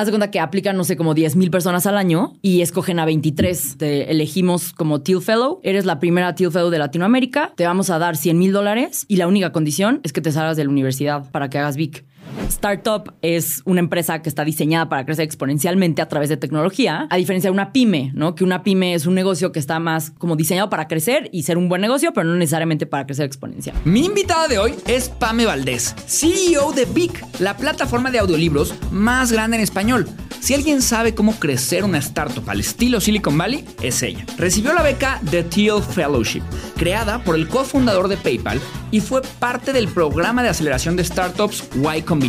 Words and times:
haz 0.00 0.06
de 0.06 0.12
cuenta 0.12 0.30
que 0.30 0.40
aplican, 0.40 0.76
no 0.76 0.84
sé, 0.84 0.96
como 0.96 1.14
10 1.14 1.36
mil 1.36 1.50
personas 1.50 1.86
al 1.86 1.96
año 1.96 2.32
y 2.40 2.62
escogen 2.62 2.98
a 2.98 3.04
23. 3.04 3.76
Te 3.76 4.10
elegimos 4.10 4.72
como 4.72 5.02
Teal 5.02 5.20
Fellow. 5.20 5.60
Eres 5.62 5.84
la 5.84 6.00
primera 6.00 6.34
Teal 6.34 6.50
Fellow 6.50 6.70
de 6.70 6.78
Latinoamérica. 6.78 7.52
Te 7.54 7.66
vamos 7.66 7.90
a 7.90 7.98
dar 7.98 8.16
100 8.16 8.38
mil 8.38 8.52
dólares 8.52 9.04
y 9.08 9.16
la 9.16 9.28
única 9.28 9.52
condición 9.52 10.00
es 10.02 10.12
que 10.12 10.22
te 10.22 10.32
salgas 10.32 10.56
de 10.56 10.64
la 10.64 10.70
universidad 10.70 11.30
para 11.30 11.50
que 11.50 11.58
hagas 11.58 11.76
VIC. 11.76 12.04
Startup 12.48 13.14
es 13.22 13.62
una 13.64 13.80
empresa 13.80 14.22
que 14.22 14.28
está 14.28 14.44
diseñada 14.44 14.88
para 14.88 15.04
crecer 15.04 15.24
exponencialmente 15.24 16.02
a 16.02 16.08
través 16.08 16.28
de 16.28 16.36
tecnología, 16.36 17.06
a 17.10 17.16
diferencia 17.16 17.48
de 17.48 17.52
una 17.52 17.72
pyme, 17.72 18.12
¿no? 18.14 18.34
Que 18.34 18.44
una 18.44 18.62
pyme 18.62 18.94
es 18.94 19.06
un 19.06 19.14
negocio 19.14 19.52
que 19.52 19.58
está 19.58 19.78
más 19.78 20.12
como 20.18 20.36
diseñado 20.36 20.70
para 20.70 20.88
crecer 20.88 21.28
y 21.32 21.44
ser 21.44 21.58
un 21.58 21.68
buen 21.68 21.80
negocio, 21.80 22.12
pero 22.12 22.28
no 22.28 22.36
necesariamente 22.36 22.86
para 22.86 23.06
crecer 23.06 23.26
exponencial. 23.26 23.76
Mi 23.84 24.04
invitada 24.04 24.48
de 24.48 24.58
hoy 24.58 24.74
es 24.86 25.08
Pame 25.08 25.46
Valdés, 25.46 25.94
CEO 26.06 26.72
de 26.72 26.84
Vic, 26.84 27.24
la 27.38 27.56
plataforma 27.56 28.10
de 28.10 28.18
audiolibros 28.18 28.74
más 28.90 29.32
grande 29.32 29.56
en 29.56 29.62
español. 29.62 30.06
Si 30.40 30.54
alguien 30.54 30.80
sabe 30.80 31.14
cómo 31.14 31.34
crecer 31.34 31.84
una 31.84 31.98
startup 31.98 32.48
al 32.48 32.60
estilo 32.60 33.00
Silicon 33.00 33.36
Valley, 33.36 33.64
es 33.82 34.02
ella. 34.02 34.24
Recibió 34.38 34.72
la 34.72 34.82
beca 34.82 35.20
The 35.30 35.42
Teal 35.42 35.82
Fellowship, 35.82 36.42
creada 36.78 37.22
por 37.22 37.34
el 37.34 37.46
cofundador 37.46 38.08
de 38.08 38.16
PayPal 38.16 38.58
y 38.90 39.00
fue 39.00 39.20
parte 39.38 39.74
del 39.74 39.88
programa 39.88 40.42
de 40.42 40.48
aceleración 40.48 40.96
de 40.96 41.04
startups 41.04 41.68
Y 41.74 42.00
Combinator. 42.02 42.19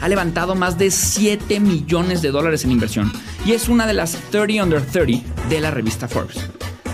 Ha 0.00 0.08
levantado 0.08 0.54
más 0.54 0.78
de 0.78 0.90
7 0.90 1.58
millones 1.60 2.22
de 2.22 2.30
dólares 2.30 2.64
en 2.64 2.72
inversión 2.72 3.12
y 3.44 3.52
es 3.52 3.68
una 3.68 3.86
de 3.86 3.94
las 3.94 4.12
30 4.30 4.62
under 4.62 4.84
30 4.84 5.48
de 5.48 5.60
la 5.60 5.70
revista 5.70 6.08
Forbes. 6.08 6.36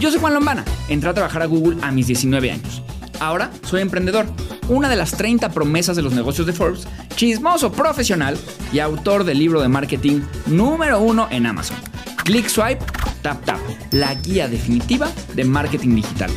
Yo 0.00 0.10
soy 0.10 0.20
Juan 0.20 0.34
Lombana, 0.34 0.64
entré 0.88 1.10
a 1.10 1.14
trabajar 1.14 1.42
a 1.42 1.46
Google 1.46 1.78
a 1.82 1.90
mis 1.90 2.06
19 2.06 2.50
años. 2.50 2.82
Ahora 3.20 3.50
soy 3.64 3.82
emprendedor, 3.82 4.26
una 4.68 4.88
de 4.88 4.96
las 4.96 5.12
30 5.12 5.50
promesas 5.50 5.96
de 5.96 6.02
los 6.02 6.12
negocios 6.12 6.46
de 6.46 6.52
Forbes, 6.52 6.88
chismoso 7.14 7.70
profesional 7.70 8.36
y 8.72 8.80
autor 8.80 9.24
del 9.24 9.38
libro 9.38 9.60
de 9.60 9.68
marketing 9.68 10.22
número 10.46 11.00
uno 11.00 11.28
en 11.30 11.46
Amazon. 11.46 11.76
Click 12.24 12.48
Swipe, 12.48 12.84
Tap 13.22 13.44
Tap, 13.44 13.60
la 13.92 14.14
guía 14.14 14.48
definitiva 14.48 15.08
de 15.34 15.44
marketing 15.44 15.96
digital. 15.96 16.30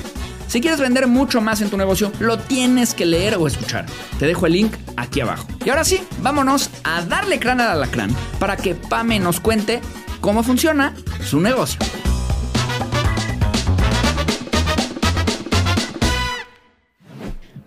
Si 0.47 0.61
quieres 0.61 0.79
vender 0.79 1.07
mucho 1.07 1.41
más 1.41 1.61
en 1.61 1.69
tu 1.69 1.77
negocio, 1.77 2.11
lo 2.19 2.37
tienes 2.37 2.93
que 2.93 3.05
leer 3.05 3.35
o 3.35 3.47
escuchar. 3.47 3.85
Te 4.19 4.27
dejo 4.27 4.45
el 4.45 4.53
link 4.53 4.73
aquí 4.95 5.19
abajo. 5.21 5.47
Y 5.65 5.69
ahora 5.69 5.83
sí, 5.83 5.99
vámonos 6.21 6.69
a 6.83 7.01
darle 7.01 7.39
crán 7.39 7.59
al 7.61 7.69
alacrán 7.69 8.11
para 8.39 8.55
que 8.55 8.75
Pame 8.75 9.19
nos 9.19 9.39
cuente 9.39 9.81
cómo 10.21 10.43
funciona 10.43 10.93
su 11.23 11.41
negocio. 11.41 11.79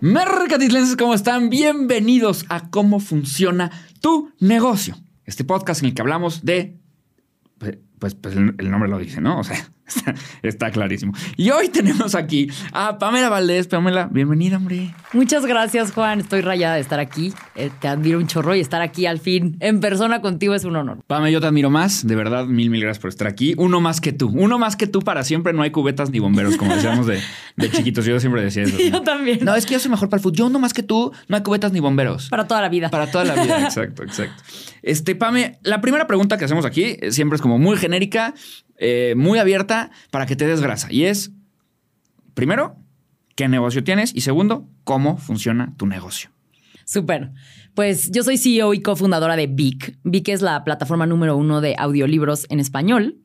Mercatitlenses, 0.01 0.95
¿cómo 0.95 1.13
están? 1.13 1.49
Bienvenidos 1.49 2.45
a 2.47 2.69
cómo 2.69 3.01
funciona 3.01 3.69
tu 3.99 4.31
negocio. 4.39 4.95
Este 5.25 5.43
podcast 5.43 5.81
en 5.81 5.89
el 5.89 5.93
que 5.93 6.01
hablamos 6.01 6.45
de... 6.45 6.79
Pues, 7.57 7.77
pues, 7.99 8.15
pues 8.15 8.35
el, 8.37 8.55
el 8.57 8.71
nombre 8.71 8.89
lo 8.89 8.97
dice, 8.97 9.19
¿no? 9.19 9.37
O 9.37 9.43
sea, 9.43 9.69
Está, 9.95 10.15
está, 10.43 10.71
clarísimo. 10.71 11.13
Y 11.35 11.49
hoy 11.49 11.69
tenemos 11.69 12.15
aquí 12.15 12.49
a 12.71 12.97
Pamela 12.97 13.29
Valdés. 13.29 13.67
Pamela, 13.67 14.07
bienvenida, 14.11 14.57
hombre. 14.57 14.93
Muchas 15.13 15.45
gracias, 15.45 15.91
Juan. 15.91 16.19
Estoy 16.19 16.41
rayada 16.41 16.75
de 16.75 16.81
estar 16.81 16.99
aquí. 16.99 17.33
Eh, 17.55 17.71
te 17.79 17.87
admiro 17.87 18.19
un 18.19 18.27
chorro 18.27 18.55
y 18.55 18.59
estar 18.59 18.81
aquí 18.81 19.05
al 19.05 19.19
fin 19.19 19.57
en 19.59 19.79
persona 19.79 20.21
contigo 20.21 20.53
es 20.53 20.63
un 20.63 20.75
honor. 20.75 20.99
Pamela, 21.07 21.31
yo 21.31 21.41
te 21.41 21.47
admiro 21.47 21.69
más. 21.69 22.05
De 22.05 22.15
verdad, 22.15 22.45
mil, 22.45 22.69
mil 22.69 22.81
gracias 22.81 22.99
por 22.99 23.09
estar 23.09 23.27
aquí. 23.27 23.53
Uno 23.57 23.81
más 23.81 24.01
que 24.01 24.13
tú. 24.13 24.29
Uno 24.29 24.59
más 24.59 24.75
que 24.75 24.87
tú 24.87 25.01
para 25.01 25.23
siempre. 25.23 25.53
No 25.53 25.61
hay 25.63 25.71
cubetas 25.71 26.09
ni 26.11 26.19
bomberos, 26.19 26.57
como 26.57 26.75
decíamos 26.75 27.07
de, 27.07 27.19
de 27.55 27.71
chiquitos. 27.71 28.05
Yo 28.05 28.19
siempre 28.19 28.41
decía 28.41 28.63
eso. 28.63 28.77
Yo 28.91 29.01
también. 29.01 29.39
No, 29.41 29.55
es 29.55 29.65
que 29.65 29.73
yo 29.73 29.79
soy 29.79 29.91
mejor 29.91 30.09
para 30.09 30.19
el 30.19 30.23
fútbol. 30.23 30.37
Yo 30.37 30.45
uno 30.47 30.59
más 30.59 30.73
que 30.73 30.83
tú. 30.83 31.11
No 31.27 31.35
hay 31.35 31.43
cubetas 31.43 31.71
ni 31.71 31.79
bomberos. 31.79 32.29
Para 32.29 32.47
toda 32.47 32.61
la 32.61 32.69
vida. 32.69 32.89
Para 32.89 33.09
toda 33.09 33.25
la 33.25 33.35
vida. 33.35 33.61
exacto, 33.63 34.03
exacto. 34.03 34.43
Este, 34.81 35.15
Pame, 35.15 35.59
la 35.63 35.81
primera 35.81 36.07
pregunta 36.07 36.37
que 36.37 36.45
hacemos 36.45 36.65
aquí 36.65 36.97
siempre 37.09 37.35
es 37.35 37.41
como 37.41 37.57
muy 37.57 37.77
genérica 37.77 38.33
eh, 38.77 39.13
muy 39.17 39.39
abierta 39.39 39.91
para 40.09 40.25
que 40.25 40.35
te 40.35 40.47
des 40.47 40.61
grasa. 40.61 40.91
Y 40.91 41.03
es, 41.03 41.31
primero, 42.33 42.77
qué 43.35 43.47
negocio 43.47 43.83
tienes 43.83 44.15
y 44.15 44.21
segundo, 44.21 44.67
cómo 44.83 45.17
funciona 45.17 45.73
tu 45.77 45.85
negocio. 45.85 46.29
Súper. 46.85 47.31
Pues 47.75 48.09
yo 48.11 48.23
soy 48.23 48.37
CEO 48.37 48.73
y 48.73 48.81
cofundadora 48.81 49.35
de 49.35 49.47
Vic. 49.47 49.97
Vic 50.03 50.29
es 50.29 50.41
la 50.41 50.63
plataforma 50.63 51.05
número 51.05 51.37
uno 51.37 51.61
de 51.61 51.75
audiolibros 51.77 52.45
en 52.49 52.59
español. 52.59 53.19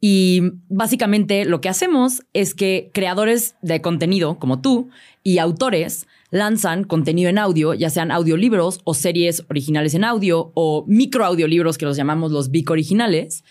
Y 0.00 0.42
básicamente 0.68 1.44
lo 1.44 1.60
que 1.60 1.68
hacemos 1.68 2.22
es 2.32 2.54
que 2.54 2.90
creadores 2.92 3.54
de 3.62 3.80
contenido 3.80 4.38
como 4.38 4.60
tú 4.60 4.90
y 5.22 5.38
autores 5.38 6.06
lanzan 6.36 6.84
contenido 6.84 7.28
en 7.28 7.38
audio, 7.38 7.74
ya 7.74 7.90
sean 7.90 8.10
audiolibros 8.10 8.80
o 8.84 8.94
series 8.94 9.44
originales 9.48 9.94
en 9.94 10.04
audio 10.04 10.52
o 10.54 10.84
microaudiolibros 10.86 11.78
que 11.78 11.86
los 11.86 11.96
llamamos 11.96 12.32
los 12.32 12.50
Vic 12.50 12.70
originales 12.70 13.44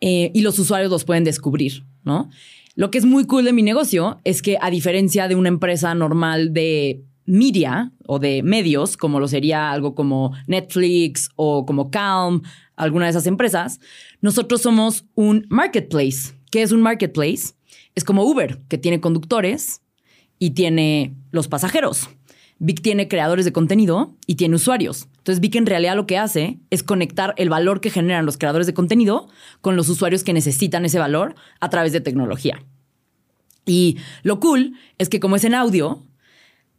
eh, 0.00 0.30
y 0.34 0.42
los 0.42 0.58
usuarios 0.58 0.90
los 0.90 1.04
pueden 1.04 1.24
descubrir, 1.24 1.84
¿no? 2.04 2.30
Lo 2.74 2.90
que 2.90 2.98
es 2.98 3.06
muy 3.06 3.26
cool 3.26 3.44
de 3.44 3.54
mi 3.54 3.62
negocio 3.62 4.20
es 4.24 4.42
que 4.42 4.58
a 4.60 4.70
diferencia 4.70 5.28
de 5.28 5.34
una 5.34 5.48
empresa 5.48 5.94
normal 5.94 6.52
de 6.52 7.02
media 7.24 7.92
o 8.06 8.18
de 8.18 8.42
medios, 8.42 8.96
como 8.96 9.18
lo 9.18 9.28
sería 9.28 9.70
algo 9.70 9.94
como 9.94 10.32
Netflix 10.46 11.30
o 11.36 11.64
como 11.66 11.90
Calm, 11.90 12.42
alguna 12.76 13.06
de 13.06 13.10
esas 13.10 13.26
empresas, 13.26 13.80
nosotros 14.20 14.62
somos 14.62 15.06
un 15.14 15.46
marketplace. 15.48 16.34
¿Qué 16.50 16.62
es 16.62 16.72
un 16.72 16.82
marketplace? 16.82 17.54
Es 17.94 18.04
como 18.04 18.24
Uber, 18.24 18.60
que 18.68 18.78
tiene 18.78 19.00
conductores 19.00 19.80
y 20.38 20.50
tiene 20.50 21.14
los 21.30 21.48
pasajeros. 21.48 22.10
Vic 22.58 22.80
tiene 22.80 23.08
creadores 23.08 23.44
de 23.44 23.52
contenido 23.52 24.14
y 24.26 24.36
tiene 24.36 24.54
usuarios. 24.56 25.08
Entonces 25.18 25.40
Vic 25.40 25.56
en 25.56 25.66
realidad 25.66 25.96
lo 25.96 26.06
que 26.06 26.18
hace 26.18 26.58
es 26.70 26.82
conectar 26.82 27.34
el 27.36 27.50
valor 27.50 27.80
que 27.80 27.90
generan 27.90 28.24
los 28.24 28.38
creadores 28.38 28.66
de 28.66 28.74
contenido 28.74 29.28
con 29.60 29.76
los 29.76 29.88
usuarios 29.88 30.24
que 30.24 30.32
necesitan 30.32 30.84
ese 30.84 30.98
valor 30.98 31.34
a 31.60 31.68
través 31.68 31.92
de 31.92 32.00
tecnología. 32.00 32.62
Y 33.66 33.98
lo 34.22 34.40
cool 34.40 34.74
es 34.98 35.08
que 35.08 35.20
como 35.20 35.36
es 35.36 35.44
en 35.44 35.54
audio, 35.54 36.02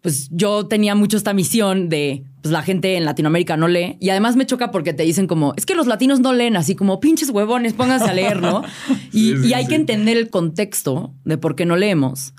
pues 0.01 0.29
yo 0.31 0.67
tenía 0.67 0.95
mucho 0.95 1.17
esta 1.17 1.33
misión 1.33 1.89
de, 1.89 2.23
pues 2.41 2.51
la 2.51 2.61
gente 2.61 2.95
en 2.95 3.03
Latinoamérica 3.03 3.57
no 3.57 3.67
lee. 3.67 3.97
Y 3.99 4.09
además 4.09 4.35
me 4.35 4.45
choca 4.45 4.71
porque 4.71 4.93
te 4.93 5.03
dicen 5.03 5.27
como, 5.27 5.53
es 5.57 5.65
que 5.65 5.75
los 5.75 5.85
latinos 5.85 6.21
no 6.21 6.33
leen, 6.33 6.55
así 6.55 6.75
como 6.75 6.99
pinches 6.99 7.29
huevones, 7.29 7.73
pónganse 7.73 8.09
a 8.09 8.13
leer, 8.13 8.41
¿no? 8.41 8.63
y, 9.11 9.31
sí, 9.31 9.37
sí, 9.37 9.47
y, 9.49 9.53
hay 9.53 9.63
sí. 9.63 9.69
que 9.69 9.75
entender 9.75 10.17
el 10.17 10.29
contexto 10.29 11.13
de 11.25 11.37
por 11.37 11.55
qué 11.55 11.65
no 11.65 11.75
leemos. 11.75 12.33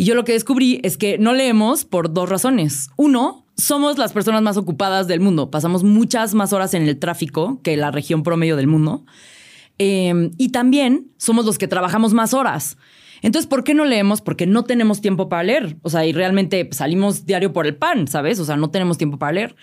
Y 0.00 0.04
yo 0.04 0.14
lo 0.14 0.24
que 0.24 0.32
descubrí 0.32 0.80
es 0.82 0.96
que 0.96 1.18
no 1.18 1.34
leemos 1.34 1.84
por 1.84 2.14
dos 2.14 2.26
razones. 2.26 2.88
Uno, 2.96 3.44
somos 3.58 3.98
las 3.98 4.14
personas 4.14 4.40
más 4.40 4.56
ocupadas 4.56 5.06
del 5.08 5.20
mundo. 5.20 5.50
Pasamos 5.50 5.84
muchas 5.84 6.32
más 6.32 6.54
horas 6.54 6.72
en 6.72 6.88
el 6.88 6.98
tráfico 6.98 7.60
que 7.62 7.76
la 7.76 7.90
región 7.90 8.22
promedio 8.22 8.56
del 8.56 8.66
mundo. 8.66 9.04
Eh, 9.78 10.30
y 10.38 10.52
también 10.52 11.10
somos 11.18 11.44
los 11.44 11.58
que 11.58 11.68
trabajamos 11.68 12.14
más 12.14 12.32
horas. 12.32 12.78
Entonces, 13.20 13.46
¿por 13.46 13.62
qué 13.62 13.74
no 13.74 13.84
leemos? 13.84 14.22
Porque 14.22 14.46
no 14.46 14.64
tenemos 14.64 15.02
tiempo 15.02 15.28
para 15.28 15.42
leer. 15.42 15.76
O 15.82 15.90
sea, 15.90 16.06
y 16.06 16.14
realmente 16.14 16.66
salimos 16.72 17.26
diario 17.26 17.52
por 17.52 17.66
el 17.66 17.76
pan, 17.76 18.08
¿sabes? 18.08 18.40
O 18.40 18.46
sea, 18.46 18.56
no 18.56 18.70
tenemos 18.70 18.96
tiempo 18.96 19.18
para 19.18 19.32
leer. 19.32 19.54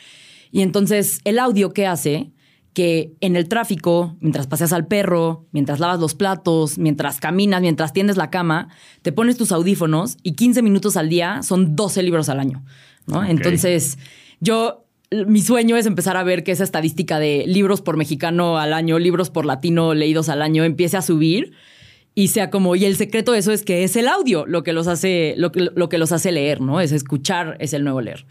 Y 0.52 0.62
entonces, 0.62 1.20
el 1.24 1.40
audio, 1.40 1.74
¿qué 1.74 1.88
hace? 1.88 2.30
Que 2.78 3.16
en 3.22 3.36
el 3.36 3.50
tráfico, 3.50 4.16
mientras 4.20 4.46
paseas 4.46 4.72
al 4.72 4.86
perro, 4.86 5.48
mientras 5.52 5.80
lavas 5.80 6.00
los 6.00 6.14
platos, 6.14 6.78
mientras 6.78 7.20
caminas, 7.20 7.60
mientras 7.60 7.92
tiendes 7.92 8.18
la 8.18 8.30
cama, 8.30 8.70
te 9.02 9.12
pones 9.12 9.36
tus 9.36 9.52
audífonos 9.52 10.18
y 10.22 10.34
15 10.34 10.62
minutos 10.62 10.96
al 10.96 11.10
día 11.10 11.42
son 11.42 11.76
12 11.76 12.04
libros 12.04 12.30
al 12.30 12.40
año. 12.40 12.64
¿no? 13.08 13.18
Okay. 13.22 13.32
Entonces, 13.32 13.98
yo, 14.42 14.86
mi 15.10 15.42
sueño 15.42 15.76
es 15.76 15.88
empezar 15.88 16.18
a 16.18 16.24
ver 16.24 16.44
que 16.44 16.52
esa 16.52 16.64
estadística 16.64 17.18
de 17.18 17.46
libros 17.48 17.82
por 17.82 17.98
mexicano 17.98 18.60
al 18.60 18.74
año, 18.74 19.00
libros 19.00 19.32
por 19.32 19.48
latino 19.48 19.96
leídos 19.96 20.30
al 20.30 20.44
año, 20.44 20.64
empiece 20.64 20.98
a 20.98 21.02
subir 21.02 21.54
y 22.14 22.28
sea 22.28 22.52
como, 22.52 22.76
y 22.76 22.86
el 22.86 22.96
secreto 22.96 23.32
de 23.32 23.40
eso 23.40 23.52
es 23.52 23.64
que 23.64 23.86
es 23.86 23.96
el 23.96 24.08
audio 24.08 24.46
lo 24.46 24.62
que 24.62 24.72
los 24.72 24.88
hace, 24.88 25.34
lo 25.36 25.52
que, 25.52 25.68
lo 25.74 25.90
que 25.90 25.98
los 25.98 26.12
hace 26.12 26.32
leer, 26.32 26.62
¿no? 26.62 26.80
Es 26.80 26.92
escuchar, 26.92 27.58
es 27.60 27.74
el 27.74 27.84
nuevo 27.84 28.02
leer. 28.02 28.28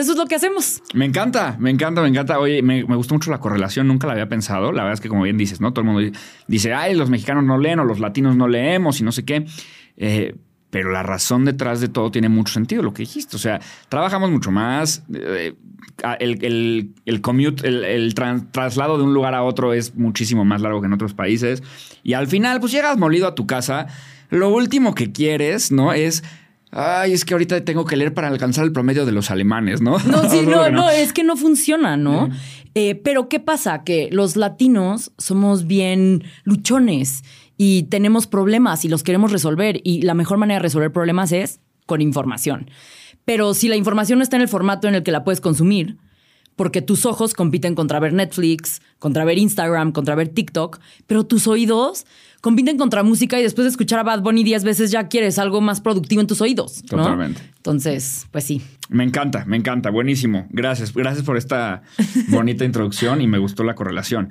Eso 0.00 0.12
es 0.12 0.18
lo 0.18 0.26
que 0.26 0.36
hacemos. 0.36 0.82
Me 0.94 1.04
encanta, 1.04 1.56
me 1.58 1.70
encanta, 1.70 2.00
me 2.00 2.08
encanta. 2.08 2.38
Oye, 2.38 2.62
me, 2.62 2.84
me, 2.84 2.96
gustó 2.96 3.14
mucho 3.14 3.30
la 3.30 3.40
correlación, 3.40 3.86
nunca 3.86 4.06
la 4.06 4.14
había 4.14 4.28
pensado. 4.28 4.72
La 4.72 4.82
verdad 4.84 4.94
es 4.94 5.00
que, 5.00 5.08
como 5.08 5.22
bien 5.22 5.36
dices, 5.36 5.60
¿no? 5.60 5.72
Todo 5.72 5.84
el 5.84 5.92
mundo 5.92 6.18
dice, 6.48 6.72
ay, 6.72 6.94
los 6.94 7.10
mexicanos 7.10 7.44
no 7.44 7.58
leen 7.58 7.78
o 7.78 7.84
los 7.84 8.00
latinos 8.00 8.34
no 8.34 8.48
leemos 8.48 9.00
y 9.00 9.04
no 9.04 9.12
sé 9.12 9.24
qué. 9.24 9.44
Eh, 9.98 10.34
pero 10.70 10.90
la 10.90 11.02
razón 11.02 11.44
detrás 11.44 11.82
de 11.82 11.88
todo 11.88 12.10
tiene 12.10 12.30
mucho 12.30 12.54
sentido, 12.54 12.82
lo 12.82 12.94
que 12.94 13.02
dijiste. 13.02 13.36
O 13.36 13.38
sea, 13.38 13.60
trabajamos 13.90 14.30
mucho 14.30 14.50
más. 14.50 15.04
Eh, 15.12 15.54
el, 16.18 16.42
el, 16.42 16.94
el, 17.04 17.20
commute, 17.20 17.68
el, 17.68 17.84
el 17.84 18.14
tra 18.14 18.40
traslado 18.50 18.96
de 18.96 19.04
un 19.04 19.12
lugar 19.12 19.34
a 19.34 19.42
otro 19.42 19.74
es 19.74 19.94
muchísimo 19.94 20.46
más 20.46 20.62
largo 20.62 20.80
que 20.80 20.86
en 20.86 20.94
otros 20.94 21.12
países. 21.12 21.62
Y 22.02 22.14
al 22.14 22.26
final, 22.26 22.60
pues 22.60 22.72
llegas 22.72 22.96
molido 22.96 23.26
a 23.26 23.34
tu 23.34 23.46
casa. 23.46 23.88
Lo 24.30 24.48
último 24.48 24.94
que 24.94 25.12
quieres, 25.12 25.70
¿no? 25.70 25.92
Es 25.92 26.24
Ay, 26.74 27.12
es 27.12 27.26
que 27.26 27.34
ahorita 27.34 27.62
tengo 27.66 27.84
que 27.84 27.96
leer 27.96 28.14
para 28.14 28.28
alcanzar 28.28 28.64
el 28.64 28.72
promedio 28.72 29.04
de 29.04 29.12
los 29.12 29.30
alemanes, 29.30 29.82
¿no? 29.82 29.98
No, 29.98 30.28
sí, 30.30 30.40
no, 30.46 30.70
no, 30.70 30.88
es 30.88 31.12
que 31.12 31.22
no 31.22 31.36
funciona, 31.36 31.98
¿no? 31.98 32.30
Eh, 32.74 32.94
pero 32.94 33.28
¿qué 33.28 33.40
pasa? 33.40 33.84
Que 33.84 34.08
los 34.10 34.36
latinos 34.36 35.12
somos 35.18 35.66
bien 35.66 36.24
luchones 36.44 37.24
y 37.58 37.84
tenemos 37.84 38.26
problemas 38.26 38.86
y 38.86 38.88
los 38.88 39.02
queremos 39.02 39.32
resolver. 39.32 39.82
Y 39.84 40.00
la 40.00 40.14
mejor 40.14 40.38
manera 40.38 40.60
de 40.60 40.62
resolver 40.62 40.90
problemas 40.90 41.30
es 41.32 41.60
con 41.84 42.00
información. 42.00 42.70
Pero 43.26 43.52
si 43.52 43.68
la 43.68 43.76
información 43.76 44.18
no 44.18 44.22
está 44.22 44.36
en 44.36 44.42
el 44.42 44.48
formato 44.48 44.88
en 44.88 44.94
el 44.94 45.02
que 45.02 45.12
la 45.12 45.24
puedes 45.24 45.42
consumir, 45.42 45.98
porque 46.56 46.82
tus 46.82 47.06
ojos 47.06 47.34
compiten 47.34 47.74
contra 47.74 48.00
ver 48.00 48.12
Netflix, 48.12 48.80
contra 48.98 49.24
ver 49.24 49.38
Instagram, 49.38 49.92
contra 49.92 50.14
ver 50.14 50.28
TikTok, 50.28 50.80
pero 51.06 51.24
tus 51.24 51.46
oídos 51.46 52.06
compiten 52.42 52.76
contra 52.76 53.02
música 53.02 53.38
y 53.38 53.42
después 53.42 53.64
de 53.64 53.70
escuchar 53.70 54.00
a 54.00 54.02
Bad 54.02 54.20
Bunny 54.20 54.42
10 54.42 54.64
veces 54.64 54.90
ya 54.90 55.08
quieres 55.08 55.38
algo 55.38 55.60
más 55.62 55.80
productivo 55.80 56.20
en 56.20 56.26
tus 56.26 56.40
oídos. 56.42 56.82
¿no? 56.90 56.98
Totalmente. 56.98 57.40
Entonces, 57.56 58.26
pues 58.32 58.44
sí. 58.44 58.60
Me 58.90 59.04
encanta, 59.04 59.44
me 59.46 59.56
encanta. 59.56 59.90
Buenísimo. 59.90 60.46
Gracias. 60.50 60.92
Gracias 60.92 61.24
por 61.24 61.36
esta 61.38 61.82
bonita 62.28 62.64
introducción 62.64 63.22
y 63.22 63.28
me 63.28 63.38
gustó 63.38 63.62
la 63.62 63.74
correlación. 63.76 64.28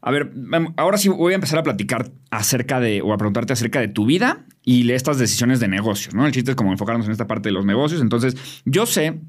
A 0.00 0.10
ver, 0.10 0.32
em, 0.52 0.72
ahora 0.78 0.96
sí 0.96 1.10
voy 1.10 1.32
a 1.32 1.34
empezar 1.34 1.58
a 1.58 1.62
platicar 1.62 2.10
acerca 2.30 2.80
de, 2.80 3.02
o 3.02 3.12
a 3.12 3.18
preguntarte 3.18 3.52
acerca 3.52 3.78
de 3.80 3.88
tu 3.88 4.06
vida 4.06 4.46
y 4.64 4.84
de 4.84 4.94
estas 4.94 5.18
decisiones 5.18 5.60
de 5.60 5.68
negocios, 5.68 6.14
¿no? 6.14 6.24
El 6.24 6.32
chiste 6.32 6.52
es 6.52 6.56
como 6.56 6.72
enfocarnos 6.72 7.04
en 7.04 7.12
esta 7.12 7.26
parte 7.26 7.50
de 7.50 7.52
los 7.52 7.66
negocios. 7.66 8.00
Entonces, 8.00 8.36
yo 8.64 8.86
sé 8.86 9.20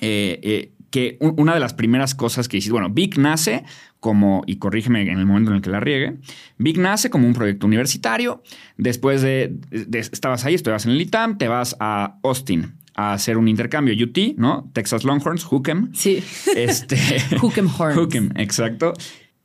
eh, 0.00 0.40
eh, 0.42 0.71
que 0.92 1.16
una 1.20 1.54
de 1.54 1.60
las 1.60 1.72
primeras 1.72 2.14
cosas 2.14 2.48
que 2.48 2.58
hiciste, 2.58 2.72
bueno, 2.72 2.90
Vic 2.90 3.16
nace 3.16 3.64
como, 3.98 4.42
y 4.46 4.56
corrígeme 4.56 5.00
en 5.02 5.18
el 5.18 5.24
momento 5.24 5.50
en 5.50 5.56
el 5.56 5.62
que 5.62 5.70
la 5.70 5.80
riegue, 5.80 6.18
Vic 6.58 6.76
nace 6.76 7.08
como 7.08 7.26
un 7.26 7.32
proyecto 7.32 7.66
universitario. 7.66 8.42
Después 8.76 9.22
de, 9.22 9.56
estabas 9.70 10.44
ahí, 10.44 10.54
estabas 10.54 10.84
en 10.84 10.92
el 10.92 11.00
ITAM, 11.00 11.38
te 11.38 11.48
vas 11.48 11.76
a 11.80 12.18
Austin 12.22 12.74
a 12.94 13.14
hacer 13.14 13.38
un 13.38 13.48
intercambio 13.48 13.94
UT, 13.94 14.36
¿no? 14.36 14.70
Texas 14.74 15.02
Longhorns, 15.02 15.44
Hookem. 15.44 15.94
Sí. 15.94 16.22
Este, 16.54 16.98
Hookem 17.40 17.68
Horns. 17.76 17.96
Hookem, 17.96 18.30
exacto. 18.36 18.92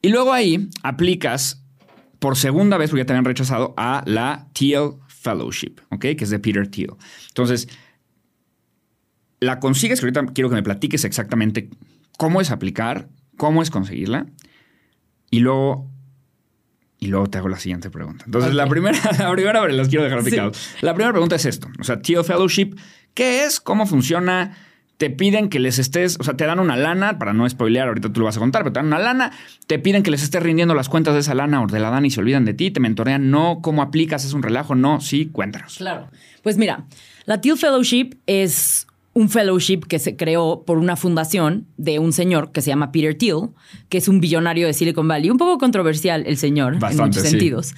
Y 0.02 0.10
luego 0.10 0.34
ahí 0.34 0.68
aplicas 0.84 1.64
por 2.20 2.36
segunda 2.36 2.78
vez, 2.78 2.90
porque 2.90 3.04
ya 3.04 3.06
te 3.06 3.14
habían 3.14 3.26
rechazado, 3.26 3.74
a 3.78 4.04
la 4.06 4.50
Teal 4.54 4.96
Fellowship, 5.08 5.76
¿ok? 5.92 6.02
Que 6.02 6.18
es 6.20 6.30
de 6.30 6.40
Peter 6.40 6.68
Thiel. 6.68 6.92
Entonces, 7.30 7.70
la 9.40 9.60
consigues, 9.60 10.00
que 10.00 10.06
ahorita 10.06 10.34
quiero 10.34 10.50
que 10.50 10.56
me 10.56 10.64
platiques 10.64 11.06
exactamente 11.06 11.70
cómo 12.18 12.42
es 12.42 12.52
aplicar, 12.52 13.08
cómo 13.38 13.62
es 13.62 13.70
conseguirla. 13.70 14.28
Y 15.30 15.40
luego, 15.40 15.90
y 17.00 17.08
luego 17.08 17.28
te 17.28 17.38
hago 17.38 17.50
la 17.50 17.60
siguiente 17.60 17.90
pregunta. 17.90 18.26
Entonces, 18.26 18.54
la 18.54 18.68
primera, 18.68 18.98
la 19.20 19.32
primera, 19.32 19.68
las 19.68 19.90
quiero 19.90 20.04
dejar 20.04 20.24
picados. 20.24 20.76
La 20.82 20.94
primera 20.94 21.12
pregunta 21.12 21.36
es 21.36 21.46
esto. 21.46 21.68
O 21.80 21.84
sea, 21.84 22.02
Teal 22.02 22.24
Fellowship, 22.24 22.76
¿qué 23.14 23.46
es? 23.46 23.60
¿Cómo 23.60 23.86
funciona? 23.86 24.56
te 24.98 25.12
piden 25.12 25.50
que 25.50 25.60
les 25.60 25.78
estés, 25.80 26.18
o 26.20 26.24
sea, 26.24 26.36
te 26.36 26.46
dan 26.46 26.60
una 26.60 26.76
lana, 26.76 27.20
para 27.20 27.34
no 27.34 27.48
spoilear, 27.48 27.88
ahorita 27.88 28.12
tú 28.12 28.22
lo 28.22 28.26
vas 28.26 28.38
a 28.38 28.40
contar, 28.40 28.64
pero 28.64 28.74
te 28.74 28.80
dan 28.80 28.88
una 28.88 29.00
lana, 29.00 29.32
te 29.68 29.78
piden 29.80 30.02
que 30.02 30.10
les 30.10 30.24
estés 30.24 30.42
rindiendo 30.42 30.74
las 30.74 30.90
cuentas 30.90 31.14
de 31.14 31.20
esa 31.20 31.36
lana 31.36 31.62
o 31.62 31.68
de 31.68 31.80
la 31.80 31.92
dan 31.92 32.06
y 32.06 32.10
se 32.10 32.20
olvidan 32.20 32.46
de 32.46 32.56
ti, 32.56 32.72
te 32.72 32.80
mentorean, 32.80 33.30
no, 33.30 33.60
¿cómo 33.62 33.84
aplicas? 33.84 34.26
¿Es 34.26 34.34
un 34.34 34.42
relajo? 34.42 34.74
No, 34.74 35.00
sí, 35.00 35.28
cuéntanos. 35.28 35.78
Claro. 35.78 36.10
Pues 36.42 36.58
mira, 36.58 36.86
la 37.26 37.42
Teal 37.42 37.58
Fellowship 37.58 38.16
es 38.26 38.88
un 39.18 39.30
fellowship 39.30 39.80
que 39.88 39.98
se 39.98 40.16
creó 40.16 40.64
por 40.64 40.78
una 40.78 40.96
fundación 40.96 41.66
de 41.76 41.98
un 41.98 42.14
señor 42.14 42.52
que 42.52 42.62
se 42.62 42.68
llama 42.68 42.92
Peter 42.92 43.18
Thiel, 43.18 43.50
que 43.90 43.98
es 43.98 44.08
un 44.08 44.20
billonario 44.20 44.68
de 44.68 44.74
Silicon 44.74 45.08
Valley. 45.08 45.32
Un 45.32 45.40
poco 45.40 45.58
controversial 45.58 46.24
el 46.28 46.38
señor 46.38 46.76
en 46.76 46.98
muchos 46.98 47.24
sentidos. 47.24 47.74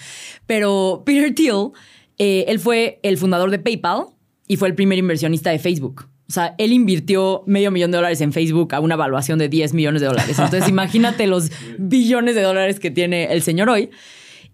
Pero 0.46 1.04
Peter 1.06 1.34
Thiel, 1.34 1.70
eh, 2.18 2.44
él 2.50 2.60
fue 2.60 3.00
el 3.04 3.18
fundador 3.18 3.52
de 3.52 3.60
PayPal 3.60 4.08
y 4.50 4.58
fue 4.58 4.68
el 4.68 4.76
primer 4.76 4.98
inversionista 4.98 5.50
de 5.50 5.60
Facebook. 5.60 6.10
O 6.28 6.34
sea, 6.34 6.56
él 6.58 6.74
invirtió 6.74 7.44
medio 7.48 7.72
millón 7.72 7.92
de 7.92 8.00
dólares 8.00 8.20
en 8.20 8.34
Facebook 8.34 8.76
a 8.76 8.82
una 8.82 8.96
evaluación 8.96 9.40
de 9.40 9.48
10 9.48 9.74
millones 9.74 10.02
de 10.02 10.08
dólares. 10.08 10.38
Entonces, 10.38 10.68
imagínate 10.68 11.26
los 11.26 11.52
billones 11.78 12.36
de 12.36 12.42
dólares 12.42 12.82
que 12.82 12.92
tiene 12.92 13.32
el 13.32 13.44
señor 13.44 13.70
hoy. 13.70 13.92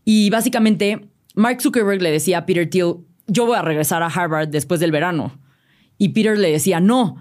Y 0.03 0.29
básicamente, 0.29 1.01
Mark 1.33 1.63
Zuckerberg 1.63 2.03
le 2.03 2.11
decía 2.11 2.37
a 2.37 2.45
Peter 2.45 2.69
Thiel, 2.69 2.97
yo 3.25 3.47
voy 3.47 3.57
a 3.57 3.63
regresar 3.63 4.03
a 4.03 4.05
Harvard 4.05 4.49
después 4.49 4.79
del 4.79 4.91
verano. 4.91 5.39
Y 5.97 6.09
Peter 6.09 6.37
le 6.37 6.51
decía, 6.51 6.79
no, 6.79 7.17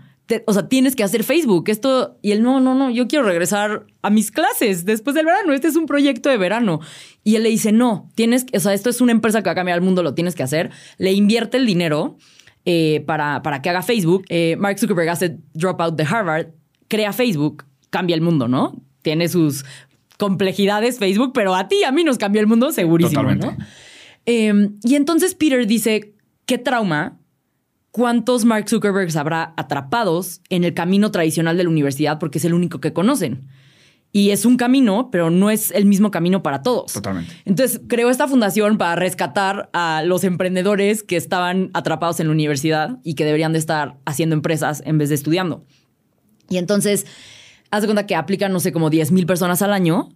o 0.47 0.53
sea, 0.53 0.69
tienes 0.69 0.97
que 0.97 1.05
hacer 1.05 1.23
Facebook. 1.23 1.65
Esto, 1.69 2.19
y 2.23 2.33
él, 2.33 2.43
no, 2.43 2.61
no, 2.61 2.75
no, 2.75 2.91
yo 2.91 3.07
quiero 3.09 3.25
regresar 3.25 3.87
a 4.03 4.11
mis 4.11 4.31
clases 4.31 4.85
después 4.85 5.15
del 5.15 5.27
verano. 5.27 5.53
Este 5.53 5.69
es 5.69 5.77
un 5.77 5.87
proyecto 5.87 6.29
de 6.29 6.39
verano. 6.39 6.81
Y 7.23 7.37
él 7.37 7.43
le 7.43 7.51
dice, 7.51 7.73
no, 7.73 8.11
tienes, 8.15 8.47
o 8.55 8.61
sea, 8.61 8.73
esto 8.73 8.91
es 8.91 9.01
una 9.01 9.13
empresa 9.13 9.43
que 9.43 9.49
va 9.49 9.53
a 9.53 9.57
cambiar 9.57 9.79
el 9.79 9.85
mundo, 9.85 10.03
lo 10.03 10.15
tienes 10.15 10.35
que 10.35 10.43
hacer. 10.43 10.71
Le 10.99 11.13
invierte 11.13 11.57
el 11.57 11.67
dinero 11.67 12.17
eh, 12.65 13.05
para, 13.07 13.43
para 13.43 13.61
que 13.61 13.71
haga 13.71 13.83
Facebook. 13.83 14.25
Eh, 14.29 14.57
Mark 14.59 14.79
Zuckerberg 14.79 15.11
hace 15.11 15.39
Dropout 15.53 15.97
de 15.97 16.05
Harvard, 16.05 16.49
crea 16.89 17.13
Facebook, 17.13 17.65
cambia 17.91 18.15
el 18.15 18.23
mundo, 18.23 18.49
¿no? 18.49 18.83
Tiene 19.03 19.29
sus 19.29 19.65
complejidades 20.17 20.99
Facebook, 20.99 21.33
pero 21.35 21.55
a 21.55 21.69
ti, 21.69 21.85
a 21.85 21.93
mí 21.93 22.05
nos 22.05 22.17
cambió 22.17 22.41
el 22.41 22.47
mundo 22.47 22.73
segurísimo, 22.73 23.35
¿no? 23.35 23.57
Em, 24.25 24.77
y 24.83 24.95
entonces 24.95 25.35
Peter 25.35 25.67
dice, 25.67 26.15
qué 26.47 26.57
trauma, 26.57 27.19
cuántos 27.95 28.45
Mark 28.45 28.69
Zuckerbergs 28.69 29.15
habrá 29.15 29.55
atrapados 29.57 30.41
en 30.49 30.65
el 30.65 30.75
camino 30.75 31.13
tradicional 31.13 31.57
de 31.57 31.63
la 31.63 31.71
universidad 31.71 32.19
porque 32.19 32.39
es 32.39 32.45
el 32.45 32.53
único 32.53 32.81
que 32.81 32.93
conocen. 32.93 33.47
Y 34.11 34.31
es 34.31 34.45
un 34.45 34.57
camino, 34.57 35.11
pero 35.13 35.31
no 35.31 35.49
es 35.49 35.71
el 35.71 35.87
mismo 35.87 36.11
camino 36.11 36.43
para 36.43 36.63
todos. 36.63 36.93
Totalmente. 36.93 37.33
Entonces, 37.45 37.81
creó 37.87 38.11
esta 38.11 38.27
fundación 38.27 38.79
para 38.79 38.97
rescatar 38.97 39.71
a 39.73 40.03
los 40.05 40.25
emprendedores 40.25 41.05
que 41.05 41.15
estaban 41.15 41.71
atrapados 41.73 42.19
en 42.19 42.27
la 42.27 42.33
universidad 42.33 42.99
y 43.05 43.15
que 43.15 43.25
deberían 43.25 43.53
de 43.53 43.61
estar 43.61 43.97
haciendo 44.05 44.35
empresas 44.35 44.83
en 44.85 44.99
vez 44.99 45.11
de 45.11 45.15
estudiando. 45.15 45.65
Y 46.51 46.57
entonces, 46.57 47.07
haz 47.71 47.83
de 47.83 47.87
cuenta 47.87 48.07
que 48.07 48.17
aplican, 48.17 48.53
no 48.53 48.59
sé, 48.59 48.73
como 48.73 48.91
10 48.91 49.13
mil 49.13 49.27
personas 49.27 49.63
al 49.63 49.73
año 49.73 50.09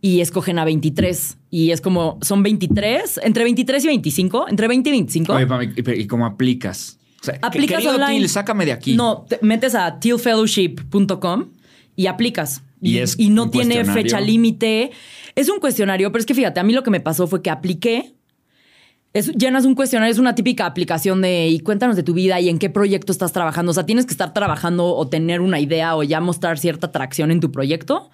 y 0.00 0.22
escogen 0.22 0.58
a 0.58 0.64
23. 0.64 1.36
Y 1.50 1.70
es 1.70 1.82
como, 1.82 2.18
son 2.22 2.42
23, 2.42 3.20
entre 3.24 3.44
23 3.44 3.84
y 3.84 3.86
25, 3.88 4.46
entre 4.48 4.68
20 4.68 4.88
y 4.88 4.92
25. 4.92 5.32
Oye, 5.34 5.46
¿y 5.96 6.06
cómo 6.06 6.24
aplicas? 6.24 6.98
O 7.20 7.24
sea, 7.24 7.38
aplicas 7.42 7.84
online. 7.84 8.28
sácame 8.28 8.66
de 8.66 8.72
aquí. 8.72 8.94
No, 8.94 9.26
te 9.28 9.38
metes 9.42 9.74
a 9.74 9.98
tealfellowship.com 9.98 11.50
y 11.96 12.06
aplicas. 12.06 12.62
Y, 12.80 13.30
no 13.30 13.50
tiene 13.50 13.84
fecha 13.84 14.20
límite. 14.20 14.90
Es 15.34 15.48
un 15.48 15.58
cuestionario, 15.58 16.12
pero 16.12 16.20
es 16.20 16.26
que 16.26 16.34
fíjate, 16.34 16.60
a 16.60 16.62
mí 16.62 16.72
lo 16.72 16.82
que 16.82 16.90
me 16.90 17.00
pasó 17.00 17.26
fue 17.26 17.42
que 17.42 17.50
apliqué. 17.50 18.14
Es, 19.12 19.32
llenas 19.32 19.64
un 19.64 19.74
cuestionario, 19.74 20.12
es 20.12 20.18
una 20.18 20.34
típica 20.34 20.66
aplicación 20.66 21.22
de 21.22 21.48
y 21.48 21.60
cuéntanos 21.60 21.96
de 21.96 22.02
tu 22.02 22.12
vida 22.12 22.38
y 22.38 22.50
en 22.50 22.58
qué 22.58 22.68
proyecto 22.68 23.12
estás 23.12 23.32
trabajando. 23.32 23.70
O 23.70 23.74
sea, 23.74 23.86
tienes 23.86 24.04
que 24.04 24.12
estar 24.12 24.34
trabajando 24.34 24.94
o 24.94 25.08
tener 25.08 25.40
una 25.40 25.58
idea 25.58 25.96
o 25.96 26.02
ya 26.02 26.20
mostrar 26.20 26.58
cierta 26.58 26.88
atracción 26.88 27.30
en 27.30 27.40
tu 27.40 27.50
proyecto 27.50 28.10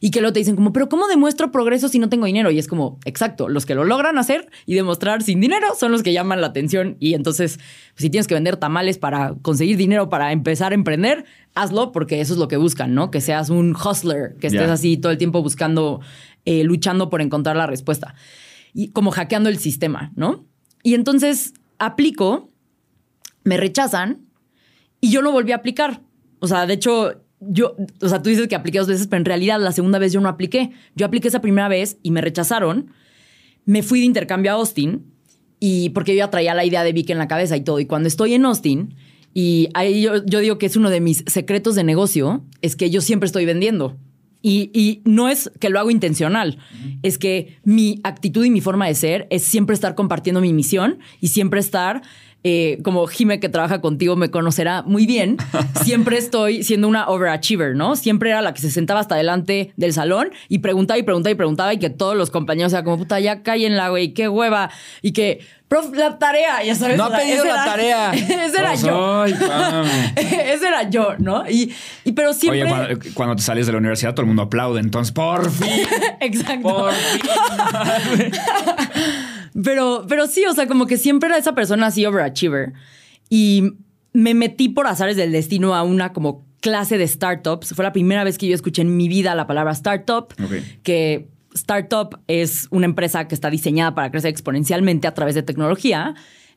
y 0.00 0.10
que 0.10 0.20
luego 0.20 0.32
te 0.32 0.40
dicen 0.40 0.56
como, 0.56 0.72
pero 0.72 0.88
¿cómo 0.88 1.06
demuestro 1.08 1.50
progreso 1.50 1.88
si 1.88 1.98
no 1.98 2.08
tengo 2.08 2.26
dinero? 2.26 2.50
Y 2.50 2.58
es 2.58 2.68
como, 2.68 2.98
exacto, 3.04 3.48
los 3.48 3.66
que 3.66 3.74
lo 3.74 3.84
logran 3.84 4.18
hacer 4.18 4.50
y 4.66 4.74
demostrar 4.74 5.22
sin 5.22 5.40
dinero 5.40 5.68
son 5.78 5.92
los 5.92 6.02
que 6.02 6.12
llaman 6.12 6.40
la 6.40 6.48
atención. 6.48 6.96
Y 7.00 7.14
entonces, 7.14 7.58
pues, 7.58 8.02
si 8.02 8.10
tienes 8.10 8.26
que 8.26 8.34
vender 8.34 8.56
tamales 8.56 8.98
para 8.98 9.34
conseguir 9.42 9.76
dinero 9.76 10.08
para 10.08 10.32
empezar 10.32 10.72
a 10.72 10.74
emprender, 10.74 11.24
hazlo 11.54 11.92
porque 11.92 12.20
eso 12.20 12.32
es 12.32 12.38
lo 12.38 12.48
que 12.48 12.56
buscan, 12.56 12.94
¿no? 12.94 13.10
Que 13.10 13.20
seas 13.20 13.50
un 13.50 13.74
hustler, 13.74 14.36
que 14.40 14.48
estés 14.48 14.70
así 14.70 14.96
todo 14.96 15.12
el 15.12 15.18
tiempo 15.18 15.42
buscando, 15.42 16.00
eh, 16.44 16.64
luchando 16.64 17.10
por 17.10 17.22
encontrar 17.22 17.56
la 17.56 17.66
respuesta. 17.66 18.14
Y 18.72 18.88
como 18.88 19.10
hackeando 19.10 19.48
el 19.48 19.58
sistema, 19.58 20.12
¿no? 20.16 20.46
Y 20.82 20.94
entonces 20.94 21.54
aplico, 21.78 22.50
me 23.44 23.56
rechazan 23.56 24.26
y 25.00 25.10
yo 25.10 25.22
no 25.22 25.32
volví 25.32 25.52
a 25.52 25.56
aplicar. 25.56 26.02
O 26.40 26.46
sea, 26.46 26.66
de 26.66 26.74
hecho, 26.74 27.23
yo, 27.48 27.76
o 28.00 28.08
sea, 28.08 28.22
tú 28.22 28.30
dices 28.30 28.48
que 28.48 28.54
apliqué 28.54 28.78
dos 28.78 28.88
veces, 28.88 29.06
pero 29.06 29.20
en 29.20 29.24
realidad 29.24 29.60
la 29.60 29.72
segunda 29.72 29.98
vez 29.98 30.12
yo 30.12 30.20
no 30.20 30.28
apliqué. 30.28 30.70
Yo 30.94 31.06
apliqué 31.06 31.28
esa 31.28 31.40
primera 31.40 31.68
vez 31.68 31.98
y 32.02 32.10
me 32.10 32.20
rechazaron. 32.20 32.90
Me 33.64 33.82
fui 33.82 34.00
de 34.00 34.06
intercambio 34.06 34.52
a 34.52 34.54
Austin 34.54 35.04
y 35.60 35.90
porque 35.90 36.12
yo 36.12 36.18
ya 36.18 36.30
traía 36.30 36.54
la 36.54 36.64
idea 36.64 36.84
de 36.84 36.92
Vic 36.92 37.10
en 37.10 37.18
la 37.18 37.28
cabeza 37.28 37.56
y 37.56 37.62
todo. 37.62 37.80
Y 37.80 37.86
cuando 37.86 38.08
estoy 38.08 38.34
en 38.34 38.44
Austin, 38.44 38.94
y 39.32 39.68
ahí 39.74 40.02
yo, 40.02 40.20
digo 40.20 40.58
que 40.58 40.66
es 40.66 40.76
uno 40.76 40.90
de 40.90 41.00
mis 41.00 41.24
secretos 41.26 41.74
de 41.74 41.84
negocio, 41.84 42.44
es 42.62 42.76
que 42.76 42.90
yo 42.90 43.00
siempre 43.00 43.26
estoy 43.26 43.44
vendiendo. 43.44 43.96
Y, 44.42 44.70
y, 44.74 45.00
no 45.06 45.30
es 45.30 45.50
que 45.58 45.70
lo 45.70 45.78
hago 45.78 45.90
intencional, 45.90 46.58
es 47.02 47.16
que 47.16 47.56
mi 47.64 48.00
actitud 48.04 48.44
y 48.44 48.50
mi 48.50 48.60
forma 48.60 48.86
de 48.86 48.94
ser 48.94 49.26
es 49.30 49.42
siempre 49.42 49.72
estar 49.72 49.94
compartiendo 49.94 50.42
mi 50.42 50.52
misión 50.52 50.98
y 51.18 51.28
siempre 51.28 51.60
estar 51.60 52.02
eh, 52.44 52.78
como 52.84 53.06
Jime 53.06 53.40
que 53.40 53.48
trabaja 53.48 53.80
contigo 53.80 54.16
me 54.16 54.30
conocerá 54.30 54.82
muy 54.82 55.06
bien, 55.06 55.38
siempre 55.82 56.18
estoy 56.18 56.62
siendo 56.62 56.86
una 56.88 57.08
overachiever, 57.08 57.74
¿no? 57.74 57.96
Siempre 57.96 58.30
era 58.30 58.42
la 58.42 58.52
que 58.52 58.60
se 58.60 58.70
sentaba 58.70 59.00
hasta 59.00 59.16
delante 59.16 59.72
del 59.76 59.94
salón 59.94 60.30
y 60.48 60.58
preguntaba 60.58 60.98
y 60.98 61.02
preguntaba 61.02 61.32
y 61.32 61.34
preguntaba 61.34 61.74
y 61.74 61.78
que 61.78 61.90
todos 61.90 62.16
los 62.16 62.30
compañeros 62.30 62.72
sea 62.72 62.84
como, 62.84 62.98
puta, 62.98 63.18
ya 63.18 63.42
la 63.44 63.88
güey, 63.88 64.12
qué 64.12 64.28
hueva. 64.28 64.70
Y 65.00 65.12
que, 65.12 65.40
prof, 65.68 65.94
la 65.94 66.18
tarea, 66.18 66.62
ya 66.62 66.74
sabes. 66.74 66.98
No 66.98 67.04
ha 67.04 67.16
pedido 67.16 67.44
la 67.44 67.64
tarea. 67.64 68.12
ese 68.12 68.58
era 68.58 68.74
yo. 68.74 69.24
ese 70.16 70.66
era 70.68 70.90
yo, 70.90 71.14
¿no? 71.18 71.48
Y, 71.48 71.74
y 72.04 72.12
pero 72.12 72.34
siempre... 72.34 72.70
Oye, 72.70 72.98
cuando, 73.14 73.36
te 73.36 73.42
sales 73.42 73.66
de 73.66 73.72
la 73.72 73.78
universidad 73.78 74.12
todo 74.12 74.22
el 74.22 74.28
mundo 74.28 74.42
aplaude, 74.42 74.80
entonces, 74.80 75.12
por 75.12 75.50
fin. 75.50 75.86
Exacto. 76.20 76.68
Por 76.68 76.92
fin. 76.92 78.32
Pero, 79.62 80.04
pero 80.08 80.26
sí, 80.26 80.44
o 80.50 80.52
sea, 80.54 80.66
como 80.66 80.86
que 80.86 80.96
siempre 80.96 81.28
era 81.28 81.38
esa 81.38 81.54
persona 81.54 81.86
así 81.86 82.04
overachiever. 82.04 82.72
Y 83.30 83.74
me 84.12 84.34
metí 84.34 84.68
por 84.68 84.86
azares 84.86 85.16
del 85.16 85.32
destino 85.32 85.74
a 85.74 85.82
una 85.82 86.12
como 86.12 86.44
clase 86.60 86.98
de 86.98 87.06
startups. 87.06 87.74
Fue 87.74 87.84
la 87.84 87.92
primera 87.92 88.24
vez 88.24 88.38
que 88.38 88.46
yo 88.48 88.54
escuché 88.54 88.82
en 88.82 88.96
mi 88.96 89.08
vida 89.08 89.34
la 89.34 89.46
palabra 89.46 89.72
startup, 89.72 90.34
que 90.82 91.28
startup 91.54 92.18
es 92.26 92.66
una 92.70 92.86
empresa 92.86 93.28
que 93.28 93.34
está 93.34 93.48
diseñada 93.50 93.94
para 93.94 94.10
crecer 94.10 94.30
exponencialmente 94.30 95.06
a 95.06 95.14
través 95.14 95.34
de 95.34 95.42
tecnología. 95.42 96.14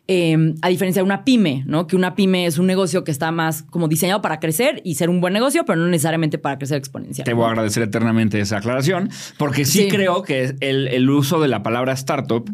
eh, 0.09 0.55
a 0.61 0.69
diferencia 0.69 1.01
de 1.01 1.05
una 1.05 1.25
pyme, 1.25 1.63
¿no? 1.67 1.85
Que 1.85 1.97
una 1.97 2.15
pyme 2.15 2.45
es 2.45 2.57
un 2.57 2.65
negocio 2.65 3.03
que 3.03 3.11
está 3.11 3.29
más 3.33 3.63
como 3.63 3.89
diseñado 3.89 4.21
para 4.21 4.39
crecer 4.39 4.79
y 4.85 4.95
ser 4.95 5.09
un 5.09 5.19
buen 5.19 5.33
negocio, 5.33 5.65
pero 5.65 5.77
no 5.81 5.87
necesariamente 5.87 6.37
para 6.37 6.57
crecer 6.57 6.77
exponencial. 6.77 7.25
Te 7.25 7.33
voy 7.33 7.43
a 7.43 7.49
agradecer 7.49 7.83
eternamente 7.83 8.39
esa 8.39 8.59
aclaración, 8.59 9.09
porque 9.37 9.65
sí, 9.65 9.81
Sí. 9.83 9.87
creo 9.89 10.21
que 10.23 10.55
el, 10.61 10.87
el 10.87 11.09
uso 11.09 11.41
de 11.41 11.49
la 11.49 11.61
palabra 11.61 11.91
startup 11.91 12.49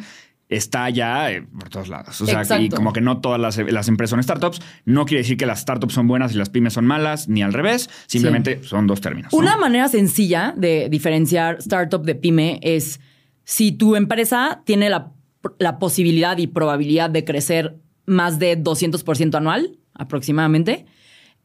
está 0.50 0.90
ya 0.90 1.32
eh, 1.32 1.42
por 1.42 1.70
todos 1.70 1.90
lados. 1.90 2.20
O 2.22 2.26
sea, 2.26 2.42
Exacto. 2.42 2.64
y 2.64 2.70
como 2.70 2.94
que 2.94 3.02
no 3.02 3.22
todas 3.22 3.40
las, 3.40 3.58
las 3.58 3.88
empresas 3.88 4.12
son 4.12 4.24
startups. 4.24 4.62
No 4.86 5.06
quiere 5.06 5.24
decir 5.24 5.38
que 5.38 5.46
las 5.46 5.62
startups 5.62 5.94
son 5.94 6.08
buenas 6.08 6.34
y 6.34 6.38
las 6.38 6.50
pymes 6.50 6.74
son 6.74 6.86
malas, 6.86 7.28
ni 7.28 7.42
al 7.42 7.54
revés. 7.54 7.90
Simplemente 8.08 8.64
son 8.64 8.88
dos 8.88 9.02
términos. 9.02 9.34
¿no? 9.34 9.40
Una 9.40 9.58
manera 9.58 9.88
sencilla 9.88 10.54
de 10.56 10.90
diferenciar 10.90 11.58
startup 11.60 12.04
de 12.04 12.16
pyme 12.16 12.60
es 12.62 13.00
si 13.44 13.72
tu 13.72 13.96
empresa 13.96 14.62
tiene 14.66 14.90
la, 14.90 15.12
la 15.60 15.80
posibilidad 15.80 16.38
y 16.38 16.48
probabilidad 16.48 17.10
de 17.10 17.26
crecer 17.26 17.78
más 18.06 18.40
de 18.40 18.62
200% 18.62 19.36
anual, 19.36 19.78
aproximadamente, 19.94 20.86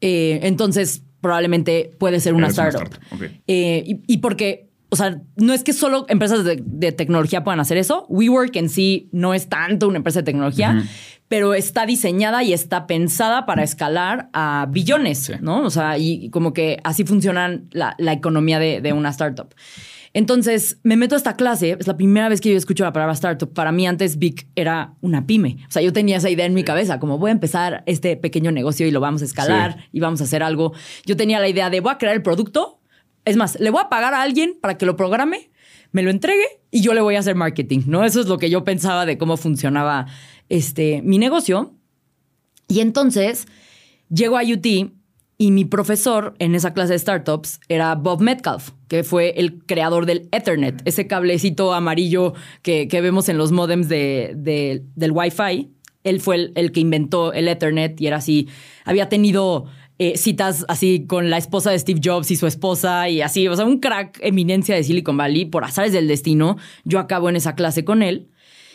eh, 0.00 0.40
entonces 0.42 1.02
probablemente 1.20 1.90
puede 1.98 2.20
ser 2.20 2.34
una 2.34 2.46
Eres 2.46 2.58
una 2.58 2.68
startup. 2.68 2.98
Eh, 3.46 3.82
y, 3.86 4.00
y 4.06 4.18
porque, 4.18 4.67
o 4.90 4.96
sea, 4.96 5.20
no 5.36 5.52
es 5.52 5.62
que 5.64 5.72
solo 5.72 6.06
empresas 6.08 6.44
de, 6.44 6.62
de 6.64 6.92
tecnología 6.92 7.44
puedan 7.44 7.60
hacer 7.60 7.76
eso. 7.76 8.06
WeWork 8.08 8.54
en 8.56 8.68
sí 8.68 9.08
no 9.12 9.34
es 9.34 9.48
tanto 9.48 9.88
una 9.88 9.98
empresa 9.98 10.20
de 10.20 10.24
tecnología, 10.24 10.82
pero 11.28 11.52
está 11.54 11.84
diseñada 11.84 12.42
y 12.42 12.52
está 12.54 12.86
pensada 12.86 13.44
para 13.44 13.62
escalar 13.62 14.30
a 14.32 14.66
billones, 14.70 15.18
Sí. 15.18 15.32
¿no? 15.40 15.62
O 15.62 15.70
sea, 15.70 15.98
y, 15.98 16.24
y 16.24 16.30
como 16.30 16.52
que 16.54 16.78
así 16.84 17.04
funcionan 17.04 17.68
la, 17.70 17.94
la 17.98 18.12
economía 18.14 18.58
de, 18.58 18.80
de 18.80 18.92
una 18.94 19.10
startup. 19.10 19.54
Entonces, 20.14 20.80
me 20.84 20.96
meto 20.96 21.14
a 21.14 21.18
esta 21.18 21.36
clase. 21.36 21.76
Es 21.78 21.86
la 21.86 21.96
primera 21.96 22.28
vez 22.30 22.40
que 22.40 22.50
yo 22.50 22.56
escucho 22.56 22.82
la 22.82 22.92
palabra 22.94 23.12
startup. 23.12 23.52
Para 23.52 23.72
mí, 23.72 23.86
antes 23.86 24.18
Vic 24.18 24.46
era 24.56 24.94
una 25.02 25.26
pyme. 25.26 25.58
O 25.68 25.70
sea, 25.70 25.82
yo 25.82 25.92
tenía 25.92 26.16
esa 26.16 26.30
idea 26.30 26.46
en 26.46 26.54
mi 26.54 26.64
cabeza, 26.64 26.98
como 26.98 27.18
voy 27.18 27.28
a 27.28 27.32
empezar 27.32 27.82
este 27.86 28.16
pequeño 28.16 28.50
negocio 28.50 28.86
y 28.86 28.90
lo 28.90 29.00
vamos 29.00 29.20
a 29.22 29.26
escalar 29.26 29.74
Sí. 29.76 29.84
y 29.92 30.00
vamos 30.00 30.20
a 30.22 30.24
hacer 30.24 30.42
algo. 30.42 30.72
Yo 31.04 31.16
tenía 31.16 31.38
la 31.40 31.48
idea 31.48 31.68
de 31.68 31.80
voy 31.80 31.92
a 31.92 31.98
crear 31.98 32.14
el 32.14 32.22
producto. 32.22 32.77
Es 33.28 33.36
más, 33.36 33.58
le 33.60 33.70
voy 33.70 33.82
a 33.84 33.88
pagar 33.88 34.14
a 34.14 34.22
alguien 34.22 34.56
para 34.60 34.76
que 34.78 34.86
lo 34.86 34.96
programe, 34.96 35.50
me 35.92 36.02
lo 36.02 36.10
entregue 36.10 36.44
y 36.70 36.80
yo 36.80 36.94
le 36.94 37.00
voy 37.00 37.16
a 37.16 37.20
hacer 37.20 37.34
marketing, 37.34 37.80
¿no? 37.86 38.04
Eso 38.04 38.20
es 38.20 38.26
lo 38.26 38.38
que 38.38 38.50
yo 38.50 38.64
pensaba 38.64 39.06
de 39.06 39.18
cómo 39.18 39.36
funcionaba 39.36 40.06
este, 40.48 41.02
mi 41.02 41.18
negocio. 41.18 41.74
Y 42.68 42.80
entonces 42.80 43.46
llego 44.10 44.36
a 44.38 44.42
UT 44.42 44.66
y 45.40 45.50
mi 45.52 45.64
profesor 45.64 46.34
en 46.38 46.54
esa 46.54 46.74
clase 46.74 46.94
de 46.94 46.98
startups 46.98 47.60
era 47.68 47.94
Bob 47.94 48.20
Metcalf, 48.20 48.70
que 48.88 49.04
fue 49.04 49.30
el 49.38 49.64
creador 49.64 50.04
del 50.04 50.28
Ethernet, 50.32 50.82
ese 50.84 51.06
cablecito 51.06 51.72
amarillo 51.72 52.34
que, 52.62 52.88
que 52.88 53.00
vemos 53.00 53.28
en 53.28 53.38
los 53.38 53.52
modems 53.52 53.88
de, 53.88 54.32
de- 54.36 54.82
del 54.96 55.12
Wi-Fi. 55.12 55.70
Él 56.04 56.20
fue 56.20 56.34
el, 56.36 56.52
el 56.56 56.72
que 56.72 56.80
inventó 56.80 57.32
el 57.32 57.48
Ethernet 57.48 58.00
y 58.00 58.06
era 58.06 58.16
así, 58.16 58.48
había 58.84 59.08
tenido 59.08 59.66
eh, 59.98 60.16
citas 60.16 60.64
así 60.68 61.06
con 61.06 61.28
la 61.28 61.38
esposa 61.38 61.70
de 61.70 61.78
Steve 61.78 62.00
Jobs 62.02 62.30
y 62.30 62.36
su 62.36 62.46
esposa 62.46 63.08
y 63.08 63.20
así, 63.20 63.48
o 63.48 63.56
sea, 63.56 63.64
un 63.64 63.80
crack 63.80 64.18
eminencia 64.22 64.74
de 64.74 64.84
Silicon 64.84 65.16
Valley. 65.16 65.46
Por 65.46 65.64
azares 65.64 65.92
del 65.92 66.06
destino, 66.06 66.56
yo 66.84 66.98
acabo 67.00 67.28
en 67.28 67.36
esa 67.36 67.54
clase 67.54 67.84
con 67.84 68.02
él. 68.02 68.28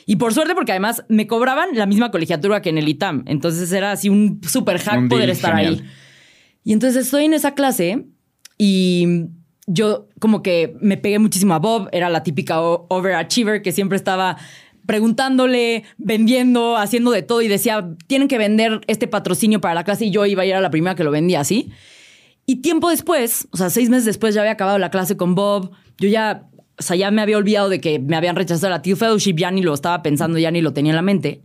Y 0.05 0.17
por 0.17 0.33
suerte, 0.33 0.53
porque 0.53 0.73
además 0.73 1.05
me 1.07 1.27
cobraban 1.27 1.69
la 1.73 1.85
misma 1.85 2.11
colegiatura 2.11 2.61
que 2.61 2.69
en 2.69 2.77
el 2.77 2.89
ITAM. 2.89 3.23
Entonces 3.25 3.71
era 3.71 3.93
así 3.93 4.09
un 4.09 4.41
super 4.45 4.77
hack 4.79 4.99
Un 4.99 5.09
poder 5.09 5.29
estar 5.29 5.55
genial. 5.55 5.79
ahí. 5.81 5.89
Y 6.65 6.73
entonces 6.73 7.05
estoy 7.05 7.25
en 7.25 7.33
esa 7.33 7.53
clase 7.53 8.05
y 8.57 9.27
yo 9.65 10.09
como 10.19 10.43
que 10.43 10.75
me 10.81 10.97
pegué 10.97 11.19
muchísimo 11.19 11.53
a 11.53 11.59
Bob. 11.59 11.87
Era 11.93 12.09
la 12.09 12.23
típica 12.23 12.61
overachiever 12.61 13.61
que 13.61 13.71
siempre 13.71 13.95
estaba 13.95 14.37
preguntándole, 14.85 15.83
vendiendo, 15.97 16.77
haciendo 16.77 17.11
de 17.11 17.21
todo 17.21 17.41
y 17.41 17.47
decía, 17.47 17.89
tienen 18.07 18.27
que 18.27 18.37
vender 18.37 18.81
este 18.87 19.07
patrocinio 19.07 19.61
para 19.61 19.73
la 19.73 19.83
clase 19.83 20.05
y 20.05 20.11
yo 20.11 20.25
iba 20.25 20.43
a 20.43 20.45
ir 20.45 20.55
a 20.55 20.61
la 20.61 20.71
primera 20.71 20.95
que 20.95 21.03
lo 21.03 21.11
vendía 21.11 21.39
así. 21.39 21.71
Y 22.45 22.57
tiempo 22.57 22.89
después, 22.89 23.47
o 23.51 23.57
sea, 23.57 23.69
seis 23.69 23.89
meses 23.89 24.05
después 24.05 24.35
ya 24.35 24.41
había 24.41 24.51
acabado 24.51 24.77
la 24.77 24.91
clase 24.91 25.15
con 25.15 25.35
Bob. 25.35 25.71
Yo 25.97 26.09
ya, 26.09 26.49
o 26.77 26.81
sea, 26.81 26.95
ya 26.95 27.09
me 27.11 27.21
había 27.21 27.37
olvidado 27.37 27.69
de 27.69 27.79
que 27.79 27.99
me 27.99 28.17
habían 28.17 28.35
rechazado 28.35 28.69
la 28.69 28.81
Teal 28.81 28.97
Fellowship, 28.97 29.35
ya 29.35 29.51
ni 29.51 29.61
lo 29.61 29.73
estaba 29.73 30.03
pensando, 30.03 30.37
ya 30.37 30.51
ni 30.51 30.61
lo 30.61 30.73
tenía 30.73 30.91
en 30.91 30.97
la 30.97 31.01
mente. 31.01 31.41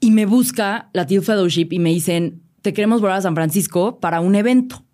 Y 0.00 0.10
me 0.12 0.24
busca 0.24 0.88
la 0.94 1.06
Teal 1.06 1.22
Fellowship 1.22 1.68
y 1.70 1.78
me 1.78 1.90
dicen, 1.90 2.42
te 2.62 2.72
queremos 2.72 3.02
volver 3.02 3.16
a 3.16 3.22
San 3.22 3.34
Francisco 3.34 4.00
para 4.00 4.20
un 4.20 4.34
evento. 4.34 4.84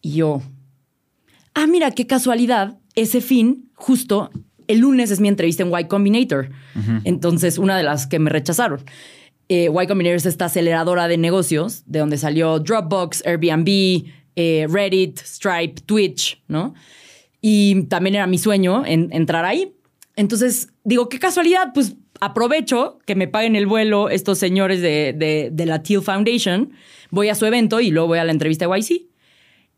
Y 0.00 0.12
yo, 0.14 0.40
ah, 1.52 1.66
mira, 1.66 1.90
qué 1.90 2.06
casualidad, 2.06 2.78
ese 2.94 3.20
fin, 3.20 3.70
justo 3.74 4.30
el 4.68 4.78
lunes 4.78 5.10
es 5.10 5.20
mi 5.20 5.28
entrevista 5.28 5.62
en 5.62 5.70
Y 5.78 5.84
Combinator. 5.86 6.50
Entonces, 7.04 7.58
una 7.58 7.76
de 7.76 7.82
las 7.82 8.06
que 8.06 8.18
me 8.18 8.30
rechazaron. 8.30 8.80
Eh, 9.48 9.70
y 9.70 9.86
Combinator 9.86 10.16
es 10.16 10.26
esta 10.26 10.46
aceleradora 10.46 11.06
de 11.08 11.18
negocios, 11.18 11.82
de 11.86 12.00
donde 12.00 12.16
salió 12.18 12.58
Dropbox, 12.58 13.24
Airbnb, 13.26 14.04
eh, 14.36 14.66
Reddit, 14.68 15.18
Stripe, 15.20 15.80
Twitch, 15.86 16.42
¿no? 16.48 16.74
Y 17.40 17.82
también 17.84 18.16
era 18.16 18.26
mi 18.26 18.38
sueño 18.38 18.84
en- 18.84 19.08
entrar 19.12 19.44
ahí. 19.44 19.72
Entonces, 20.16 20.68
digo, 20.84 21.08
qué 21.08 21.18
casualidad, 21.18 21.72
pues 21.74 21.94
aprovecho 22.20 22.98
que 23.06 23.14
me 23.14 23.28
paguen 23.28 23.54
el 23.56 23.66
vuelo 23.66 24.08
estos 24.08 24.38
señores 24.38 24.80
de, 24.80 25.14
de- 25.16 25.50
de 25.52 25.66
la 25.66 25.82
Teal 25.82 26.02
Foundation, 26.02 26.72
voy 27.10 27.28
a 27.28 27.34
su 27.34 27.46
evento 27.46 27.80
y 27.80 27.90
luego 27.90 28.08
voy 28.08 28.18
a 28.18 28.24
la 28.24 28.32
entrevista 28.32 28.66
de 28.66 28.78
YC. 28.80 29.02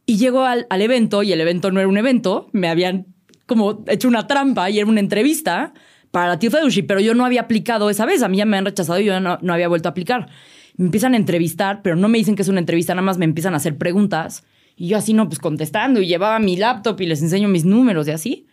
Y 0.07 0.17
llego 0.17 0.45
al, 0.45 0.67
al 0.71 0.81
evento 0.81 1.23
y 1.23 1.33
el 1.33 1.41
evento 1.41 1.71
no 1.71 1.81
era 1.81 1.89
un 1.89 1.99
evento, 1.99 2.49
me 2.53 2.69
habían 2.69 3.07
como 3.49 3.83
hecho 3.89 4.07
una 4.07 4.27
trampa 4.27 4.69
y 4.71 4.79
era 4.79 4.87
una 4.87 5.01
entrevista 5.01 5.73
para 6.11 6.39
Teal 6.39 6.53
Fellowship, 6.53 6.85
pero 6.87 7.01
yo 7.01 7.15
no 7.15 7.25
había 7.25 7.41
aplicado 7.41 7.91
esa 7.91 8.05
vez, 8.05 8.23
a 8.23 8.29
mí 8.29 8.37
ya 8.37 8.45
me 8.45 8.59
han 8.59 8.67
rechazado 8.67 9.01
y 9.01 9.07
yo 9.07 9.19
no, 9.21 9.39
no 9.41 9.53
había 9.53 9.69
vuelto 9.69 9.89
a 9.89 9.91
aplicar. 9.91 10.29
Me 10.77 10.85
empiezan 10.85 11.15
a 11.15 11.17
entrevistar, 11.17 11.81
pero 11.83 11.97
no 11.97 12.09
me 12.09 12.19
dicen 12.19 12.37
que 12.37 12.43
es 12.43 12.49
una 12.49 12.61
entrevista, 12.61 12.95
nada 12.95 13.03
más 13.03 13.17
me 13.19 13.25
empiezan 13.25 13.55
a 13.55 13.57
hacer 13.57 13.77
preguntas 13.79 14.45
y 14.77 14.89
yo 14.89 14.99
así 14.99 15.15
no, 15.15 15.29
pues 15.29 15.39
contestando 15.39 16.01
y 16.01 16.07
llevaba 16.07 16.39
mi 16.39 16.57
laptop 16.57 17.01
y 17.01 17.07
les 17.07 17.23
enseño 17.23 17.49
mis 17.49 17.65
números 17.65 18.07
y 18.07 18.11
así. 18.13 18.47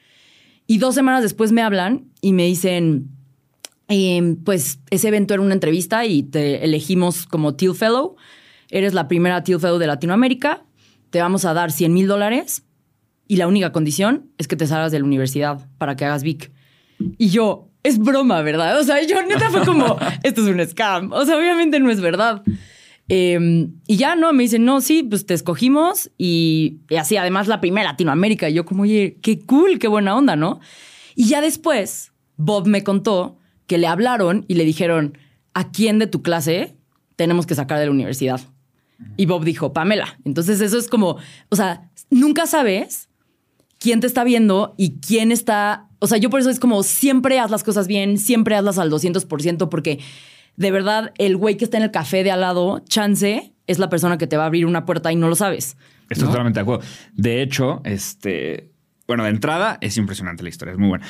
Y 0.65 0.79
dos 0.79 0.95
semanas 0.95 1.21
después 1.21 1.51
me 1.51 1.61
hablan 1.61 2.05
y 2.21 2.31
me 2.31 2.45
dicen, 2.45 3.09
eh, 3.89 4.37
pues 4.45 4.79
ese 4.89 5.09
evento 5.09 5.33
era 5.33 5.43
una 5.43 5.53
entrevista 5.53 6.05
y 6.05 6.23
te 6.23 6.63
elegimos 6.63 7.27
como 7.27 7.55
Teal 7.55 7.75
Fellow. 7.75 8.15
Eres 8.69 8.93
la 8.93 9.07
primera 9.07 9.43
Teal 9.43 9.59
Fellow 9.59 9.77
de 9.77 9.87
Latinoamérica. 9.87 10.63
Te 11.09 11.19
vamos 11.19 11.43
a 11.45 11.53
dar 11.53 11.71
100 11.71 11.93
mil 11.93 12.07
dólares 12.07 12.63
y 13.27 13.37
la 13.37 13.47
única 13.47 13.71
condición 13.71 14.31
es 14.37 14.47
que 14.47 14.55
te 14.55 14.67
salgas 14.67 14.91
de 14.91 14.99
la 14.99 15.05
universidad 15.05 15.67
para 15.77 15.95
que 15.95 16.05
hagas 16.05 16.23
VIC. 16.23 16.51
Y 17.17 17.29
yo, 17.29 17.69
es 17.83 17.99
broma, 17.99 18.41
¿verdad? 18.41 18.79
O 18.79 18.83
sea, 18.83 19.01
yo 19.05 19.21
neta 19.23 19.49
fue 19.49 19.65
como, 19.65 19.97
esto 20.23 20.41
es 20.41 20.47
un 20.47 20.65
scam. 20.65 21.11
O 21.11 21.25
sea, 21.25 21.37
obviamente 21.37 21.79
no 21.79 21.91
es 21.91 22.01
verdad. 22.01 22.43
Eh, 23.07 23.67
y 23.85 23.97
ya, 23.97 24.15
¿no? 24.15 24.33
Me 24.33 24.43
dicen, 24.43 24.65
no, 24.65 24.81
sí, 24.81 25.03
pues 25.03 25.25
te 25.25 25.33
escogimos 25.33 26.11
y, 26.17 26.79
y 26.89 26.95
así, 26.95 27.17
además 27.17 27.47
la 27.47 27.61
primera 27.61 27.91
Latinoamérica. 27.91 28.49
Y 28.49 28.53
yo 28.53 28.65
como, 28.65 28.83
oye, 28.83 29.17
qué 29.21 29.39
cool, 29.39 29.79
qué 29.79 29.87
buena 29.87 30.15
onda, 30.15 30.35
¿no? 30.35 30.59
Y 31.15 31.27
ya 31.27 31.41
después, 31.41 32.11
Bob 32.37 32.67
me 32.67 32.83
contó 32.83 33.37
que 33.67 33.77
le 33.77 33.87
hablaron 33.87 34.45
y 34.47 34.55
le 34.55 34.65
dijeron, 34.65 35.17
¿a 35.53 35.71
quién 35.71 35.99
de 35.99 36.07
tu 36.07 36.21
clase 36.21 36.75
tenemos 37.15 37.45
que 37.45 37.55
sacar 37.55 37.79
de 37.79 37.85
la 37.85 37.91
universidad? 37.91 38.41
Y 39.17 39.25
Bob 39.25 39.43
dijo, 39.43 39.73
Pamela. 39.73 40.19
Entonces 40.25 40.61
eso 40.61 40.77
es 40.77 40.87
como, 40.87 41.17
o 41.49 41.55
sea, 41.55 41.89
nunca 42.09 42.47
sabes 42.47 43.04
quién 43.79 43.99
te 43.99 44.07
está 44.07 44.23
viendo 44.23 44.73
y 44.77 44.99
quién 44.99 45.31
está, 45.31 45.87
o 45.99 46.07
sea, 46.07 46.17
yo 46.17 46.29
por 46.29 46.39
eso 46.39 46.49
es 46.49 46.59
como 46.59 46.83
siempre 46.83 47.39
haz 47.39 47.51
las 47.51 47.63
cosas 47.63 47.87
bien, 47.87 48.17
siempre 48.17 48.55
hazlas 48.55 48.77
al 48.77 48.91
200% 48.91 49.69
porque 49.69 49.99
de 50.55 50.71
verdad 50.71 51.13
el 51.17 51.37
güey 51.37 51.57
que 51.57 51.65
está 51.65 51.77
en 51.77 51.83
el 51.83 51.91
café 51.91 52.23
de 52.23 52.31
al 52.31 52.41
lado, 52.41 52.79
chance, 52.87 53.53
es 53.67 53.79
la 53.79 53.89
persona 53.89 54.17
que 54.17 54.27
te 54.27 54.37
va 54.37 54.43
a 54.43 54.47
abrir 54.47 54.65
una 54.65 54.85
puerta 54.85 55.11
y 55.11 55.15
no 55.15 55.27
lo 55.27 55.35
sabes. 55.35 55.77
Estoy 56.09 56.25
¿no? 56.25 56.31
totalmente 56.31 56.59
de 56.59 56.61
acuerdo. 56.61 56.83
De 57.13 57.41
hecho, 57.41 57.81
este, 57.83 58.71
bueno, 59.07 59.23
de 59.23 59.29
entrada 59.29 59.77
es 59.81 59.97
impresionante 59.97 60.43
la 60.43 60.49
historia, 60.49 60.73
es 60.73 60.77
muy 60.77 60.89
buena. 60.89 61.05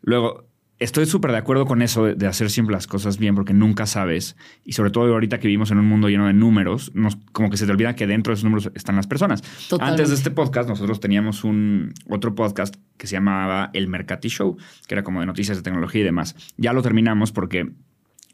Luego, 0.00 0.47
estoy 0.78 1.06
súper 1.06 1.32
de 1.32 1.38
acuerdo 1.38 1.66
con 1.66 1.82
eso 1.82 2.04
de, 2.04 2.26
hacer 2.26 2.50
siempre 2.50 2.74
las 2.74 2.86
cosas 2.86 3.18
bien 3.18 3.34
porque 3.34 3.52
nunca 3.52 3.86
sabes. 3.86 4.36
Y 4.64 4.72
sobre 4.72 4.90
todo 4.90 5.12
ahorita 5.12 5.38
que 5.38 5.48
vivimos 5.48 5.70
en 5.70 5.78
un 5.78 5.86
mundo 5.86 6.08
lleno 6.08 6.26
de 6.26 6.32
números, 6.32 6.92
nos- 6.94 7.16
como 7.32 7.50
que 7.50 7.56
se 7.56 7.66
te 7.66 7.72
olvida 7.72 7.94
que 7.96 8.06
dentro 8.06 8.30
de 8.30 8.34
esos 8.34 8.44
números 8.44 8.70
están 8.74 8.96
las 8.96 9.06
personas. 9.06 9.42
Totalmente. 9.68 10.02
Antes 10.02 10.08
de 10.10 10.14
este 10.16 10.30
podcast, 10.30 10.68
nosotros 10.68 11.00
teníamos 11.00 11.44
un 11.44 11.92
otro 12.08 12.34
podcast 12.34 12.76
que 12.96 13.06
se 13.06 13.14
llamaba 13.16 13.70
El 13.72 13.88
Mercati 13.88 14.28
Show, 14.28 14.56
que 14.86 14.94
era 14.94 15.02
como 15.02 15.20
de 15.20 15.26
noticias 15.26 15.56
de 15.56 15.62
tecnología 15.62 16.02
y 16.02 16.04
demás. 16.04 16.36
Ya 16.56 16.72
lo 16.72 16.82
terminamos 16.82 17.32
porque 17.32 17.70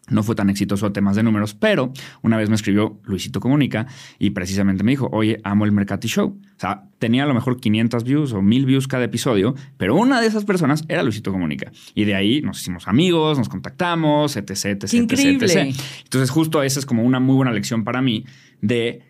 no 0.09 0.23
fue 0.23 0.35
tan 0.35 0.51
exitoso 0.51 0.87
a 0.87 0.93
temas 0.93 1.17
de 1.17 1.23
números, 1.23 1.55
pero 1.55 1.93
una 2.23 2.37
vez 2.37 2.49
me 2.49 2.55
escribió 2.55 3.01
Luisito 3.05 3.41
Comunica 3.41 3.87
y 4.19 4.31
precisamente 4.31 4.85
me 4.85 4.93
dijo, 4.93 5.09
oye, 5.13 5.41
amo 5.45 5.65
el 5.65 5.73
Mercati 5.73 6.09
Show. 6.09 6.39
O 6.57 6.61
sea, 6.61 6.85
tenía 6.99 7.25
a 7.25 7.27
lo 7.27 7.35
mejor 7.35 7.61
500 7.61 8.05
views 8.05 8.33
o 8.33 8.43
1000 8.43 8.67
views 8.67 8.89
cada 8.89 9.05
episodio, 9.05 9.55
pero 9.77 9.97
una 9.97 10.21
de 10.21 10.27
esas 10.27 10.45
personas 10.45 10.85
era 10.89 11.03
Luisito 11.03 11.33
Comunica. 11.33 11.73
Y 11.95 12.05
de 12.05 12.15
ahí 12.15 12.43
nos 12.43 12.61
hicimos 12.61 12.87
amigos, 12.87 13.39
nos 13.39 13.49
contactamos, 13.49 14.37
etc, 14.37 14.51
etc, 14.51 14.79
¡Qué 14.79 14.85
etc, 14.85 14.95
increíble! 14.95 15.47
etc. 15.47 15.77
Entonces 16.05 16.31
justo 16.31 16.63
esa 16.63 16.79
es 16.81 16.87
como 16.87 17.03
una 17.03 17.21
muy 17.21 17.37
buena 17.37 17.53
lección 17.53 17.85
para 17.85 18.03
mí 18.03 18.25
de 18.61 19.03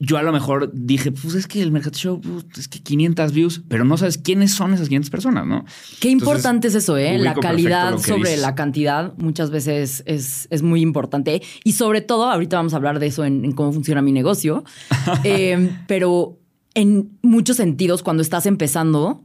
yo 0.00 0.16
a 0.16 0.22
lo 0.22 0.32
mejor 0.32 0.70
dije, 0.72 1.12
pues 1.12 1.34
es 1.34 1.46
que 1.46 1.60
el 1.60 1.70
Mercado 1.70 1.96
Show, 1.96 2.20
pues, 2.20 2.58
es 2.58 2.68
que 2.68 2.80
500 2.80 3.32
views, 3.32 3.62
pero 3.68 3.84
no 3.84 3.98
sabes 3.98 4.16
quiénes 4.16 4.52
son 4.52 4.72
esas 4.72 4.88
500 4.88 5.10
personas, 5.10 5.46
¿no? 5.46 5.66
Qué 6.00 6.08
importante 6.08 6.68
es 6.68 6.74
eso, 6.74 6.96
¿eh? 6.96 7.18
La 7.18 7.34
calidad 7.34 7.98
sobre 7.98 8.30
dices. 8.30 8.40
la 8.40 8.54
cantidad 8.54 9.12
muchas 9.18 9.50
veces 9.50 10.02
es, 10.06 10.48
es 10.50 10.62
muy 10.62 10.80
importante. 10.80 11.42
Y 11.64 11.72
sobre 11.72 12.00
todo, 12.00 12.30
ahorita 12.30 12.56
vamos 12.56 12.72
a 12.72 12.76
hablar 12.76 12.98
de 12.98 13.08
eso 13.08 13.26
en, 13.26 13.44
en 13.44 13.52
cómo 13.52 13.72
funciona 13.72 14.02
mi 14.02 14.12
negocio, 14.12 14.64
Eh, 15.24 15.70
pero 15.86 16.38
en 16.74 17.18
muchos 17.22 17.56
sentidos, 17.56 18.02
cuando 18.02 18.22
estás 18.22 18.46
empezando, 18.46 19.24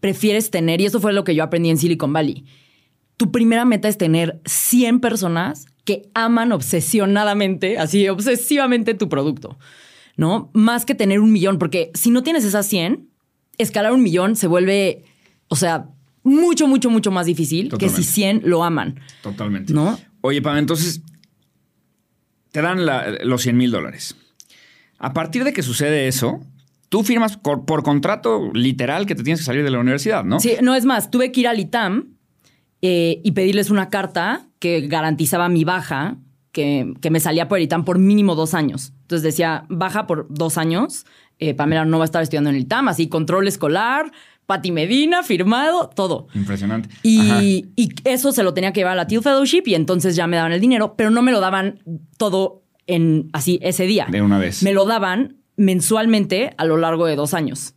prefieres 0.00 0.50
tener, 0.50 0.80
y 0.80 0.86
eso 0.86 1.00
fue 1.00 1.12
lo 1.12 1.24
que 1.24 1.34
yo 1.34 1.44
aprendí 1.44 1.70
en 1.70 1.78
Silicon 1.78 2.12
Valley, 2.12 2.44
tu 3.16 3.30
primera 3.30 3.64
meta 3.64 3.88
es 3.88 3.96
tener 3.96 4.40
100 4.44 5.00
personas 5.00 5.66
que 5.84 6.10
aman 6.14 6.52
obsesionadamente, 6.52 7.78
así 7.78 8.08
obsesivamente 8.08 8.94
tu 8.94 9.08
producto, 9.08 9.58
¿no? 10.16 10.50
Más 10.54 10.84
que 10.84 10.94
tener 10.94 11.20
un 11.20 11.32
millón, 11.32 11.58
porque 11.58 11.90
si 11.94 12.10
no 12.10 12.22
tienes 12.22 12.44
esas 12.44 12.66
100, 12.66 13.08
escalar 13.58 13.92
un 13.92 14.02
millón 14.02 14.36
se 14.36 14.46
vuelve, 14.46 15.04
o 15.48 15.56
sea, 15.56 15.88
mucho, 16.22 16.66
mucho, 16.66 16.90
mucho 16.90 17.10
más 17.10 17.26
difícil 17.26 17.70
que 17.78 17.88
si 17.88 18.02
100 18.02 18.42
lo 18.44 18.64
aman, 18.64 19.00
Totalmente. 19.22 19.72
¿no? 19.72 19.98
Oye, 20.22 20.42
Pam, 20.42 20.56
entonces 20.56 21.00
te 22.52 22.62
dan 22.62 22.86
la- 22.86 23.10
los 23.22 23.42
100 23.42 23.56
mil 23.56 23.70
dólares. 23.70 24.16
A 24.98 25.12
partir 25.12 25.44
de 25.44 25.52
que 25.52 25.62
sucede 25.62 26.08
eso, 26.08 26.40
tú 26.88 27.02
firmas 27.04 27.36
por 27.36 27.82
contrato 27.82 28.50
literal 28.54 29.06
que 29.06 29.14
te 29.14 29.22
tienes 29.22 29.40
que 29.40 29.46
salir 29.46 29.62
de 29.62 29.70
la 29.70 29.78
universidad, 29.78 30.24
¿no? 30.24 30.40
Sí, 30.40 30.54
no 30.62 30.74
es 30.74 30.84
más, 30.84 31.10
tuve 31.10 31.32
que 31.32 31.40
ir 31.40 31.48
al 31.48 31.60
ITAM 31.60 32.14
eh, 32.82 33.20
y 33.22 33.32
pedirles 33.32 33.70
una 33.70 33.88
carta 33.90 34.48
que 34.58 34.80
garantizaba 34.88 35.48
mi 35.48 35.64
baja, 35.64 36.16
que, 36.56 36.94
que 37.02 37.10
me 37.10 37.20
salía 37.20 37.48
por 37.48 37.58
el 37.58 37.64
ITAM 37.64 37.84
por 37.84 37.98
mínimo 37.98 38.34
dos 38.34 38.54
años. 38.54 38.94
Entonces 39.02 39.22
decía, 39.22 39.66
baja 39.68 40.06
por 40.06 40.26
dos 40.30 40.56
años, 40.56 41.04
eh, 41.38 41.52
Pamela 41.52 41.84
no 41.84 41.98
va 41.98 42.04
a 42.04 42.06
estar 42.06 42.22
estudiando 42.22 42.48
en 42.48 42.56
el 42.56 42.62
ITAM, 42.62 42.88
así 42.88 43.08
control 43.08 43.46
escolar, 43.46 44.10
Pati 44.46 44.72
Medina, 44.72 45.22
firmado, 45.22 45.90
todo. 45.94 46.28
Impresionante. 46.32 46.88
Y, 47.02 47.66
y 47.76 47.90
eso 48.04 48.32
se 48.32 48.42
lo 48.42 48.54
tenía 48.54 48.72
que 48.72 48.80
llevar 48.80 48.94
a 48.94 48.96
la 48.96 49.06
Teal 49.06 49.22
Fellowship 49.22 49.64
y 49.66 49.74
entonces 49.74 50.16
ya 50.16 50.26
me 50.26 50.36
daban 50.36 50.52
el 50.52 50.60
dinero, 50.62 50.94
pero 50.96 51.10
no 51.10 51.20
me 51.20 51.30
lo 51.30 51.40
daban 51.40 51.82
todo 52.16 52.62
en 52.86 53.28
así 53.34 53.58
ese 53.60 53.84
día. 53.84 54.06
De 54.10 54.22
una 54.22 54.38
vez. 54.38 54.62
Me 54.62 54.72
lo 54.72 54.86
daban 54.86 55.36
mensualmente 55.58 56.54
a 56.56 56.64
lo 56.64 56.78
largo 56.78 57.04
de 57.04 57.16
dos 57.16 57.34
años. 57.34 57.74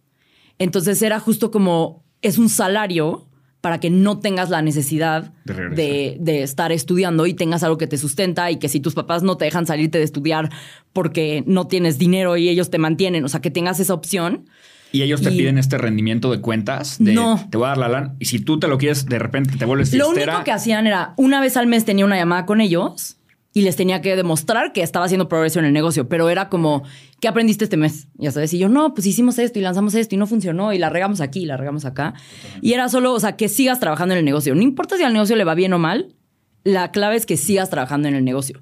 Entonces 0.58 1.02
era 1.02 1.20
justo 1.20 1.52
como, 1.52 2.06
es 2.22 2.38
un 2.38 2.48
salario 2.48 3.28
para 3.62 3.80
que 3.80 3.90
no 3.90 4.20
tengas 4.20 4.50
la 4.50 4.62
necesidad 4.62 5.34
De 5.44 5.54
regresar. 5.54 5.76
de, 5.78 6.18
de 6.20 6.44
estar 6.44 6.72
estudiando 6.72 7.26
y 7.28 7.34
tengas 7.34 7.62
algo 7.64 7.78
que 7.78 7.88
te 7.88 7.98
sustenta 7.98 8.50
y 8.52 8.58
que 8.58 8.70
si 8.70 8.80
tus 8.80 8.94
papás 8.96 9.22
no 9.24 9.36
te 9.38 9.46
dejan 9.46 9.66
salirte 9.66 9.98
de 9.98 10.04
estudiar 10.06 10.50
porque 10.94 11.44
no 11.46 11.68
tienes 11.68 11.98
dinero 11.98 12.38
y 12.38 12.48
ellos 12.50 12.70
te 12.70 12.78
mantienen, 12.78 13.24
o 13.26 13.28
sea, 13.28 13.42
que 13.42 13.52
tengas 13.52 13.80
esa 13.80 13.94
opción. 13.94 14.46
Y 14.92 15.04
ellos 15.04 15.22
te 15.22 15.32
y- 15.32 15.38
piden 15.38 15.58
este 15.58 15.78
rendimiento 15.78 16.32
de 16.32 16.42
cuentas 16.42 16.98
de 17.00 17.14
No. 17.14 17.46
te 17.52 17.58
voy 17.58 17.66
a 17.66 17.70
dar 17.70 17.78
la 17.78 17.90
lana 17.90 18.16
y 18.18 18.26
si 18.26 18.40
tú 18.40 18.60
te 18.60 18.68
lo 18.68 18.78
quieres 18.80 19.06
de 19.06 19.20
repente 19.20 19.56
te 19.58 19.66
vuelves 19.66 19.94
Lo 19.94 20.10
único 20.10 20.44
que 20.44 20.52
hacían 20.52 20.88
era, 20.88 21.14
una 21.18 21.40
vez 21.42 21.58
al 21.58 21.68
mes 21.68 21.86
tenía 21.86 22.06
una 22.06 22.16
llamada 22.16 22.46
con 22.48 22.60
ellos 22.62 23.18
y 23.60 23.62
les 23.62 23.76
tenía 23.76 24.02
que 24.02 24.16
demostrar 24.16 24.72
que 24.72 24.82
estaba 24.82 25.06
haciendo 25.06 25.28
progreso 25.28 25.60
en 25.60 25.66
el 25.66 25.74
negocio, 25.74 26.08
pero 26.08 26.30
era 26.30 26.48
como, 26.48 26.84
¿qué 27.20 27.28
aprendiste 27.28 27.66
este 27.66 27.76
mes? 27.76 28.08
Ya 28.16 28.32
sabes, 28.32 28.54
y 28.54 28.58
yo, 28.58 28.70
no, 28.70 28.94
pues 28.94 29.06
hicimos 29.06 29.38
esto 29.38 29.60
y 29.60 29.62
lanzamos 29.62 29.96
esto 29.96 30.16
y 30.16 30.18
no 30.18 30.28
funcionó 30.28 30.72
y 30.72 30.78
la 30.78 30.90
regamos 30.90 31.20
aquí 31.20 31.42
y 31.42 31.46
la 31.46 31.58
regamos 31.58 31.84
acá. 31.84 32.14
Y 32.62 32.72
era 32.72 32.88
solo, 32.88 33.14
o 33.14 33.20
sea, 33.20 33.36
que 33.36 33.50
sigas 33.50 33.82
trabajando 33.82 34.14
en 34.14 34.20
el 34.20 34.26
negocio. 34.26 34.56
No 34.56 34.62
importa 34.62 34.96
si 34.96 35.04
al 35.04 35.12
negocio 35.12 35.36
le 35.36 35.44
va 35.44 35.56
bien 35.56 35.74
o 35.74 35.78
mal, 35.78 36.16
la 36.64 36.92
clave 36.92 37.18
es 37.18 37.26
que 37.26 37.36
sigas 37.36 37.70
trabajando 37.70 38.08
en 38.08 38.16
el 38.16 38.24
negocio. 38.24 38.62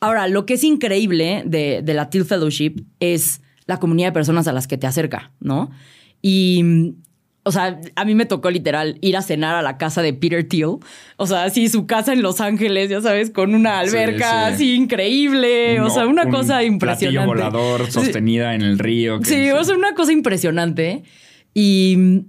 Ahora, 0.00 0.26
lo 0.26 0.46
que 0.46 0.54
es 0.54 0.64
increíble 0.64 1.44
de, 1.46 1.80
de 1.84 1.94
la 1.94 2.10
Teal 2.10 2.24
Fellowship 2.24 2.84
es 2.98 3.40
la 3.66 3.78
comunidad 3.78 4.08
de 4.08 4.12
personas 4.12 4.48
a 4.48 4.52
las 4.52 4.66
que 4.66 4.78
te 4.78 4.88
acerca, 4.88 5.32
¿no? 5.38 5.70
Y, 6.20 6.94
o 7.46 7.52
sea, 7.52 7.78
a 7.94 8.04
mí 8.06 8.14
me 8.14 8.24
tocó 8.26 8.50
literal 8.50 8.96
ir 9.02 9.16
a 9.16 9.22
cenar 9.22 9.54
a 9.54 9.60
la 9.62 9.76
casa 9.78 10.00
de 10.02 10.12
Peter 10.14 10.42
Thiel. 10.48 10.76
O 11.16 11.26
sea, 11.26 11.44
así 11.44 11.68
su 11.68 11.86
casa 11.86 12.12
en 12.12 12.22
Los 12.22 12.40
Ángeles, 12.40 12.88
ya 12.90 13.00
sabes, 13.02 13.30
con 13.30 13.54
una 13.54 13.82
Sí, 13.84 13.88
alberca 13.96 14.48
sí. 14.48 14.54
así 14.54 14.74
increíble. 14.74 15.80
o 15.80 15.90
sea, 15.90 16.06
una 16.06 16.24
un 16.24 16.30
cosa 16.30 16.62
impresionante. 16.64 17.26
Platillo 17.32 17.50
volador 17.52 17.86
Sí. 17.86 17.92
sostenida 17.92 18.54
en 18.54 18.62
el 18.62 18.78
río. 18.78 19.20
que- 19.20 19.26
Sí, 19.26 19.50
o 19.50 19.62
sea, 19.62 19.76
una 19.76 19.94
cosa 19.94 20.12
impresionante. 20.12 21.02
Y, 21.52 22.22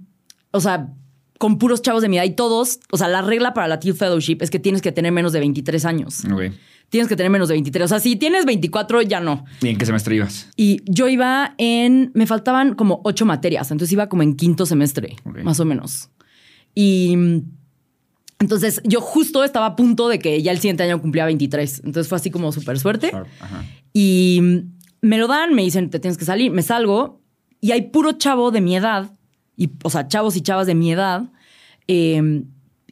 o 0.52 0.60
sea, 0.60 0.88
con 1.38 1.58
puros 1.58 1.82
chavos 1.82 2.02
de 2.02 2.08
mi 2.08 2.16
edad 2.16 2.24
y 2.24 2.30
todos, 2.34 2.80
o 2.90 2.96
sea, 2.96 3.08
la 3.08 3.22
regla 3.22 3.52
para 3.54 3.68
la 3.68 3.78
Teal 3.80 3.94
Fellowship 3.94 4.38
es 4.40 4.50
que 4.50 4.58
tienes 4.58 4.80
que 4.82 4.92
tener 4.92 5.12
menos 5.12 5.32
de 5.32 5.40
23 5.40 5.84
años. 5.84 6.24
Ok. 6.24 6.52
Tienes 6.88 7.08
que 7.08 7.16
tener 7.16 7.30
menos 7.30 7.48
de 7.48 7.54
23. 7.54 7.84
O 7.84 7.88
sea, 7.88 8.00
si 8.00 8.16
tienes 8.16 8.44
24, 8.44 9.02
ya 9.02 9.20
no. 9.20 9.44
¿Y 9.60 9.68
en 9.68 9.76
qué 9.76 9.84
semestre 9.86 10.14
ibas? 10.16 10.48
Y 10.56 10.80
yo 10.86 11.08
iba 11.08 11.54
en. 11.58 12.12
Me 12.14 12.26
faltaban 12.26 12.74
como 12.74 13.00
ocho 13.04 13.26
materias. 13.26 13.70
Entonces 13.70 13.92
iba 13.92 14.08
como 14.08 14.22
en 14.22 14.36
quinto 14.36 14.66
semestre, 14.66 15.16
más 15.42 15.58
o 15.60 15.64
menos. 15.64 16.10
Y. 16.74 17.16
Entonces 18.38 18.80
yo 18.84 19.00
justo 19.00 19.44
estaba 19.44 19.66
a 19.66 19.76
punto 19.76 20.08
de 20.08 20.18
que 20.18 20.42
ya 20.42 20.52
el 20.52 20.58
siguiente 20.58 20.82
año 20.82 21.00
cumplía 21.00 21.24
23. 21.24 21.82
Entonces 21.84 22.08
fue 22.08 22.16
así 22.16 22.30
como 22.30 22.52
súper 22.52 22.78
suerte. 22.78 23.10
Ajá. 23.40 23.64
Y 23.92 24.40
me 25.00 25.18
lo 25.18 25.26
dan, 25.26 25.54
me 25.54 25.62
dicen, 25.62 25.88
te 25.90 25.98
tienes 25.98 26.18
que 26.18 26.24
salir. 26.26 26.50
Me 26.52 26.62
salgo 26.62 27.22
y 27.60 27.72
hay 27.72 27.82
puro 27.90 28.12
chavo 28.12 28.50
de 28.50 28.60
mi 28.60 28.76
edad. 28.76 29.10
Y, 29.56 29.70
o 29.82 29.90
sea, 29.90 30.06
chavos 30.06 30.36
y 30.36 30.42
chavas 30.42 30.66
de 30.66 30.74
mi 30.74 30.92
edad. 30.92 31.30
eh, 31.88 32.42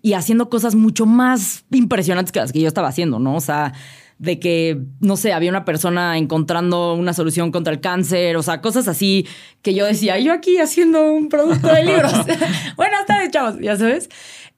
y 0.04 0.12
haciendo 0.12 0.50
cosas 0.50 0.74
mucho 0.74 1.06
más 1.06 1.64
impresionantes 1.70 2.30
que 2.30 2.38
las 2.38 2.52
que 2.52 2.60
yo 2.60 2.68
estaba 2.68 2.88
haciendo, 2.88 3.18
¿no? 3.18 3.36
O 3.36 3.40
sea, 3.40 3.72
de 4.18 4.38
que, 4.38 4.82
no 5.00 5.16
sé, 5.16 5.32
había 5.32 5.48
una 5.48 5.64
persona 5.64 6.18
encontrando 6.18 6.92
una 6.92 7.14
solución 7.14 7.50
contra 7.50 7.72
el 7.72 7.80
cáncer, 7.80 8.36
o 8.36 8.42
sea, 8.42 8.60
cosas 8.60 8.86
así 8.86 9.26
que 9.62 9.72
yo 9.72 9.86
decía, 9.86 10.18
yo 10.18 10.34
aquí 10.34 10.58
haciendo 10.58 11.10
un 11.10 11.30
producto 11.30 11.68
de 11.68 11.84
libros. 11.84 12.12
Buenas 12.76 13.06
tardes, 13.06 13.30
chavos, 13.30 13.58
ya 13.62 13.78
sabes. 13.78 14.10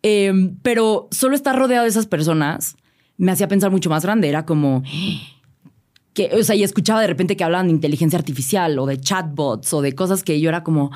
Eh, 0.02 0.32
pero 0.62 1.06
solo 1.12 1.36
estar 1.36 1.56
rodeado 1.56 1.84
de 1.84 1.90
esas 1.90 2.06
personas 2.06 2.76
me 3.16 3.30
hacía 3.30 3.46
pensar 3.46 3.70
mucho 3.70 3.88
más 3.88 4.02
grande. 4.02 4.28
Era 4.28 4.46
como, 4.46 4.82
que, 6.12 6.28
o 6.34 6.42
sea, 6.42 6.56
y 6.56 6.64
escuchaba 6.64 7.00
de 7.02 7.06
repente 7.06 7.36
que 7.36 7.44
hablaban 7.44 7.68
de 7.68 7.72
inteligencia 7.72 8.18
artificial 8.18 8.76
o 8.80 8.86
de 8.86 8.98
chatbots 8.98 9.72
o 9.74 9.80
de 9.80 9.94
cosas 9.94 10.24
que 10.24 10.40
yo 10.40 10.48
era 10.48 10.64
como, 10.64 10.90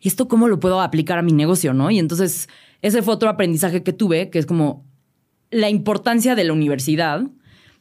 ¿esto 0.00 0.28
cómo 0.28 0.48
lo 0.48 0.60
puedo 0.60 0.80
aplicar 0.80 1.18
a 1.18 1.22
mi 1.22 1.32
negocio? 1.32 1.74
¿No? 1.74 1.90
Y 1.90 1.98
entonces 1.98 2.48
ese 2.82 3.02
fue 3.02 3.14
otro 3.14 3.28
aprendizaje 3.30 3.82
que 3.82 3.92
tuve, 3.92 4.28
que 4.30 4.38
es 4.38 4.46
como 4.46 4.84
la 5.50 5.70
importancia 5.70 6.34
de 6.34 6.44
la 6.44 6.52
universidad 6.52 7.22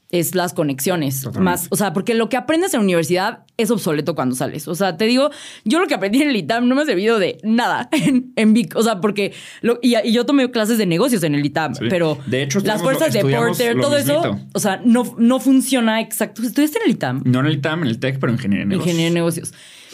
es 0.10 0.36
las 0.36 0.52
conexiones. 0.54 1.22
Totalmente. 1.22 1.44
Más, 1.46 1.68
o 1.70 1.78
sea, 1.78 1.94
porque 1.94 2.14
lo 2.16 2.28
que 2.28 2.36
aprendes 2.36 2.74
en 2.74 2.80
la 2.82 2.84
universidad 2.84 3.46
es 3.56 3.72
obsoleto 3.72 4.14
cuando 4.14 4.36
sales. 4.36 4.68
O 4.68 4.76
sea, 4.76 4.98
te 4.98 5.06
digo, 5.06 5.30
yo 5.64 5.80
lo 5.80 5.88
que 5.88 5.94
aprendí 5.94 6.22
en 6.22 6.28
el 6.30 6.36
ITAM 6.36 6.68
no 6.68 6.76
me 6.76 6.82
ha 6.82 6.86
servido 6.86 7.18
de 7.18 7.38
nada 7.44 7.88
en, 7.94 8.34
en 8.36 8.54
Vic. 8.54 8.76
O 8.76 8.84
sea, 8.84 9.00
porque 9.00 9.32
lo- 9.62 9.80
y, 9.82 9.96
y 10.06 10.12
yo 10.12 10.26
tomé 10.26 10.52
clases 10.52 10.78
de 10.78 10.86
negocios 10.86 11.24
en 11.24 11.34
el 11.34 11.46
ITAM, 11.46 11.76
Sí. 11.76 11.86
pero 11.90 12.18
De 12.26 12.44
hecho, 12.44 12.60
las 12.60 12.82
fuerzas 12.82 13.14
de 13.14 13.22
Porter, 13.22 13.80
todo 13.80 13.96
eso, 13.96 14.38
o 14.54 14.60
sea, 14.60 14.82
no, 14.84 15.16
no 15.18 15.40
funciona 15.40 16.02
exacto. 16.02 16.42
¿Estudiaste 16.44 16.80
en 16.80 16.86
el 16.88 16.92
ITAM? 16.92 17.22
No 17.26 17.40
en 17.40 17.46
el 17.46 17.62
TAM, 17.62 17.84
en 17.84 17.88
el 17.88 17.98
TEC, 18.00 18.20
pero 18.20 18.32
en 18.34 18.36
ingeniería 18.36 18.66
de 18.66 18.70
negocios. 18.70 18.88
Ingeniería 18.90 19.10
de 19.12 19.16
negocios. 19.16 19.54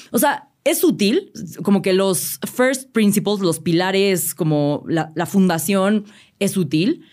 O 0.09 0.17
sea, 0.17 0.46
es 0.69 0.83
útil, 0.83 1.31
como 1.63 1.81
que 1.81 1.93
los 1.93 2.39
first 2.53 2.91
principles, 2.91 3.39
los 3.39 3.59
pilares, 3.59 4.33
como 4.35 4.83
la, 4.87 5.11
la 5.15 5.25
fundación 5.25 6.05
es 6.39 6.57
útil, 6.57 7.03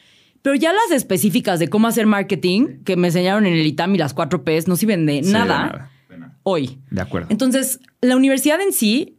pero 0.43 0.55
ya 0.57 0.73
las 0.73 0.91
específicas 0.91 1.59
de 1.59 1.69
cómo 1.69 1.89
hacer 1.89 2.07
marketing 2.07 2.83
que 2.85 2.97
me 2.97 3.09
enseñaron 3.09 3.47
en 3.47 3.55
el 3.55 3.67
ITAM 3.67 3.95
y 3.95 3.99
las 3.99 4.13
4 4.15 4.45
Ps 4.45 4.69
no 4.69 4.77
sirven 4.77 5.07
de 5.07 5.23
Sí, 5.23 5.27
de 5.29 5.33
nada, 5.33 5.47
nada, 5.67 5.91
de 6.09 6.19
nada. 6.19 6.39
hoy. 6.43 6.79
De 6.91 7.01
acuerdo. 7.01 7.29
Entonces, 7.31 7.81
la 8.03 8.17
universidad 8.17 8.61
en 8.61 8.73
sí, 8.73 9.17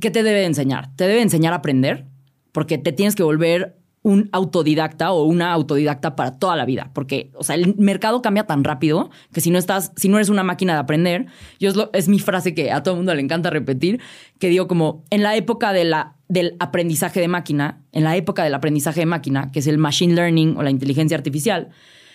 ¿qué 0.00 0.10
te 0.10 0.22
debe 0.22 0.44
enseñar? 0.44 0.94
Te 0.96 1.08
debe 1.08 1.22
enseñar 1.22 1.52
a 1.52 1.56
aprender, 1.56 2.06
porque 2.52 2.78
te 2.78 2.92
tienes 2.92 3.14
que 3.16 3.22
volver 3.22 3.75
un 4.06 4.28
autodidacta 4.30 5.10
o 5.10 5.24
una 5.24 5.52
autodidacta 5.52 6.14
para 6.14 6.38
toda 6.38 6.54
la 6.54 6.64
vida, 6.64 6.92
porque, 6.94 7.32
o 7.34 7.42
sea, 7.42 7.56
el 7.56 7.74
mercado 7.74 8.22
cambia 8.22 8.46
tan 8.46 8.62
rápido 8.62 9.10
que 9.32 9.40
si 9.40 9.50
no 9.50 9.58
estás, 9.58 9.90
si 9.96 10.08
no 10.08 10.16
eres 10.16 10.28
una 10.28 10.44
máquina 10.44 10.74
de 10.74 10.78
aprender, 10.78 11.26
yo 11.58 11.90
es, 11.92 12.06
mi 12.06 12.20
frase 12.20 12.54
que 12.54 12.70
a 12.70 12.84
todo 12.84 12.94
el 12.94 12.98
mundo 12.98 13.12
le 13.16 13.20
encanta 13.20 13.50
repetir, 13.50 14.00
que 14.38 14.48
digo 14.48 14.68
como 14.68 15.02
en 15.10 15.24
la 15.24 15.34
época 15.34 15.72
de 15.72 15.82
la, 15.82 16.14
del 16.28 16.54
aprendizaje 16.60 17.18
de 17.18 17.26
máquina, 17.26 17.80
en 17.90 18.04
la 18.04 18.14
época 18.14 18.44
del 18.44 18.54
aprendizaje 18.54 19.00
de 19.00 19.06
máquina, 19.06 19.50
que 19.50 19.58
es 19.58 19.66
el 19.66 19.76
machine 19.76 20.14
learning 20.14 20.56
o 20.56 20.62
la 20.62 20.70
inteligencia 20.70 21.16
artificial, 21.16 21.70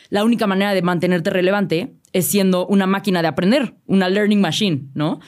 la 0.10 0.24
única 0.24 0.48
manera 0.48 0.74
de 0.74 0.82
mantenerte 0.82 1.30
relevante 1.30 1.92
es 2.14 2.26
siendo 2.26 2.66
una 2.68 2.88
máquina 2.88 3.22
de 3.22 3.28
aprender, 3.28 3.76
una 3.86 4.08
learning 4.08 4.40
machine, 4.40 4.84
¿no? 4.94 5.20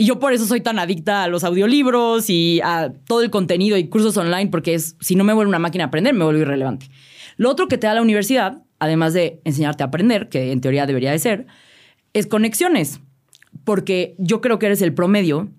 Y 0.00 0.06
yo 0.06 0.18
por 0.18 0.32
eso 0.32 0.46
soy 0.46 0.62
tan 0.62 0.78
adicta 0.78 1.24
a 1.24 1.28
los 1.28 1.44
audiolibros 1.44 2.30
y 2.30 2.62
a 2.64 2.90
todo 3.06 3.20
el 3.20 3.28
contenido 3.28 3.76
y 3.76 3.88
cursos 3.88 4.16
online, 4.16 4.48
porque 4.48 4.72
es, 4.72 4.96
si 4.98 5.14
no 5.14 5.24
me 5.24 5.34
vuelvo 5.34 5.50
una 5.50 5.58
máquina 5.58 5.84
de 5.84 5.88
aprender, 5.88 6.14
me 6.14 6.24
vuelvo 6.24 6.40
irrelevante. 6.40 6.88
Lo 7.36 7.50
otro 7.50 7.68
que 7.68 7.76
te 7.76 7.86
da 7.86 7.92
la 7.92 8.00
universidad, 8.00 8.62
además 8.78 9.12
de 9.12 9.42
enseñarte 9.44 9.82
a 9.82 9.88
aprender, 9.88 10.30
que 10.30 10.52
en 10.52 10.62
teoría 10.62 10.86
debería 10.86 11.10
de 11.10 11.18
ser, 11.18 11.46
es 12.14 12.26
conexiones. 12.26 13.00
Porque 13.64 14.14
yo 14.16 14.40
creo 14.40 14.58
que 14.58 14.64
eres 14.64 14.80
el 14.80 14.94
promedio 14.94 15.50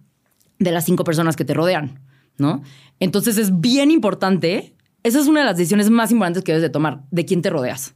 de 0.57 0.71
las 0.71 0.85
cinco 0.85 1.03
personas 1.03 1.35
que 1.35 1.45
te 1.45 1.53
rodean, 1.53 1.99
¿no? 2.39 2.63
Entonces 2.99 3.37
es 3.37 3.61
bien 3.61 3.91
importante, 3.91 4.73
esa 5.03 5.19
es 5.19 5.27
una 5.27 5.41
de 5.41 5.45
las 5.45 5.57
decisiones 5.57 5.91
más 5.91 6.11
importantes 6.11 6.43
que 6.43 6.53
debes 6.53 6.63
de 6.63 6.71
tomar, 6.71 7.03
de 7.11 7.25
quién 7.25 7.43
te 7.43 7.51
rodeas. 7.51 7.93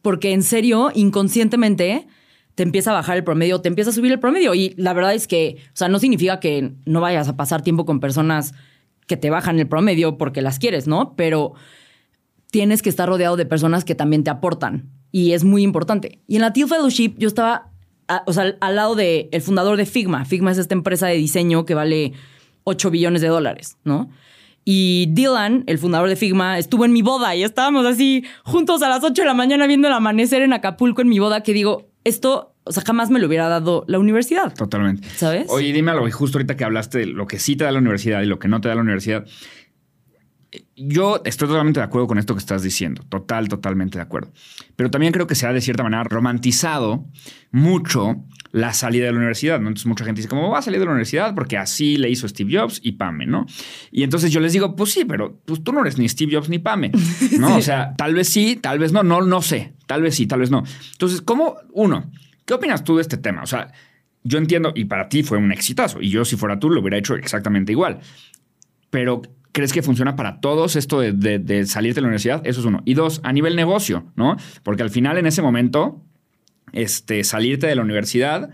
Porque 0.00 0.32
en 0.32 0.44
serio, 0.44 0.90
inconscientemente, 0.94 2.06
te 2.54 2.62
empieza 2.62 2.90
a 2.90 2.94
bajar 2.94 3.16
el 3.16 3.24
promedio, 3.24 3.60
te 3.60 3.68
empieza 3.68 3.90
a 3.90 3.92
subir 3.92 4.12
el 4.12 4.20
promedio. 4.20 4.54
Y 4.54 4.74
la 4.76 4.92
verdad 4.92 5.14
es 5.14 5.26
que, 5.26 5.56
o 5.68 5.76
sea, 5.76 5.88
no 5.88 5.98
significa 5.98 6.40
que 6.40 6.72
no 6.86 7.00
vayas 7.00 7.28
a 7.28 7.36
pasar 7.36 7.62
tiempo 7.62 7.84
con 7.84 8.00
personas 8.00 8.54
que 9.06 9.16
te 9.16 9.30
bajan 9.30 9.58
el 9.58 9.68
promedio 9.68 10.16
porque 10.16 10.42
las 10.42 10.58
quieres, 10.58 10.86
¿no? 10.86 11.14
Pero 11.16 11.54
tienes 12.50 12.82
que 12.82 12.88
estar 12.88 13.08
rodeado 13.08 13.36
de 13.36 13.46
personas 13.46 13.84
que 13.84 13.94
también 13.94 14.24
te 14.24 14.30
aportan. 14.30 14.90
Y 15.10 15.32
es 15.32 15.44
muy 15.44 15.62
importante. 15.62 16.20
Y 16.26 16.36
en 16.36 16.42
la 16.42 16.52
Teal 16.52 16.68
Fellowship 16.68 17.14
yo 17.18 17.28
estaba, 17.28 17.70
o 18.26 18.32
sea, 18.32 18.56
al 18.60 18.76
lado 18.76 18.94
del 18.94 19.28
el 19.32 19.42
fundador 19.42 19.76
de 19.76 19.86
Figma. 19.86 20.24
Figma 20.24 20.52
es 20.52 20.58
esta 20.58 20.74
empresa 20.74 21.06
de 21.06 21.16
diseño 21.16 21.64
que 21.64 21.74
vale 21.74 22.12
8 22.64 22.90
billones 22.90 23.22
de 23.22 23.28
dólares, 23.28 23.76
¿no? 23.84 24.08
Y 24.64 25.08
Dylan, 25.10 25.64
el 25.66 25.78
fundador 25.78 26.08
de 26.08 26.16
Figma, 26.16 26.58
estuvo 26.58 26.84
en 26.84 26.92
mi 26.92 27.02
boda 27.02 27.36
y 27.36 27.42
estábamos 27.42 27.84
así 27.84 28.24
juntos 28.44 28.82
a 28.82 28.88
las 28.88 29.04
8 29.04 29.22
de 29.22 29.26
la 29.26 29.34
mañana 29.34 29.66
viendo 29.66 29.88
el 29.88 29.94
amanecer 29.94 30.40
en 30.40 30.54
Acapulco 30.54 31.02
en 31.02 31.08
mi 31.08 31.18
boda, 31.18 31.42
que 31.42 31.52
digo, 31.52 31.90
esto, 32.04 32.54
o 32.64 32.72
sea, 32.72 32.82
jamás 32.86 33.10
me 33.10 33.18
lo 33.18 33.26
hubiera 33.26 33.48
dado 33.48 33.84
la 33.88 33.98
universidad. 33.98 34.54
Totalmente. 34.54 35.08
¿Sabes? 35.16 35.46
Oye, 35.50 35.72
dime 35.72 35.90
algo, 35.90 36.06
y 36.06 36.10
justo 36.10 36.38
ahorita 36.38 36.56
que 36.56 36.64
hablaste 36.64 36.98
de 36.98 37.06
lo 37.06 37.26
que 37.26 37.38
sí 37.38 37.56
te 37.56 37.64
da 37.64 37.72
la 37.72 37.78
universidad 37.78 38.22
y 38.22 38.26
lo 38.26 38.38
que 38.38 38.48
no 38.48 38.60
te 38.60 38.68
da 38.68 38.74
la 38.74 38.82
universidad. 38.82 39.26
Yo 40.76 41.22
estoy 41.24 41.48
totalmente 41.48 41.80
de 41.80 41.84
acuerdo 41.84 42.06
con 42.06 42.18
esto 42.18 42.34
que 42.34 42.40
estás 42.40 42.62
diciendo, 42.62 43.02
total, 43.08 43.48
totalmente 43.48 43.98
de 43.98 44.02
acuerdo. 44.02 44.32
Pero 44.76 44.90
también 44.90 45.12
creo 45.12 45.26
que 45.26 45.34
se 45.34 45.46
ha 45.46 45.52
de 45.52 45.60
cierta 45.60 45.82
manera 45.82 46.04
romantizado 46.04 47.06
mucho 47.50 48.24
la 48.54 48.72
salida 48.72 49.06
de 49.06 49.12
la 49.12 49.18
universidad, 49.18 49.58
¿no? 49.58 49.68
Entonces 49.68 49.86
mucha 49.86 50.04
gente 50.04 50.20
dice, 50.20 50.28
¿cómo 50.28 50.48
va 50.48 50.60
a 50.60 50.62
salir 50.62 50.78
de 50.78 50.86
la 50.86 50.92
universidad? 50.92 51.34
Porque 51.34 51.58
así 51.58 51.96
le 51.96 52.08
hizo 52.08 52.28
Steve 52.28 52.56
Jobs 52.56 52.80
y 52.84 52.92
Pame, 52.92 53.26
¿no? 53.26 53.46
Y 53.90 54.04
entonces 54.04 54.30
yo 54.30 54.38
les 54.38 54.52
digo, 54.52 54.76
pues 54.76 54.92
sí, 54.92 55.04
pero 55.04 55.40
pues, 55.44 55.64
tú 55.64 55.72
no 55.72 55.80
eres 55.80 55.98
ni 55.98 56.08
Steve 56.08 56.36
Jobs 56.36 56.48
ni 56.48 56.60
Pame, 56.60 56.92
¿no? 57.38 57.56
O 57.56 57.60
sea, 57.60 57.94
tal 57.96 58.14
vez 58.14 58.28
sí, 58.28 58.56
tal 58.56 58.78
vez 58.78 58.92
no, 58.92 59.02
no, 59.02 59.22
no 59.22 59.42
sé, 59.42 59.74
tal 59.86 60.02
vez 60.02 60.14
sí, 60.14 60.28
tal 60.28 60.38
vez 60.38 60.52
no. 60.52 60.62
Entonces, 60.92 61.20
¿cómo, 61.20 61.56
uno, 61.72 62.12
qué 62.44 62.54
opinas 62.54 62.84
tú 62.84 62.94
de 62.94 63.02
este 63.02 63.16
tema? 63.16 63.42
O 63.42 63.46
sea, 63.46 63.72
yo 64.22 64.38
entiendo, 64.38 64.72
y 64.74 64.84
para 64.84 65.08
ti 65.08 65.24
fue 65.24 65.38
un 65.38 65.50
exitazo, 65.50 66.00
y 66.00 66.08
yo 66.08 66.24
si 66.24 66.36
fuera 66.36 66.58
tú 66.58 66.70
lo 66.70 66.80
hubiera 66.80 66.96
hecho 66.96 67.16
exactamente 67.16 67.72
igual. 67.72 67.98
Pero 68.90 69.22
¿Crees 69.54 69.72
que 69.72 69.82
funciona 69.82 70.16
para 70.16 70.40
todos 70.40 70.74
esto 70.74 70.98
de, 70.98 71.12
de, 71.12 71.66
salir 71.66 71.94
de 71.94 72.00
la 72.00 72.08
universidad? 72.08 72.44
Eso 72.44 72.58
es 72.58 72.66
uno. 72.66 72.82
Y 72.84 72.94
dos, 72.94 73.20
a 73.22 73.32
nivel 73.32 73.54
negocio, 73.54 74.04
¿no? 74.16 74.36
Porque 74.64 74.82
al 74.82 74.90
final, 74.90 75.16
en 75.16 75.26
ese 75.26 75.42
momento, 75.42 76.02
este, 76.72 77.22
salirte 77.22 77.68
de 77.68 77.76
la 77.76 77.82
universidad, 77.82 78.50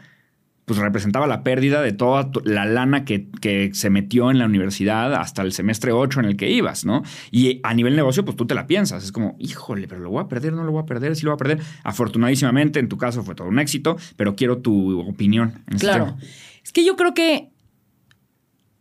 pues 0.67 0.79
representaba 0.79 1.27
la 1.27 1.43
pérdida 1.43 1.81
de 1.81 1.93
toda 1.93 2.31
la 2.45 2.67
lana 2.67 3.07
que, 3.07 3.31
que, 3.41 3.71
se 3.73 3.89
metió 3.89 4.31
en 4.31 4.39
la 4.39 4.45
universidad 4.45 5.15
hasta 5.15 5.41
el 5.41 5.53
semestre 5.53 5.91
8 5.93 6.21
en 6.21 6.27
el 6.27 6.37
que 6.37 6.51
ibas, 6.51 6.85
¿no? 6.85 7.03
Y 7.31 7.61
a 7.63 7.73
nivel 7.73 7.97
negocio, 7.97 8.23
pues 8.27 8.37
tú 8.37 8.47
te 8.47 8.55
la 8.55 8.67
piensas. 8.67 9.03
Es 9.03 9.11
como, 9.11 9.37
híjole, 9.39 9.89
pero 9.89 10.03
lo 10.03 10.11
voy 10.11 10.23
a 10.23 10.29
perder, 10.29 10.53
no 10.53 10.65
lo 10.65 10.73
voy 10.73 10.83
a 10.83 10.87
perder, 10.87 11.17
sí 11.17 11.25
lo 11.25 11.31
voy 11.31 11.37
a 11.37 11.39
perder. 11.39 11.65
Afortunadísimamente, 11.83 12.79
en 12.79 12.91
tu 12.91 12.99
caso 12.99 13.23
fue 13.23 13.35
todo 13.35 13.49
un 13.49 13.59
éxito, 13.59 13.97
pero 14.17 14.37
quiero 14.37 14.59
tu 14.59 15.01
opinión. 15.01 15.65
En 15.67 15.77
este 15.77 15.87
claro. 15.87 16.19
Es 16.63 16.73
que 16.73 16.85
yo 16.85 16.95
creo 16.95 17.15
que 17.15 17.49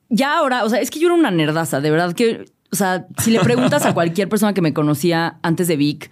ya 0.09 0.37
ahora, 0.37 0.63
o 0.63 0.69
sea, 0.69 0.81
es 0.81 0.89
que 0.89 0.99
yo 0.99 1.07
era 1.07 1.15
una 1.15 1.31
nerdaza, 1.31 1.81
de 1.81 1.91
verdad 1.91 2.13
que, 2.13 2.45
o 2.71 2.75
sea, 2.75 3.07
si 3.17 3.31
le 3.31 3.39
preguntas 3.39 3.85
a 3.85 3.93
cualquier 3.95 4.27
persona 4.27 4.53
que 4.53 4.61
me 4.61 4.73
conocía 4.73 5.39
antes 5.43 5.67
de 5.67 5.77
Vic, 5.77 6.11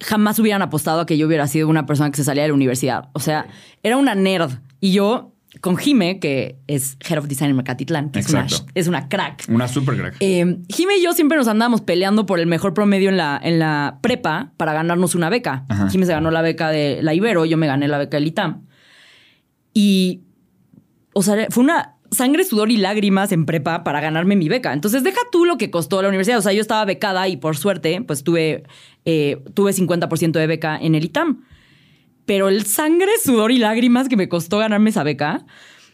jamás 0.00 0.38
hubieran 0.38 0.62
apostado 0.62 1.00
a 1.00 1.06
que 1.06 1.18
yo 1.18 1.26
hubiera 1.26 1.46
sido 1.46 1.68
una 1.68 1.86
persona 1.86 2.10
que 2.10 2.16
se 2.16 2.24
salía 2.24 2.42
de 2.42 2.48
la 2.48 2.54
universidad. 2.54 3.08
O 3.14 3.20
sea, 3.20 3.46
era 3.82 3.96
una 3.96 4.14
nerd. 4.14 4.52
Y 4.80 4.92
yo, 4.92 5.34
con 5.60 5.76
Jime, 5.76 6.20
que 6.20 6.58
es 6.66 6.96
Head 7.00 7.18
of 7.18 7.26
Design 7.26 7.50
en 7.50 7.56
Mercatitlán, 7.56 8.10
que 8.10 8.20
es 8.20 8.30
una, 8.30 8.46
es 8.74 8.86
una, 8.86 9.08
crack. 9.08 9.46
Una 9.48 9.66
super 9.66 9.96
crack. 9.96 10.16
Eh, 10.20 10.58
Jime 10.68 10.98
y 10.98 11.02
yo 11.02 11.12
siempre 11.14 11.36
nos 11.36 11.48
andábamos 11.48 11.80
peleando 11.80 12.26
por 12.26 12.38
el 12.38 12.46
mejor 12.46 12.74
promedio 12.74 13.08
en 13.08 13.16
la, 13.16 13.40
en 13.42 13.58
la 13.58 13.98
prepa 14.02 14.52
para 14.56 14.72
ganarnos 14.72 15.14
una 15.14 15.30
beca. 15.30 15.64
Jime 15.90 16.06
se 16.06 16.12
ganó 16.12 16.30
la 16.30 16.42
beca 16.42 16.68
de 16.68 17.00
la 17.02 17.14
Ibero, 17.14 17.44
yo 17.44 17.56
me 17.56 17.66
gané 17.66 17.88
la 17.88 17.98
beca 17.98 18.18
del 18.18 18.28
ITAM. 18.28 18.66
Y, 19.74 20.22
o 21.12 21.22
sea, 21.22 21.46
fue 21.50 21.64
una 21.64 21.97
sangre, 22.10 22.44
sudor 22.44 22.70
y 22.70 22.76
lágrimas 22.76 23.32
en 23.32 23.46
prepa 23.46 23.84
para 23.84 24.00
ganarme 24.00 24.36
mi 24.36 24.48
beca. 24.48 24.72
Entonces, 24.72 25.02
deja 25.02 25.20
tú 25.30 25.44
lo 25.44 25.58
que 25.58 25.70
costó 25.70 26.00
la 26.02 26.08
universidad. 26.08 26.38
O 26.38 26.42
sea, 26.42 26.52
yo 26.52 26.60
estaba 26.60 26.84
becada 26.84 27.28
y 27.28 27.36
por 27.36 27.56
suerte, 27.56 28.02
pues 28.06 28.24
tuve, 28.24 28.64
eh, 29.04 29.42
tuve 29.54 29.72
50% 29.72 30.32
de 30.32 30.46
beca 30.46 30.78
en 30.80 30.94
el 30.94 31.04
ITAM. 31.04 31.44
Pero 32.26 32.48
el 32.48 32.66
sangre, 32.66 33.10
sudor 33.22 33.52
y 33.52 33.58
lágrimas 33.58 34.08
que 34.08 34.16
me 34.16 34.28
costó 34.28 34.58
ganarme 34.58 34.90
esa 34.90 35.02
beca 35.02 35.46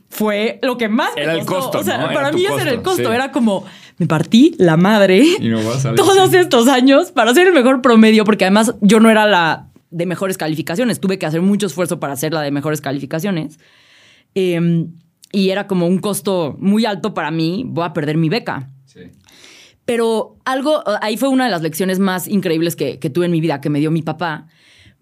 fue 0.08 0.58
lo 0.62 0.76
que 0.76 0.88
más 0.88 1.10
era 1.16 1.34
el 1.34 1.44
costo. 1.44 1.78
O 1.78 1.84
sea, 1.84 2.12
para 2.12 2.32
mí 2.32 2.44
ese 2.44 2.62
era 2.62 2.70
el 2.70 2.82
costo. 2.82 3.12
Era 3.12 3.30
como, 3.30 3.64
me 3.98 4.06
partí 4.06 4.54
la 4.58 4.76
madre 4.76 5.24
todos 5.96 6.34
estos 6.34 6.68
años 6.68 7.12
para 7.12 7.30
hacer 7.30 7.48
el 7.48 7.52
mejor 7.52 7.82
promedio, 7.82 8.24
porque 8.24 8.44
además 8.44 8.74
yo 8.80 9.00
no 9.00 9.10
era 9.10 9.26
la 9.26 9.68
de 9.90 10.06
mejores 10.06 10.36
calificaciones. 10.36 11.00
Tuve 11.00 11.18
que 11.18 11.26
hacer 11.26 11.40
mucho 11.40 11.66
esfuerzo 11.66 12.00
para 12.00 12.14
hacer 12.14 12.32
la 12.32 12.42
de 12.42 12.50
mejores 12.50 12.80
calificaciones. 12.80 13.58
Eh, 14.34 14.88
y 15.34 15.50
era 15.50 15.66
como 15.66 15.88
un 15.88 15.98
costo 15.98 16.56
muy 16.60 16.86
alto 16.86 17.12
para 17.12 17.32
mí, 17.32 17.64
voy 17.66 17.84
a 17.84 17.92
perder 17.92 18.16
mi 18.16 18.28
beca. 18.28 18.70
Sí. 18.84 19.00
Pero 19.84 20.38
algo, 20.44 20.82
ahí 21.02 21.16
fue 21.16 21.28
una 21.28 21.44
de 21.44 21.50
las 21.50 21.60
lecciones 21.60 21.98
más 21.98 22.28
increíbles 22.28 22.76
que, 22.76 22.96
tuve 22.96 23.26
en 23.26 23.32
mi 23.32 23.40
vida, 23.40 23.60
que 23.60 23.68
me 23.68 23.80
dio 23.80 23.90
mi 23.90 24.02
papá, 24.02 24.46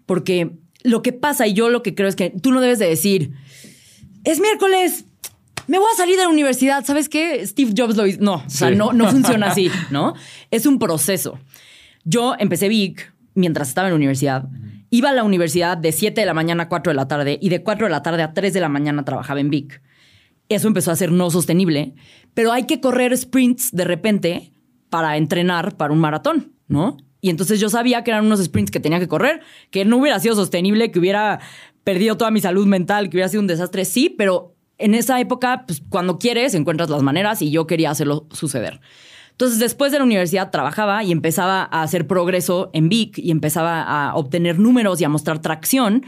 porque 0.07 0.57
lo 0.83 1.03
que 1.03 1.13
pasa 1.13 1.45
y 1.45 1.53
yo 1.53 1.69
lo 1.69 1.83
que 1.83 1.93
creo 1.93 2.09
es 2.09 2.15
que 2.15 2.31
tú 2.31 2.51
no 2.51 2.61
debes 2.61 2.79
de 2.79 2.87
decir, 2.87 3.31
es 4.23 4.39
miércoles, 4.39 5.05
me 5.67 5.77
voy 5.77 5.87
a 5.93 5.97
salir 5.97 6.17
de 6.17 6.23
la 6.23 6.29
universidad, 6.29 6.83
¿sabes 6.83 7.09
qué? 7.09 7.45
Steve 7.45 7.73
Jobs 7.77 7.95
lo 7.95 8.07
hizo. 8.07 8.19
No, 8.21 8.43
o 8.45 8.49
sea, 8.49 8.71
no, 8.71 8.91
no 8.91 9.07
funciona 9.09 9.51
así, 9.51 9.69
¿no? 9.91 10.15
Es 10.49 10.65
un 10.65 10.79
proceso. 10.79 11.39
Yo 12.03 12.35
empecé 12.39 12.69
Vic 12.69 13.13
mientras 13.35 13.69
estaba 13.69 13.87
en 13.87 13.93
la 13.93 13.97
universidad. 13.97 14.49
Iba 14.89 15.09
a 15.09 15.13
la 15.13 15.23
universidad 15.23 15.77
de 15.77 15.91
7 15.91 16.19
de 16.19 16.25
la 16.25 16.33
mañana 16.33 16.63
a 16.63 16.69
4 16.69 16.91
de 16.91 16.95
la 16.95 17.07
tarde 17.07 17.37
y 17.39 17.49
de 17.49 17.63
4 17.63 17.85
de 17.85 17.91
la 17.91 18.01
tarde 18.01 18.23
a 18.23 18.33
3 18.33 18.51
de 18.51 18.59
la 18.59 18.69
mañana 18.69 19.05
trabajaba 19.05 19.39
en 19.39 19.51
Vic 19.51 19.81
eso 20.55 20.67
empezó 20.67 20.91
a 20.91 20.95
ser 20.95 21.11
no 21.11 21.29
sostenible, 21.29 21.95
pero 22.33 22.51
hay 22.51 22.65
que 22.65 22.79
correr 22.79 23.15
sprints 23.17 23.71
de 23.71 23.83
repente 23.83 24.53
para 24.89 25.17
entrenar 25.17 25.75
para 25.75 25.93
un 25.93 25.99
maratón, 25.99 26.53
¿no? 26.67 26.97
Y 27.21 27.29
entonces 27.29 27.59
yo 27.59 27.69
sabía 27.69 28.03
que 28.03 28.11
eran 28.11 28.25
unos 28.25 28.43
sprints 28.43 28.69
que 28.69 28.79
tenía 28.79 28.99
que 28.99 29.07
correr, 29.07 29.41
que 29.71 29.85
no 29.85 29.97
hubiera 29.97 30.19
sido 30.19 30.35
sostenible, 30.35 30.91
que 30.91 30.99
hubiera 30.99 31.39
perdido 31.83 32.17
toda 32.17 32.31
mi 32.31 32.41
salud 32.41 32.67
mental, 32.67 33.09
que 33.09 33.17
hubiera 33.17 33.29
sido 33.29 33.41
un 33.41 33.47
desastre, 33.47 33.85
sí, 33.85 34.09
pero 34.09 34.55
en 34.77 34.93
esa 34.93 35.19
época, 35.19 35.65
pues 35.65 35.81
cuando 35.89 36.19
quieres, 36.19 36.53
encuentras 36.53 36.89
las 36.89 37.01
maneras 37.01 37.41
y 37.41 37.51
yo 37.51 37.67
quería 37.67 37.91
hacerlo 37.91 38.27
suceder. 38.31 38.81
Entonces, 39.31 39.59
después 39.59 39.91
de 39.91 39.97
la 39.97 40.03
universidad 40.03 40.51
trabajaba 40.51 41.03
y 41.03 41.11
empezaba 41.11 41.67
a 41.71 41.81
hacer 41.81 42.05
progreso 42.05 42.69
en 42.73 42.89
Vic 42.89 43.17
y 43.17 43.31
empezaba 43.31 43.81
a 43.81 44.15
obtener 44.15 44.59
números 44.59 45.01
y 45.01 45.05
a 45.05 45.09
mostrar 45.09 45.41
tracción 45.41 46.05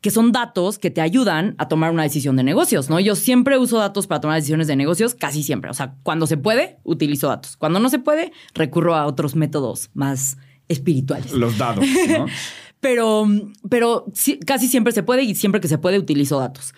que 0.00 0.10
son 0.10 0.32
datos 0.32 0.78
que 0.78 0.90
te 0.90 1.00
ayudan 1.00 1.54
a 1.58 1.68
tomar 1.68 1.90
una 1.90 2.02
decisión 2.02 2.36
de 2.36 2.42
negocios, 2.42 2.90
¿no? 2.90 3.00
Yo 3.00 3.16
siempre 3.16 3.58
uso 3.58 3.78
datos 3.78 4.06
para 4.06 4.20
tomar 4.20 4.36
decisiones 4.36 4.66
de 4.66 4.76
negocios, 4.76 5.14
casi 5.14 5.42
siempre. 5.42 5.70
O 5.70 5.74
sea, 5.74 5.94
cuando 6.02 6.26
se 6.26 6.36
puede, 6.36 6.78
utilizo 6.84 7.28
datos. 7.28 7.56
Cuando 7.56 7.80
no 7.80 7.88
se 7.88 7.98
puede, 7.98 8.32
recurro 8.54 8.94
a 8.94 9.06
otros 9.06 9.34
métodos 9.34 9.90
más 9.94 10.36
espirituales. 10.68 11.32
Los 11.32 11.58
dados, 11.58 11.84
¿no? 12.08 12.26
pero 12.80 13.26
pero 13.68 14.06
casi 14.46 14.68
siempre 14.68 14.92
se 14.92 15.02
puede 15.02 15.22
y 15.22 15.34
siempre 15.34 15.60
que 15.60 15.68
se 15.68 15.78
puede 15.78 15.98
utilizo 15.98 16.38
datos. 16.38 16.74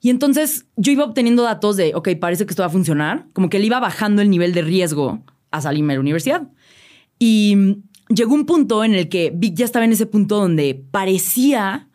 Y 0.00 0.10
entonces 0.10 0.66
yo 0.76 0.92
iba 0.92 1.04
obteniendo 1.04 1.42
datos 1.42 1.76
de, 1.76 1.94
ok, 1.94 2.10
parece 2.20 2.46
que 2.46 2.50
esto 2.50 2.62
va 2.62 2.68
a 2.68 2.70
funcionar, 2.70 3.26
como 3.32 3.48
que 3.48 3.58
le 3.58 3.66
iba 3.66 3.80
bajando 3.80 4.22
el 4.22 4.30
nivel 4.30 4.52
de 4.52 4.62
riesgo 4.62 5.24
a 5.50 5.60
salirme 5.60 5.92
de 5.92 5.96
la 5.96 6.00
universidad. 6.00 6.48
Y 7.18 7.78
llegó 8.08 8.34
un 8.34 8.46
punto 8.46 8.84
en 8.84 8.94
el 8.94 9.08
que 9.08 9.32
Vic 9.34 9.54
ya 9.54 9.64
estaba 9.64 9.84
en 9.84 9.92
ese 9.92 10.06
punto 10.06 10.36
donde 10.36 10.74
parecía 10.90 11.85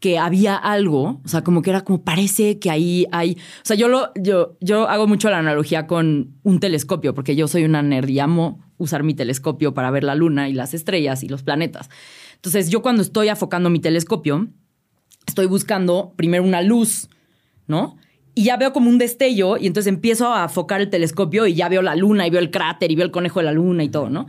que 0.00 0.18
había 0.18 0.56
algo, 0.56 1.20
o 1.24 1.28
sea, 1.28 1.44
como 1.44 1.60
que 1.60 1.70
era 1.70 1.82
como 1.82 2.02
parece 2.02 2.58
que 2.58 2.70
ahí 2.70 3.06
hay, 3.12 3.32
o 3.32 3.64
sea, 3.64 3.76
yo 3.76 3.86
lo 3.86 4.10
yo 4.14 4.56
yo 4.60 4.88
hago 4.88 5.06
mucho 5.06 5.28
la 5.28 5.38
analogía 5.38 5.86
con 5.86 6.38
un 6.42 6.58
telescopio 6.58 7.14
porque 7.14 7.36
yo 7.36 7.46
soy 7.46 7.64
una 7.64 7.82
nerd 7.82 8.08
y 8.08 8.18
amo 8.18 8.60
usar 8.78 9.02
mi 9.02 9.12
telescopio 9.12 9.74
para 9.74 9.90
ver 9.90 10.04
la 10.04 10.14
luna 10.14 10.48
y 10.48 10.54
las 10.54 10.72
estrellas 10.72 11.22
y 11.22 11.28
los 11.28 11.42
planetas. 11.42 11.90
Entonces, 12.36 12.70
yo 12.70 12.80
cuando 12.80 13.02
estoy 13.02 13.28
afocando 13.28 13.68
mi 13.68 13.78
telescopio, 13.78 14.48
estoy 15.26 15.44
buscando 15.44 16.14
primero 16.16 16.42
una 16.42 16.62
luz, 16.62 17.10
¿no? 17.66 17.98
Y 18.34 18.44
ya 18.44 18.56
veo 18.56 18.72
como 18.72 18.88
un 18.88 18.96
destello 18.96 19.58
y 19.58 19.66
entonces 19.66 19.92
empiezo 19.92 20.28
a 20.28 20.44
afocar 20.44 20.80
el 20.80 20.88
telescopio 20.88 21.46
y 21.46 21.52
ya 21.52 21.68
veo 21.68 21.82
la 21.82 21.94
luna 21.94 22.26
y 22.26 22.30
veo 22.30 22.40
el 22.40 22.50
cráter 22.50 22.90
y 22.90 22.94
veo 22.94 23.04
el 23.04 23.12
conejo 23.12 23.40
de 23.40 23.44
la 23.44 23.52
luna 23.52 23.84
y 23.84 23.90
todo, 23.90 24.08
¿no? 24.08 24.26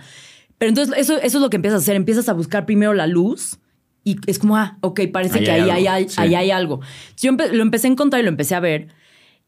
Pero 0.57 0.67
entonces 0.67 0.93
eso, 0.97 1.15
eso 1.15 1.37
es 1.37 1.41
lo 1.41 1.49
que 1.49 1.55
empiezas 1.55 1.79
a 1.79 1.83
hacer, 1.83 1.95
empiezas 1.95 2.27
a 2.27 2.33
buscar 2.33 2.65
primero 2.65 2.93
la 2.93 3.07
luz 3.07 3.57
y 4.03 4.17
es 4.27 4.39
como, 4.39 4.57
ah, 4.57 4.77
ok, 4.81 5.01
parece 5.13 5.43
que 5.43 5.51
ahí, 5.51 5.69
hay, 5.69 5.87
algo. 5.87 6.11
ahí 6.17 6.35
hay 6.35 6.51
algo. 6.51 6.81
Yo 7.17 7.31
lo 7.31 7.61
empecé 7.61 7.87
a 7.87 7.91
encontrar 7.91 8.21
y 8.21 8.23
lo 8.23 8.29
empecé 8.29 8.55
a 8.55 8.59
ver. 8.59 8.87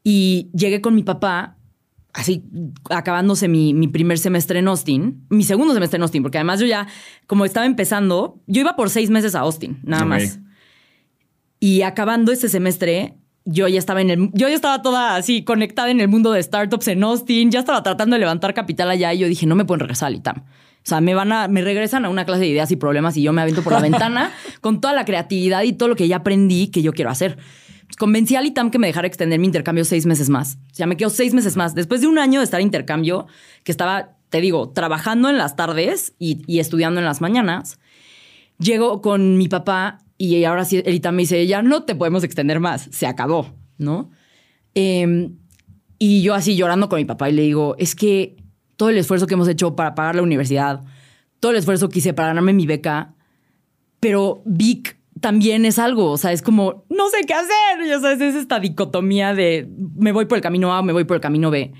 Y 0.03 0.49
llegué 0.53 0.79
con 0.81 0.93
mi 0.93 1.03
papá, 1.03 1.57
así 2.13 2.43
acabándose 2.89 3.47
mi, 3.47 3.73
mi, 3.73 3.87
primer 3.87 4.19
semestre 4.19 4.59
en 4.59 4.67
Austin, 4.67 5.25
mi 5.29 5.43
segundo 5.43 5.73
semestre 5.73 5.97
en 5.97 6.03
Austin, 6.03 6.21
porque 6.21 6.37
además 6.37 6.59
yo 6.59 6.67
ya, 6.67 6.87
como 7.25 7.45
estaba 7.45 7.65
empezando, 7.65 8.41
yo 8.45 8.61
iba 8.61 8.75
por 8.75 8.89
seis 8.89 9.09
meses 9.09 9.33
a 9.33 9.39
Austin, 9.39 9.79
nada 9.83 10.05
más. 10.05 10.39
Y 11.59 11.81
acabando 11.81 12.31
ese 12.31 12.49
semestre, 12.49 13.15
yo 13.45 13.67
ya 13.67 13.79
estaba 13.79 14.01
en 14.01 14.09
el, 14.09 14.29
yo 14.33 14.49
ya 14.49 14.55
estaba 14.55 14.81
toda 14.81 15.15
así 15.15 15.43
conectada 15.43 15.89
en 15.89 15.99
el 15.99 16.09
mundo 16.09 16.31
de 16.31 16.43
startups 16.43 16.89
en 16.89 17.03
Austin, 17.03 17.49
ya 17.49 17.59
estaba 17.59 17.81
tratando 17.81 18.15
de 18.15 18.19
levantar 18.19 18.53
capital 18.53 18.89
allá 18.89 19.13
y 19.13 19.19
yo 19.19 19.27
dije, 19.27 19.45
no 19.47 19.55
me 19.55 19.65
pueden 19.65 19.79
regresar 19.79 20.07
al 20.07 20.15
ITAM. 20.15 20.43
O 20.85 20.89
sea, 20.89 21.01
me 21.01 21.13
van 21.13 21.31
a, 21.31 21.47
me 21.47 21.61
regresan 21.61 22.05
a 22.05 22.09
una 22.09 22.25
clase 22.25 22.41
de 22.41 22.47
ideas 22.47 22.71
y 22.71 22.75
problemas 22.75 23.15
y 23.15 23.21
yo 23.21 23.31
me 23.31 23.41
aviento 23.41 23.63
por 23.63 23.73
la 23.73 23.79
ventana 23.81 24.31
con 24.61 24.81
toda 24.81 24.93
la 24.93 25.05
creatividad 25.05 25.63
y 25.63 25.73
todo 25.73 25.89
lo 25.89 25.95
que 25.95 26.07
ya 26.07 26.17
aprendí 26.17 26.67
que 26.67 26.81
yo 26.81 26.93
quiero 26.93 27.09
hacer. 27.09 27.37
Convencí 27.97 28.35
al 28.35 28.45
ITAM 28.45 28.71
que 28.71 28.79
me 28.79 28.87
dejara 28.87 29.07
extender 29.07 29.39
mi 29.39 29.45
intercambio 29.45 29.85
seis 29.85 30.05
meses 30.05 30.29
más. 30.29 30.57
O 30.71 30.75
sea, 30.75 30.87
me 30.87 30.97
quedo 30.97 31.09
seis 31.09 31.33
meses 31.33 31.55
más. 31.55 31.75
Después 31.75 32.01
de 32.01 32.07
un 32.07 32.17
año 32.17 32.39
de 32.39 32.45
estar 32.45 32.59
en 32.59 32.67
intercambio, 32.67 33.27
que 33.63 33.71
estaba, 33.71 34.17
te 34.29 34.41
digo, 34.41 34.71
trabajando 34.71 35.29
en 35.29 35.37
las 35.37 35.55
tardes 35.55 36.13
y, 36.17 36.41
y 36.47 36.59
estudiando 36.59 36.99
en 36.99 37.05
las 37.05 37.21
mañanas, 37.21 37.79
llego 38.57 39.01
con 39.01 39.37
mi 39.37 39.47
papá 39.47 39.99
y 40.17 40.43
ahora 40.45 40.65
sí 40.65 40.81
el 40.85 40.95
ITAM 40.95 41.15
me 41.15 41.21
dice, 41.23 41.45
ya 41.47 41.61
no 41.61 41.83
te 41.83 41.95
podemos 41.95 42.23
extender 42.23 42.59
más, 42.59 42.87
se 42.91 43.07
acabó, 43.07 43.53
¿no? 43.77 44.11
Em, 44.73 45.37
y 45.99 46.21
yo 46.21 46.33
así 46.33 46.55
llorando 46.55 46.89
con 46.89 46.97
mi 46.97 47.05
papá 47.05 47.29
y 47.29 47.33
le 47.33 47.41
digo, 47.43 47.75
es 47.77 47.95
que 47.95 48.37
todo 48.83 48.89
el 48.89 48.97
esfuerzo 48.97 49.27
que 49.27 49.35
hemos 49.35 49.47
hecho 49.47 49.77
para 49.77 49.95
pagar 49.95 50.15
la 50.15 50.23
universidad, 50.23 50.83
todo 51.39 51.53
el 51.53 51.57
esfuerzo 51.57 51.87
que 51.87 51.99
hice 51.99 52.13
para 52.13 52.27
ganarme 52.27 52.51
mi 52.51 52.65
beca, 52.65 53.13
pero 54.01 54.41
Vic 54.45 54.99
también 55.21 55.63
es 55.63 55.79
algo, 55.79 56.11
o 56.11 56.17
sea, 56.17 56.33
es 56.33 56.41
como, 56.41 56.83
no 56.89 57.07
sé 57.07 57.25
qué 57.25 57.33
hacer, 57.33 57.87
ya 57.87 58.01
sabes, 58.01 58.19
es 58.19 58.35
esta 58.35 58.59
dicotomía 58.59 59.33
de 59.33 59.69
me 59.95 60.11
voy 60.11 60.25
por 60.25 60.37
el 60.37 60.41
camino 60.41 60.73
A 60.73 60.81
o 60.81 60.83
me 60.83 60.91
voy 60.91 61.05
por 61.05 61.15
el 61.15 61.21
camino 61.21 61.49
B. 61.49 61.71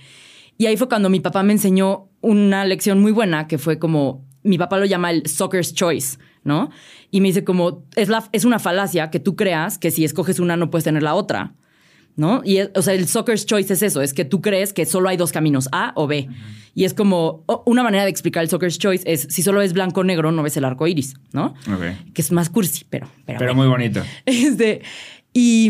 Y 0.57 0.65
ahí 0.67 0.77
fue 0.77 0.87
cuando 0.87 1.09
mi 1.09 1.19
papá 1.19 1.43
me 1.43 1.51
enseñó 1.51 2.07
una 2.21 2.63
lección 2.63 3.01
muy 3.01 3.11
buena 3.11 3.49
que 3.49 3.57
fue 3.57 3.79
como, 3.79 4.25
mi 4.43 4.57
papá 4.57 4.77
lo 4.77 4.85
llama 4.85 5.11
el 5.11 5.27
soccer's 5.27 5.73
choice, 5.73 6.19
¿no? 6.45 6.69
Y 7.11 7.19
me 7.19 7.27
dice 7.27 7.43
como, 7.43 7.83
es, 7.97 8.07
la, 8.07 8.23
es 8.31 8.45
una 8.45 8.59
falacia 8.59 9.09
que 9.09 9.19
tú 9.19 9.35
creas 9.35 9.77
que 9.77 9.91
si 9.91 10.05
escoges 10.05 10.39
una 10.39 10.55
no 10.55 10.69
puedes 10.69 10.85
tener 10.85 11.03
la 11.03 11.15
otra. 11.15 11.53
¿No? 12.15 12.41
Y, 12.43 12.60
o 12.62 12.82
sea, 12.82 12.93
el 12.93 13.08
soccer's 13.08 13.45
choice 13.45 13.73
es 13.73 13.82
eso, 13.82 14.02
es 14.02 14.13
que 14.13 14.26
tú 14.26 14.41
crees 14.41 14.73
que 14.73 14.86
solo 14.86 15.10
hay 15.10 15.17
dos 15.17 15.32
caminos, 15.32 15.69
A 15.71 15.93
o 15.95 16.08
B. 16.08 16.30
Y 16.76 16.86
es 16.86 16.93
como, 16.93 17.43
una 17.65 17.84
manera 17.84 18.04
de 18.04 18.10
explicar 18.10 18.43
el 18.43 18.49
soccer's 18.49 18.80
choice 18.80 19.04
es, 19.06 19.28
si 19.30 19.43
solo 19.43 19.60
ves 19.60 19.73
blanco 19.73 20.02
o 20.02 20.04
negro, 20.04 20.32
no 20.32 20.41
ves 20.41 20.58
el 20.58 20.65
arco 20.65 20.88
iris, 20.88 21.15
¿no? 21.32 21.54
Que 22.13 22.21
es 22.21 22.32
más 22.32 22.49
cursi, 22.49 22.86
pero... 22.89 23.08
Pero, 23.26 23.56
muy 23.56 23.67
bonito. 23.67 24.02
Este, 24.26 24.82
y 25.34 25.67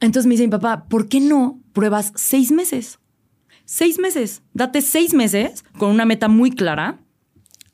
entonces 0.00 0.26
me 0.26 0.32
dice 0.32 0.44
mi 0.44 0.50
papá, 0.50 0.86
¿por 0.88 1.08
qué 1.08 1.20
no 1.20 1.60
pruebas 1.72 2.12
seis 2.16 2.50
meses? 2.50 2.98
Seis 3.64 3.98
meses. 3.98 4.42
Date 4.52 4.82
seis 4.82 5.14
meses 5.14 5.64
con 5.78 5.90
una 5.90 6.04
meta 6.04 6.28
muy 6.28 6.50
clara. 6.50 6.98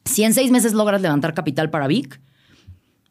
Si 0.05 0.23
en 0.25 0.35
seis 0.35 0.51
meses 0.51 0.75
logras 0.75 1.01
levantar 1.01 1.35
capital 1.35 1.71
para 1.71 1.87
Vic, 1.87 2.21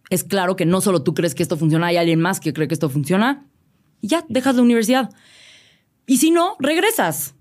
es 0.10 0.24
claro 0.24 0.56
que 0.56 0.66
no 0.66 0.82
solo 0.82 1.04
tú 1.04 1.14
crees 1.14 1.36
que 1.36 1.44
esto 1.44 1.58
funciona, 1.58 1.88
hay 1.88 1.98
alguien 1.98 2.20
más 2.20 2.40
que 2.40 2.54
cree 2.54 2.68
que 2.68 2.74
esto 2.74 2.90
funciona 2.90 3.47
y 4.02 4.08
ya, 4.08 4.26
dejas 4.30 4.56
la 4.56 4.62
universidad. 4.62 5.10
Y 6.06 6.18
si 6.18 6.32
no, 6.32 6.56
regresas. 6.60 7.36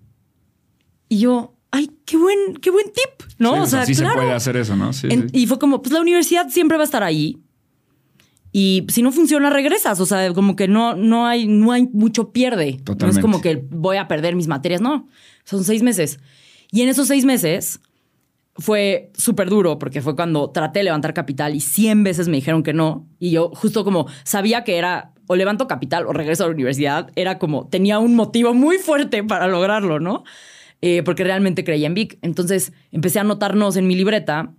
Y 1.08 1.18
yo, 1.18 1.54
ay, 1.70 1.90
qué 2.04 2.16
buen, 2.16 2.56
qué 2.60 2.70
buen 2.70 2.86
tip, 2.86 3.26
¿no? 3.38 3.62
o 3.62 3.66
sea, 3.66 3.86
sí 3.86 3.94
se 3.94 4.04
puede 4.04 4.32
hacer 4.32 4.56
eso, 4.56 4.76
¿no? 4.76 4.92
Sí, 4.92 5.08
Y 5.32 5.46
fue 5.46 5.58
como, 5.58 5.82
pues 5.82 5.92
la 5.92 6.00
universidad 6.00 6.48
siempre 6.48 6.76
va 6.76 6.82
a 6.82 6.86
estar 6.86 7.02
ahí. 7.02 7.38
Y 8.52 8.86
si 8.88 9.02
no 9.02 9.12
funciona, 9.12 9.50
regresas. 9.50 10.00
O 10.00 10.06
sea, 10.06 10.32
como 10.32 10.56
que 10.56 10.66
no, 10.66 10.94
no, 10.94 11.26
hay, 11.26 11.46
no 11.46 11.72
hay 11.72 11.88
mucho 11.92 12.32
pierde. 12.32 12.78
Totalmente. 12.82 13.04
No 13.04 13.10
es 13.10 13.18
como 13.18 13.42
que 13.42 13.62
voy 13.70 13.98
a 13.98 14.08
perder 14.08 14.34
mis 14.34 14.46
materias, 14.46 14.80
no. 14.80 15.08
Son 15.44 15.62
seis 15.62 15.82
meses. 15.82 16.18
Y 16.72 16.80
en 16.80 16.88
esos 16.88 17.08
seis 17.08 17.26
meses 17.26 17.80
fue 18.54 19.12
súper 19.14 19.50
duro 19.50 19.78
porque 19.78 20.00
fue 20.00 20.16
cuando 20.16 20.50
traté 20.50 20.80
de 20.80 20.84
levantar 20.84 21.12
capital 21.12 21.54
y 21.54 21.60
100 21.60 22.02
veces 22.04 22.28
me 22.28 22.36
dijeron 22.36 22.62
que 22.62 22.72
no. 22.72 23.06
Y 23.18 23.30
yo 23.30 23.50
justo 23.54 23.84
como 23.84 24.06
sabía 24.24 24.64
que 24.64 24.78
era 24.78 25.12
o 25.26 25.36
levanto 25.36 25.66
capital 25.66 26.06
o 26.06 26.12
regreso 26.12 26.44
a 26.44 26.46
la 26.48 26.54
universidad, 26.54 27.10
era 27.16 27.38
como, 27.38 27.68
tenía 27.68 27.98
un 27.98 28.14
motivo 28.14 28.54
muy 28.54 28.78
fuerte 28.78 29.22
para 29.24 29.46
lograrlo, 29.48 30.00
¿no? 30.00 30.24
Eh, 30.82 31.02
porque 31.02 31.24
realmente 31.24 31.64
creía 31.64 31.86
en 31.86 31.94
Vic. 31.94 32.18
Entonces 32.22 32.72
empecé 32.92 33.18
a 33.18 33.22
anotar 33.22 33.56
nos 33.56 33.76
en 33.76 33.86
mi 33.86 33.94
libreta 33.94 34.52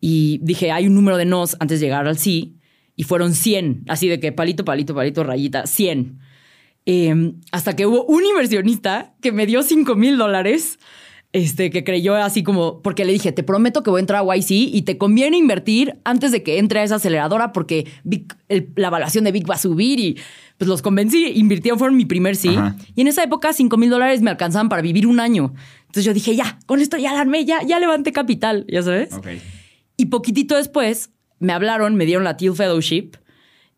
y 0.00 0.38
dije, 0.42 0.72
hay 0.72 0.86
un 0.86 0.94
número 0.94 1.16
de 1.16 1.24
nos 1.24 1.56
antes 1.60 1.80
de 1.80 1.86
llegar 1.86 2.06
al 2.06 2.18
sí, 2.18 2.56
y 2.96 3.04
fueron 3.04 3.34
100, 3.34 3.84
así 3.88 4.08
de 4.08 4.20
que 4.20 4.32
palito, 4.32 4.64
palito, 4.64 4.94
palito, 4.94 5.24
rayita, 5.24 5.66
100. 5.66 6.18
Em, 6.84 7.40
hasta 7.52 7.76
que 7.76 7.86
hubo 7.86 8.04
un 8.04 8.24
inversionista 8.24 9.14
que 9.20 9.30
me 9.30 9.46
dio 9.46 9.62
5 9.62 9.94
mil 9.94 10.18
dólares 10.18 10.78
este, 11.32 11.70
que 11.70 11.82
creyó 11.82 12.14
así 12.16 12.42
como, 12.42 12.82
porque 12.82 13.04
le 13.04 13.12
dije, 13.12 13.32
te 13.32 13.42
prometo 13.42 13.82
que 13.82 13.90
voy 13.90 13.98
a 13.98 14.02
entrar 14.02 14.22
a 14.22 14.36
YC 14.36 14.50
y 14.50 14.82
te 14.82 14.98
conviene 14.98 15.38
invertir 15.38 15.98
antes 16.04 16.30
de 16.30 16.42
que 16.42 16.58
entre 16.58 16.80
a 16.80 16.84
esa 16.84 16.96
aceleradora 16.96 17.52
porque 17.52 17.86
la 18.76 18.88
evaluación 18.88 19.24
de 19.24 19.32
Big 19.32 19.48
va 19.48 19.54
a 19.54 19.58
subir 19.58 19.98
y 19.98 20.18
pues 20.58 20.68
los 20.68 20.82
convencí, 20.82 21.32
invirtieron, 21.34 21.78
fueron 21.78 21.96
mi 21.96 22.04
primer 22.04 22.36
sí. 22.36 22.56
Y 22.94 23.00
en 23.00 23.08
esa 23.08 23.22
época 23.22 23.52
5 23.52 23.76
mil 23.78 23.90
dólares 23.90 24.20
me 24.20 24.30
alcanzaban 24.30 24.68
para 24.68 24.82
vivir 24.82 25.06
un 25.06 25.20
año. 25.20 25.54
Entonces 25.86 26.04
yo 26.04 26.12
dije, 26.12 26.36
ya, 26.36 26.58
con 26.66 26.80
esto 26.80 26.98
ya 26.98 27.14
la 27.14 27.20
armé, 27.22 27.44
ya, 27.44 27.62
ya 27.62 27.80
levanté 27.80 28.12
capital, 28.12 28.66
ya 28.68 28.82
sabes. 28.82 29.10
Y 29.96 30.06
poquitito 30.06 30.56
después 30.56 31.10
me 31.38 31.52
hablaron, 31.52 31.96
me 31.96 32.04
dieron 32.04 32.24
la 32.24 32.36
Teal 32.36 32.54
Fellowship 32.54 33.16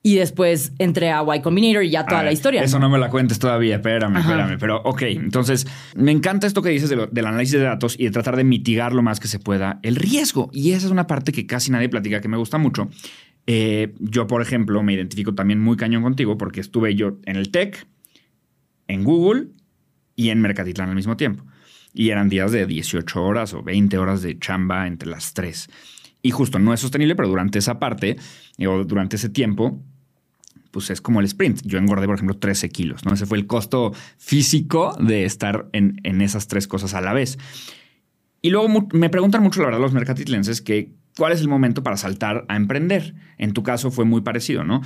y 0.06 0.16
después 0.16 0.74
entré 0.78 1.10
a 1.10 1.24
Y 1.34 1.40
Combinator 1.40 1.82
y 1.82 1.88
ya 1.88 2.04
toda 2.04 2.22
la 2.22 2.30
historia. 2.30 2.62
Eso 2.62 2.78
¿no? 2.78 2.90
me 2.90 2.98
la 2.98 3.08
cuentes 3.08 3.38
todavía, 3.38 3.76
espérame, 3.76 4.18
espérame. 4.18 4.58
Pero 4.60 4.82
ok, 4.84 5.00
entonces 5.02 5.66
me 5.96 6.12
encanta 6.12 6.46
esto 6.46 6.60
que 6.60 6.68
dices 6.68 6.90
del 6.90 7.26
análisis 7.26 7.54
de 7.54 7.64
datos 7.64 7.96
y 7.98 8.04
de 8.04 8.10
tratar 8.10 8.36
de 8.36 8.44
mitigar 8.44 8.92
lo 8.92 9.00
más 9.00 9.18
que 9.18 9.28
se 9.28 9.38
pueda 9.38 9.80
el 9.82 9.96
riesgo. 9.96 10.50
Y 10.52 10.72
esa 10.72 10.86
es 10.86 10.92
una 10.92 11.06
parte 11.06 11.32
que 11.32 11.46
casi 11.46 11.72
nadie 11.72 11.88
platica, 11.88 12.20
que 12.20 12.28
me 12.28 12.36
gusta 12.36 12.58
mucho. 12.58 12.90
Eh, 13.46 13.94
yo, 13.98 14.26
por 14.26 14.42
ejemplo, 14.42 14.82
me 14.82 14.92
identifico 14.92 15.34
también 15.34 15.58
muy 15.58 15.78
cañón 15.78 16.02
contigo 16.02 16.36
porque 16.36 16.60
estuve 16.60 16.94
yo 16.94 17.16
en 17.24 17.36
el 17.36 17.50
tech, 17.50 17.86
en 18.88 19.04
Google 19.04 19.46
y 20.16 20.28
en 20.28 20.42
Mercatitlán 20.42 20.90
al 20.90 20.96
mismo 20.96 21.16
tiempo. 21.16 21.44
Y 21.94 22.10
eran 22.10 22.28
días 22.28 22.52
de 22.52 22.66
18 22.66 23.24
horas 23.24 23.54
o 23.54 23.62
20 23.62 23.96
horas 23.96 24.20
de 24.20 24.38
chamba 24.38 24.86
entre 24.86 25.08
las 25.08 25.32
tres. 25.32 25.70
Y 26.20 26.30
justo 26.30 26.58
no 26.58 26.74
es 26.74 26.80
sostenible, 26.80 27.16
pero 27.16 27.28
durante 27.28 27.58
esa 27.58 27.78
parte 27.78 28.16
o 28.58 28.84
durante 28.84 29.16
ese 29.16 29.30
tiempo, 29.30 29.82
pues 30.74 30.90
es 30.90 31.00
como 31.00 31.20
el 31.20 31.26
sprint. 31.26 31.60
Yo 31.64 31.78
engordé, 31.78 32.06
por 32.06 32.16
ejemplo, 32.16 32.36
13 32.36 32.68
kilos, 32.70 33.04
¿no? 33.04 33.14
Ese 33.14 33.26
fue 33.26 33.38
el 33.38 33.46
costo 33.46 33.92
físico 34.18 34.96
de 34.98 35.24
estar 35.24 35.68
en, 35.72 36.20
esas 36.20 36.48
tres 36.48 36.66
cosas 36.66 36.94
a 36.94 37.00
la 37.00 37.12
vez. 37.12 37.38
Y 38.42 38.50
luego 38.50 38.88
me 38.92 39.08
preguntan 39.08 39.40
mucho, 39.40 39.60
la 39.60 39.66
verdad, 39.66 39.80
los 39.80 39.92
mercatitlenses 39.92 40.60
que 40.60 40.90
cuál 41.16 41.32
es 41.32 41.40
el 41.40 41.46
momento 41.46 41.84
para 41.84 41.96
saltar 41.96 42.44
a 42.48 42.56
emprender. 42.56 43.14
En 43.38 43.52
tu 43.52 43.62
caso 43.62 43.92
fue 43.92 44.04
muy 44.04 44.22
parecido, 44.22 44.64
¿no? 44.64 44.82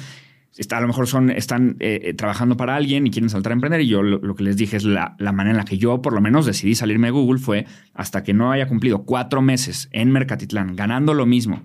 Está, 0.59 0.77
a 0.77 0.83
lo 0.83 0.89
mejor 0.89 1.07
son, 1.07 1.31
están 1.31 1.77
eh, 1.81 2.01
eh, 2.05 2.13
trabajando 2.13 2.59
para 2.59 2.77
alguien 2.77 3.07
y 3.07 3.11
quieren 3.11 3.31
saltar 3.31 3.53
a 3.53 3.55
emprender. 3.55 3.81
Y 3.81 3.89
yo 3.89 4.03
lo, 4.03 4.35
que 4.35 4.43
les 4.43 4.59
dije 4.59 4.77
es 4.77 4.85
la, 4.85 5.17
la, 5.19 5.33
manera 5.33 5.53
en 5.53 5.57
la 5.57 5.65
que 5.65 5.79
yo, 5.79 6.03
por 6.03 6.13
lo 6.13 6.21
menos, 6.21 6.45
decidí 6.45 6.75
salirme 6.75 7.07
de 7.07 7.13
Google 7.13 7.41
fue 7.41 7.65
hasta 7.95 8.23
que 8.23 8.35
no 8.35 8.53
haya 8.53 8.69
cumplido 8.69 9.05
cuatro 9.05 9.41
meses 9.41 9.89
en 9.93 10.11
Mercatitlán 10.11 10.77
ganando 10.77 11.15
lo 11.15 11.25
mismo 11.25 11.65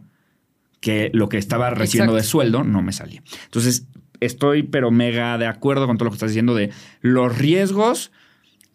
que 0.83 1.09
lo 1.13 1.29
que 1.29 1.37
estaba 1.37 1.69
recibiendo 1.69 2.13
de 2.13 2.23
sueldo, 2.23 2.65
no 2.65 2.81
me 2.81 2.91
salía. 2.91 3.23
Entonces, 3.45 3.87
estoy 4.25 4.63
pero 4.63 4.91
mega 4.91 5.37
de 5.37 5.47
acuerdo 5.47 5.87
con 5.87 5.97
todo 5.97 6.05
lo 6.05 6.11
que 6.11 6.15
estás 6.15 6.31
diciendo 6.31 6.55
de 6.55 6.71
los 7.01 7.37
riesgos 7.37 8.11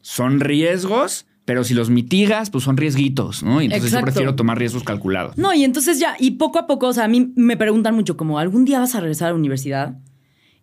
son 0.01 0.41
riesgos, 0.41 1.27
pero 1.45 1.65
si 1.65 1.75
los 1.75 1.91
mitigas, 1.91 2.51
pues 2.51 2.65
son 2.65 2.77
riesguitos, 2.77 3.43
¿no? 3.43 3.61
Y 3.63 3.67
entonces 3.67 3.93
yo 3.93 4.01
prefiero 4.01 4.35
tomar 4.35 4.59
riesgos 4.59 4.85
calculados. 4.85 5.37
No, 5.37 5.53
y 5.55 5.65
entonces 5.65 5.99
ya, 5.99 6.15
y 6.19 6.33
poco 6.33 6.59
a 6.59 6.67
poco, 6.67 6.89
o 6.89 6.93
sea, 6.93 7.05
a 7.05 7.09
mí 7.09 7.33
me 7.37 7.57
preguntan 7.57 7.95
mucho 7.95 8.17
como, 8.17 8.39
¿algún 8.39 8.65
día 8.65 8.79
vas 8.79 8.95
a 8.95 9.01
regresar 9.01 9.29
a 9.29 9.31
la 9.33 9.39
universidad? 9.39 9.99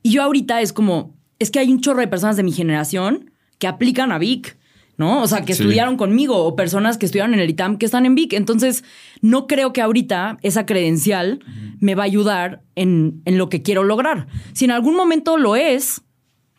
Y 0.04 0.12
yo 0.12 0.22
ahorita 0.22 0.62
es 0.62 0.74
como, 0.74 1.16
es 1.40 1.52
que 1.52 1.60
hay 1.60 1.72
un 1.72 1.82
chorro 1.82 2.02
de 2.02 2.08
personas 2.08 2.38
de 2.38 2.44
mi 2.44 2.52
generación 2.52 3.32
que 3.58 3.68
aplican 3.68 4.12
a 4.12 4.20
Vic. 4.20 4.58
¿No? 4.98 5.22
O 5.22 5.28
sea, 5.28 5.42
que 5.42 5.54
estudiaron 5.54 5.98
conmigo 5.98 6.38
o 6.44 6.56
personas 6.56 6.98
que 6.98 7.06
estudiaron 7.06 7.34
en 7.34 7.40
el 7.40 7.50
ITAM 7.50 7.78
que 7.78 7.86
están 7.86 8.06
en 8.06 8.16
Vic. 8.16 8.34
Entonces, 8.34 8.84
no 9.22 9.48
creo 9.48 9.74
que 9.74 9.82
ahorita 9.82 10.38
esa 10.42 10.66
credencial 10.66 11.40
me 11.80 11.96
va 11.96 12.04
a 12.04 12.06
ayudar 12.06 12.62
en, 12.76 13.22
en, 13.26 13.38
lo 13.38 13.50
que 13.50 13.62
quiero 13.62 13.84
lograr. 13.84 14.28
Si 14.54 14.66
en 14.66 14.72
algún 14.72 14.96
momento 14.96 15.38
lo 15.38 15.56
es, 15.56 16.02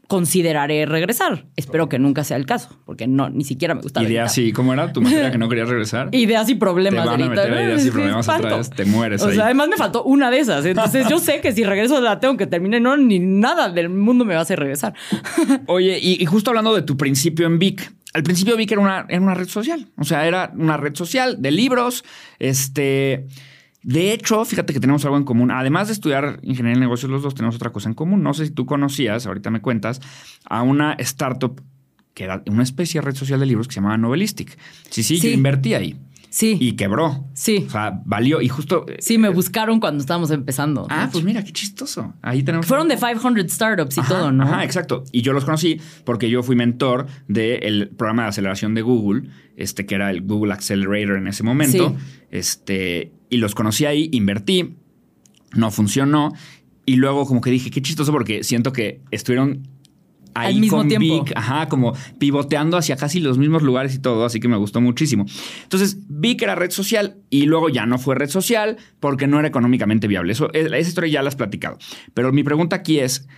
consideraré 0.06 0.86
regresar. 0.86 1.46
Espero 1.56 1.88
que 1.88 1.98
nunca 1.98 2.24
sea 2.24 2.36
el 2.36 2.46
caso, 2.46 2.78
porque 2.84 3.06
no, 3.06 3.28
ni 3.28 3.44
siquiera 3.44 3.74
me 3.74 3.82
gusta. 3.82 4.02
Ideas 4.02 4.36
y 4.38 4.52
¿cómo 4.52 4.72
era 4.72 4.92
tu 4.92 5.00
materia 5.00 5.30
que 5.30 5.38
no 5.38 5.48
querías 5.48 5.68
regresar? 5.68 6.08
ideas 6.12 6.48
y 6.48 6.54
problemas. 6.54 7.04
Te 7.04 7.10
van 7.10 7.22
a 7.22 7.28
meter 7.28 7.52
ideas 7.52 7.86
y 7.86 7.90
problemas 7.90 8.28
otra 8.28 8.56
vez, 8.56 8.70
te 8.70 8.84
mueres 8.84 9.22
O 9.22 9.32
sea, 9.32 9.46
además 9.46 9.68
me 9.68 9.76
faltó 9.76 10.04
una 10.04 10.30
de 10.30 10.38
esas. 10.38 10.64
Entonces 10.64 11.08
yo 11.08 11.18
sé 11.18 11.40
que 11.40 11.52
si 11.52 11.64
regreso 11.64 12.00
la 12.00 12.20
tengo 12.20 12.36
que 12.36 12.46
terminar, 12.46 12.80
no, 12.80 12.96
ni 12.96 13.18
nada 13.18 13.68
del 13.68 13.88
mundo 13.88 14.24
me 14.24 14.34
va 14.34 14.40
a 14.40 14.42
hacer 14.42 14.58
regresar. 14.58 14.94
Oye, 15.66 15.98
y, 16.00 16.22
y 16.22 16.26
justo 16.26 16.50
hablando 16.50 16.74
de 16.74 16.82
tu 16.82 16.96
principio 16.96 17.46
en 17.46 17.58
Vic, 17.58 17.92
al 18.16 18.22
principio 18.22 18.56
vi 18.56 18.64
que 18.64 18.72
era 18.72 18.80
una, 18.80 19.04
era 19.10 19.20
una 19.20 19.34
red 19.34 19.46
social. 19.46 19.88
O 19.98 20.04
sea, 20.04 20.26
era 20.26 20.50
una 20.54 20.78
red 20.78 20.94
social 20.94 21.42
de 21.42 21.50
libros. 21.50 22.02
Este. 22.38 23.26
De 23.82 24.12
hecho, 24.12 24.42
fíjate 24.46 24.72
que 24.72 24.80
tenemos 24.80 25.04
algo 25.04 25.18
en 25.18 25.24
común. 25.24 25.50
Además 25.50 25.88
de 25.88 25.92
estudiar 25.92 26.40
ingeniería 26.42 26.76
de 26.76 26.80
negocios, 26.80 27.10
los 27.10 27.22
dos 27.22 27.34
tenemos 27.34 27.56
otra 27.56 27.72
cosa 27.72 27.90
en 27.90 27.94
común. 27.94 28.22
No 28.22 28.32
sé 28.32 28.46
si 28.46 28.52
tú 28.52 28.64
conocías, 28.64 29.26
ahorita 29.26 29.50
me 29.50 29.60
cuentas, 29.60 30.00
a 30.46 30.62
una 30.62 30.94
startup 30.94 31.62
que 32.14 32.24
era 32.24 32.42
una 32.46 32.62
especie 32.62 33.02
de 33.02 33.06
red 33.06 33.14
social 33.14 33.38
de 33.38 33.44
libros 33.44 33.68
que 33.68 33.74
se 33.74 33.80
llamaba 33.80 33.98
Novelistic. 33.98 34.56
Sí, 34.88 35.02
sí, 35.02 35.20
yo 35.20 35.28
invertí 35.28 35.74
ahí. 35.74 35.94
Sí. 36.30 36.56
Y 36.60 36.72
quebró. 36.72 37.26
Sí. 37.34 37.64
O 37.66 37.70
sea, 37.70 38.00
valió. 38.04 38.40
Y 38.40 38.48
justo. 38.48 38.86
Sí, 38.98 39.18
me 39.18 39.28
buscaron 39.28 39.80
cuando 39.80 40.00
estábamos 40.00 40.30
empezando. 40.30 40.86
Ah, 40.90 41.08
pues 41.10 41.24
mira, 41.24 41.42
qué 41.44 41.52
chistoso. 41.52 42.14
Ahí 42.22 42.42
tenemos. 42.42 42.66
Fueron 42.66 42.88
de 42.88 42.96
500 42.96 43.50
startups 43.50 43.96
y 43.96 44.00
Ajá, 44.00 44.08
todo, 44.08 44.32
¿no? 44.32 44.44
Ajá, 44.44 44.64
exacto. 44.64 45.04
Y 45.12 45.22
yo 45.22 45.32
los 45.32 45.44
conocí 45.44 45.80
porque 46.04 46.28
yo 46.28 46.42
fui 46.42 46.56
mentor 46.56 47.06
del 47.28 47.88
programa 47.96 48.24
de 48.24 48.28
aceleración 48.28 48.74
de 48.74 48.82
Google, 48.82 49.30
este 49.56 49.86
que 49.86 49.94
era 49.94 50.10
el 50.10 50.22
Google 50.22 50.52
Accelerator 50.52 51.16
en 51.16 51.28
ese 51.28 51.42
momento. 51.42 51.90
Sí. 51.90 52.26
Este, 52.30 53.12
y 53.30 53.38
los 53.38 53.54
conocí 53.54 53.84
ahí, 53.84 54.08
invertí, 54.12 54.74
no 55.54 55.70
funcionó. 55.70 56.32
Y 56.84 56.96
luego 56.96 57.26
como 57.26 57.40
que 57.40 57.50
dije, 57.50 57.70
qué 57.70 57.82
chistoso 57.82 58.12
porque 58.12 58.44
siento 58.44 58.72
que 58.72 59.00
estuvieron 59.10 59.66
ahí 60.36 60.54
Al 60.54 60.60
mismo 60.60 60.78
con 60.78 60.88
tiempo. 60.88 61.24
Vic, 61.24 61.32
ajá, 61.36 61.68
como 61.68 61.94
pivoteando 62.18 62.76
hacia 62.76 62.96
casi 62.96 63.20
los 63.20 63.38
mismos 63.38 63.62
lugares 63.62 63.94
y 63.94 63.98
todo, 63.98 64.24
así 64.24 64.40
que 64.40 64.48
me 64.48 64.56
gustó 64.56 64.80
muchísimo. 64.80 65.26
Entonces, 65.62 65.98
Vic 66.08 66.42
era 66.42 66.54
red 66.54 66.70
social 66.70 67.16
y 67.30 67.46
luego 67.46 67.68
ya 67.68 67.86
no 67.86 67.98
fue 67.98 68.14
red 68.14 68.28
social 68.28 68.76
porque 69.00 69.26
no 69.26 69.38
era 69.38 69.48
económicamente 69.48 70.06
viable. 70.08 70.32
Eso, 70.32 70.52
esa 70.52 70.78
historia 70.78 71.12
ya 71.12 71.22
la 71.22 71.28
has 71.28 71.36
platicado. 71.36 71.78
Pero 72.14 72.32
mi 72.32 72.42
pregunta 72.42 72.76
aquí 72.76 72.98
es, 72.98 73.28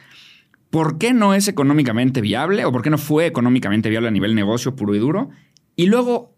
¿por 0.70 0.98
qué 0.98 1.12
no 1.12 1.34
es 1.34 1.48
económicamente 1.48 2.20
viable 2.20 2.64
o 2.64 2.72
por 2.72 2.82
qué 2.82 2.90
no 2.90 2.98
fue 2.98 3.26
económicamente 3.26 3.90
viable 3.90 4.08
a 4.08 4.12
nivel 4.12 4.34
negocio 4.34 4.76
puro 4.76 4.94
y 4.94 4.98
duro? 4.98 5.30
Y 5.76 5.86
luego, 5.86 6.37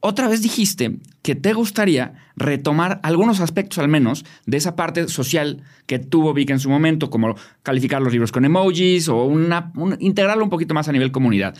otra 0.00 0.28
vez 0.28 0.42
dijiste 0.42 0.98
que 1.22 1.34
te 1.34 1.52
gustaría 1.52 2.14
retomar 2.36 3.00
algunos 3.02 3.40
aspectos 3.40 3.78
al 3.78 3.88
menos 3.88 4.24
de 4.46 4.56
esa 4.56 4.76
parte 4.76 5.08
social 5.08 5.62
que 5.86 5.98
tuvo 5.98 6.32
Vic 6.34 6.50
en 6.50 6.60
su 6.60 6.70
momento, 6.70 7.10
como 7.10 7.34
calificar 7.62 8.00
los 8.00 8.12
libros 8.12 8.30
con 8.32 8.44
emojis 8.44 9.08
o 9.08 9.24
un- 9.24 9.52
integrarlo 9.98 10.44
un 10.44 10.50
poquito 10.50 10.74
más 10.74 10.88
a 10.88 10.92
nivel 10.92 11.10
comunidad. 11.10 11.56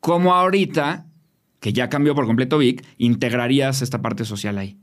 ¿Cómo 0.00 0.34
ahorita, 0.34 1.06
que 1.60 1.72
ya 1.72 1.88
cambió 1.88 2.14
por 2.14 2.26
completo 2.26 2.58
Vic, 2.58 2.84
integrarías 2.98 3.82
esta 3.82 4.02
parte 4.02 4.24
social 4.24 4.58
ahí? 4.58 4.76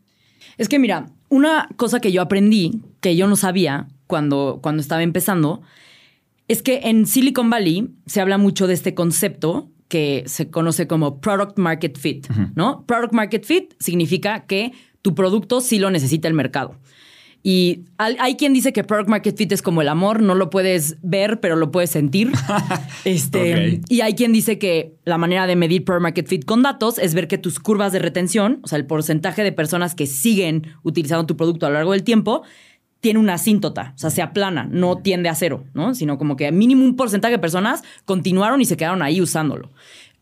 Es 0.57 0.69
que 0.69 0.79
mira, 0.79 1.07
una 1.27 1.67
cosa 1.75 1.99
que 1.99 2.11
yo 2.11 2.21
aprendí, 2.21 2.81
que 3.01 3.15
yo 3.15 3.27
no 3.27 3.35
sabía 3.35 3.87
cuando, 4.07 4.59
cuando 4.63 4.81
estaba 4.81 5.03
empezando, 5.03 5.61
es 6.47 6.63
que 6.63 6.79
en 6.85 7.05
Silicon 7.05 7.49
Valley 7.49 7.89
se 8.05 8.21
habla 8.21 8.37
mucho 8.37 8.65
de 8.67 8.73
este 8.73 8.93
concepto 8.93 9.69
que 9.89 10.23
se 10.27 10.49
conoce 10.49 10.87
como 10.87 11.19
Product 11.19 11.57
Market 11.57 11.97
Fit, 11.97 12.27
¿no? 12.55 12.85
Product 12.85 13.11
Market 13.11 13.43
Fit 13.43 13.73
significa 13.79 14.45
que 14.45 14.71
tu 15.01 15.15
producto 15.15 15.59
sí 15.59 15.79
lo 15.79 15.91
necesita 15.91 16.27
el 16.27 16.33
mercado. 16.33 16.77
Y 17.41 17.85
hay, 17.97 18.35
quien 18.35 18.53
dice 18.53 18.73
que 18.73 18.83
Product 18.83 19.09
Market 19.09 19.37
Fit 19.37 19.51
es 19.53 19.61
como 19.61 19.81
el 19.81 19.87
amor, 19.87 20.21
no 20.21 20.35
lo 20.35 20.49
puedes 20.49 20.97
ver, 21.01 21.39
pero 21.39 21.55
lo 21.55 21.71
puedes 21.71 21.89
sentir. 21.89 22.31
este. 23.05 23.79
Y 23.87 24.01
hay 24.01 24.13
quien 24.13 24.33
dice 24.33 24.59
que 24.59 24.97
la 25.05 25.17
manera 25.17 25.47
de 25.47 25.55
medir 25.55 25.85
Product 25.85 26.03
Market 26.03 26.27
Fit 26.27 26.45
con 26.45 26.63
datos 26.63 26.99
es 26.99 27.13
ver 27.13 27.29
que 27.29 27.37
tus 27.37 27.59
curvas 27.59 27.93
de 27.93 27.99
retención, 27.99 28.59
o 28.63 28.67
sea, 28.67 28.77
el 28.77 28.85
porcentaje 28.85 29.43
de 29.43 29.53
personas 29.53 29.95
que 29.95 30.05
siguen 30.05 30.67
utilizando 30.83 31.25
tu 31.25 31.37
producto 31.37 31.65
a 31.65 31.69
lo 31.69 31.75
largo 31.75 31.93
del 31.93 32.03
tiempo, 32.03 32.43
tiene 32.99 33.19
una 33.19 33.35
asíntota, 33.35 33.93
o 33.95 33.97
sea, 33.97 34.09
se 34.09 34.21
aplana, 34.21 34.67
no 34.69 34.97
tiende 34.97 35.29
a 35.29 35.35
cero, 35.35 35.63
¿no? 35.73 35.95
Sino 35.95 36.17
como 36.17 36.35
que 36.35 36.51
mínimo 36.51 36.83
un 36.83 36.95
porcentaje 36.95 37.33
de 37.33 37.39
personas 37.39 37.83
continuaron 38.05 38.61
y 38.61 38.65
se 38.65 38.77
quedaron 38.77 39.01
ahí 39.01 39.21
usándolo. 39.21 39.71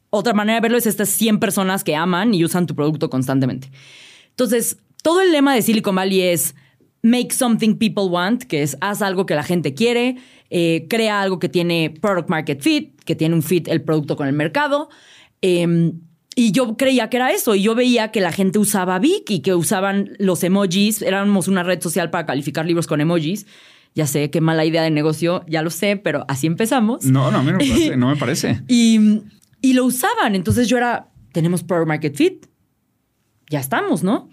Otra 0.10 0.34
manera 0.34 0.56
de 0.56 0.62
verlo 0.62 0.78
es 0.78 0.86
estas 0.86 1.10
100 1.10 1.40
personas 1.40 1.84
que 1.84 1.96
aman 1.96 2.34
y 2.34 2.44
usan 2.44 2.68
tu 2.68 2.76
producto 2.76 3.10
constantemente. 3.10 3.72
Entonces, 4.30 4.78
todo 5.02 5.22
el 5.22 5.32
lema 5.32 5.56
de 5.56 5.62
Silicon 5.62 5.96
Valley 5.96 6.22
es 6.22 6.56
make 7.02 7.34
something 7.34 7.76
people 7.76 8.06
want, 8.06 8.44
que 8.44 8.62
es 8.62 8.78
haz 8.80 9.02
algo 9.02 9.26
que 9.26 9.36
la 9.36 9.44
gente 9.44 9.74
quiere, 9.74 10.18
eh, 10.50 10.86
crea 10.90 11.22
algo 11.22 11.40
que 11.40 11.50
tiene 11.50 11.94
product 12.02 12.30
market 12.30 12.62
fit, 12.62 13.02
que 13.04 13.16
tiene 13.16 13.36
un 13.36 13.42
fit 13.42 13.68
el 13.68 13.82
producto 13.82 14.16
con 14.16 14.28
el 14.28 14.34
mercado. 14.34 14.90
Eh, 15.42 15.94
y 16.40 16.52
yo 16.52 16.78
creía 16.78 17.10
que 17.10 17.18
era 17.18 17.32
eso, 17.32 17.56
y 17.56 17.64
yo 17.64 17.74
veía 17.74 18.12
que 18.12 18.22
la 18.22 18.32
gente 18.32 18.60
usaba 18.60 19.00
Vic 19.00 19.32
y 19.32 19.40
que 19.40 19.56
usaban 19.56 20.12
los 20.20 20.44
emojis, 20.44 21.02
éramos 21.02 21.48
una 21.48 21.64
red 21.64 21.82
social 21.82 22.12
para 22.12 22.28
calificar 22.28 22.64
libros 22.68 22.86
con 22.86 23.02
emojis. 23.02 23.48
Ya 23.96 24.06
sé, 24.06 24.30
qué 24.30 24.40
mala 24.40 24.64
idea 24.64 24.84
de 24.84 24.92
negocio, 24.92 25.44
ya 25.48 25.64
lo 25.64 25.72
sé, 25.72 25.98
pero 25.98 26.26
así 26.28 26.46
empezamos. 26.46 27.06
No, 27.06 27.32
no, 27.32 27.40
a 27.40 27.42
mí 27.42 27.52
no 27.52 27.58
me 27.58 27.66
parece. 27.68 27.98
No 27.98 28.10
me 28.10 28.16
parece. 28.18 28.62
Y, 28.68 29.24
y 29.62 29.74
lo 29.74 29.86
usaban. 29.86 30.36
Entonces 30.36 30.70
yo 30.70 30.78
era, 30.78 31.10
tenemos 31.32 31.64
Product 31.64 31.88
Market 31.88 32.16
Fit. 32.16 32.46
Ya 33.50 33.60
estamos, 33.60 34.04
¿no? 34.04 34.30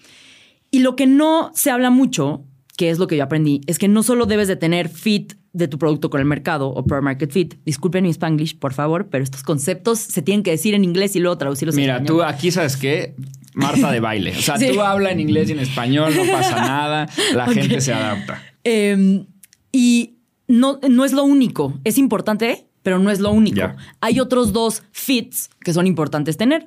Y 0.70 0.80
lo 0.80 0.96
que 0.96 1.06
no 1.06 1.52
se 1.54 1.70
habla 1.70 1.88
mucho, 1.88 2.44
que 2.76 2.90
es 2.90 2.98
lo 2.98 3.06
que 3.06 3.16
yo 3.16 3.24
aprendí, 3.24 3.62
es 3.66 3.78
que 3.78 3.88
no 3.88 4.02
solo 4.02 4.26
debes 4.26 4.46
de 4.46 4.56
tener 4.56 4.90
fit 4.90 5.36
de 5.54 5.68
tu 5.68 5.78
producto 5.78 6.10
con 6.10 6.20
el 6.20 6.26
mercado 6.26 6.68
o 6.68 6.84
Product 6.84 7.04
Market 7.04 7.30
Fit. 7.30 7.54
Disculpen 7.64 8.04
mi 8.04 8.10
Spanglish, 8.10 8.58
por 8.58 8.74
favor, 8.74 9.08
pero 9.08 9.24
estos 9.24 9.42
conceptos 9.42 9.98
se 10.00 10.20
tienen 10.20 10.42
que 10.42 10.50
decir 10.50 10.74
en 10.74 10.84
inglés 10.84 11.16
y 11.16 11.20
luego 11.20 11.38
traducirlos 11.38 11.74
Mira, 11.76 11.96
en 11.96 12.04
tú 12.04 12.20
español. 12.20 12.34
aquí 12.34 12.50
sabes 12.50 12.76
qué, 12.76 13.14
Marta 13.54 13.90
de 13.92 14.00
baile. 14.00 14.32
O 14.36 14.42
sea, 14.42 14.56
Sí. 14.58 14.68
tú 14.74 14.80
habla 14.82 15.10
en 15.12 15.20
inglés 15.20 15.48
y 15.48 15.52
en 15.52 15.60
español, 15.60 16.12
no 16.14 16.30
pasa 16.30 16.56
nada, 16.56 17.08
la 17.34 17.46
gente 17.54 17.80
se 17.80 17.94
adapta. 17.94 18.42
Eh, 18.64 19.24
y 19.72 20.16
no, 20.48 20.78
no 20.90 21.04
es 21.04 21.12
lo 21.12 21.24
único. 21.24 21.72
Es 21.84 21.96
importante, 21.98 22.66
pero 22.82 22.98
no 22.98 23.10
es 23.10 23.20
lo 23.20 23.30
único. 23.30 23.62
Hay 24.00 24.20
otros 24.20 24.52
dos 24.52 24.82
fits 24.92 25.50
que 25.60 25.72
son 25.72 25.86
importantes 25.86 26.36
tener. 26.36 26.66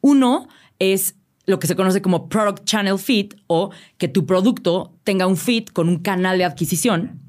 Uno 0.00 0.48
es 0.78 1.16
lo 1.44 1.58
que 1.58 1.66
se 1.66 1.74
conoce 1.76 2.00
como 2.02 2.28
Product 2.28 2.64
Channel 2.64 2.98
Fit 2.98 3.34
o 3.48 3.70
que 3.96 4.06
tu 4.06 4.26
producto 4.26 4.94
tenga 5.02 5.26
un 5.26 5.36
fit 5.36 5.72
con 5.72 5.88
un 5.88 5.98
canal 5.98 6.38
de 6.38 6.44
adquisición. 6.44 7.20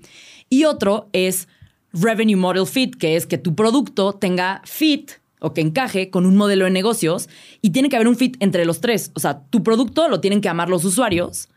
Y 0.49 0.65
otro 0.65 1.09
es 1.13 1.47
Revenue 1.93 2.35
Model 2.37 2.65
Fit, 2.67 2.95
que 2.95 3.15
es 3.15 3.25
que 3.25 3.37
tu 3.37 3.55
producto 3.55 4.13
tenga 4.13 4.61
fit 4.65 5.11
o 5.39 5.53
que 5.53 5.61
encaje 5.61 6.09
con 6.09 6.25
un 6.25 6.35
modelo 6.35 6.65
de 6.65 6.71
negocios 6.71 7.29
y 7.61 7.69
tiene 7.69 7.89
que 7.89 7.95
haber 7.95 8.07
un 8.07 8.15
fit 8.17 8.35
entre 8.41 8.65
los 8.65 8.81
tres. 8.81 9.11
O 9.15 9.19
sea, 9.19 9.41
tu 9.49 9.63
producto 9.63 10.07
lo 10.09 10.19
tienen 10.19 10.41
que 10.41 10.49
amar 10.49 10.69
los 10.69 10.83
usuarios, 10.85 11.49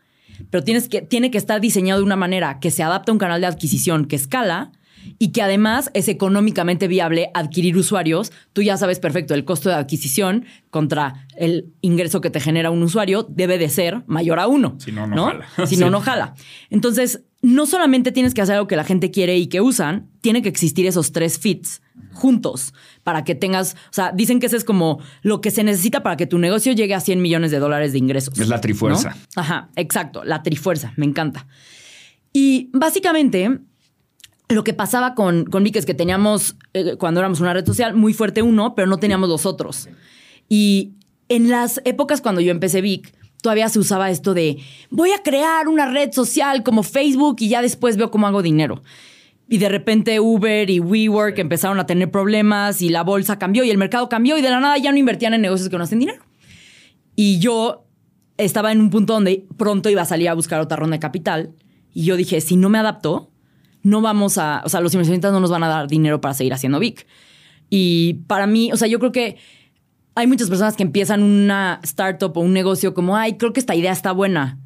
pero 0.49 0.63
tienes 0.63 0.87
que, 0.87 1.01
tiene 1.01 1.31
que 1.31 1.37
estar 1.37 1.59
diseñado 1.59 1.99
de 1.99 2.05
una 2.05 2.15
manera 2.15 2.59
que 2.59 2.71
se 2.71 2.81
adapte 2.83 3.11
a 3.11 3.13
un 3.13 3.19
canal 3.19 3.41
de 3.41 3.47
adquisición 3.47 4.05
que 4.05 4.15
escala 4.15 4.71
y 5.19 5.33
que 5.33 5.41
además 5.41 5.91
es 5.93 6.07
económicamente 6.07 6.87
viable 6.87 7.29
adquirir 7.33 7.75
usuarios. 7.75 8.31
Tú 8.53 8.61
ya 8.61 8.77
sabes 8.77 8.99
perfecto, 8.99 9.33
el 9.33 9.43
costo 9.43 9.67
de 9.67 9.75
adquisición 9.75 10.45
contra 10.69 11.27
el 11.35 11.73
ingreso 11.81 12.21
que 12.21 12.29
te 12.29 12.39
genera 12.39 12.71
un 12.71 12.81
usuario 12.83 13.23
debe 13.29 13.57
de 13.57 13.67
ser 13.67 14.03
mayor 14.07 14.39
a 14.39 14.47
uno. 14.47 14.77
Si 14.79 14.93
no, 14.93 15.05
no 15.05 15.25
jala. 15.25 15.45
Si 15.67 15.75
no, 15.75 15.87
Sí. 15.87 15.91
no 15.91 15.99
jala. 15.99 16.35
Entonces, 16.69 17.21
no 17.43 17.65
solamente 17.65 18.13
tienes 18.13 18.33
que 18.33 18.41
hacer 18.41 18.55
algo 18.55 18.67
que 18.67 18.77
la 18.77 18.85
gente 18.85 19.11
quiere 19.11 19.37
y 19.37 19.47
que 19.47 19.59
usan, 19.59 20.09
tiene 20.21 20.41
que 20.41 20.47
existir 20.47 20.87
esos 20.87 21.11
tres 21.11 21.37
fits 21.37 21.81
juntos 22.13 22.73
para 23.03 23.25
que 23.25 23.35
tengas, 23.35 23.73
o 23.73 23.93
sea, 23.93 24.13
dicen 24.13 24.39
que 24.39 24.45
ese 24.45 24.55
es 24.55 24.63
como 24.63 24.99
lo 25.23 25.41
que 25.41 25.51
se 25.51 25.63
necesita 25.65 26.03
para 26.03 26.15
que 26.15 26.25
tu 26.25 26.39
negocio 26.39 26.71
llegue 26.71 26.95
a 26.95 27.01
100 27.01 27.21
millones 27.21 27.51
de 27.51 27.59
dólares 27.59 27.91
de 27.91 27.97
ingresos. 27.97 28.39
Es 28.39 28.47
la 28.47 28.61
trifuerza. 28.61 29.09
¿no? 29.09 29.41
Ajá, 29.41 29.69
exacto, 29.75 30.23
la 30.23 30.41
trifuerza, 30.41 30.93
me 30.95 31.05
encanta. 31.05 31.45
Y 32.31 32.69
básicamente, 32.71 33.59
lo 34.47 34.63
que 34.63 34.73
pasaba 34.73 35.13
con, 35.13 35.43
con 35.43 35.65
Vic 35.65 35.75
es 35.75 35.85
que 35.85 35.93
teníamos, 35.93 36.55
eh, 36.73 36.95
cuando 36.97 37.19
éramos 37.19 37.41
una 37.41 37.53
red 37.53 37.65
social, 37.65 37.93
muy 37.93 38.13
fuerte 38.13 38.41
uno, 38.41 38.73
pero 38.73 38.87
no 38.87 38.99
teníamos 38.99 39.27
los 39.27 39.45
otros. 39.45 39.89
Y 40.47 40.93
en 41.27 41.49
las 41.49 41.81
épocas 41.83 42.21
cuando 42.21 42.39
yo 42.39 42.51
empecé 42.51 42.79
Vic, 42.79 43.13
todavía 43.43 43.67
se 43.69 43.77
usaba 43.77 44.09
esto 44.09 44.33
de 44.33 44.57
voy 44.89 45.11
a 45.11 45.21
crear 45.21 45.67
una 45.67 45.85
red 45.85 46.13
social 46.13 46.63
como 46.63 46.81
Facebook 46.81 47.35
y 47.39 47.49
ya 47.49 47.61
después 47.61 47.97
veo 47.97 48.09
cómo 48.09 48.25
hago 48.25 48.41
dinero. 48.41 48.81
Y 49.49 49.57
de 49.57 49.67
repente 49.67 50.19
Uber 50.21 50.69
y 50.69 50.79
WeWork 50.79 51.37
empezaron 51.37 51.77
a 51.79 51.85
tener 51.85 52.09
problemas 52.09 52.81
y 52.81 52.87
la 52.87 53.03
bolsa 53.03 53.37
cambió 53.37 53.65
y 53.65 53.69
el 53.69 53.77
mercado 53.77 54.07
cambió 54.07 54.37
y 54.37 54.41
de 54.41 54.49
la 54.49 54.61
nada 54.61 54.77
ya 54.77 54.91
no 54.91 54.97
invertían 54.97 55.33
en 55.33 55.41
negocios 55.41 55.69
que 55.69 55.77
no 55.77 55.83
hacen 55.83 55.99
dinero. 55.99 56.23
Y 57.15 57.39
yo 57.39 57.85
estaba 58.37 58.71
en 58.71 58.79
un 58.79 58.89
punto 58.89 59.13
donde 59.13 59.45
pronto 59.57 59.89
iba 59.89 60.01
a 60.01 60.05
salir 60.05 60.29
a 60.29 60.33
buscar 60.33 60.61
otra 60.61 60.77
ronda 60.77 60.95
de 60.95 61.01
capital. 61.01 61.53
Y 61.93 62.05
yo 62.05 62.15
dije, 62.15 62.39
si 62.39 62.55
no 62.55 62.69
me 62.69 62.79
adapto, 62.79 63.29
no 63.83 63.99
vamos 63.99 64.37
a, 64.37 64.63
o 64.65 64.69
sea, 64.69 64.79
los 64.79 64.93
inversionistas 64.93 65.33
no 65.33 65.41
nos 65.41 65.51
van 65.51 65.63
a 65.63 65.67
dar 65.67 65.87
dinero 65.87 66.21
para 66.21 66.33
seguir 66.33 66.53
haciendo 66.53 66.79
Vic. 66.79 67.05
Y 67.69 68.15
para 68.27 68.47
mí, 68.47 68.71
o 68.71 68.77
sea, 68.77 68.87
yo 68.87 68.99
creo 68.99 69.11
que 69.11 69.37
hay 70.15 70.27
muchas 70.27 70.49
personas 70.49 70.75
que 70.75 70.83
empiezan 70.83 71.23
una 71.23 71.79
startup 71.83 72.37
o 72.37 72.41
un 72.41 72.53
negocio 72.53 72.93
como, 72.93 73.17
ay, 73.17 73.37
creo 73.37 73.53
que 73.53 73.59
esta 73.59 73.75
idea 73.75 73.91
está 73.91 74.11
buena. 74.11 74.59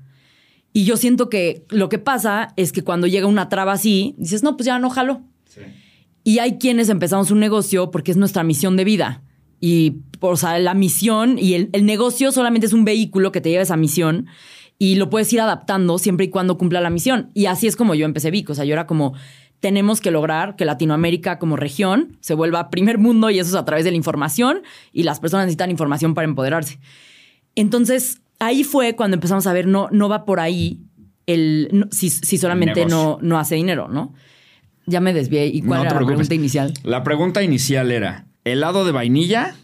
Y 0.73 0.83
yo 0.83 0.97
siento 0.97 1.29
que 1.29 1.65
lo 1.69 1.89
que 1.89 1.99
pasa 1.99 2.53
es 2.55 2.71
que 2.71 2.83
cuando 2.83 3.07
llega 3.07 3.27
una 3.27 3.49
traba 3.49 3.73
así, 3.73 4.15
dices, 4.17 4.43
no, 4.43 4.57
pues 4.57 4.65
ya 4.65 4.77
no 4.79 4.89
jalo. 4.89 5.21
Y 6.23 6.39
hay 6.39 6.57
quienes 6.57 6.89
empezamos 6.89 7.31
un 7.31 7.39
negocio 7.39 7.89
porque 7.89 8.11
es 8.11 8.17
nuestra 8.17 8.43
misión 8.43 8.75
de 8.75 8.83
vida. 8.83 9.23
Y, 9.61 9.99
o 10.19 10.35
sea, 10.35 10.59
la 10.59 10.73
misión 10.73 11.39
y 11.39 11.53
el, 11.53 11.69
el 11.71 11.85
negocio 11.85 12.31
solamente 12.31 12.67
es 12.67 12.73
un 12.73 12.83
vehículo 12.83 13.31
que 13.31 13.39
te 13.39 13.49
lleva 13.49 13.61
a 13.61 13.63
esa 13.63 13.77
misión 13.77 14.27
y 14.77 14.95
lo 14.95 15.09
puedes 15.09 15.31
ir 15.33 15.41
adaptando 15.41 15.97
siempre 15.97 16.25
y 16.25 16.29
cuando 16.29 16.57
cumpla 16.57 16.81
la 16.81 16.89
misión. 16.89 17.31
Y 17.33 17.45
así 17.45 17.65
es 17.65 17.75
como 17.75 17.95
yo 17.95 18.05
empecé 18.05 18.29
Vic. 18.29 18.49
O 18.49 18.55
sea, 18.55 18.65
yo 18.65 18.73
era 18.73 18.85
como, 18.85 19.13
tenemos 19.59 20.01
que 20.01 20.11
lograr 20.11 20.55
que 20.55 20.65
Latinoamérica 20.65 21.39
como 21.39 21.55
región 21.55 22.17
se 22.21 22.33
vuelva 22.35 22.69
primer 22.69 22.97
mundo 22.99 23.29
y 23.29 23.39
eso 23.39 23.49
es 23.49 23.55
a 23.55 23.65
través 23.65 23.85
de 23.85 23.91
la 23.91 23.97
información 23.97 24.61
y 24.93 25.03
las 25.03 25.19
personas 25.19 25.45
necesitan 25.47 25.71
información 25.71 26.13
para 26.13 26.25
empoderarse. 26.25 26.79
Entonces, 27.55 28.21
ahí 28.39 28.63
fue 28.63 28.95
cuando 28.95 29.15
empezamos 29.15 29.47
a 29.47 29.53
ver, 29.53 29.65
no, 29.67 29.87
no 29.91 30.09
va 30.09 30.25
por 30.25 30.39
ahí 30.39 30.79
el, 31.25 31.69
no- 31.71 31.87
si, 31.91 32.09
si 32.09 32.37
solamente 32.37 32.83
El 32.83 32.89
no, 32.89 33.17
no 33.21 33.39
hace 33.39 33.55
dinero, 33.55 33.87
¿no? 33.87 34.13
Ya 34.85 35.01
me 35.01 35.11
desvié. 35.13 35.47
¿Y 35.47 35.61
cuál 35.61 35.79
No 35.79 35.87
te 35.87 35.87
era 35.89 35.99
la 36.01 36.05
pregunta 36.05 36.35
inicial? 36.35 36.73
La 36.83 37.03
pregunta 37.03 37.43
inicial 37.43 37.91
era, 37.91 38.25
¿helado 38.45 38.85
de 38.85 38.91
vainilla 38.93 39.55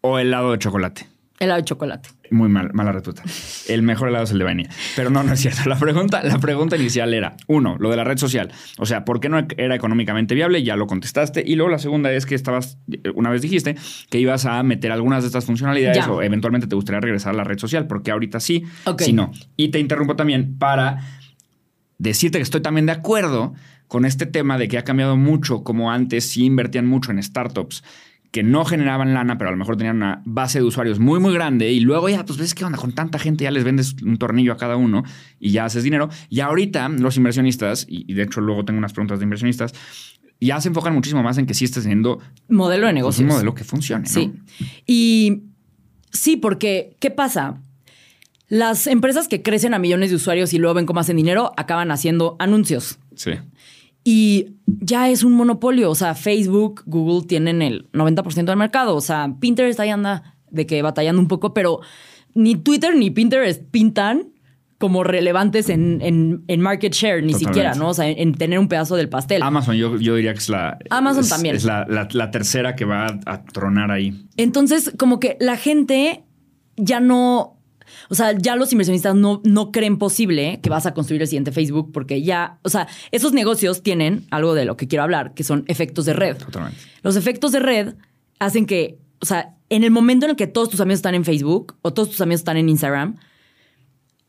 o 0.00 0.18
helado 0.18 0.52
de 0.52 0.58
chocolate? 0.58 1.06
Helado 1.40 1.58
de 1.60 1.64
chocolate. 1.64 2.10
Muy 2.30 2.50
mal, 2.50 2.70
mala 2.74 2.92
respuesta. 2.92 3.22
El 3.66 3.82
mejor 3.82 4.08
helado 4.10 4.24
es 4.24 4.30
el 4.30 4.38
de 4.38 4.44
vainilla. 4.44 4.68
Pero 4.94 5.08
no, 5.08 5.22
no 5.22 5.32
es 5.32 5.40
cierto. 5.40 5.66
La 5.70 5.78
pregunta, 5.78 6.22
la 6.22 6.38
pregunta 6.38 6.76
inicial 6.76 7.14
era, 7.14 7.34
uno, 7.46 7.76
lo 7.80 7.88
de 7.90 7.96
la 7.96 8.04
red 8.04 8.18
social. 8.18 8.52
O 8.76 8.84
sea, 8.84 9.06
¿por 9.06 9.20
qué 9.20 9.30
no 9.30 9.44
era 9.56 9.74
económicamente 9.74 10.34
viable? 10.34 10.62
Ya 10.62 10.76
lo 10.76 10.86
contestaste. 10.86 11.42
Y 11.44 11.56
luego 11.56 11.70
la 11.70 11.78
segunda 11.78 12.12
es 12.12 12.26
que 12.26 12.34
estabas, 12.34 12.76
una 13.14 13.30
vez 13.30 13.40
dijiste, 13.40 13.74
que 14.10 14.20
ibas 14.20 14.44
a 14.44 14.62
meter 14.62 14.92
algunas 14.92 15.22
de 15.22 15.28
estas 15.28 15.46
funcionalidades 15.46 15.96
Ya. 16.04 16.12
o 16.12 16.20
eventualmente 16.22 16.66
te 16.66 16.74
gustaría 16.76 17.00
regresar 17.00 17.32
a 17.32 17.38
la 17.38 17.44
red 17.44 17.58
social, 17.58 17.86
porque 17.86 18.10
ahorita 18.10 18.38
sí, 18.38 18.64
Ok. 18.84 19.00
si 19.00 19.14
no. 19.14 19.32
Y 19.56 19.70
te 19.70 19.78
interrumpo 19.80 20.16
también 20.16 20.58
para 20.58 20.98
decirte 21.96 22.36
que 22.38 22.42
estoy 22.42 22.60
también 22.60 22.84
de 22.84 22.92
acuerdo 22.92 23.54
con 23.88 24.04
este 24.04 24.26
tema 24.26 24.56
de 24.58 24.68
que 24.68 24.76
ha 24.78 24.84
cambiado 24.84 25.16
mucho, 25.16 25.64
como 25.64 25.90
antes 25.90 26.28
sí 26.30 26.44
invertían 26.44 26.86
mucho 26.86 27.10
en 27.10 27.20
startups 27.22 27.82
que 28.30 28.42
no 28.42 28.64
generaban 28.64 29.12
lana, 29.12 29.38
pero 29.38 29.48
a 29.48 29.50
lo 29.50 29.56
mejor 29.56 29.76
tenían 29.76 29.96
una 29.96 30.22
base 30.24 30.60
de 30.60 30.64
usuarios 30.64 31.00
muy, 31.00 31.18
muy 31.18 31.34
grande 31.34 31.72
y 31.72 31.80
luego 31.80 32.08
ya, 32.08 32.24
pues 32.24 32.38
ves 32.38 32.54
qué 32.54 32.64
onda, 32.64 32.78
con 32.78 32.92
tanta 32.92 33.18
gente 33.18 33.44
ya 33.44 33.50
les 33.50 33.64
vendes 33.64 33.96
un 34.02 34.18
tornillo 34.18 34.52
a 34.52 34.56
cada 34.56 34.76
uno 34.76 35.02
y 35.40 35.50
ya 35.50 35.64
haces 35.64 35.82
dinero. 35.82 36.08
Y 36.28 36.40
ahorita 36.40 36.88
los 36.88 37.16
inversionistas, 37.16 37.86
y, 37.88 38.04
y 38.10 38.14
de 38.14 38.22
hecho 38.22 38.40
luego 38.40 38.64
tengo 38.64 38.78
unas 38.78 38.92
preguntas 38.92 39.18
de 39.18 39.24
inversionistas, 39.24 39.74
ya 40.40 40.60
se 40.60 40.68
enfocan 40.68 40.94
muchísimo 40.94 41.22
más 41.22 41.38
en 41.38 41.46
que 41.46 41.54
sí 41.54 41.64
estés 41.64 41.82
teniendo 41.82 42.20
Modelo 42.48 42.86
de 42.86 42.92
pues, 42.92 42.94
negocios. 42.94 43.20
un 43.22 43.34
modelo 43.34 43.54
que 43.54 43.64
funcione. 43.64 44.04
¿no? 44.04 44.10
Sí. 44.10 44.32
Y 44.86 45.42
sí, 46.12 46.36
porque, 46.36 46.96
¿qué 47.00 47.10
pasa? 47.10 47.60
Las 48.48 48.86
empresas 48.86 49.28
que 49.28 49.42
crecen 49.42 49.74
a 49.74 49.78
millones 49.78 50.10
de 50.10 50.16
usuarios 50.16 50.52
y 50.54 50.58
luego 50.58 50.74
ven 50.74 50.86
cómo 50.86 51.00
hacen 51.00 51.16
dinero 51.16 51.52
acaban 51.56 51.90
haciendo 51.90 52.36
anuncios. 52.38 52.98
Sí. 53.14 53.32
Y 54.04 54.56
ya 54.66 55.08
es 55.10 55.24
un 55.24 55.32
monopolio. 55.34 55.90
O 55.90 55.94
sea, 55.94 56.14
Facebook, 56.14 56.82
Google 56.86 57.26
tienen 57.26 57.60
el 57.62 57.90
90% 57.92 58.44
del 58.46 58.56
mercado. 58.56 58.96
O 58.96 59.00
sea, 59.00 59.34
Pinterest 59.40 59.78
ahí 59.80 59.90
anda 59.90 60.36
de 60.50 60.66
que 60.66 60.80
batallando 60.82 61.20
un 61.20 61.28
poco, 61.28 61.52
pero 61.54 61.80
ni 62.34 62.56
Twitter 62.56 62.96
ni 62.96 63.10
Pinterest 63.10 63.62
pintan 63.70 64.28
como 64.78 65.04
relevantes 65.04 65.68
en, 65.68 66.00
en- 66.00 66.42
en 66.48 66.60
market 66.62 66.94
share, 66.94 67.22
ni 67.22 67.32
Totalmente. 67.34 67.38
siquiera, 67.60 67.74
¿no? 67.74 67.88
O 67.90 67.94
sea, 67.94 68.08
en, 68.08 68.18
en 68.18 68.34
tener 68.34 68.58
un 68.58 68.66
pedazo 68.68 68.96
del 68.96 69.10
pastel. 69.10 69.42
Amazon, 69.42 69.76
yo, 69.76 69.98
yo 69.98 70.14
diría 70.16 70.32
que 70.32 70.38
es 70.38 70.48
la. 70.48 70.78
Amazon 70.88 71.22
es- 71.24 71.28
también. 71.28 71.54
Es 71.56 71.64
la, 71.64 71.84
la- 71.86 72.08
la 72.10 72.30
tercera 72.30 72.74
que 72.76 72.86
va 72.86 73.06
a, 73.06 73.20
a 73.26 73.44
tronar 73.44 73.90
ahí. 73.90 74.24
Entonces, 74.38 74.92
como 74.98 75.20
que 75.20 75.36
la 75.38 75.56
gente 75.58 76.24
ya 76.78 76.98
no. 77.00 77.59
O 78.08 78.14
sea, 78.14 78.36
ya 78.36 78.56
los 78.56 78.72
inversionistas 78.72 79.14
no, 79.14 79.40
no 79.44 79.72
creen 79.72 79.98
posible 79.98 80.60
que 80.62 80.70
vas 80.70 80.86
a 80.86 80.94
construir 80.94 81.22
el 81.22 81.28
siguiente 81.28 81.52
Facebook 81.52 81.90
porque 81.92 82.22
ya, 82.22 82.58
o 82.62 82.68
sea, 82.68 82.88
esos 83.10 83.32
negocios 83.32 83.82
tienen 83.82 84.26
algo 84.30 84.54
de 84.54 84.64
lo 84.64 84.76
que 84.76 84.88
quiero 84.88 85.02
hablar, 85.02 85.34
que 85.34 85.44
son 85.44 85.64
efectos 85.66 86.04
de 86.04 86.12
red. 86.12 86.36
Totalmente. 86.36 86.78
Los 87.02 87.16
efectos 87.16 87.52
de 87.52 87.60
red 87.60 87.94
hacen 88.38 88.66
que, 88.66 88.98
o 89.20 89.26
sea, 89.26 89.56
en 89.68 89.84
el 89.84 89.90
momento 89.90 90.26
en 90.26 90.30
el 90.30 90.36
que 90.36 90.46
todos 90.46 90.68
tus 90.68 90.80
amigos 90.80 90.98
están 90.98 91.14
en 91.14 91.24
Facebook 91.24 91.76
o 91.82 91.92
todos 91.92 92.10
tus 92.10 92.20
amigos 92.20 92.40
están 92.40 92.56
en 92.56 92.68
Instagram, 92.68 93.16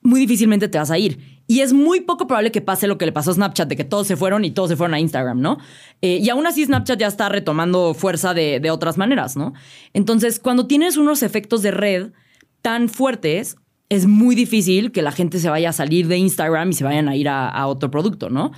muy 0.01 0.19
difícilmente 0.19 0.67
te 0.67 0.77
vas 0.77 0.91
a 0.91 0.97
ir. 0.97 1.41
Y 1.47 1.59
es 1.59 1.73
muy 1.73 2.01
poco 2.01 2.27
probable 2.27 2.51
que 2.51 2.61
pase 2.61 2.87
lo 2.87 2.97
que 2.97 3.05
le 3.05 3.11
pasó 3.11 3.31
a 3.31 3.33
Snapchat, 3.33 3.67
de 3.67 3.75
que 3.75 3.83
todos 3.83 4.07
se 4.07 4.15
fueron 4.15 4.45
y 4.45 4.51
todos 4.51 4.69
se 4.69 4.75
fueron 4.75 4.93
a 4.93 4.99
Instagram, 4.99 5.41
¿no? 5.41 5.57
Eh, 6.01 6.19
y 6.21 6.29
aún 6.29 6.47
así 6.47 6.63
Snapchat 6.63 6.99
ya 6.99 7.07
está 7.07 7.27
retomando 7.29 7.93
fuerza 7.93 8.33
de, 8.33 8.59
de 8.59 8.71
otras 8.71 8.97
maneras, 8.97 9.35
¿no? 9.35 9.53
Entonces, 9.93 10.39
cuando 10.39 10.67
tienes 10.67 10.97
unos 10.97 11.23
efectos 11.23 11.61
de 11.61 11.71
red 11.71 12.11
tan 12.61 12.89
fuertes, 12.89 13.55
es 13.89 14.07
muy 14.07 14.35
difícil 14.35 14.91
que 14.91 15.01
la 15.01 15.11
gente 15.11 15.39
se 15.39 15.49
vaya 15.49 15.69
a 15.69 15.73
salir 15.73 16.07
de 16.07 16.17
Instagram 16.17 16.69
y 16.69 16.73
se 16.73 16.83
vayan 16.83 17.09
a 17.09 17.15
ir 17.15 17.27
a, 17.27 17.67
otro 17.67 17.91
producto, 17.91 18.29
¿no? 18.29 18.51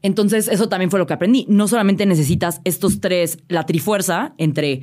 Entonces, 0.00 0.48
eso 0.48 0.68
también 0.68 0.90
fue 0.90 0.98
lo 0.98 1.06
que 1.06 1.14
aprendí. 1.14 1.44
No 1.48 1.68
solamente 1.68 2.06
necesitas 2.06 2.60
estos 2.64 3.00
tres, 3.00 3.38
la 3.48 3.66
trifuerza 3.66 4.34
entre 4.38 4.82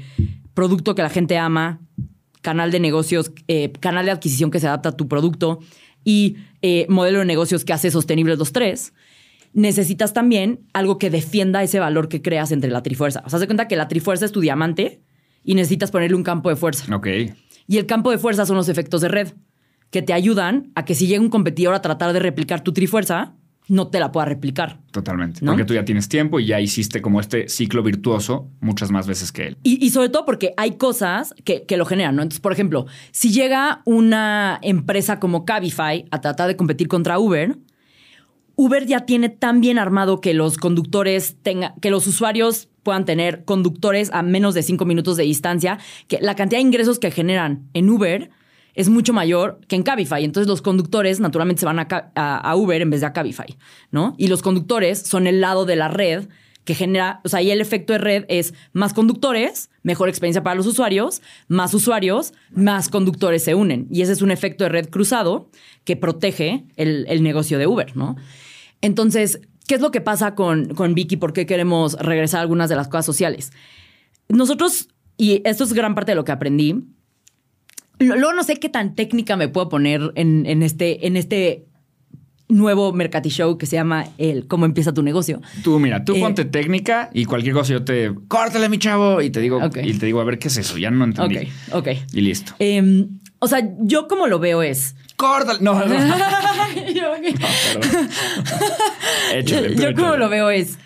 producto 0.54 0.94
que 0.94 1.02
la 1.02 1.10
gente 1.10 1.38
ama, 1.38 1.80
canal 2.42 2.72
de 2.72 2.80
negocios, 2.80 3.32
eh, 3.48 3.72
canal 3.80 4.06
de 4.06 4.12
adquisición 4.12 4.52
que 4.52 4.60
se 4.60 4.68
adapta 4.68 4.90
a 4.90 4.92
tu 4.92 5.08
producto 5.08 5.60
y 6.04 6.36
eh, 6.62 6.86
modelo 6.90 7.20
de 7.20 7.26
negocios 7.26 7.66
que 7.66 7.74
hace 7.74 7.90
sostenibles 7.90 8.38
los 8.38 8.52
tres, 8.52 8.94
necesitas 9.54 10.14
también 10.14 10.60
algo 10.74 11.00
que 11.00 11.10
defienda 11.10 11.64
ese 11.64 11.80
valor 11.80 12.10
que 12.10 12.22
creas 12.22 12.52
entre 12.52 12.70
la 12.70 12.84
trifuerza. 12.84 13.24
O 13.26 13.30
sea, 13.30 13.38
haz 13.38 13.42
de 13.42 13.48
cuenta 13.48 13.68
que 13.68 13.76
la 13.76 13.88
trifuerza 13.88 14.26
es 14.26 14.32
tu 14.32 14.42
diamante 14.42 15.02
y 15.44 15.56
necesitas 15.56 15.92
ponerle 15.92 16.16
un 16.16 16.24
campo 16.24 16.50
de 16.50 16.56
fuerza. 16.56 16.94
Ok. 16.96 17.08
Y 17.68 17.78
el 17.78 17.86
campo 17.86 18.12
de 18.12 18.18
fuerza 18.18 18.46
son 18.46 18.58
los 18.58 18.70
efectos 18.70 19.02
de 19.02 19.08
red, 19.08 19.34
que 19.90 20.02
te 20.02 20.14
ayudan 20.14 20.72
a 20.76 20.86
que 20.86 20.96
si 20.96 21.08
llega 21.08 21.22
un 21.22 21.30
competidor 21.30 21.74
a 21.74 21.82
tratar 21.82 22.14
de 22.14 22.20
replicar 22.20 22.62
tu 22.62 22.74
trifuerza, 22.74 23.36
no 23.68 23.88
te 23.88 24.00
la 24.00 24.12
pueda 24.12 24.26
replicar. 24.26 24.80
Totalmente. 24.92 25.40
¿No? 25.44 25.52
Porque 25.52 25.66
tú 25.66 25.74
ya 25.74 25.86
tienes 25.86 26.08
tiempo 26.08 26.40
y 26.40 26.48
ya 26.48 26.60
hiciste 26.60 27.02
como 27.02 27.20
este 27.20 27.50
ciclo 27.50 27.82
virtuoso 27.84 28.50
muchas 28.60 28.92
más 28.92 29.08
veces 29.08 29.32
que 29.32 29.48
él. 29.48 29.58
Y, 29.64 29.84
y 29.84 29.90
sobre 29.90 30.10
todo 30.10 30.26
porque 30.26 30.54
hay 30.58 30.78
cosas 30.78 31.34
que, 31.44 31.66
que 31.66 31.78
lo 31.78 31.86
generan, 31.86 32.16
¿no? 32.16 32.22
Entonces, 32.22 32.42
por 32.42 32.52
ejemplo, 32.52 32.86
si 33.12 33.32
llega 33.32 33.82
una 33.86 34.60
empresa 34.62 35.20
como 35.20 35.46
Cabify 35.46 36.06
a 36.12 36.22
tratar 36.22 36.48
de 36.48 36.56
competir 36.56 36.88
contra 36.88 37.18
Uber, 37.18 37.58
Uber 38.56 38.86
ya 38.86 39.06
tiene 39.06 39.30
tan 39.30 39.62
bien 39.62 39.80
armado 39.80 40.22
que 40.22 40.34
los 40.34 40.58
conductores 40.58 41.38
tengan, 41.42 41.74
que 41.82 41.90
los 41.90 42.08
usuarios 42.08 42.70
puedan 42.86 43.04
tener 43.04 43.44
conductores 43.44 44.10
a 44.14 44.22
menos 44.22 44.54
de 44.54 44.64
cinco 44.64 44.86
minutos 44.86 45.18
de 45.18 45.24
distancia, 45.24 45.80
que 46.08 46.20
la 46.22 46.36
cantidad 46.36 46.60
de 46.60 46.68
ingresos 46.68 47.00
que 47.00 47.12
generan 47.12 47.68
en 47.74 47.90
Uber 47.90 48.30
es 48.76 48.90
mucho 48.90 49.12
mayor 49.12 49.60
que 49.68 49.76
en 49.76 49.84
Cabify. 49.84 50.24
Entonces 50.24 50.48
los 50.48 50.62
conductores 50.62 51.20
naturalmente 51.20 51.62
se 51.62 51.66
van 51.66 51.80
a, 51.80 51.88
a- 52.16 52.38
a 52.38 52.56
Uber 52.56 52.82
en 52.82 52.90
vez 52.92 53.02
de 53.02 53.08
a 53.08 53.14
Cabify, 53.14 53.58
¿no? 53.92 54.14
Y 54.18 54.28
los 54.28 54.42
conductores 54.42 55.00
son 55.00 55.28
el 55.28 55.42
lado 55.42 55.66
de 55.66 55.76
la 55.76 55.88
red 55.88 56.28
que 56.66 56.74
genera, 56.76 57.22
o 57.24 57.30
sea, 57.30 57.42
y 57.42 57.52
el 57.52 57.62
efecto 57.62 57.94
de 57.94 58.00
red 58.00 58.26
es 58.28 58.54
más 58.74 58.94
conductores, 58.94 59.70
mejor 59.84 60.10
experiencia 60.10 60.42
para 60.44 60.56
los 60.56 60.66
usuarios, 60.68 61.22
más 61.48 61.74
usuarios, 61.74 62.34
más 62.52 62.90
conductores 62.90 63.44
se 63.44 63.54
unen. 63.56 63.88
Y 63.92 64.02
ese 64.02 64.14
es 64.14 64.22
un 64.24 64.32
efecto 64.32 64.64
de 64.64 64.70
red 64.72 64.90
cruzado 64.90 65.50
que 65.84 65.96
protege 65.96 66.66
el, 66.76 67.06
el 67.08 67.22
negocio 67.24 67.58
de 67.60 67.68
Uber, 67.68 67.96
¿no? 67.96 68.16
Entonces, 68.82 69.40
¿qué 69.68 69.76
es 69.76 69.82
lo 69.82 69.92
que 69.92 70.02
pasa 70.02 70.36
con, 70.36 70.74
con 70.74 70.94
Vicky? 70.96 71.18
¿Por 71.18 71.34
qué 71.34 71.46
queremos 71.46 71.94
regresar 72.00 72.40
a 72.40 72.42
algunas 72.42 72.70
de 72.70 72.76
las 72.76 72.88
cosas 72.88 73.06
sociales? 73.06 73.52
Nosotros, 74.30 74.90
y 75.18 75.42
esto 75.46 75.64
es 75.64 75.74
gran 75.74 75.96
parte 75.96 76.12
de 76.12 76.16
lo 76.16 76.24
que 76.24 76.32
aprendí, 76.32 76.84
luego 78.00 78.34
no 78.34 78.44
sé 78.44 78.56
qué 78.58 78.70
tan 78.70 78.96
técnica 78.96 79.38
me 79.38 79.48
puedo 79.48 79.70
poner 79.70 80.12
en, 80.16 80.46
en 80.46 80.64
este, 80.64 81.08
en 81.08 81.18
este 81.18 81.66
nuevo 82.48 82.94
Mercati 82.94 83.30
Show 83.30 83.58
que 83.58 83.66
se 83.66 83.76
llama 83.76 84.06
el 84.18 84.48
Cómo 84.48 84.66
empieza 84.66 84.94
tu 84.94 85.04
negocio. 85.04 85.42
Tú, 85.64 85.80
mira, 85.80 86.04
tú 86.04 86.16
Eh, 86.16 86.20
ponte 86.20 86.46
técnica 86.46 87.10
y 87.14 87.26
cualquier 87.26 87.54
cosa 87.56 87.74
yo 87.74 87.84
te. 87.84 88.14
Córtale, 88.28 88.70
mi 88.70 88.78
chavo. 88.78 89.22
Y 89.22 89.30
te 89.32 89.40
digo, 89.40 89.60
y 89.84 89.94
te 89.94 90.06
digo, 90.06 90.22
a 90.22 90.24
ver 90.24 90.38
qué 90.38 90.50
es 90.50 90.58
eso. 90.58 90.78
Ya 90.78 90.92
no 90.92 91.06
entendí. 91.06 91.38
Ok, 91.72 91.88
ok. 91.88 91.88
Y 92.14 92.22
listo. 92.22 92.54
Em, 92.60 93.20
o 93.40 93.48
sea, 93.48 93.68
yo 93.80 94.08
como 94.08 94.28
lo 94.28 94.40
veo 94.40 94.62
es... 94.62 94.96
Córtale. 95.16 95.60
No, 95.62 95.74
no. 95.74 95.86
Yo-. 96.94 97.16
Échale, 99.34 99.76
tú 99.76 99.82
yo 99.82 99.94
como 99.96 100.18
lo 100.18 100.30
veo 100.30 100.50
es, 100.50 100.78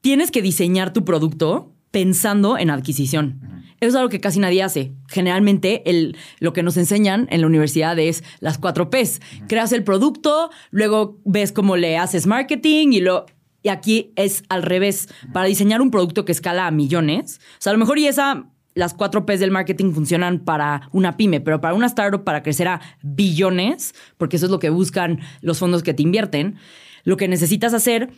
tienes 0.00 0.30
que 0.30 0.42
diseñar 0.42 0.92
tu 0.92 1.04
producto 1.04 1.72
pensando 1.90 2.58
en 2.58 2.70
adquisición. 2.70 3.40
Eso 3.80 3.88
es 3.88 3.94
algo 3.94 4.10
que 4.10 4.20
casi 4.20 4.38
nadie 4.38 4.62
hace. 4.62 4.92
Generalmente 5.08 5.88
el, 5.88 6.16
lo 6.38 6.52
que 6.52 6.62
nos 6.62 6.76
enseñan 6.76 7.26
en 7.30 7.40
la 7.40 7.46
universidad 7.46 7.98
es 7.98 8.22
las 8.38 8.58
cuatro 8.58 8.90
Ps. 8.90 9.20
Creas 9.48 9.72
el 9.72 9.84
producto, 9.84 10.50
luego 10.70 11.18
ves 11.24 11.52
cómo 11.52 11.76
le 11.76 11.96
haces 11.96 12.26
marketing 12.26 12.92
y 12.92 13.00
lo... 13.00 13.26
Y 13.62 13.68
aquí 13.68 14.12
es 14.16 14.42
al 14.48 14.62
revés. 14.62 15.08
Para 15.34 15.46
diseñar 15.46 15.82
un 15.82 15.90
producto 15.90 16.24
que 16.24 16.32
escala 16.32 16.66
a 16.66 16.70
millones, 16.70 17.40
o 17.54 17.56
sea, 17.58 17.70
a 17.70 17.74
lo 17.74 17.78
mejor 17.78 17.98
y 17.98 18.06
esa, 18.06 18.46
las 18.74 18.94
cuatro 18.94 19.26
Ps 19.26 19.40
del 19.40 19.50
marketing 19.50 19.92
funcionan 19.92 20.40
para 20.40 20.88
una 20.92 21.16
pyme, 21.16 21.40
pero 21.40 21.60
para 21.60 21.74
una 21.74 21.86
startup, 21.86 22.24
para 22.24 22.42
crecer 22.42 22.68
a 22.68 22.80
billones, 23.02 23.94
porque 24.16 24.36
eso 24.36 24.46
es 24.46 24.52
lo 24.52 24.58
que 24.58 24.70
buscan 24.70 25.20
los 25.40 25.58
fondos 25.58 25.82
que 25.82 25.94
te 25.94 26.02
invierten, 26.02 26.56
lo 27.04 27.16
que 27.16 27.28
necesitas 27.28 27.74
hacer 27.74 28.10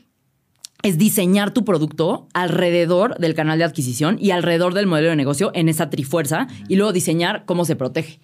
es 0.82 0.98
diseñar 0.98 1.52
tu 1.52 1.64
producto 1.64 2.28
alrededor 2.34 3.16
del 3.18 3.34
canal 3.34 3.58
de 3.58 3.64
adquisición 3.64 4.16
y 4.20 4.32
alrededor 4.32 4.74
del 4.74 4.86
modelo 4.86 5.10
de 5.10 5.16
negocio 5.16 5.52
en 5.54 5.68
esa 5.68 5.90
trifuerza 5.90 6.48
y 6.68 6.76
luego 6.76 6.92
diseñar 6.92 7.44
cómo 7.44 7.64
se 7.64 7.76
protege. 7.76 8.20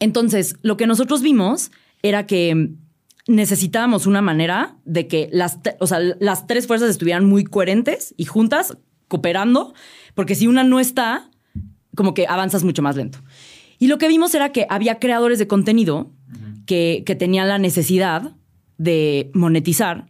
Entonces, 0.00 0.56
lo 0.62 0.76
que 0.76 0.88
nosotros 0.88 1.22
vimos 1.22 1.70
era 2.02 2.26
que 2.26 2.70
necesitábamos 3.26 4.06
una 4.06 4.22
manera 4.22 4.76
de 4.84 5.06
que 5.06 5.28
las, 5.32 5.60
o 5.78 5.86
sea, 5.86 6.00
las 6.00 6.46
tres 6.46 6.66
fuerzas 6.66 6.90
estuvieran 6.90 7.24
muy 7.24 7.44
coherentes 7.44 8.14
y 8.16 8.24
juntas, 8.24 8.76
cooperando, 9.08 9.72
porque 10.14 10.34
si 10.34 10.46
una 10.46 10.64
no 10.64 10.80
está, 10.80 11.30
como 11.94 12.14
que 12.14 12.26
avanzas 12.26 12.64
mucho 12.64 12.82
más 12.82 12.96
lento. 12.96 13.18
Y 13.78 13.88
lo 13.88 13.98
que 13.98 14.08
vimos 14.08 14.34
era 14.34 14.52
que 14.52 14.66
había 14.70 14.98
creadores 14.98 15.38
de 15.38 15.46
contenido 15.46 16.10
que, 16.66 17.02
que 17.04 17.14
tenían 17.14 17.48
la 17.48 17.58
necesidad 17.58 18.32
de 18.78 19.30
monetizar 19.34 20.06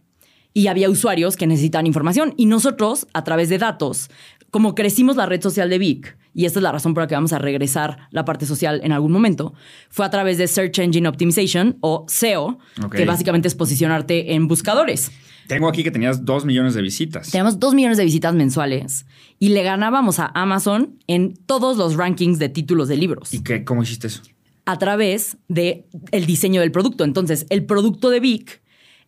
y 0.53 0.67
había 0.67 0.89
usuarios 0.89 1.35
que 1.35 1.47
necesitan 1.47 1.85
información. 1.85 2.33
Y 2.37 2.45
nosotros, 2.45 3.07
a 3.13 3.23
través 3.23 3.49
de 3.49 3.57
datos, 3.57 4.09
como 4.51 4.73
crecimos 4.73 5.17
la 5.17 5.25
red 5.25 5.41
social 5.41 5.69
de 5.69 5.77
Vic, 5.77 6.17
y 6.33 6.45
esta 6.45 6.59
es 6.59 6.63
la 6.63 6.71
razón 6.71 6.93
por 6.93 7.03
la 7.03 7.07
que 7.07 7.15
vamos 7.15 7.33
a 7.33 7.39
regresar 7.39 8.07
la 8.11 8.23
parte 8.23 8.45
social 8.45 8.79
en 8.83 8.93
algún 8.93 9.11
momento, 9.11 9.53
fue 9.89 10.05
a 10.05 10.09
través 10.09 10.37
de 10.37 10.47
Search 10.47 10.79
Engine 10.79 11.07
Optimization 11.07 11.77
o 11.81 12.05
SEO, 12.07 12.59
que 12.91 13.05
básicamente 13.05 13.49
es 13.49 13.55
posicionarte 13.55 14.33
en 14.33 14.47
buscadores. 14.47 15.11
Tengo 15.47 15.67
aquí 15.67 15.83
que 15.83 15.91
tenías 15.91 16.25
dos 16.25 16.45
millones 16.45 16.73
de 16.73 16.81
visitas. 16.81 17.31
Teníamos 17.31 17.59
dos 17.59 17.73
millones 17.73 17.97
de 17.97 18.05
visitas 18.05 18.33
mensuales 18.33 19.05
y 19.39 19.49
le 19.49 19.63
ganábamos 19.63 20.19
a 20.19 20.27
Amazon 20.33 20.97
en 21.07 21.35
todos 21.45 21.77
los 21.77 21.95
rankings 21.95 22.39
de 22.39 22.49
títulos 22.49 22.87
de 22.87 22.97
libros. 22.97 23.33
¿Y 23.33 23.43
qué, 23.43 23.63
cómo 23.63 23.83
hiciste 23.83 24.07
eso? 24.07 24.21
a 24.65 24.77
través 24.77 25.37
de 25.47 25.85
el 26.11 26.25
diseño 26.25 26.61
del 26.61 26.71
producto. 26.71 27.03
Entonces, 27.03 27.45
el 27.49 27.65
producto 27.65 28.09
de 28.09 28.19
Vic 28.19 28.61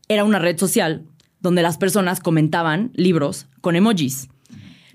era 0.07 0.23
una 0.23 0.39
red 0.39 0.57
social 0.57 1.05
donde 1.39 1.61
las 1.61 1.77
personas 1.77 2.19
comentaban 2.19 2.91
libros 2.93 3.47
con 3.61 3.75
emojis. 3.75 4.29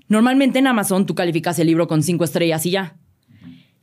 Normalmente 0.07 0.59
en 0.59 0.67
Amazon 0.67 1.05
tú 1.05 1.15
calificas 1.15 1.59
el 1.59 1.67
libro 1.67 1.87
con 1.87 2.03
cinco 2.03 2.23
estrellas 2.23 2.65
y 2.65 2.71
ya. 2.71 2.97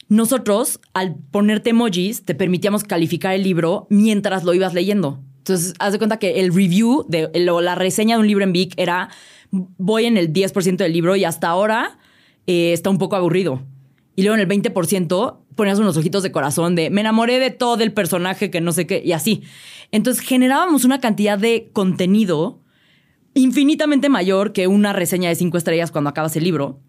Nosotros, 0.09 0.81
al 0.93 1.15
ponerte 1.15 1.71
emojis, 1.71 2.25
te 2.25 2.35
permitíamos 2.35 2.85
calificar 2.85 3.35
el 3.35 3.45
libro 3.45 3.87
mientras 3.91 4.45
lo 4.45 4.55
ibas 4.55 4.75
leyendo. 4.75 5.23
Entonces, 5.51 5.75
haz 5.81 5.93
de 5.93 5.99
cuenta 5.99 6.19
que 6.19 6.41
el 6.41 6.55
review 6.55 7.05
de 7.09 7.29
la 7.35 7.75
reseña 7.75 8.17
de 8.17 8.21
un 8.21 8.29
libro 8.29 8.45
en 8.45 8.53
Vic 8.53 8.73
era 8.77 9.09
voy 9.51 10.07
en 10.07 10.17
el 10.17 10.33
10% 10.33 10.77
del 10.77 10.93
libro 10.93 11.17
y 11.17 11.25
hasta 11.25 11.49
ahora 11.49 11.99
eh, 12.47 12.73
está 12.73 12.89
un 12.89 12.99
poco 12.99 13.17
aburrido. 13.17 13.63
Y 14.15 14.23
luego 14.23 14.37
en 14.37 14.41
el 14.41 14.49
20% 14.49 15.39
ponías 15.57 15.79
unos 15.79 15.97
ojitos 15.97 16.23
de 16.23 16.31
corazón 16.31 16.77
de 16.77 16.91
me 16.91 17.01
enamoré 17.01 17.39
de 17.39 17.51
todo 17.51 17.83
el 17.83 17.93
personaje 17.93 18.51
que 18.51 18.61
no 18.61 18.71
sé 18.71 18.87
qué 18.87 19.03
y 19.05 19.13
así. 19.13 19.43
Entonces 19.91 20.23
generábamos 20.23 20.85
una 20.85 21.01
cantidad 21.01 21.37
de 21.37 21.71
contenido 21.73 22.63
infinitamente 23.35 24.09
mayor 24.09 24.53
que 24.53 24.67
una 24.67 24.93
reseña 24.93 25.29
de 25.29 25.35
cinco 25.35 25.59
estrellas 25.59 25.91
cuando 25.91 26.11
acabas 26.11 26.37
el 26.37 26.45
libro. 26.45 26.81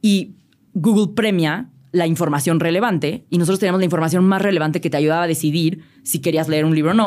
Y 0.00 0.36
Google 0.74 1.14
premia 1.14 1.70
la 1.92 2.06
información 2.06 2.60
relevante 2.60 3.24
y 3.30 3.38
nosotros 3.38 3.58
teníamos 3.58 3.80
la 3.80 3.86
información 3.86 4.24
más 4.24 4.42
relevante 4.42 4.80
que 4.80 4.90
te 4.90 4.96
ayudaba 4.96 5.22
a 5.22 5.26
decidir 5.26 5.82
si 6.02 6.20
querías 6.20 6.48
leer 6.48 6.64
un 6.64 6.74
libro 6.74 6.90
o 6.90 6.94
no. 6.94 7.06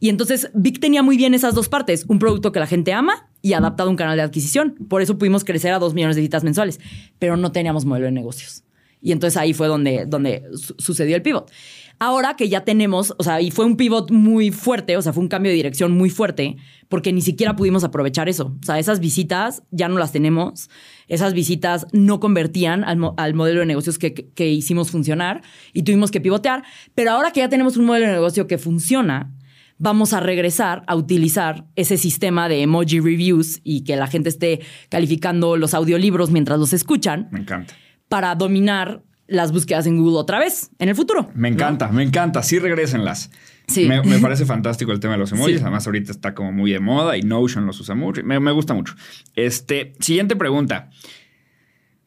Y 0.00 0.08
entonces 0.08 0.50
Vic 0.54 0.80
tenía 0.80 1.02
muy 1.02 1.18
bien 1.18 1.34
esas 1.34 1.54
dos 1.54 1.68
partes, 1.68 2.06
un 2.08 2.18
producto 2.18 2.52
que 2.52 2.58
la 2.58 2.66
gente 2.66 2.94
ama 2.94 3.28
y 3.42 3.52
adaptado 3.52 3.88
a 3.88 3.90
un 3.90 3.96
canal 3.96 4.16
de 4.16 4.22
adquisición. 4.22 4.74
Por 4.88 5.02
eso 5.02 5.18
pudimos 5.18 5.44
crecer 5.44 5.72
a 5.72 5.78
dos 5.78 5.92
millones 5.92 6.16
de 6.16 6.22
visitas 6.22 6.42
mensuales, 6.42 6.80
pero 7.18 7.36
no 7.36 7.52
teníamos 7.52 7.84
modelo 7.84 8.06
de 8.06 8.12
negocios. 8.12 8.64
Y 9.02 9.12
entonces 9.12 9.36
ahí 9.36 9.52
fue 9.52 9.66
donde, 9.66 10.06
donde 10.06 10.42
sucedió 10.78 11.16
el 11.16 11.22
pivot. 11.22 11.50
Ahora 11.98 12.34
que 12.34 12.48
ya 12.48 12.64
tenemos, 12.64 13.14
o 13.18 13.22
sea, 13.22 13.42
y 13.42 13.50
fue 13.50 13.66
un 13.66 13.76
pivot 13.76 14.10
muy 14.10 14.50
fuerte, 14.50 14.96
o 14.96 15.02
sea, 15.02 15.12
fue 15.12 15.22
un 15.22 15.28
cambio 15.28 15.50
de 15.50 15.56
dirección 15.56 15.92
muy 15.92 16.08
fuerte, 16.08 16.56
porque 16.88 17.12
ni 17.12 17.20
siquiera 17.20 17.56
pudimos 17.56 17.84
aprovechar 17.84 18.28
eso. 18.30 18.56
O 18.58 18.64
sea, 18.64 18.78
esas 18.78 19.00
visitas 19.00 19.62
ya 19.70 19.88
no 19.88 19.98
las 19.98 20.12
tenemos. 20.12 20.70
Esas 21.08 21.34
visitas 21.34 21.86
no 21.92 22.18
convertían 22.18 22.84
al, 22.84 23.34
modelo 23.34 23.60
de 23.60 23.66
negocios 23.66 23.98
que, 23.98 24.14
que, 24.14 24.48
hicimos 24.48 24.90
funcionar 24.90 25.42
y 25.74 25.82
tuvimos 25.82 26.10
que 26.10 26.22
pivotear. 26.22 26.64
Pero 26.94 27.10
ahora 27.10 27.32
que 27.32 27.40
ya 27.40 27.50
tenemos 27.50 27.76
un 27.76 27.84
modelo 27.84 28.06
de 28.06 28.12
negocio 28.12 28.46
que 28.46 28.56
funciona, 28.56 29.34
vamos 29.80 30.12
a 30.12 30.20
regresar 30.20 30.84
a 30.86 30.94
utilizar 30.94 31.64
ese 31.74 31.96
sistema 31.96 32.48
de 32.48 32.62
emoji 32.62 33.00
reviews 33.00 33.60
y 33.64 33.82
que 33.82 33.96
la 33.96 34.06
gente 34.06 34.28
esté 34.28 34.60
calificando 34.90 35.56
los 35.56 35.74
audiolibros 35.74 36.30
mientras 36.30 36.58
los 36.58 36.72
escuchan. 36.72 37.28
Me 37.32 37.40
encanta. 37.40 37.74
Para 38.08 38.34
dominar 38.34 39.02
las 39.26 39.52
búsquedas 39.52 39.86
en 39.86 39.96
Google 39.96 40.18
otra 40.18 40.38
vez 40.38 40.70
en 40.78 40.90
el 40.90 40.94
futuro. 40.94 41.30
Me 41.34 41.48
encanta, 41.48 41.88
me 41.88 42.02
encanta. 42.02 42.42
Sí, 42.42 42.58
regresenlas. 42.58 43.30
Sí. 43.68 43.88
Me, 43.88 44.18
parece 44.18 44.44
fantástico 44.44 44.92
el 44.92 45.00
tema 45.00 45.14
de 45.14 45.20
los 45.20 45.32
emojis. 45.32 45.62
Además, 45.62 45.86
ahorita 45.86 46.12
está 46.12 46.34
como 46.34 46.52
muy 46.52 46.72
de 46.72 46.80
moda 46.80 47.16
y 47.16 47.22
Notion 47.22 47.64
los 47.64 47.80
usa 47.80 47.94
mucho. 47.94 48.22
Me, 48.22 48.52
gusta 48.52 48.74
mucho. 48.74 48.94
Este, 49.34 49.94
siguiente 50.00 50.36
pregunta. 50.36 50.90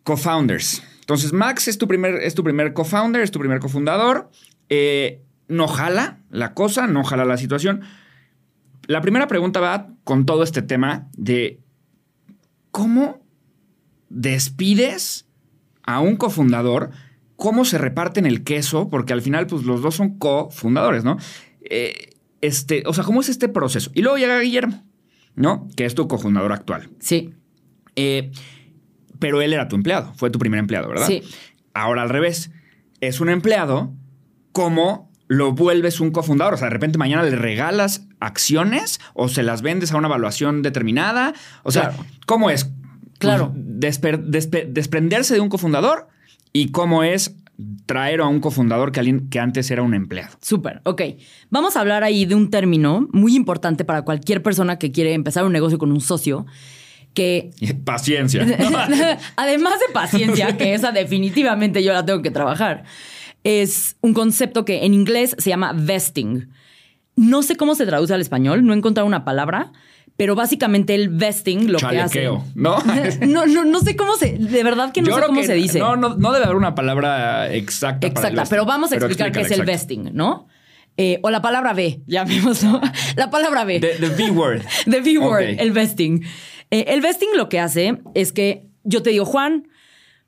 Co-founders. 0.03 0.83
Entonces, 0.99 1.33
Max 1.33 1.67
es 1.69 1.77
tu 1.77 1.87
primer, 1.87 2.15
es 2.15 2.35
tu 2.35 2.43
primer 2.43 2.73
co-founder, 2.73 3.21
es 3.21 3.31
tu 3.31 3.39
primer 3.39 3.59
cofundador. 3.59 4.29
Eh, 4.69 5.21
no 5.53 5.67
jala 5.67 6.19
la 6.29 6.53
cosa, 6.53 6.87
no 6.87 7.03
jala 7.03 7.25
la 7.25 7.37
situación. 7.37 7.81
La 8.87 9.01
primera 9.01 9.27
pregunta 9.27 9.59
va 9.59 9.89
con 10.03 10.25
todo 10.25 10.43
este 10.43 10.61
tema 10.61 11.07
de 11.15 11.61
cómo 12.71 13.21
despides 14.09 15.27
a 15.83 15.99
un 15.99 16.17
cofundador 16.17 16.91
cómo 17.35 17.65
se 17.65 17.77
reparten 17.77 18.25
el 18.25 18.45
queso, 18.45 18.89
porque 18.89 19.11
al 19.11 19.21
final, 19.21 19.47
pues 19.47 19.63
los 19.63 19.81
dos 19.81 19.95
son 19.95 20.17
cofundadores, 20.17 21.03
¿no? 21.03 21.17
Eh, 21.61 22.11
este, 22.39 22.83
o 22.85 22.93
sea, 22.93 23.03
¿cómo 23.03 23.19
es 23.19 23.27
este 23.27 23.49
proceso? 23.49 23.91
Y 23.93 24.01
luego 24.01 24.17
llega 24.17 24.39
Guillermo, 24.39 24.81
¿no? 25.35 25.67
Que 25.75 25.83
es 25.83 25.93
tu 25.93 26.07
cofundador 26.07 26.53
actual. 26.53 26.89
Sí. 26.99 27.33
Eh, 27.97 28.31
pero 29.19 29.41
él 29.41 29.51
era 29.51 29.67
tu 29.67 29.75
empleado, 29.75 30.13
fue 30.15 30.29
tu 30.29 30.39
primer 30.39 30.59
empleado, 30.59 30.87
¿verdad? 30.87 31.07
Sí. 31.07 31.21
Ahora 31.73 32.03
al 32.03 32.09
revés, 32.09 32.51
es 33.01 33.19
un 33.19 33.27
empleado, 33.27 33.93
¿cómo 34.53 35.11
lo 35.27 35.53
vuelves 35.53 35.99
un 35.99 36.11
cofundador? 36.11 36.53
O 36.53 36.57
sea, 36.57 36.67
de 36.67 36.73
repente 36.73 36.97
mañana 36.97 37.23
le 37.23 37.35
regalas 37.35 38.07
acciones 38.19 38.99
o 39.13 39.29
se 39.29 39.43
las 39.43 39.61
vendes 39.61 39.91
a 39.91 39.97
una 39.97 40.07
evaluación 40.07 40.61
determinada. 40.61 41.33
O 41.63 41.71
sea, 41.71 41.93
¿cómo 42.25 42.49
es? 42.49 42.69
Claro. 43.19 43.53
desprenderse 43.55 45.33
de 45.33 45.39
un 45.39 45.47
cofundador 45.49 46.07
y 46.51 46.71
cómo 46.71 47.03
es 47.03 47.35
traer 47.85 48.21
a 48.21 48.27
un 48.27 48.39
cofundador 48.39 48.91
que, 48.91 48.99
alguien, 48.99 49.29
que 49.29 49.39
antes 49.39 49.69
era 49.71 49.83
un 49.83 49.93
empleado. 49.93 50.35
Súper, 50.41 50.81
ok. 50.83 51.01
Vamos 51.49 51.75
a 51.75 51.81
hablar 51.81 52.03
ahí 52.03 52.25
de 52.25 52.35
un 52.35 52.49
término 52.49 53.07
muy 53.11 53.35
importante 53.35 53.85
para 53.85 54.03
cualquier 54.03 54.41
persona 54.41 54.79
que 54.79 54.91
quiere 54.91 55.13
empezar 55.13 55.45
un 55.45 55.53
negocio 55.53 55.77
con 55.77 55.91
un 55.91 56.01
socio. 56.01 56.45
Que. 57.13 57.51
Paciencia. 57.85 58.41
Además 59.35 59.73
de 59.79 59.93
paciencia, 59.93 60.57
que 60.57 60.73
esa 60.73 60.91
definitivamente 60.91 61.83
yo 61.83 61.93
la 61.93 62.05
tengo 62.05 62.21
que 62.21 62.31
trabajar, 62.31 62.85
es 63.43 63.97
un 64.01 64.13
concepto 64.13 64.65
que 64.65 64.85
en 64.85 64.93
inglés 64.93 65.35
se 65.37 65.49
llama 65.49 65.73
vesting. 65.73 66.49
No 67.15 67.43
sé 67.43 67.55
cómo 67.55 67.75
se 67.75 67.85
traduce 67.85 68.13
al 68.13 68.21
español, 68.21 68.65
no 68.65 68.73
he 68.73 68.77
encontrado 68.77 69.05
una 69.05 69.23
palabra, 69.23 69.71
pero 70.17 70.35
básicamente 70.35 70.95
el 70.95 71.09
vesting 71.09 71.71
lo 71.71 71.79
que 71.79 71.99
hace. 71.99 72.25
¿no? 72.55 72.77
no, 73.27 73.45
no, 73.45 73.65
no 73.65 73.79
sé 73.81 73.95
cómo 73.95 74.15
se. 74.15 74.37
De 74.37 74.63
verdad 74.63 74.91
que 74.91 75.01
no 75.01 75.15
sé 75.15 75.21
cómo 75.25 75.43
se 75.43 75.53
dice. 75.53 75.79
No, 75.79 75.95
no, 75.95 76.15
no 76.15 76.31
debe 76.31 76.45
haber 76.45 76.57
una 76.57 76.75
palabra 76.75 77.53
exacta. 77.53 78.07
Exacta, 78.07 78.43
pero 78.49 78.65
vamos 78.65 78.91
a 78.91 78.95
explicar 78.95 79.31
qué 79.31 79.41
es 79.41 79.51
el 79.51 79.63
vesting, 79.63 80.11
¿no? 80.13 80.47
Eh, 80.95 81.19
o 81.23 81.31
la 81.31 81.41
palabra 81.41 81.73
B, 81.73 82.03
ya 82.05 82.23
vimos, 82.23 82.63
¿no? 82.63 82.79
La 83.15 83.31
palabra 83.31 83.63
B. 83.63 83.79
The, 83.79 84.09
V-word. 84.09 84.61
The 84.85 85.01
V-word, 85.01 85.55
el 85.59 85.71
vesting. 85.71 86.23
Eh, 86.69 86.85
el 86.89 87.01
vesting 87.01 87.29
lo 87.35 87.49
que 87.49 87.59
hace 87.59 87.99
es 88.13 88.31
que 88.31 88.67
yo 88.83 89.01
te 89.01 89.09
digo, 89.09 89.25
Juan, 89.25 89.67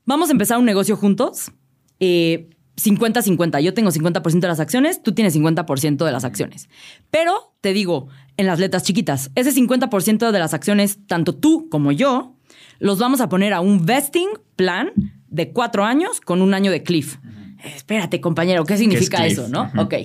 vamos 0.05 0.29
a 0.29 0.31
empezar 0.31 0.57
un 0.57 0.65
negocio 0.65 0.97
juntos. 0.97 1.51
Eh, 1.99 2.49
50-50. 2.77 3.61
Yo 3.61 3.73
tengo 3.73 3.91
50% 3.91 4.39
de 4.39 4.47
las 4.47 4.59
acciones, 4.59 5.01
tú 5.01 5.13
tienes 5.13 5.35
50% 5.35 6.05
de 6.05 6.11
las 6.11 6.23
acciones. 6.23 6.69
Pero 7.09 7.53
te 7.61 7.73
digo, 7.73 8.07
en 8.37 8.47
las 8.47 8.59
letras 8.59 8.83
chiquitas, 8.83 9.31
ese 9.35 9.51
50% 9.53 10.31
de 10.31 10.39
las 10.39 10.53
acciones, 10.53 10.99
tanto 11.07 11.35
tú 11.35 11.69
como 11.69 11.91
yo, 11.91 12.35
los 12.79 12.99
vamos 12.99 13.21
a 13.21 13.29
poner 13.29 13.53
a 13.53 13.61
un 13.61 13.85
vesting 13.85 14.29
plan 14.55 14.91
de 15.29 15.51
cuatro 15.51 15.85
años 15.85 16.21
con 16.21 16.41
un 16.41 16.53
año 16.53 16.71
de 16.71 16.83
cliff. 16.83 17.17
Espérate, 17.63 18.21
compañero, 18.21 18.63
¿qué 18.65 18.77
significa 18.77 19.25
eso? 19.25 19.47
¿No? 19.47 19.71
Ok. 19.77 19.95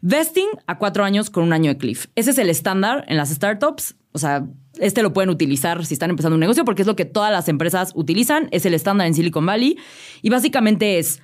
Vesting 0.00 0.48
a 0.66 0.78
cuatro 0.78 1.04
años 1.04 1.30
con 1.30 1.44
un 1.44 1.52
año 1.52 1.70
de 1.70 1.78
cliff. 1.78 2.06
Ese 2.14 2.30
es 2.30 2.38
el 2.38 2.50
estándar 2.50 3.04
en 3.08 3.16
las 3.16 3.30
startups. 3.30 3.96
O 4.12 4.18
sea, 4.18 4.46
este 4.78 5.02
lo 5.02 5.12
pueden 5.12 5.30
utilizar 5.30 5.84
si 5.84 5.94
están 5.94 6.10
empezando 6.10 6.34
un 6.34 6.40
negocio 6.40 6.64
porque 6.64 6.82
es 6.82 6.88
lo 6.88 6.96
que 6.96 7.04
todas 7.04 7.32
las 7.32 7.48
empresas 7.48 7.92
utilizan. 7.94 8.48
Es 8.52 8.66
el 8.66 8.74
estándar 8.74 9.06
en 9.06 9.14
Silicon 9.14 9.44
Valley. 9.44 9.76
Y 10.22 10.30
básicamente 10.30 10.98
es 10.98 11.20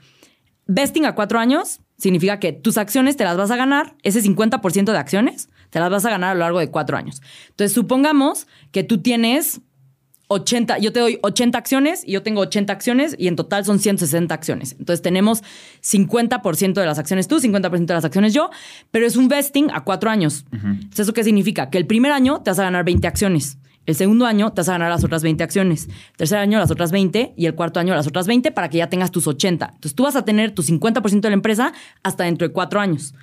vesting 0.66 1.06
a 1.06 1.14
cuatro 1.14 1.38
años 1.38 1.80
significa 1.96 2.40
que 2.40 2.52
tus 2.52 2.78
acciones 2.78 3.16
te 3.16 3.24
las 3.24 3.36
vas 3.36 3.50
a 3.50 3.56
ganar, 3.56 3.94
ese 4.02 4.22
50% 4.22 4.92
de 4.92 4.98
acciones, 4.98 5.48
te 5.70 5.80
las 5.80 5.90
vas 5.90 6.04
a 6.04 6.10
ganar 6.10 6.30
a 6.30 6.34
lo 6.34 6.40
largo 6.40 6.58
de 6.58 6.70
cuatro 6.70 6.96
años. 6.96 7.22
Entonces, 7.50 7.72
supongamos 7.72 8.46
que 8.72 8.84
tú 8.84 8.98
tienes 8.98 9.60
80, 10.28 10.78
yo 10.78 10.92
te 10.92 11.00
doy 11.00 11.18
80 11.22 11.58
acciones 11.58 12.02
y 12.06 12.12
yo 12.12 12.22
tengo 12.22 12.40
80 12.40 12.72
acciones 12.72 13.14
y 13.18 13.28
en 13.28 13.36
total 13.36 13.64
son 13.64 13.78
160 13.78 14.34
acciones. 14.34 14.72
Entonces 14.78 15.02
tenemos 15.02 15.42
50% 15.82 16.72
de 16.74 16.86
las 16.86 16.98
acciones 16.98 17.28
tú, 17.28 17.40
50% 17.40 17.86
de 17.86 17.94
las 17.94 18.04
acciones 18.04 18.32
yo, 18.32 18.50
pero 18.90 19.06
es 19.06 19.16
un 19.16 19.28
vesting 19.28 19.70
a 19.72 19.84
cuatro 19.84 20.10
años. 20.10 20.46
¿Eso 20.96 21.12
qué 21.12 21.24
significa? 21.24 21.70
Que 21.70 21.78
el 21.78 21.86
primer 21.86 22.12
año 22.12 22.40
te 22.42 22.50
vas 22.50 22.58
a 22.58 22.64
ganar 22.64 22.84
20 22.84 23.06
acciones. 23.06 23.58
El 23.86 23.94
segundo 23.94 24.26
año 24.26 24.52
te 24.52 24.60
vas 24.60 24.68
a 24.68 24.72
ganar 24.72 24.90
las 24.90 25.04
otras 25.04 25.22
20 25.22 25.44
acciones. 25.44 25.88
El 25.88 26.16
tercer 26.16 26.38
año 26.38 26.58
las 26.58 26.70
otras 26.70 26.90
20 26.92 27.34
y 27.36 27.46
el 27.46 27.54
cuarto 27.54 27.80
año 27.80 27.94
las 27.94 28.06
otras 28.06 28.26
20 28.26 28.50
para 28.52 28.70
que 28.70 28.78
ya 28.78 28.88
tengas 28.88 29.10
tus 29.10 29.26
80. 29.26 29.66
Entonces 29.66 29.94
tú 29.94 30.04
vas 30.04 30.16
a 30.16 30.24
tener 30.24 30.52
tu 30.52 30.62
50% 30.62 31.20
de 31.20 31.30
la 31.30 31.34
empresa 31.34 31.72
hasta 32.02 32.24
dentro 32.24 32.46
de 32.46 32.52
cuatro 32.52 32.80
años. 32.80 33.14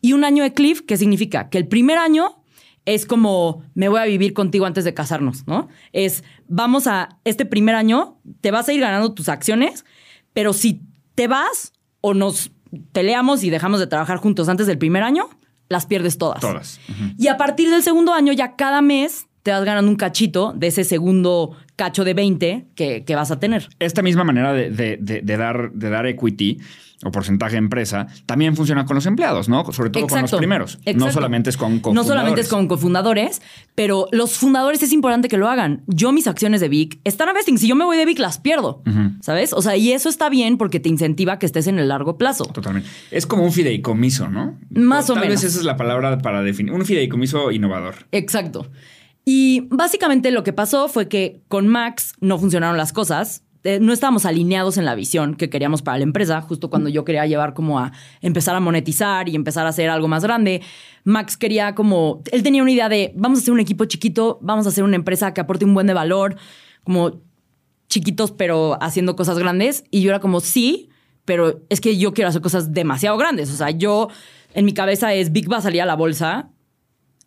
Y 0.00 0.12
un 0.12 0.24
año 0.24 0.42
de 0.42 0.52
cliff, 0.52 0.82
¿qué 0.82 0.96
significa? 0.96 1.48
Que 1.48 1.58
el 1.58 1.68
primer 1.68 1.98
año 1.98 2.42
es 2.84 3.06
como 3.06 3.62
me 3.74 3.88
voy 3.88 4.00
a 4.00 4.04
vivir 4.04 4.34
contigo 4.34 4.66
antes 4.66 4.84
de 4.84 4.92
casarnos, 4.94 5.46
¿no? 5.46 5.68
Es 5.92 6.24
vamos 6.48 6.86
a 6.86 7.20
este 7.24 7.46
primer 7.46 7.74
año, 7.74 8.18
te 8.40 8.50
vas 8.50 8.68
a 8.68 8.72
ir 8.72 8.80
ganando 8.80 9.12
tus 9.14 9.28
acciones, 9.28 9.84
pero 10.32 10.52
si 10.52 10.82
te 11.14 11.28
vas 11.28 11.72
o 12.00 12.14
nos 12.14 12.50
peleamos 12.92 13.44
y 13.44 13.50
dejamos 13.50 13.80
de 13.80 13.86
trabajar 13.86 14.18
juntos 14.18 14.48
antes 14.48 14.66
del 14.66 14.78
primer 14.78 15.02
año, 15.02 15.28
las 15.68 15.86
pierdes 15.86 16.18
todas. 16.18 16.40
Todas. 16.40 16.80
Y 17.16 17.28
a 17.28 17.36
partir 17.36 17.70
del 17.70 17.82
segundo 17.82 18.12
año, 18.12 18.32
ya 18.32 18.56
cada 18.56 18.82
mes 18.82 19.26
te 19.42 19.50
vas 19.50 19.64
ganando 19.64 19.90
un 19.90 19.96
cachito 19.96 20.52
de 20.56 20.68
ese 20.68 20.84
segundo 20.84 21.56
cacho 21.76 22.04
de 22.04 22.14
20 22.14 22.66
que, 22.74 23.04
que 23.04 23.14
vas 23.16 23.30
a 23.30 23.40
tener. 23.40 23.68
Esta 23.78 24.02
misma 24.02 24.24
manera 24.24 24.52
de, 24.52 24.70
de- 24.70 24.98
de- 25.00 25.20
de 25.22 25.36
dar, 25.36 25.72
de 25.72 25.90
dar 25.90 26.06
equity 26.06 26.58
o 27.04 27.10
porcentaje 27.10 27.54
de 27.54 27.58
empresa 27.58 28.06
también 28.26 28.54
funciona 28.54 28.84
con 28.84 28.94
los 28.94 29.06
empleados, 29.06 29.48
¿no? 29.48 29.64
Sobre 29.72 29.90
todo 29.90 30.06
con 30.06 30.20
los 30.20 30.20
Exacto, 30.30 30.38
primeros. 30.38 30.76
No 30.76 30.90
exacto. 30.92 31.10
solamente 31.12 31.50
es 31.50 31.56
con 31.56 31.82
No 31.92 32.04
solamente 32.04 32.42
es 32.42 32.46
cofundadores. 32.46 32.48
con 32.48 32.68
cofundadores, 32.68 33.42
pero 33.74 34.06
los 34.12 34.36
fundadores 34.36 34.80
es 34.84 34.92
importante 34.92 35.26
que 35.28 35.36
lo 35.36 35.48
hagan. 35.48 35.82
Yo 35.88 36.12
mis 36.12 36.28
acciones 36.28 36.60
de 36.60 36.68
Vic 36.68 37.00
están 37.02 37.28
a 37.28 37.32
vesting. 37.32 37.58
Si 37.58 37.66
yo 37.66 37.74
me 37.74 37.84
voy 37.84 37.96
de 37.96 38.04
Vic, 38.04 38.20
las 38.20 38.38
pierdo. 38.38 38.84
¿Sabes? 39.20 39.52
O 39.52 39.62
sea, 39.62 39.76
y 39.76 39.90
eso 39.90 40.08
está 40.08 40.28
bien 40.28 40.56
porque 40.58 40.78
te 40.78 40.88
incentiva 40.88 41.40
que 41.40 41.46
estés 41.46 41.66
en 41.66 41.80
el 41.80 41.88
largo 41.88 42.16
plazo. 42.18 42.44
Totalmente. 42.44 42.88
Es 43.10 43.26
como 43.26 43.42
un 43.42 43.50
fideicomiso, 43.52 44.28
¿no? 44.28 44.56
Más 44.70 45.10
o 45.10 45.14
Tal 45.14 45.24
menos. 45.24 45.42
vez 45.42 45.50
esa 45.50 45.58
es 45.58 45.64
la 45.64 45.76
palabra 45.76 46.18
para 46.18 46.42
definir. 46.42 46.72
Un 46.72 46.84
fideicomiso 46.86 47.50
innovador. 47.50 47.94
Exacto. 48.12 48.70
Y 49.24 49.68
básicamente 49.70 50.30
lo 50.30 50.42
que 50.42 50.52
pasó 50.52 50.88
fue 50.88 51.08
que 51.08 51.42
con 51.48 51.68
Max 51.68 52.14
no 52.20 52.38
funcionaron 52.38 52.76
las 52.76 52.92
cosas. 52.92 53.44
Eh, 53.64 53.78
no 53.80 53.92
estábamos 53.92 54.26
alineados 54.26 54.76
en 54.76 54.84
la 54.84 54.96
visión 54.96 55.36
que 55.36 55.48
queríamos 55.48 55.82
para 55.82 55.98
la 55.98 56.02
empresa, 56.02 56.40
justo 56.40 56.68
cuando 56.68 56.88
yo 56.88 57.04
quería 57.04 57.26
llevar 57.26 57.54
como 57.54 57.78
a 57.78 57.92
empezar 58.20 58.56
a 58.56 58.60
monetizar 58.60 59.28
y 59.28 59.36
empezar 59.36 59.66
a 59.66 59.68
hacer 59.68 59.88
algo 59.88 60.08
más 60.08 60.24
grande. 60.24 60.62
Max 61.04 61.36
quería 61.36 61.76
como, 61.76 62.22
él 62.32 62.42
tenía 62.42 62.62
una 62.62 62.72
idea 62.72 62.88
de, 62.88 63.12
vamos 63.14 63.38
a 63.38 63.42
hacer 63.42 63.54
un 63.54 63.60
equipo 63.60 63.84
chiquito, 63.84 64.40
vamos 64.42 64.66
a 64.66 64.70
hacer 64.70 64.82
una 64.82 64.96
empresa 64.96 65.32
que 65.32 65.40
aporte 65.40 65.64
un 65.64 65.74
buen 65.74 65.86
de 65.86 65.94
valor, 65.94 66.36
como 66.82 67.20
chiquitos 67.88 68.32
pero 68.32 68.82
haciendo 68.82 69.14
cosas 69.14 69.38
grandes. 69.38 69.84
Y 69.92 70.02
yo 70.02 70.10
era 70.10 70.18
como, 70.18 70.40
sí, 70.40 70.88
pero 71.24 71.62
es 71.68 71.80
que 71.80 71.96
yo 71.96 72.12
quiero 72.14 72.30
hacer 72.30 72.42
cosas 72.42 72.72
demasiado 72.72 73.16
grandes. 73.16 73.52
O 73.52 73.56
sea, 73.56 73.70
yo 73.70 74.08
en 74.54 74.64
mi 74.64 74.74
cabeza 74.74 75.14
es, 75.14 75.30
Big 75.30 75.50
va 75.50 75.58
a 75.58 75.62
salir 75.62 75.82
a 75.82 75.86
la 75.86 75.94
bolsa 75.94 76.50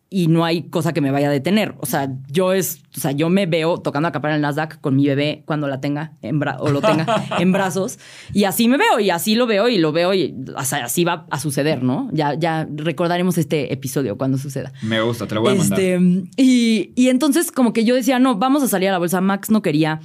y 0.08 0.28
no 0.28 0.44
hay 0.44 0.68
cosa 0.68 0.92
que 0.92 1.00
me 1.00 1.10
vaya 1.10 1.28
a 1.28 1.32
detener. 1.32 1.74
O 1.78 1.86
sea, 1.86 2.08
yo 2.30 2.52
es, 2.52 2.80
o 2.96 3.00
sea, 3.00 3.10
yo 3.10 3.28
me 3.28 3.46
veo 3.46 3.78
tocando 3.78 4.08
a 4.08 4.12
capar 4.12 4.30
en 4.30 4.36
el 4.36 4.42
Nasdaq 4.42 4.80
con 4.80 4.94
mi 4.94 5.04
bebé 5.06 5.42
cuando 5.46 5.66
la 5.66 5.80
tenga 5.80 6.12
en 6.22 6.40
bra- 6.40 6.56
o 6.60 6.70
lo 6.70 6.80
tenga 6.80 7.06
en 7.40 7.50
brazos 7.50 7.98
y 8.32 8.44
así 8.44 8.68
me 8.68 8.76
veo 8.78 9.00
y 9.00 9.10
así 9.10 9.34
lo 9.34 9.48
veo 9.48 9.68
y 9.68 9.78
lo 9.78 9.90
veo 9.90 10.14
y 10.14 10.32
o 10.56 10.62
sea, 10.64 10.84
así 10.84 11.02
va 11.04 11.26
a 11.30 11.40
suceder, 11.40 11.82
¿no? 11.82 12.08
Ya 12.12 12.34
ya 12.34 12.68
recordaremos 12.72 13.36
este 13.36 13.72
episodio 13.72 14.16
cuando 14.16 14.38
suceda. 14.38 14.72
Me 14.82 15.00
gusta, 15.00 15.26
te 15.26 15.34
lo 15.34 15.40
voy 15.40 15.54
a 15.54 15.56
mandar. 15.56 15.80
Este, 15.80 15.98
y, 16.36 16.92
y 16.94 17.08
entonces 17.08 17.50
como 17.50 17.72
que 17.72 17.84
yo 17.84 17.96
decía, 17.96 18.20
no, 18.20 18.36
vamos 18.36 18.62
a 18.62 18.68
salir 18.68 18.88
a 18.90 18.92
la 18.92 18.98
bolsa. 18.98 19.20
Max 19.20 19.50
no 19.50 19.60
quería. 19.60 20.00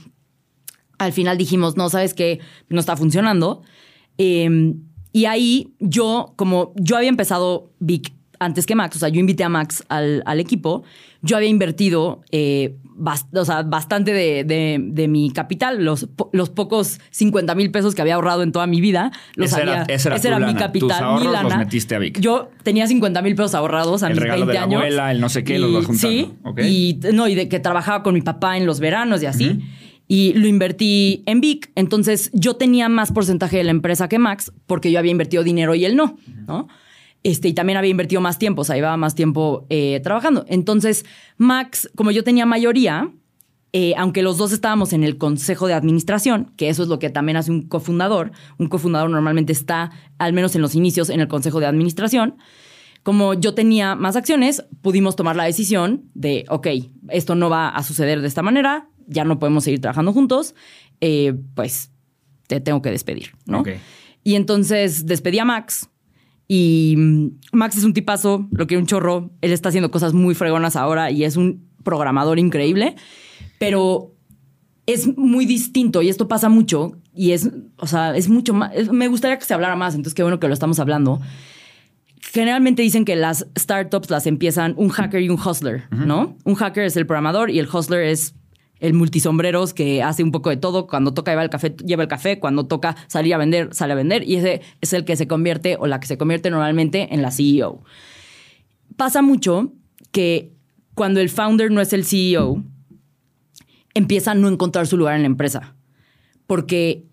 Al 0.98 1.14
final 1.14 1.38
dijimos, 1.38 1.78
no, 1.78 1.90
sabes 1.90 2.14
qué, 2.16 2.40
no 2.70 2.80
está 2.80 2.96
funcionando. 2.98 3.62
Eh, 4.18 4.74
y 5.14 5.26
ahí 5.26 5.74
yo, 5.80 6.34
como 6.38 6.74
yo 6.76 6.96
había 6.98 7.10
empezado 7.10 7.72
Vic 7.80 8.14
antes 8.42 8.66
que 8.66 8.76
Max, 8.76 8.96
o 8.96 9.00
sea, 9.00 9.10
yo 9.10 9.20
invité 9.20 9.44
a 9.44 9.50
Max 9.50 9.84
al, 9.88 10.24
al 10.26 10.40
equipo, 10.40 10.84
yo 11.22 11.38
había 11.38 11.48
invertido 11.50 12.22
eh, 12.32 12.76
bast- 12.98 13.28
o 13.38 13.46
sea, 13.46 13.62
bastante 13.62 14.12
de, 14.14 14.44
de- 14.44 14.80
de 14.82 15.08
mi 15.08 15.30
capital, 15.32 15.86
los, 15.86 16.06
po- 16.08 16.30
los 16.34 16.50
pocos 16.50 17.00
50 17.12 17.54
mil 17.56 17.70
pesos 17.72 17.94
que 17.94 18.02
había 18.02 18.16
ahorrado 18.16 18.42
en 18.44 18.52
toda 18.52 18.66
mi 18.68 18.82
vida, 18.82 19.12
los 19.36 19.52
Esa 19.52 19.62
era- 19.62 19.82
había, 19.84 19.96
era 19.96 20.16
tu 20.16 20.28
mi 20.28 20.30
lana. 20.48 20.60
capital, 20.60 20.90
Tus 20.90 20.98
ahorros 21.00 21.20
mi 21.22 21.26
los 21.26 21.44
lana. 21.44 21.58
metiste 21.58 21.96
a 21.96 22.00
Vic. 22.00 22.20
Yo 22.20 22.50
tenía 22.64 22.88
50 22.88 23.22
mil 23.22 23.36
pesos 23.36 23.54
ahorrados 23.54 24.02
a 24.04 24.08
El 24.08 24.14
mis 24.14 24.24
regalo 24.24 24.46
20 24.48 24.52
de 24.54 24.58
la 24.58 24.64
años. 24.66 24.82
abuela, 24.82 25.12
el 25.12 25.22
no 25.22 25.30
sé 25.30 25.44
qué, 25.44 25.60
los 25.60 25.72
vas 25.74 25.86
juntando. 25.86 26.10
Sí, 26.18 26.34
Ok. 26.44 26.62
y 26.64 27.00
no, 27.14 27.28
y 27.28 27.36
de 27.36 27.48
que 27.48 27.60
trabajaba 27.60 28.02
con 28.04 28.16
mi 28.16 28.22
papá 28.22 28.58
en 28.58 28.66
los 28.66 28.80
veranos 28.80 29.22
y 29.22 29.28
así. 29.28 29.60
Y 30.08 30.34
lo 30.34 30.48
invertí 30.48 31.24
en 31.26 31.40
Vic. 31.40 31.72
Entonces 31.76 32.32
yo 32.34 32.56
tenía 32.58 32.90
más 32.90 33.12
porcentaje 33.14 33.58
de 33.58 33.64
la 33.64 33.72
empresa 33.72 34.10
que 34.10 34.18
Max 34.20 34.52
porque 34.66 34.92
yo 34.92 35.00
había 35.00 35.12
invertido 35.12 35.44
dinero 35.44 35.74
y 35.76 35.86
él 35.86 35.96
no, 35.96 36.18
¿no? 36.48 36.68
Este, 37.24 37.48
y 37.48 37.54
también 37.54 37.78
había 37.78 37.92
invertido 37.92 38.20
más 38.20 38.40
tiempo, 38.40 38.62
o 38.62 38.66
sea, 38.66 38.76
llevaba 38.76 38.98
más 38.98 39.14
tiempo 39.14 39.68
eh, 39.70 40.00
trabajando. 40.04 40.46
Entonces, 40.48 41.06
Max, 41.38 41.90
como 41.96 42.12
yo 42.12 42.24
tenía 42.24 42.46
mayoría, 42.46 43.12
eh, 43.74 43.94
aunque 43.96 44.22
los 44.22 44.38
dos 44.38 44.52
estábamos 44.52 44.92
en 44.92 45.04
el 45.04 45.18
consejo 45.18 45.68
de 45.68 45.74
administración, 45.74 46.52
que 46.58 46.68
eso 46.68 46.84
es 46.84 46.90
lo 46.90 47.00
que 47.00 47.10
también 47.10 47.38
hace 47.38 47.52
un 47.52 47.62
cofundador, 47.62 48.32
un 48.58 48.68
cofundador 48.68 49.10
normalmente 49.10 49.54
está, 49.54 49.92
al 50.18 50.34
menos 50.34 50.56
en 50.56 50.62
los 50.62 50.76
inicios, 50.76 51.10
en 51.10 51.22
el 51.22 51.28
consejo 51.28 51.60
de 51.60 51.68
administración, 51.68 52.38
como 53.04 53.34
yo 53.34 53.54
tenía 53.54 53.96
más 53.96 54.16
acciones, 54.16 54.66
pudimos 54.82 55.16
tomar 55.16 55.36
la 55.36 55.46
decisión 55.46 56.10
de, 56.14 56.46
ok, 56.50 56.68
esto 57.10 57.36
no 57.36 57.50
va 57.50 57.70
a 57.70 57.82
suceder 57.84 58.22
de 58.22 58.28
esta 58.28 58.42
manera, 58.42 58.90
ya 59.08 59.24
no 59.24 59.40
podemos 59.40 59.64
seguir 59.64 59.80
trabajando 59.80 60.12
juntos, 60.12 60.54
eh, 61.00 61.34
pues 61.56 61.92
te 62.48 62.60
tengo 62.60 62.82
que 62.82 62.92
despedir, 62.92 63.32
¿no? 63.46 63.64
Y 64.24 64.36
entonces 64.36 65.06
despedí 65.06 65.40
a 65.40 65.46
Max. 65.46 65.90
Y 66.54 66.96
mm, 66.98 67.28
Max 67.54 67.78
es 67.78 67.86
un 67.86 67.94
tipazo, 67.94 68.46
lo 68.52 68.68
quiero 68.68 68.82
un 68.82 68.88
chorro. 68.88 69.32
Él 69.40 69.54
está 69.54 69.70
haciendo 69.70 69.90
cosas 69.90 70.12
muy 70.14 70.36
fregonas 70.36 70.76
ahora 70.76 71.10
y 71.10 71.24
es 71.24 71.38
un 71.38 71.66
programador 71.86 72.40
increíble. 72.40 72.98
Pero 73.58 74.14
es 74.86 75.16
muy 75.18 75.46
distinto 75.46 76.02
y 76.02 76.10
esto 76.10 76.28
pasa 76.28 76.50
mucho. 76.50 76.98
Y 77.16 77.32
es, 77.32 77.50
o 77.78 77.88
sea, 77.88 78.18
es 78.18 78.28
mucho 78.28 78.54
más. 78.54 78.72
es- 78.76 78.92
me 78.92 79.08
gustaría 79.08 79.40
que 79.40 79.46
se 79.46 79.54
hablara 79.54 79.78
más, 79.78 79.96
entonces 79.96 80.14
qué 80.14 80.24
bueno 80.24 80.42
que 80.42 80.48
lo 80.50 80.54
estamos 80.54 80.78
hablando. 80.80 81.22
Generalmente 82.34 82.82
dicen 82.82 83.06
que 83.06 83.16
las 83.16 83.48
startups 83.58 84.10
las 84.10 84.28
empiezan 84.28 84.74
un 84.78 84.90
hacker 84.90 85.22
y 85.22 85.30
un 85.30 85.40
hustler, 85.40 85.84
¿no? 85.92 86.36
Un 86.44 86.56
hacker 86.56 86.84
es 86.84 86.98
el 86.98 87.06
programador 87.06 87.50
y 87.50 87.60
el 87.60 87.68
hustler 87.74 88.04
es 88.08 88.36
el 88.82 88.94
multisombreros 88.94 89.74
que 89.74 90.04
hace 90.04 90.24
un 90.24 90.32
poco 90.32 90.50
de 90.50 90.58
todo. 90.58 90.88
Cuando 90.88 91.14
toca 91.14 91.32
llevar 91.32 91.46
el 91.46 91.50
café, 91.50 91.76
lleva 91.86 92.04
el 92.04 92.10
café. 92.10 92.40
Cuando 92.40 92.66
toca 92.66 92.98
salir 93.08 93.34
a 93.34 93.38
vender, 93.38 93.74
sale 93.74 93.94
a 93.94 93.96
vender. 93.96 94.28
Y 94.28 94.36
ese 94.36 94.62
es 94.82 94.92
el 94.92 95.06
que 95.06 95.16
se 95.16 95.28
convierte 95.28 95.78
o 95.80 95.88
la 95.88 96.00
que 96.00 96.08
se 96.08 96.18
convierte 96.18 96.50
normalmente 96.50 97.14
en 97.14 97.22
la 97.22 97.32
CEO. 97.32 97.84
Pasa 98.98 99.22
mucho 99.22 99.72
que 100.12 100.52
cuando 100.96 101.22
el 101.22 101.30
founder 101.30 101.72
no 101.72 101.80
es 101.80 101.94
el 101.94 102.04
CEO, 102.04 102.64
empieza 103.94 104.32
a 104.32 104.36
no 104.36 104.50
encontrar 104.50 104.88
su 104.88 104.98
lugar 104.98 105.16
en 105.16 105.22
la 105.22 105.28
empresa. 105.28 105.76
Porque 106.48 107.06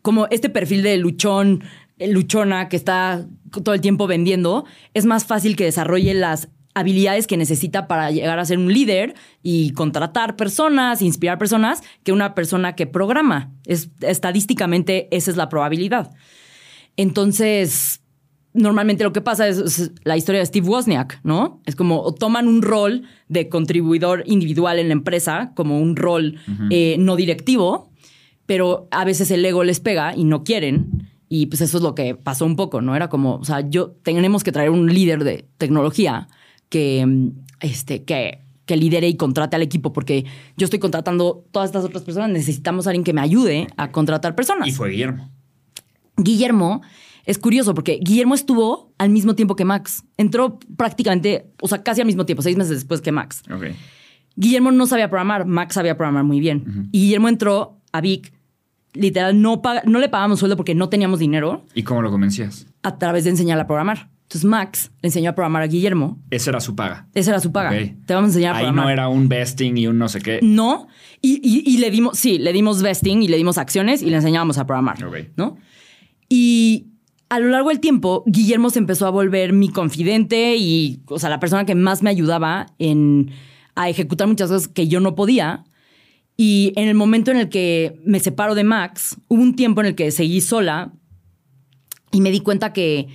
como 0.00 0.26
este 0.30 0.48
perfil 0.48 0.82
de 0.82 0.96
luchón, 0.96 1.62
luchona 1.98 2.70
que 2.70 2.76
está 2.76 3.26
todo 3.62 3.74
el 3.74 3.82
tiempo 3.82 4.06
vendiendo, 4.06 4.64
es 4.94 5.04
más 5.04 5.26
fácil 5.26 5.56
que 5.56 5.64
desarrolle 5.64 6.14
las 6.14 6.48
habilidades 6.74 7.26
que 7.26 7.36
necesita 7.36 7.86
para 7.86 8.10
llegar 8.10 8.38
a 8.38 8.44
ser 8.44 8.58
un 8.58 8.72
líder 8.72 9.14
y 9.42 9.72
contratar 9.72 10.36
personas, 10.36 11.02
inspirar 11.02 11.38
personas, 11.38 11.82
que 12.02 12.12
una 12.12 12.34
persona 12.34 12.74
que 12.74 12.86
programa. 12.86 13.52
Es, 13.66 13.90
estadísticamente 14.00 15.08
esa 15.14 15.30
es 15.30 15.36
la 15.36 15.48
probabilidad. 15.48 16.12
Entonces, 16.96 18.00
normalmente 18.54 19.04
lo 19.04 19.12
que 19.12 19.20
pasa 19.20 19.48
es, 19.48 19.58
es 19.58 19.92
la 20.04 20.16
historia 20.16 20.40
de 20.40 20.46
Steve 20.46 20.68
Wozniak, 20.68 21.20
¿no? 21.24 21.60
Es 21.66 21.76
como 21.76 22.14
toman 22.14 22.48
un 22.48 22.62
rol 22.62 23.02
de 23.28 23.48
contribuidor 23.48 24.24
individual 24.26 24.78
en 24.78 24.88
la 24.88 24.92
empresa, 24.92 25.52
como 25.54 25.78
un 25.78 25.96
rol 25.96 26.38
eh, 26.70 26.96
no 26.98 27.16
directivo, 27.16 27.90
pero 28.46 28.88
a 28.90 29.04
veces 29.04 29.30
el 29.30 29.44
ego 29.44 29.64
les 29.64 29.80
pega 29.80 30.14
y 30.16 30.24
no 30.24 30.44
quieren. 30.44 31.08
Y 31.28 31.46
pues 31.46 31.62
eso 31.62 31.78
es 31.78 31.82
lo 31.82 31.94
que 31.94 32.14
pasó 32.14 32.44
un 32.44 32.56
poco, 32.56 32.82
¿no? 32.82 32.94
Era 32.94 33.08
como, 33.08 33.36
o 33.36 33.44
sea, 33.44 33.66
yo 33.66 33.92
tenemos 34.02 34.44
que 34.44 34.52
traer 34.52 34.68
un 34.68 34.92
líder 34.92 35.24
de 35.24 35.46
tecnología 35.56 36.28
que, 36.72 37.04
mm, 37.06 37.28
este, 37.60 38.02
que, 38.02 38.40
que 38.64 38.76
lidere 38.78 39.06
y 39.06 39.16
contrate 39.16 39.56
al 39.56 39.62
equipo, 39.62 39.92
porque 39.92 40.24
yo 40.56 40.64
estoy 40.64 40.78
contratando 40.78 41.44
todas 41.52 41.68
estas 41.68 41.84
otras 41.84 42.02
personas, 42.02 42.30
necesitamos 42.30 42.86
a 42.86 42.90
alguien 42.90 43.04
que 43.04 43.12
me 43.12 43.20
ayude 43.20 43.66
a 43.76 43.92
contratar 43.92 44.34
personas. 44.34 44.66
Y 44.66 44.72
fue 44.72 44.88
Guillermo. 44.88 45.30
Guillermo 46.16 46.80
es 47.26 47.38
curioso 47.38 47.74
porque 47.74 48.00
Guillermo 48.02 48.34
estuvo 48.34 48.94
al 48.96 49.10
mismo 49.10 49.34
tiempo 49.34 49.54
que 49.54 49.66
Max. 49.66 50.04
Entró 50.16 50.58
prácticamente, 50.78 51.52
o 51.60 51.68
sea, 51.68 51.82
casi 51.82 52.00
al 52.00 52.06
mismo 52.06 52.24
tiempo, 52.24 52.42
seis 52.42 52.56
meses 52.56 52.76
después 52.76 53.02
que 53.02 53.12
Max. 53.12 53.42
Guillermo 54.34 54.72
no 54.72 54.86
sabía 54.86 55.10
programar, 55.10 55.44
Max 55.44 55.74
sabía 55.74 55.98
programar 55.98 56.24
muy 56.24 56.40
bien. 56.40 56.88
Y 56.90 57.02
Guillermo 57.02 57.28
entró 57.28 57.82
a 57.92 58.00
Vic, 58.00 58.32
literal, 58.94 59.40
no, 59.40 59.60
no 59.84 59.98
le 59.98 60.08
pagábamos 60.08 60.38
sueldo 60.40 60.56
porque 60.56 60.74
no 60.74 60.88
teníamos 60.88 61.18
dinero 61.20 61.64
¿Y 61.74 61.82
cómo 61.82 62.02
lo 62.02 62.10
convencías? 62.10 62.66
a 62.82 62.98
través 62.98 63.24
de 63.24 63.30
enseñarle 63.30 63.62
a 63.62 63.66
programar. 63.66 64.10
Entonces 64.24 64.44
Max 64.48 64.90
le 65.02 65.08
enseñó 65.08 65.30
a 65.30 65.34
programar 65.34 65.62
a 65.62 65.66
Guillermo. 65.66 66.18
Esa 66.30 66.50
era 66.50 66.60
su 66.60 66.74
paga. 66.74 67.06
Esa 67.14 67.32
era 67.32 67.40
su 67.40 67.52
paga. 67.52 67.70
Te 68.06 68.14
vamos 68.14 68.28
a 68.28 68.30
enseñar 68.30 68.54
a 68.54 68.58
Ahí 68.58 68.64
programar. 68.64 68.84
no 68.86 68.90
era 68.90 69.08
un 69.08 69.28
vesting 69.28 69.76
y 69.76 69.86
un 69.86 69.98
no 69.98 70.08
sé 70.08 70.20
qué. 70.22 70.40
No. 70.42 70.88
Y, 71.20 71.34
y- 71.42 71.70
y 71.70 71.78
le 71.78 71.90
dimos, 71.90 72.18
sí, 72.18 72.38
le 72.38 72.52
dimos 72.54 72.80
vesting 72.80 73.22
y 73.22 73.28
le 73.28 73.36
dimos 73.36 73.58
acciones 73.58 74.00
y 74.02 74.06
le 74.08 74.16
enseñábamos 74.16 74.56
a 74.56 74.66
programar. 74.66 75.04
Ok. 75.04 75.16
¿No? 75.36 75.58
Y 76.28 76.86
a 77.28 77.38
lo 77.40 77.48
largo 77.48 77.68
del 77.68 77.80
tiempo, 77.80 78.24
Guillermo 78.26 78.70
se 78.70 78.78
empezó 78.78 79.06
a 79.06 79.10
volver 79.10 79.52
mi 79.52 79.68
confidente 79.68 80.56
y, 80.56 81.02
o 81.08 81.18
sea, 81.18 81.28
la 81.30 81.40
persona 81.40 81.64
que 81.66 81.74
más 81.74 82.02
me 82.02 82.10
ayudaba 82.10 82.66
en, 82.78 83.30
a 83.74 83.88
ejecutar 83.90 84.26
muchas 84.28 84.50
cosas 84.50 84.68
que 84.68 84.88
yo 84.88 85.00
no 85.00 85.14
podía. 85.14 85.64
Y 86.44 86.72
en 86.74 86.88
el 86.88 86.94
momento 86.96 87.30
en 87.30 87.36
el 87.36 87.48
que 87.48 88.00
me 88.04 88.18
separo 88.18 88.56
de 88.56 88.64
Max, 88.64 89.16
hubo 89.28 89.40
un 89.40 89.54
tiempo 89.54 89.80
en 89.80 89.86
el 89.88 89.94
que 89.94 90.10
seguí 90.10 90.40
sola 90.40 90.92
y 92.10 92.20
me 92.20 92.32
di 92.32 92.40
cuenta 92.40 92.72
que 92.72 93.06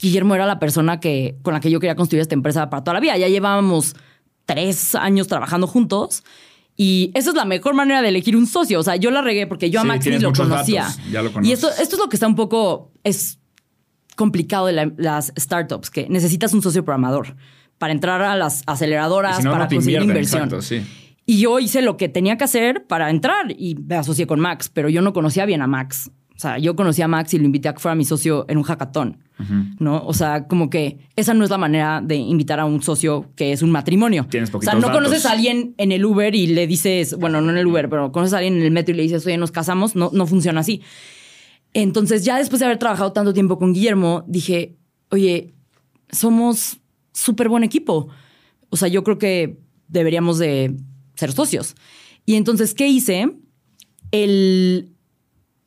Guillermo 0.00 0.36
era 0.36 0.46
la 0.46 0.60
persona 0.60 1.00
que, 1.00 1.36
con 1.42 1.52
la 1.52 1.58
que 1.58 1.68
yo 1.68 1.80
quería 1.80 1.96
construir 1.96 2.20
esta 2.22 2.36
empresa 2.36 2.70
para 2.70 2.84
toda 2.84 2.94
la 2.94 3.00
vida. 3.00 3.16
Ya 3.16 3.26
llevábamos 3.26 3.96
tres 4.44 4.94
años 4.94 5.26
trabajando 5.26 5.66
juntos 5.66 6.22
y 6.76 7.10
esa 7.14 7.30
es 7.30 7.34
la 7.36 7.44
mejor 7.44 7.74
manera 7.74 8.02
de 8.02 8.08
elegir 8.10 8.36
un 8.36 8.46
socio. 8.46 8.78
O 8.78 8.82
sea, 8.84 8.94
yo 8.94 9.10
la 9.10 9.20
regué 9.20 9.48
porque 9.48 9.68
yo 9.68 9.80
a 9.80 9.82
Sí, 9.82 9.88
Max 9.88 10.06
ni 10.06 10.18
lo 10.20 10.32
conocía. 10.32 10.82
datos, 10.82 11.00
ya 11.10 11.22
lo 11.22 11.32
y 11.42 11.50
esto, 11.50 11.68
esto 11.80 11.96
es 11.96 11.98
lo 11.98 12.08
que 12.08 12.14
está 12.14 12.28
un 12.28 12.36
poco 12.36 12.92
es 13.02 13.40
complicado 14.14 14.66
de 14.66 14.72
la- 14.74 14.92
las 14.96 15.32
startups, 15.36 15.90
que 15.90 16.08
necesitas 16.08 16.54
un 16.54 16.62
socio 16.62 16.84
programador 16.84 17.34
para 17.78 17.92
entrar 17.92 18.22
a 18.22 18.36
las 18.36 18.62
aceleradoras, 18.66 19.38
si 19.38 19.42
no, 19.42 19.50
para 19.50 19.64
no 19.64 19.70
conseguir 19.70 20.02
inversión. 20.02 20.44
Exacto, 20.44 20.62
sí. 20.62 20.82
Y 21.26 21.40
yo 21.40 21.58
hice 21.58 21.82
lo 21.82 21.96
que 21.96 22.08
tenía 22.08 22.38
que 22.38 22.44
hacer 22.44 22.86
para 22.86 23.10
entrar 23.10 23.50
y 23.58 23.74
me 23.74 23.96
asocié 23.96 24.26
con 24.28 24.38
Max, 24.38 24.70
pero 24.72 24.88
yo 24.88 25.02
no 25.02 25.12
conocía 25.12 25.44
bien 25.44 25.60
a 25.60 25.66
Max. 25.66 26.10
O 26.36 26.38
sea, 26.38 26.58
yo 26.58 26.76
conocí 26.76 27.00
a 27.02 27.08
Max 27.08 27.32
y 27.34 27.38
lo 27.38 27.46
invité 27.46 27.68
a 27.68 27.72
que 27.74 27.80
fuera 27.80 27.94
mi 27.94 28.04
socio 28.04 28.44
en 28.48 28.58
un 28.58 28.62
hackathon, 28.62 29.18
¿no? 29.80 30.04
O 30.04 30.12
sea, 30.12 30.46
como 30.46 30.68
que 30.68 30.98
esa 31.16 31.32
no 31.32 31.42
es 31.44 31.50
la 31.50 31.56
manera 31.56 32.02
de 32.04 32.16
invitar 32.16 32.60
a 32.60 32.66
un 32.66 32.82
socio 32.82 33.32
que 33.34 33.52
es 33.52 33.62
un 33.62 33.70
matrimonio. 33.70 34.26
Tienes 34.30 34.50
O 34.50 34.52
poquitos 34.52 34.70
sea, 34.72 34.78
no 34.78 34.86
datos. 34.86 34.98
conoces 35.02 35.24
a 35.24 35.32
alguien 35.32 35.74
en 35.78 35.92
el 35.92 36.04
Uber 36.04 36.34
y 36.34 36.46
le 36.48 36.66
dices, 36.66 37.16
bueno, 37.18 37.40
no 37.40 37.50
en 37.50 37.56
el 37.56 37.66
Uber, 37.66 37.88
pero 37.88 38.12
conoces 38.12 38.34
a 38.34 38.38
alguien 38.38 38.58
en 38.58 38.62
el 38.62 38.70
metro 38.70 38.94
y 38.94 38.98
le 38.98 39.02
dices, 39.04 39.24
oye, 39.26 39.38
nos 39.38 39.50
casamos. 39.50 39.96
No, 39.96 40.10
no 40.12 40.26
funciona 40.26 40.60
así. 40.60 40.82
Entonces, 41.72 42.24
ya 42.24 42.36
después 42.38 42.60
de 42.60 42.66
haber 42.66 42.78
trabajado 42.78 43.12
tanto 43.12 43.32
tiempo 43.32 43.58
con 43.58 43.72
Guillermo, 43.72 44.22
dije, 44.26 44.76
oye, 45.10 45.54
somos 46.10 46.78
súper 47.12 47.48
buen 47.48 47.64
equipo. 47.64 48.08
O 48.68 48.76
sea, 48.76 48.88
yo 48.88 49.02
creo 49.04 49.18
que 49.18 49.58
deberíamos 49.88 50.38
de 50.38 50.76
ser 51.16 51.32
socios. 51.32 51.74
Y 52.24 52.34
entonces, 52.34 52.74
¿qué 52.74 52.88
hice? 52.88 53.30
El 54.10 54.92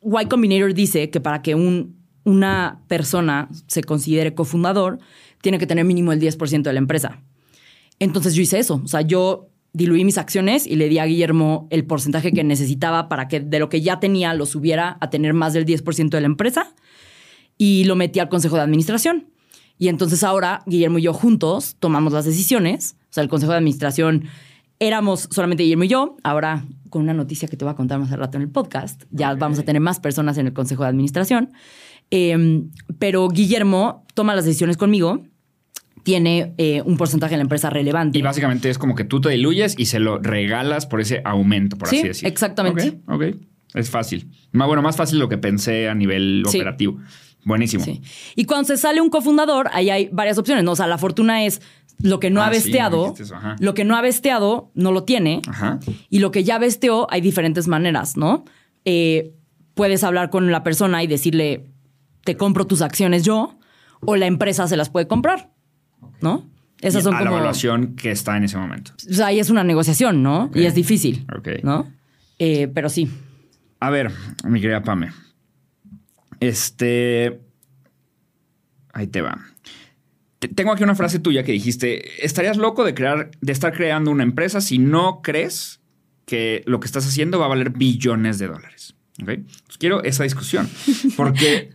Y 0.02 0.26
Combinator 0.28 0.74
dice 0.74 1.10
que 1.10 1.20
para 1.20 1.42
que 1.42 1.56
un, 1.56 1.98
una 2.24 2.84
persona 2.88 3.50
se 3.68 3.84
considere 3.84 4.34
cofundador, 4.34 5.00
tiene 5.42 5.60
que 5.60 5.68
tener 5.68 5.86
mínimo 5.86 6.12
el 6.12 6.20
10% 6.20 6.64
de 6.64 6.74
la 6.74 6.80
empresa. 6.80 7.22
Entonces 8.00 8.34
yo 8.36 8.42
hice 8.42 8.60
eso. 8.60 8.82
O 8.84 8.88
sea, 8.88 9.02
yo 9.02 9.50
diluí 9.74 10.04
mis 10.04 10.18
acciones 10.18 10.66
y 10.66 10.76
le 10.76 10.90
di 10.90 11.00
a 11.00 11.06
Guillermo 11.06 11.68
el 11.70 11.86
porcentaje 11.86 12.32
que 12.32 12.44
necesitaba 12.44 13.08
para 13.08 13.28
que 13.28 13.40
de 13.40 13.60
lo 13.60 13.70
que 13.70 13.82
ya 13.82 14.00
tenía 14.00 14.34
lo 14.34 14.46
subiera 14.46 14.98
a 15.00 15.10
tener 15.10 15.34
más 15.34 15.54
del 15.54 15.66
10% 15.66 16.10
de 16.10 16.22
la 16.22 16.26
empresa 16.26 16.74
y 17.58 17.84
lo 17.84 17.96
metí 17.96 18.20
al 18.20 18.30
consejo 18.30 18.56
de 18.56 18.64
administración. 18.64 19.28
Y 19.78 19.88
entonces 19.88 20.24
ahora 20.24 20.64
Guillermo 20.66 21.00
y 21.00 21.04
yo 21.04 21.14
juntos 21.14 21.76
tomamos 21.80 22.14
las 22.14 22.26
decisiones. 22.26 22.96
O 23.04 23.14
sea, 23.14 23.24
el 23.24 23.30
consejo 23.30 23.52
de 23.52 23.60
administración 23.60 24.26
éramos 24.80 25.28
solamente 25.32 25.64
Guillermo 25.64 25.84
y 25.84 25.88
yo. 25.90 26.18
Ahora, 26.24 26.66
con 26.90 27.02
una 27.04 27.14
noticia 27.14 27.48
que 27.48 27.58
te 27.58 27.66
voy 27.66 27.72
a 27.74 27.76
contar 27.76 28.00
más 28.00 28.12
al 28.12 28.20
rato 28.20 28.38
en 28.38 28.44
el 28.44 28.50
podcast, 28.50 29.04
ya 29.12 29.34
vamos 29.36 29.60
a 29.60 29.64
tener 29.64 29.82
más 29.82 30.00
personas 30.00 30.38
en 30.38 30.48
el 30.48 30.54
consejo 30.54 30.84
de 30.84 30.90
administración. 30.90 31.52
Eh, 32.12 32.64
pero 32.98 33.28
Guillermo 33.30 34.06
toma 34.14 34.36
las 34.36 34.46
decisiones 34.46 34.78
conmigo. 34.78 35.24
Tiene 36.04 36.54
eh, 36.58 36.82
un 36.86 36.98
porcentaje 36.98 37.32
de 37.34 37.38
la 37.38 37.44
empresa 37.44 37.70
relevante. 37.70 38.18
Y 38.18 38.22
básicamente 38.22 38.70
es 38.70 38.78
como 38.78 38.96
que 38.96 39.04
tú 39.04 39.20
te 39.22 39.30
diluyes 39.30 39.76
y 39.78 39.86
se 39.86 40.00
lo 40.00 40.18
regalas 40.18 40.86
por 40.88 41.02
ese 41.02 41.22
aumento, 41.26 41.78
por 41.78 41.90
Sí, 41.90 41.98
así 42.00 42.08
decirlo. 42.08 42.30
exactamente. 42.30 43.02
Ok, 43.08 43.14
ok. 43.22 43.24
Es 43.76 43.90
fácil. 43.92 44.32
Más, 44.52 44.66
bueno, 44.68 44.82
más 44.82 44.96
fácil 44.96 45.18
de 45.18 45.24
lo 45.26 45.30
que 45.30 45.38
pensé 45.38 45.90
a 45.90 45.94
nivel 45.94 46.44
Sí. 46.48 46.58
operativo. 46.58 46.98
Buenísimo. 47.46 47.84
Sí. 47.84 48.02
Y 48.36 48.46
cuando 48.46 48.66
se 48.68 48.78
sale 48.78 49.02
un 49.02 49.10
cofundador, 49.10 49.70
ahí 49.72 49.90
hay 49.90 50.10
varias 50.12 50.38
opciones. 50.38 50.64
¿no? 50.64 50.72
O 50.72 50.76
sea, 50.76 50.88
la 50.88 50.98
fortuna 50.98 51.46
es 51.46 51.62
lo 52.02 52.20
que 52.20 52.30
no 52.30 52.42
Ah, 52.42 52.48
ha 52.48 52.54
sí, 52.54 52.58
me 52.60 52.64
besteado. 52.64 53.14
ajá. 53.36 53.56
lo 53.60 53.74
que 53.74 53.84
no 53.86 53.96
ha 53.96 54.02
besteado 54.02 54.72
no 54.74 54.92
lo 54.92 55.04
tiene. 55.04 55.42
Ajá. 55.48 55.80
Y 56.10 56.20
lo 56.20 56.32
que 56.32 56.44
ya 56.44 56.58
besteó, 56.60 57.08
hay 57.12 57.22
diferentes 57.22 57.68
maneras, 57.68 58.16
¿no? 58.18 58.46
Eh, 58.86 59.34
puedes 59.74 60.04
hablar 60.04 60.30
con 60.30 60.52
la 60.52 60.64
persona 60.64 61.04
y 61.04 61.08
decirle, 61.08 61.68
te 62.24 62.38
compro 62.38 62.66
tus 62.68 62.82
acciones 62.82 63.24
yo, 63.24 63.58
o 64.02 64.16
la 64.16 64.28
empresa 64.28 64.68
se 64.68 64.78
las 64.78 64.90
puede 64.90 65.08
comprar, 65.08 65.52
¿no? 66.22 66.50
Esas 66.82 67.02
Y 67.02 67.04
son 67.04 67.16
a 67.16 67.18
como. 67.20 67.32
la 67.32 67.36
evaluación 67.38 67.96
que 67.98 68.12
está 68.12 68.38
en 68.38 68.46
ese 68.46 68.58
momento. 68.58 68.92
O 69.10 69.14
sea, 69.14 69.28
ahí 69.28 69.40
es 69.40 69.50
una 69.50 69.66
negociación, 69.66 70.24
¿no? 70.24 70.50
Y 70.56 70.64
es 70.64 70.74
difícil, 70.76 71.26
Ok. 71.38 71.50
¿no? 71.64 71.92
Eh, 72.40 72.70
pero 72.74 72.88
sí. 72.88 73.10
A 73.82 73.90
ver, 73.90 74.12
mi 74.46 74.62
querida 74.62 74.82
Pame. 74.84 75.10
Este. 76.40 77.42
Ahí 78.94 79.08
te 79.08 79.22
va. 79.22 79.38
Te- 80.40 80.48
Tengo 80.48 80.72
aquí 80.72 80.84
una 80.84 80.96
frase 80.96 81.20
tuya 81.20 81.44
que 81.44 81.52
dijiste: 81.52 82.26
estarías 82.26 82.58
loco 82.58 82.84
de 82.84 82.94
crear, 82.94 83.32
de 83.42 83.52
estar 83.52 83.74
creando 83.74 84.12
una 84.12 84.24
empresa 84.24 84.62
si 84.62 84.78
no 84.80 85.22
crees 85.22 85.80
que 86.26 86.64
lo 86.66 86.80
que 86.80 86.86
estás 86.88 87.06
haciendo 87.08 87.40
va 87.40 87.46
a 87.46 87.50
valer 87.50 87.72
billones 87.72 88.40
de 88.40 88.48
dólares. 88.48 88.96
¿Ok? 89.22 89.30
Pues 89.66 89.78
quiero 89.78 90.04
esa 90.04 90.24
discusión. 90.24 90.70
Porque 91.18 91.72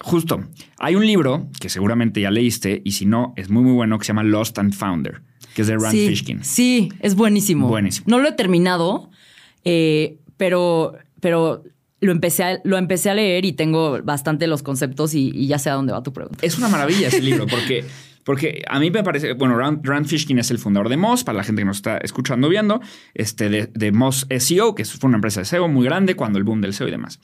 justo 0.00 0.42
hay 0.78 0.94
un 0.96 1.06
libro 1.06 1.48
que 1.60 1.68
seguramente 1.68 2.20
ya 2.20 2.30
leíste, 2.30 2.80
y 2.84 2.92
si 2.92 3.06
no, 3.06 3.34
es 3.36 3.50
muy, 3.50 3.62
muy 3.62 3.72
bueno, 3.72 3.98
que 3.98 4.04
se 4.04 4.08
llama 4.08 4.22
Lost 4.24 4.58
and 4.58 4.72
Founder, 4.72 5.20
que 5.54 5.62
es 5.62 5.68
de 5.68 5.76
Rand 5.76 5.92
sí, 5.92 6.08
Fishkin. 6.08 6.42
Sí, 6.44 6.88
es 7.00 7.14
buenísimo. 7.14 7.68
Buenísimo. 7.68 8.06
No 8.08 8.18
lo 8.18 8.28
he 8.28 8.32
terminado, 8.32 9.10
eh, 9.64 10.16
pero, 10.38 10.94
pero 11.20 11.62
lo, 12.00 12.12
empecé 12.12 12.44
a, 12.44 12.60
lo 12.64 12.78
empecé 12.78 13.10
a 13.10 13.14
leer 13.14 13.44
y 13.44 13.52
tengo 13.52 14.02
bastante 14.02 14.46
los 14.46 14.62
conceptos 14.62 15.14
y, 15.14 15.46
ya 15.46 15.58
sé 15.58 15.70
a 15.70 15.74
dónde 15.74 15.92
va 15.92 16.02
tu 16.02 16.12
pregunta. 16.12 16.38
Es 16.42 16.58
una 16.58 16.68
maravilla 16.68 17.08
ese 17.08 17.22
libro 17.22 17.46
porque, 17.46 17.84
porque 18.24 18.62
a 18.68 18.78
mí 18.80 18.90
me 18.90 19.02
parece, 19.02 19.34
bueno, 19.34 19.56
Rand, 19.56 19.86
Rand 19.86 20.06
Fishkin 20.06 20.38
es 20.38 20.50
el 20.50 20.58
fundador 20.58 20.88
de 20.88 20.96
Moz, 20.96 21.24
para 21.24 21.38
la 21.38 21.44
gente 21.44 21.62
que 21.62 21.66
nos 21.66 21.76
está 21.76 21.98
escuchando 21.98 22.48
viendo, 22.48 22.80
este, 23.14 23.48
de, 23.48 23.70
de 23.72 24.40
SEO, 24.40 24.74
que 24.74 24.84
fue 24.84 25.08
una 25.08 25.18
empresa 25.18 25.40
de 25.40 25.46
SEO 25.46 25.68
muy 25.68 25.84
grande 25.84 26.14
cuando 26.14 26.38
el 26.38 26.44
boom 26.44 26.60
del 26.60 26.74
SEO 26.74 26.88
y 26.88 26.90
demás. 26.90 27.20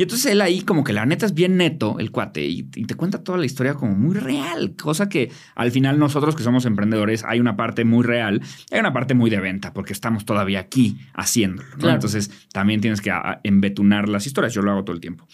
Y 0.00 0.04
entonces 0.04 0.32
él 0.32 0.40
ahí 0.40 0.62
como 0.62 0.82
que 0.82 0.94
la 0.94 1.04
neta 1.04 1.26
es 1.26 1.34
bien 1.34 1.58
neto, 1.58 1.98
el 1.98 2.10
cuate, 2.10 2.46
y, 2.46 2.60
y 2.74 2.86
te 2.86 2.94
cuenta 2.94 3.22
toda 3.22 3.36
la 3.36 3.44
historia 3.44 3.74
como 3.74 3.94
muy 3.94 4.14
real, 4.14 4.74
cosa 4.74 5.10
que 5.10 5.30
al 5.54 5.72
final 5.72 5.98
nosotros 5.98 6.34
que 6.34 6.42
somos 6.42 6.64
emprendedores 6.64 7.22
hay 7.22 7.38
una 7.38 7.54
parte 7.54 7.84
muy 7.84 8.02
real, 8.02 8.40
y 8.70 8.74
hay 8.76 8.80
una 8.80 8.94
parte 8.94 9.12
muy 9.12 9.28
de 9.28 9.40
venta, 9.40 9.74
porque 9.74 9.92
estamos 9.92 10.24
todavía 10.24 10.58
aquí 10.58 10.96
haciéndolo. 11.12 11.68
¿no? 11.72 11.76
Claro. 11.76 11.94
Entonces 11.96 12.30
también 12.50 12.80
tienes 12.80 13.02
que 13.02 13.12
embetunar 13.42 14.08
las 14.08 14.26
historias, 14.26 14.54
yo 14.54 14.62
lo 14.62 14.70
hago 14.70 14.84
todo 14.84 14.94
el 14.94 15.02
tiempo. 15.02 15.28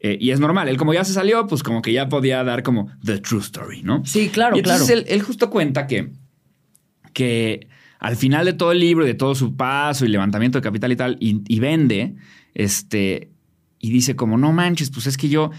Eh, 0.00 0.18
y 0.20 0.32
es 0.32 0.40
normal, 0.40 0.68
él 0.68 0.76
como 0.76 0.92
ya 0.92 1.04
se 1.04 1.12
salió, 1.12 1.46
pues 1.46 1.62
como 1.62 1.80
que 1.80 1.92
ya 1.92 2.08
podía 2.08 2.42
dar 2.42 2.64
como 2.64 2.90
the 3.04 3.18
true 3.18 3.38
story, 3.38 3.84
¿no? 3.84 4.04
Sí, 4.04 4.28
claro, 4.28 4.56
y 4.56 4.58
entonces 4.58 4.88
claro. 4.88 5.02
Él, 5.02 5.06
él 5.06 5.22
justo 5.22 5.50
cuenta 5.50 5.86
que, 5.86 6.10
que 7.12 7.68
al 8.00 8.16
final 8.16 8.44
de 8.44 8.54
todo 8.54 8.72
el 8.72 8.80
libro 8.80 9.04
y 9.04 9.06
de 9.06 9.14
todo 9.14 9.36
su 9.36 9.54
paso 9.54 10.04
y 10.04 10.08
levantamiento 10.08 10.58
de 10.58 10.62
capital 10.62 10.90
y 10.90 10.96
tal, 10.96 11.16
y, 11.20 11.42
y 11.46 11.60
vende, 11.60 12.16
este, 12.54 13.29
y 13.80 13.90
dice 13.90 14.14
como, 14.14 14.36
no 14.38 14.52
manches, 14.52 14.90
pues 14.90 15.06
es 15.06 15.16
que 15.16 15.28
yo 15.28 15.50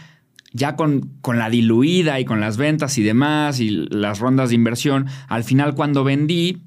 ya 0.53 0.76
con, 0.76 1.11
con 1.22 1.38
la 1.39 1.49
diluida 1.49 2.19
y 2.19 2.26
con 2.26 2.39
las 2.39 2.55
ventas 2.57 2.97
y 2.97 3.03
demás 3.03 3.59
y 3.59 3.69
las 3.69 4.19
rondas 4.19 4.49
de 4.49 4.55
inversión, 4.55 5.07
al 5.28 5.43
final 5.43 5.76
cuando 5.76 6.03
vendí 6.03 6.61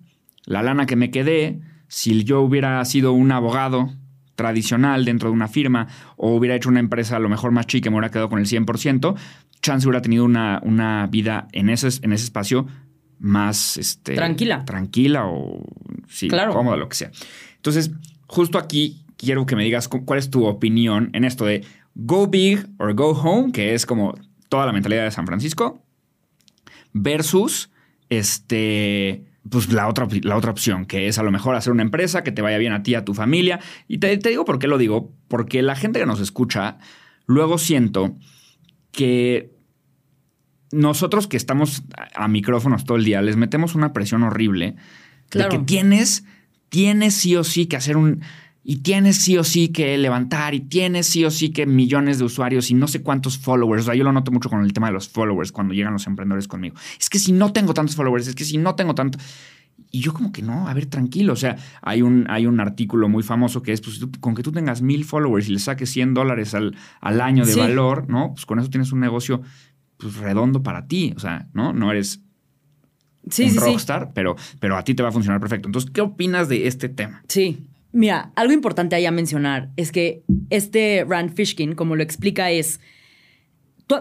la 0.47 0.63
lana 0.63 0.87
que 0.87 0.97
me 0.97 1.11
quedé, 1.11 1.61
si 1.89 2.25
yo 2.25 2.41
hubiera 2.41 2.85
sido 2.85 3.13
un 3.13 3.31
abogado 3.31 3.93
tradicional 4.35 5.05
dentro 5.05 5.29
de 5.29 5.35
una 5.35 5.49
firma 5.49 5.87
o 6.17 6.35
hubiera 6.35 6.57
hecho 6.57 6.69
una 6.69 6.81
empresa 6.81 7.17
a 7.17 7.21
lo 7.21 7.29
mejor 7.29 7.53
más 7.53 7.67
chica 7.67 7.89
y 7.89 7.91
me 7.91 7.97
hubiera 7.99 8.11
quedado 8.11 8.29
con 8.29 8.41
el 8.41 8.47
100%, 8.47 9.15
chance 9.63 9.87
hubiera 9.87 10.03
tenido 10.03 10.25
una, 10.25 10.61
una 10.65 11.07
vida 11.07 11.47
en 11.53 11.71
ese, 11.71 11.89
en 12.03 12.13
ese 12.13 12.25
espacio 12.25 12.67
más 13.21 13.77
este, 13.77 14.15
Tranquila. 14.15 14.65
Tranquila 14.65 15.27
o 15.27 15.63
sí, 16.09 16.29
Claro. 16.29 16.53
cómoda, 16.53 16.77
lo 16.77 16.89
que 16.89 16.97
sea. 16.97 17.11
Entonces, 17.57 17.93
justo 18.27 18.59
aquí 18.59 19.04
quiero 19.17 19.47
que 19.47 19.57
me 19.57 19.65
digas 19.65 19.89
cu- 19.89 20.05
cuál 20.05 20.19
es 20.19 20.31
tu 20.31 20.45
opinión 20.47 21.11
en 21.13 21.25
esto 21.25 21.45
de 21.45 21.65
go 21.95 22.27
big 22.27 22.67
or 22.79 22.95
go 22.95 23.11
home, 23.11 23.53
que 23.53 23.75
es 23.75 23.87
como 23.87 24.15
toda 24.49 24.67
la 24.67 24.73
mentalidad 24.73 25.05
de 25.05 25.11
San 25.11 25.27
Francisco, 25.27 25.83
versus 26.93 27.71
este. 28.09 29.25
Pues 29.51 29.71
la 29.71 29.89
otra, 29.89 30.09
la 30.23 30.37
otra 30.39 30.53
opción, 30.53 30.87
que 30.87 31.07
es 31.07 31.19
a 31.19 31.23
lo 31.23 31.31
mejor 31.31 31.55
hacer 31.55 31.71
una 31.71 31.83
empresa 31.83 32.25
que 32.25 32.33
te 32.33 32.41
vaya 32.41 32.57
bien 32.57 32.73
a 32.73 32.83
ti, 32.83 32.95
a 32.95 33.05
tu 33.05 33.13
familia. 33.13 33.61
Y 33.89 33.99
te, 33.99 34.17
te 34.17 34.31
digo 34.31 34.47
por 34.47 34.59
qué 34.59 34.67
lo 34.69 34.79
digo, 34.79 35.13
porque 35.29 35.61
la 35.61 35.77
gente 35.77 36.01
que 36.01 36.07
nos 36.07 36.19
escucha, 36.21 36.79
luego 37.27 37.59
siento 37.59 38.17
que 38.91 39.53
nosotros 40.73 41.27
que 41.27 41.37
estamos 41.37 41.83
a, 41.95 42.25
a 42.25 42.29
micrófonos 42.29 42.87
todo 42.87 42.97
el 42.97 43.05
día, 43.05 43.21
les 43.21 43.37
metemos 43.37 43.75
una 43.75 43.93
presión 43.93 44.23
horrible 44.23 44.77
Claro. 45.29 45.51
de 45.51 45.59
que 45.59 45.65
tienes, 45.65 46.25
tienes 46.71 47.13
sí 47.15 47.37
o 47.37 47.45
sí 47.45 47.67
que 47.67 47.77
hacer 47.77 47.99
un. 47.99 48.23
Y 48.67 48.77
tienes 48.79 49.17
sí 49.19 49.37
o 49.37 49.45
sí 49.45 49.69
que 49.69 49.99
levantar, 49.99 50.55
y 50.55 50.61
tienes 50.61 51.07
sí 51.07 51.23
o 51.25 51.31
sí 51.31 51.51
que 51.51 51.67
millones 51.67 52.19
de 52.19 52.25
usuarios 52.25 52.71
y 52.71 52.75
no 52.75 52.89
sé 52.89 53.03
cuántos 53.03 53.37
followers. 53.37 53.83
O 53.83 53.87
sea, 53.87 53.95
yo 53.95 54.05
lo 54.05 54.13
noto 54.13 54.33
mucho 54.33 54.49
con 54.49 54.63
el 54.65 54.73
tema 54.73 54.87
de 54.87 54.95
los 54.95 55.07
followers 55.09 55.53
cuando 55.53 55.75
llegan 55.75 55.93
los 55.93 56.07
emprendedores 56.07 56.49
conmigo. 56.49 56.75
Es 56.99 57.11
que 57.11 57.19
si 57.19 57.33
no 57.33 57.53
tengo 57.53 57.75
tantos 57.75 57.95
followers, 57.95 58.27
es 58.27 58.35
que 58.35 58.45
si 58.45 58.57
no 58.57 58.75
tengo 58.75 58.95
tanto. 58.95 59.19
Y 59.91 60.01
yo 60.01 60.15
como 60.15 60.33
que 60.33 60.41
no, 60.41 60.67
a 60.67 60.73
ver, 60.75 60.87
tranquilo. 60.87 61.35
O 61.35 61.37
sea, 61.37 61.57
hay 61.83 62.01
un, 62.01 62.27
hay 62.31 62.47
un 62.47 62.59
artículo 62.59 63.09
muy 63.09 63.23
famoso 63.23 63.61
que 63.63 63.73
es, 63.73 63.81
pues, 63.81 63.99
tú- 63.99 64.11
con 64.21 64.35
que 64.35 64.43
tú 64.43 64.51
tengas 64.51 64.81
mil 64.83 65.05
followers 65.05 65.49
y 65.49 65.53
le 65.53 65.59
saques 65.59 65.91
100 65.91 66.15
dólares 66.15 66.55
al, 66.55 66.75
al 67.01 67.21
año 67.21 67.45
de 67.45 67.53
Sí. 67.53 67.61
valor, 67.61 68.09
¿no? 68.09 68.33
Pues 68.35 68.47
con 68.47 68.59
eso 68.59 68.71
tienes 68.71 68.93
un 68.93 69.01
negocio 69.01 69.43
pues, 69.99 70.17
redondo 70.17 70.63
para 70.63 70.87
ti. 70.89 71.13
O 71.17 71.21
sea, 71.21 71.49
¿no? 71.53 71.73
No 71.75 71.91
eres 71.93 72.21
Sí, 73.31 73.45
un 73.45 73.51
sí, 73.51 73.59
sí. 73.59 73.65
rockstar, 73.65 74.13
pero, 74.15 74.37
pero 74.61 74.77
a 74.77 74.85
ti 74.85 74.95
te 74.95 75.03
va 75.03 75.11
a 75.11 75.13
funcionar 75.13 75.41
perfecto. 75.41 75.69
Entonces, 75.69 75.91
¿qué 75.91 76.01
opinas 76.01 76.49
de 76.49 76.67
este 76.67 76.89
tema? 76.89 77.23
Sí. 77.29 77.67
Mira, 77.95 78.33
algo 78.35 78.53
importante 78.53 78.97
ahí 78.97 79.07
a 79.07 79.13
mencionar 79.13 79.71
es 79.77 79.93
que 79.93 80.25
este 80.51 81.07
Rand 81.09 81.33
Fishkin, 81.33 81.77
como 81.77 81.95
lo 81.95 82.03
explica, 82.03 82.51
es. 82.51 82.81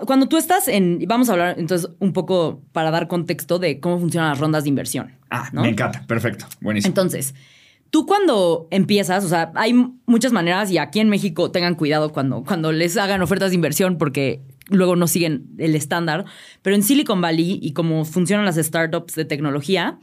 cuando 0.08 0.28
tú 0.28 0.38
estás 0.38 0.68
en. 0.68 1.06
Vamos 1.08 1.30
a 1.30 1.34
hablar 1.34 1.60
entonces 1.60 1.92
un 2.00 2.12
poco 2.12 2.64
para 2.72 2.90
dar 2.90 3.08
contexto 3.08 3.60
de 3.60 3.80
cómo 3.80 4.00
funcionan 4.00 4.32
las 4.32 4.40
rondas 4.40 4.64
de 4.64 4.70
inversión. 4.70 5.12
Ah, 5.30 5.48
¿no? 5.54 5.62
me 5.62 5.70
encanta. 5.70 6.04
Perfecto. 6.08 6.48
Buenísimo. 6.60 6.90
Entonces, 6.90 7.36
tú 7.92 8.08
cuando 8.08 8.68
empiezas, 8.72 9.24
o 9.26 9.30
sea, 9.30 9.52
hay 9.54 9.76
muchas 10.08 10.32
maneras 10.32 10.72
y 10.72 10.80
aquí 10.80 11.00
en 11.00 11.10
México 11.10 11.52
tengan 11.52 11.76
cuidado 11.76 12.12
cuando, 12.12 12.44
cuando 12.44 12.72
les 12.72 12.98
hagan 12.98 13.22
ofertas 13.22 13.52
de 13.52 13.56
inversión 13.56 14.00
porque 14.00 14.42
luego 14.70 14.96
no 14.96 15.06
siguen 15.06 15.50
el 15.60 15.76
estándar, 15.76 16.26
pero 16.64 16.76
en 16.76 16.82
Silicon 16.82 17.22
Valley 17.22 17.60
y 17.62 17.74
como 17.74 18.06
funcionan 18.06 18.44
las 18.44 18.56
startups 18.56 19.14
de 19.14 19.26
tecnología, 19.26 20.00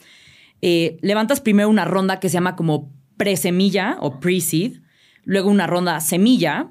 eh, 0.62 0.98
levantas 1.00 1.40
primero 1.40 1.68
una 1.68 1.84
ronda 1.84 2.20
que 2.20 2.28
se 2.28 2.34
llama 2.34 2.54
como 2.54 2.92
pre-semilla 3.20 3.98
o 4.00 4.18
pre-seed, 4.18 4.78
luego 5.24 5.50
una 5.50 5.66
ronda 5.66 6.00
semilla 6.00 6.70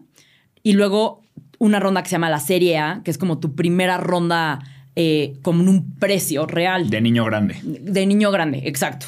y 0.63 0.73
luego 0.73 1.21
una 1.59 1.79
ronda 1.79 2.01
que 2.01 2.09
se 2.09 2.13
llama 2.13 2.31
la 2.31 2.39
Serie 2.39 2.79
A, 2.79 3.01
que 3.05 3.11
es 3.11 3.19
como 3.19 3.37
tu 3.37 3.53
primera 3.53 3.97
ronda 3.97 4.57
eh, 4.95 5.37
con 5.43 5.67
un 5.69 5.93
precio 5.99 6.47
real. 6.47 6.89
De 6.89 7.01
niño 7.01 7.23
grande. 7.23 7.57
De 7.61 8.03
niño 8.07 8.31
grande, 8.31 8.63
exacto. 8.65 9.05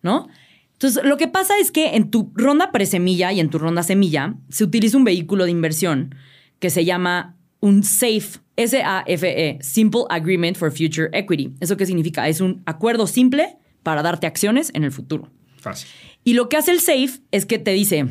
¿No? 0.00 0.28
Entonces, 0.72 1.04
lo 1.04 1.18
que 1.18 1.28
pasa 1.28 1.58
es 1.60 1.70
que 1.70 1.94
en 1.94 2.10
tu 2.10 2.32
ronda 2.34 2.72
pre-semilla 2.72 3.34
y 3.34 3.40
en 3.40 3.50
tu 3.50 3.58
ronda 3.58 3.82
semilla 3.82 4.36
se 4.48 4.64
utiliza 4.64 4.96
un 4.96 5.04
vehículo 5.04 5.44
de 5.44 5.50
inversión 5.50 6.14
que 6.58 6.70
se 6.70 6.86
llama 6.86 7.36
un 7.60 7.82
SAFE, 7.82 8.38
S-A-F-E, 8.56 9.58
Simple 9.60 10.04
Agreement 10.08 10.56
for 10.56 10.70
Future 10.70 11.10
Equity. 11.12 11.52
¿Eso 11.60 11.76
qué 11.76 11.84
significa? 11.84 12.28
Es 12.28 12.40
un 12.40 12.62
acuerdo 12.64 13.06
simple 13.06 13.58
para 13.82 14.02
darte 14.02 14.26
acciones 14.26 14.70
en 14.72 14.84
el 14.84 14.90
futuro. 14.90 15.28
Fácil. 15.58 15.90
Y 16.28 16.34
lo 16.34 16.50
que 16.50 16.58
hace 16.58 16.72
el 16.72 16.80
SAFE 16.80 17.22
es 17.30 17.46
que 17.46 17.58
te 17.58 17.70
dice, 17.70 18.06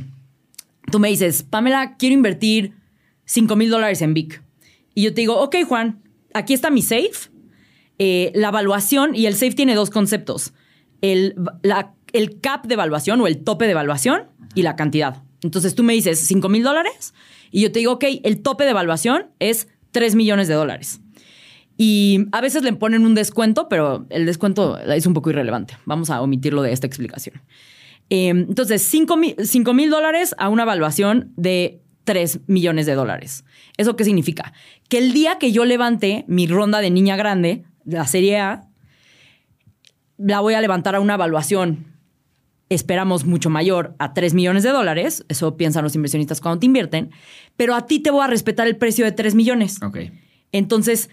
tú 0.92 0.98
me 0.98 1.08
dices, 1.08 1.44
Pamela, 1.44 1.98
quiero 1.98 2.16
invertir 2.16 2.74
5 3.26 3.56
mil 3.56 3.70
dólares 3.70 4.02
en 4.02 4.16
VIC. 4.16 4.42
Y 4.96 5.04
yo 5.04 5.14
te 5.14 5.22
digo, 5.22 5.40
ok, 5.40 5.58
Juan, 5.68 6.02
aquí 6.34 6.56
está 6.56 6.72
mi 6.72 6.82
SAFE. 6.82 7.30
Eh, 8.00 8.32
la 8.34 8.48
evaluación, 8.48 9.14
y 9.14 9.28
el 9.28 9.36
SAFE 9.36 9.52
tiene 9.52 9.76
dos 9.76 9.92
conceptos. 9.92 10.56
El, 11.02 11.36
cap 12.42 12.66
de 12.66 12.74
evaluación 12.74 13.22
o 13.22 13.28
el 13.28 13.44
tope 13.44 13.66
de 13.66 13.74
evaluación 13.74 14.24
y 14.56 14.64
la 14.64 14.76
cantidad. 14.76 15.22
Entonces 15.44 15.76
tú 15.76 15.84
me 15.84 15.94
dices 15.94 16.20
5 16.20 16.50
mil 16.50 16.64
dólares 16.64 17.14
y 17.52 17.62
yo 17.62 17.72
te 17.72 17.78
digo, 17.78 17.92
ok, 17.92 18.06
el 18.24 18.42
tope 18.42 18.64
de 18.64 18.72
evaluación 18.72 19.28
es 19.38 19.68
3 19.92 20.16
millones 20.16 20.48
de 20.48 20.56
dólares. 20.56 21.02
Y 21.78 22.26
a 22.32 22.42
veces 22.42 22.64
le 22.64 22.74
ponen 22.74 23.06
un 23.06 23.14
descuento, 23.14 23.70
pero 23.70 24.08
el 24.10 24.26
descuento 24.26 24.80
es 24.80 25.06
un 25.06 25.14
poco 25.14 25.30
irrelevante. 25.30 25.78
Vamos 25.86 26.10
a 26.10 26.20
omitirlo 26.20 26.64
de 26.64 26.72
esta 26.72 26.88
explicación. 26.88 27.44
Em, 28.10 28.46
entonces, 28.50 28.82
5 28.82 29.18
mil 29.18 29.90
dólares 29.90 30.34
a 30.38 30.50
una 30.50 30.64
evaluación 30.64 31.34
de 31.36 31.82
3 32.06 32.42
millones 32.48 32.86
de 32.86 32.96
dólares. 32.96 33.44
¿Eso 33.76 33.96
qué 33.96 34.06
significa? 34.06 34.54
Que 34.88 34.98
el 34.98 35.12
día 35.12 35.38
que 35.40 35.52
yo 35.52 35.66
levante 35.66 36.24
mi 36.28 36.48
ronda 36.48 36.80
de 36.80 36.90
niña 36.90 37.18
grande, 37.18 37.66
de 37.84 37.98
la 37.98 38.08
Serie 38.08 38.40
A, 38.40 38.68
la 40.18 40.40
voy 40.40 40.54
a 40.54 40.62
levantar 40.62 40.96
a 40.96 41.00
una 41.00 41.16
evaluación, 41.16 41.86
esperamos 42.70 43.26
mucho 43.26 43.50
mayor, 43.50 43.96
a 44.00 44.14
3 44.14 44.34
millones 44.34 44.64
de 44.64 44.70
dólares. 44.70 45.26
Eso 45.28 45.58
piensan 45.58 45.84
los 45.84 45.96
inversionistas 45.96 46.42
cuando 46.42 46.60
te 46.60 46.66
invierten. 46.66 47.12
Pero 47.56 47.76
a 47.76 47.86
ti 47.86 48.00
te 48.00 48.10
voy 48.10 48.24
a 48.24 48.28
respetar 48.28 48.68
el 48.68 48.78
precio 48.78 49.06
de 49.06 49.12
3 49.12 49.36
millones. 49.36 49.82
Ok. 49.84 49.98
Entonces, 50.52 51.10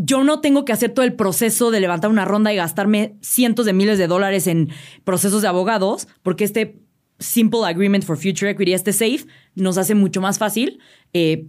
yo 0.00 0.22
no 0.22 0.40
tengo 0.40 0.64
que 0.64 0.72
hacer 0.72 0.92
todo 0.94 1.04
el 1.04 1.14
proceso 1.14 1.72
de 1.72 1.80
levantar 1.80 2.08
una 2.08 2.24
ronda 2.24 2.52
y 2.52 2.56
gastarme 2.56 3.16
cientos 3.20 3.66
de 3.66 3.72
miles 3.72 3.98
de 3.98 4.06
dólares 4.06 4.46
en 4.46 4.68
procesos 5.02 5.42
de 5.42 5.48
abogados, 5.48 6.06
porque 6.22 6.44
este 6.44 6.78
Simple 7.18 7.66
Agreement 7.66 8.04
for 8.04 8.16
Future 8.16 8.52
Equity, 8.52 8.74
este 8.74 8.92
SAFE, 8.92 9.26
nos 9.56 9.76
hace 9.76 9.96
mucho 9.96 10.20
más 10.20 10.38
fácil 10.38 10.78
eh, 11.12 11.46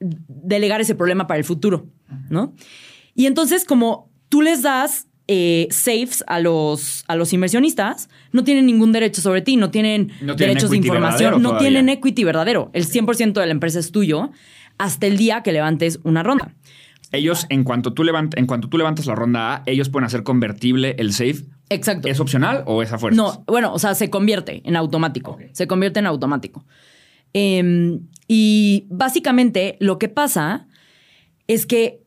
delegar 0.00 0.80
ese 0.80 0.96
problema 0.96 1.28
para 1.28 1.38
el 1.38 1.44
futuro, 1.44 1.86
¿no? 2.28 2.54
Y 3.14 3.26
entonces, 3.26 3.64
como 3.64 4.10
tú 4.28 4.42
les 4.42 4.62
das 4.62 5.06
eh, 5.28 5.68
safes 5.70 6.24
a 6.26 6.40
los, 6.40 7.04
a 7.06 7.14
los 7.14 7.32
inversionistas, 7.32 8.08
no 8.32 8.42
tienen 8.42 8.66
ningún 8.66 8.90
derecho 8.90 9.22
sobre 9.22 9.42
ti, 9.42 9.56
no 9.56 9.70
tienen, 9.70 10.10
derechos 10.36 10.70
de 10.70 10.78
información, 10.78 11.40
no 11.40 11.56
tienen 11.56 11.88
equity 11.88 12.24
verdadero. 12.24 12.68
El 12.72 12.84
100% 12.84 13.34
de 13.34 13.46
la 13.46 13.52
empresa 13.52 13.78
es 13.78 13.92
tuyo 13.92 14.32
hasta 14.78 15.06
el 15.06 15.16
día 15.16 15.44
que 15.44 15.52
levantes 15.52 16.00
una 16.02 16.24
ronda. 16.24 16.52
Ellos, 17.12 17.46
en 17.50 17.62
cuanto 17.62 17.92
tú, 17.92 18.04
en 18.36 18.46
cuanto 18.46 18.68
tú 18.68 18.78
levantas 18.78 19.06
la 19.06 19.14
ronda 19.14 19.54
A, 19.54 19.62
ellos 19.66 19.90
pueden 19.90 20.06
hacer 20.06 20.22
convertible 20.22 20.96
el 20.98 21.12
safe. 21.12 21.44
Exacto. 21.68 22.08
¿Es 22.08 22.20
opcional 22.20 22.64
o 22.66 22.82
es 22.82 22.90
a 22.90 22.98
fuerza? 22.98 23.16
No, 23.16 23.44
bueno, 23.46 23.72
o 23.72 23.78
sea, 23.78 23.94
se 23.94 24.08
convierte 24.08 24.62
en 24.64 24.76
automático. 24.76 25.38
Se 25.52 25.66
convierte 25.66 26.00
en 26.00 26.06
automático. 26.06 26.64
Em, 27.34 28.08
y 28.28 28.86
básicamente 28.88 29.76
lo 29.78 29.98
que 29.98 30.08
pasa 30.08 30.66
es 31.46 31.66
que 31.66 32.02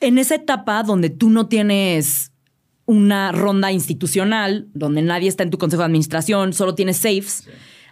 en 0.00 0.18
esa 0.18 0.36
etapa 0.36 0.82
donde 0.82 1.10
tú 1.10 1.28
no 1.28 1.46
tienes 1.48 2.32
una 2.86 3.30
ronda 3.30 3.72
institucional, 3.72 4.68
donde 4.74 5.02
nadie 5.02 5.28
está 5.28 5.42
en 5.42 5.50
tu 5.50 5.58
consejo 5.58 5.82
de 5.82 5.86
administración, 5.86 6.52
solo 6.52 6.74
tienes 6.74 6.96
safes, 6.96 7.48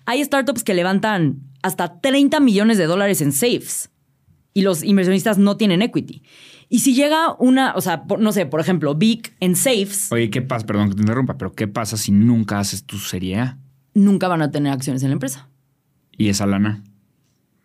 hay 0.07 0.24
startups 0.24 0.64
que 0.64 0.74
levantan 0.74 1.41
hasta 1.62 2.01
30 2.01 2.41
millones 2.41 2.78
de 2.78 2.87
dólares 2.87 3.20
en 3.20 3.33
safes 3.33 3.91
y 4.55 4.63
los 4.63 4.83
inversionistas 4.83 5.39
no 5.39 5.57
tienen 5.57 5.83
equity. 5.83 6.23
Y 6.69 6.79
si 6.79 6.95
llega 6.95 7.35
una, 7.39 7.75
o 7.75 7.81
sea, 7.81 8.05
no 8.19 8.33
sé, 8.33 8.47
por 8.47 8.61
ejemplo, 8.61 8.95
Big 8.95 9.35
en 9.41 9.57
safes. 9.57 10.11
Oye, 10.11 10.31
¿qué 10.31 10.41
pasa? 10.41 10.65
Perdón 10.65 10.89
que 10.89 10.95
te 10.95 11.03
interrumpa, 11.03 11.37
pero 11.37 11.53
¿qué 11.53 11.69
pasa 11.69 11.97
si 11.97 12.13
nunca 12.13 12.59
haces 12.59 12.85
tu 12.85 12.99
serie 12.99 13.39
A? 13.39 13.59
Nunca 13.95 14.27
van 14.29 14.41
a 14.41 14.51
tener 14.51 14.73
acciones 14.73 15.03
en 15.03 15.11
la 15.11 15.15
empresa. 15.15 15.49
¿Y 16.17 16.29
esa 16.29 16.47
lana? 16.47 16.83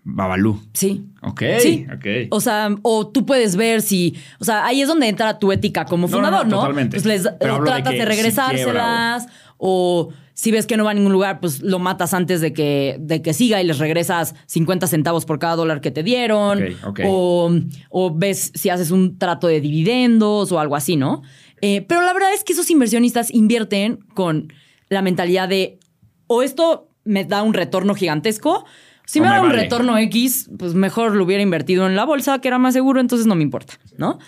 Babalú. 0.03 0.61
Sí. 0.73 1.05
Ok. 1.21 1.41
Sí. 1.59 1.85
Ok. 1.93 2.05
O 2.31 2.41
sea, 2.41 2.69
o 2.81 3.07
tú 3.07 3.25
puedes 3.25 3.55
ver 3.55 3.81
si. 3.81 4.15
O 4.39 4.45
sea, 4.45 4.65
ahí 4.65 4.81
es 4.81 4.87
donde 4.87 5.07
entra 5.07 5.39
tu 5.39 5.51
ética 5.51 5.85
como 5.85 6.07
fundador, 6.07 6.47
¿no? 6.47 6.57
Totalmente. 6.57 6.95
Pues 6.95 7.05
les 7.05 7.25
o 7.25 7.63
tratas 7.63 7.93
de, 7.93 8.05
regresárselas. 8.05 9.27
o... 9.57 10.09
si 10.37 10.51
ves 10.51 10.67
que 10.67 10.77
no 10.77 10.83
va 10.83 10.91
a 10.91 10.93
ningún 10.93 11.11
lugar, 11.11 11.39
pues 11.39 11.63
lo 11.63 11.79
matas 11.79 12.13
antes 12.13 12.41
de 12.41 12.53
que, 12.53 12.97
de 12.99 13.23
que 13.23 13.33
siga 13.33 13.59
y 13.59 13.65
les 13.65 13.79
regresas 13.79 14.35
50 14.45 14.85
centavos 14.85 15.25
por 15.25 15.39
cada 15.39 15.55
dólar 15.55 15.81
que 15.81 15.89
te 15.89 16.03
dieron. 16.03 16.63
O, 17.05 17.51
o, 17.89 18.15
ves 18.15 18.51
si 18.53 18.69
haces 18.69 18.91
un 18.91 19.17
trato 19.17 19.47
de 19.47 19.61
dividendos 19.61 20.51
o 20.51 20.59
algo 20.59 20.75
así, 20.75 20.95
¿no? 20.95 21.23
Eh, 21.61 21.81
pero 21.81 22.03
la 22.03 22.13
verdad 22.13 22.31
es 22.35 22.43
que 22.43 22.53
esos 22.53 22.69
inversionistas 22.69 23.33
invierten 23.33 23.97
con 24.13 24.53
la 24.89 25.01
mentalidad 25.01 25.49
de 25.49 25.79
o 26.27 26.43
esto 26.43 26.91
me 27.03 27.25
da 27.25 27.41
un 27.41 27.55
retorno 27.55 27.95
gigantesco 27.95 28.63
si 29.07 29.19
me, 29.19 29.27
da 29.29 29.41
un 29.41 29.49
retorno 29.49 29.97
X, 29.97 30.51
pues 30.59 30.75
mejor 30.75 31.15
lo 31.15 31.23
hubiera 31.23 31.41
invertido 31.41 31.87
en 31.87 31.95
la 31.95 32.05
bolsa, 32.05 32.39
que 32.41 32.49
era 32.49 32.59
más 32.59 32.75
seguro, 32.75 32.99
entonces 32.99 33.25
no 33.25 33.33
me 33.33 33.41
importa, 33.41 33.79
¿no? 33.97 34.19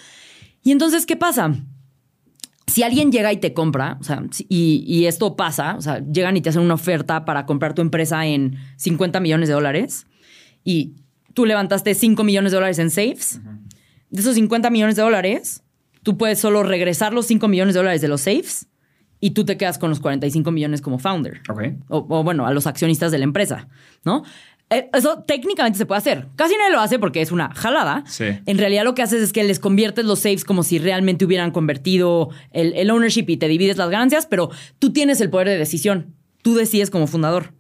Y 0.63 0.71
entonces, 0.71 1.05
¿qué 1.05 1.17
pasa? 1.17 1.53
Si 2.69 2.83
alguien 2.83 3.11
llega 3.11 3.33
y 3.33 3.37
te 3.37 3.53
compra, 3.53 3.97
o 3.99 4.03
sea, 4.03 4.23
y, 4.47 5.05
esto 5.05 5.35
pasa, 5.35 5.75
o 5.75 5.81
sea, 5.81 5.99
llegan 5.99 6.37
y 6.37 6.41
te 6.41 6.49
hacen 6.49 6.61
una 6.61 6.75
oferta 6.75 7.25
para 7.25 7.45
comprar 7.45 7.73
tu 7.73 7.81
empresa 7.81 8.25
en 8.25 8.57
50 8.77 9.19
millones 9.19 9.47
de 9.47 9.55
dólares 9.55 10.07
y 10.63 10.93
tú 11.33 11.45
levantaste 11.45 11.95
5 11.95 12.23
millones 12.23 12.51
de 12.51 12.55
dólares 12.55 12.79
en 12.79 12.89
safes, 12.89 13.41
de 14.09 14.21
esos 14.21 14.35
50 14.35 14.69
millones 14.69 14.95
de 14.95 15.01
dólares, 15.01 15.63
tú 16.03 16.17
puedes 16.17 16.39
solo 16.39 16.63
regresar 16.63 17.13
los 17.13 17.25
5 17.27 17.47
millones 17.47 17.73
de 17.73 17.79
dólares 17.79 18.01
de 18.01 18.07
los 18.07 18.21
safes 18.21 18.67
y 19.19 19.31
tú 19.31 19.45
te 19.45 19.57
quedas 19.57 19.77
con 19.77 19.89
los 19.89 19.99
45 19.99 20.51
millones 20.51 20.81
como 20.81 20.97
founder. 20.97 21.41
O, 21.89 22.05
o, 22.09 22.23
bueno, 22.23 22.45
a 22.45 22.53
los 22.53 22.67
accionistas 22.67 23.11
de 23.11 23.17
la 23.17 23.25
empresa, 23.25 23.67
¿no? 24.05 24.23
Eh, 24.71 24.89
eso 24.93 25.23
técnicamente 25.23 25.77
se 25.77 25.85
puede 25.85 25.97
hacer. 25.97 26.27
Casi 26.35 26.55
nadie 26.55 26.71
lo 26.71 26.79
hace 26.79 26.99
porque 26.99 27.21
es 27.21 27.31
una 27.31 27.53
jalada. 27.55 28.03
En 28.19 28.57
realidad 28.57 28.83
lo 28.83 28.93
que 28.93 29.01
haces 29.01 29.21
es 29.21 29.33
que 29.33 29.43
les 29.43 29.59
conviertes 29.59 30.05
los 30.05 30.19
saves 30.19 30.45
como 30.45 30.63
si 30.63 30.77
realmente 30.77 31.25
hubieran 31.25 31.51
convertido 31.51 32.29
el, 32.51 32.89
ownership 32.91 33.25
y 33.27 33.37
te 33.37 33.47
divides 33.47 33.77
las 33.77 33.89
ganancias, 33.89 34.27
pero 34.27 34.51
tú 34.77 34.93
tienes 34.93 35.21
el 35.21 35.29
poder 35.29 35.47
de 35.47 35.57
decisión. 35.57 36.13
Tú 36.43 36.53
decides 36.53 36.89
como 36.91 37.07
fundador. 37.07 37.53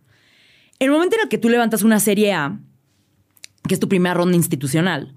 El 0.77 0.91
momento 0.91 1.15
en 1.15 1.23
el 1.23 1.29
que 1.29 1.37
tú 1.37 1.49
levantas 1.49 1.81
una 1.81 1.99
serie 1.99 2.31
A, 2.33 2.59
que 3.67 3.73
es 3.73 3.79
tu 3.79 3.89
primera 3.89 4.13
ronda 4.13 4.37
institucional, 4.37 5.13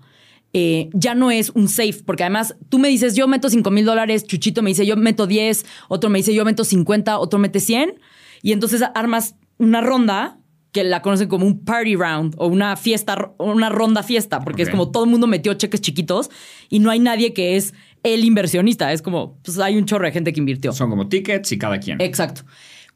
eh, 0.55 0.90
ya 0.93 1.14
no 1.14 1.30
es 1.30 1.51
un 1.51 1.68
safe, 1.68 2.03
porque 2.05 2.24
además 2.24 2.57
tú 2.68 2.78
me 2.78 2.88
dices, 2.88 3.14
yo 3.14 3.28
meto 3.28 3.49
5 3.49 3.70
mil 3.70 3.84
dólares, 3.84 4.24
Chuchito 4.24 4.62
me 4.62 4.70
dice, 4.70 4.84
yo 4.84 4.97
meto 4.97 5.26
10, 5.26 5.64
otro 5.88 6.11
me 6.11 6.18
dice, 6.18 6.34
yo 6.34 6.45
meto 6.45 6.64
50, 6.64 7.18
otro 7.18 7.38
mete 7.38 7.61
100, 7.61 7.95
y 8.43 8.53
entonces 8.53 8.82
armas 8.95 9.36
una 9.59 9.80
ronda 9.80 10.41
que 10.72 10.84
la 10.84 11.02
conocen 11.02 11.28
como 11.28 11.46
un 11.46 11.64
party 11.64 11.96
round 11.96 12.34
o 12.38 12.46
una 12.46 12.76
fiesta, 12.76 13.34
una 13.38 13.68
ronda 13.68 14.02
fiesta, 14.02 14.40
porque 14.40 14.62
es 14.62 14.70
como 14.70 14.90
todo 14.90 15.04
el 15.04 15.10
mundo 15.10 15.26
metió 15.26 15.52
cheques 15.52 15.82
chiquitos 15.82 16.30
y 16.70 16.78
no 16.78 16.90
hay 16.90 16.98
nadie 16.98 17.34
que 17.34 17.56
es 17.56 17.74
el 18.02 18.24
inversionista. 18.24 18.90
Es 18.90 19.02
como, 19.02 19.38
pues 19.42 19.58
hay 19.58 19.76
un 19.76 19.84
chorro 19.84 20.06
de 20.06 20.12
gente 20.12 20.32
que 20.32 20.40
invirtió. 20.40 20.72
Son 20.72 20.88
como 20.88 21.08
tickets 21.08 21.52
y 21.52 21.58
cada 21.58 21.78
quien. 21.78 22.00
Exacto. 22.00 22.42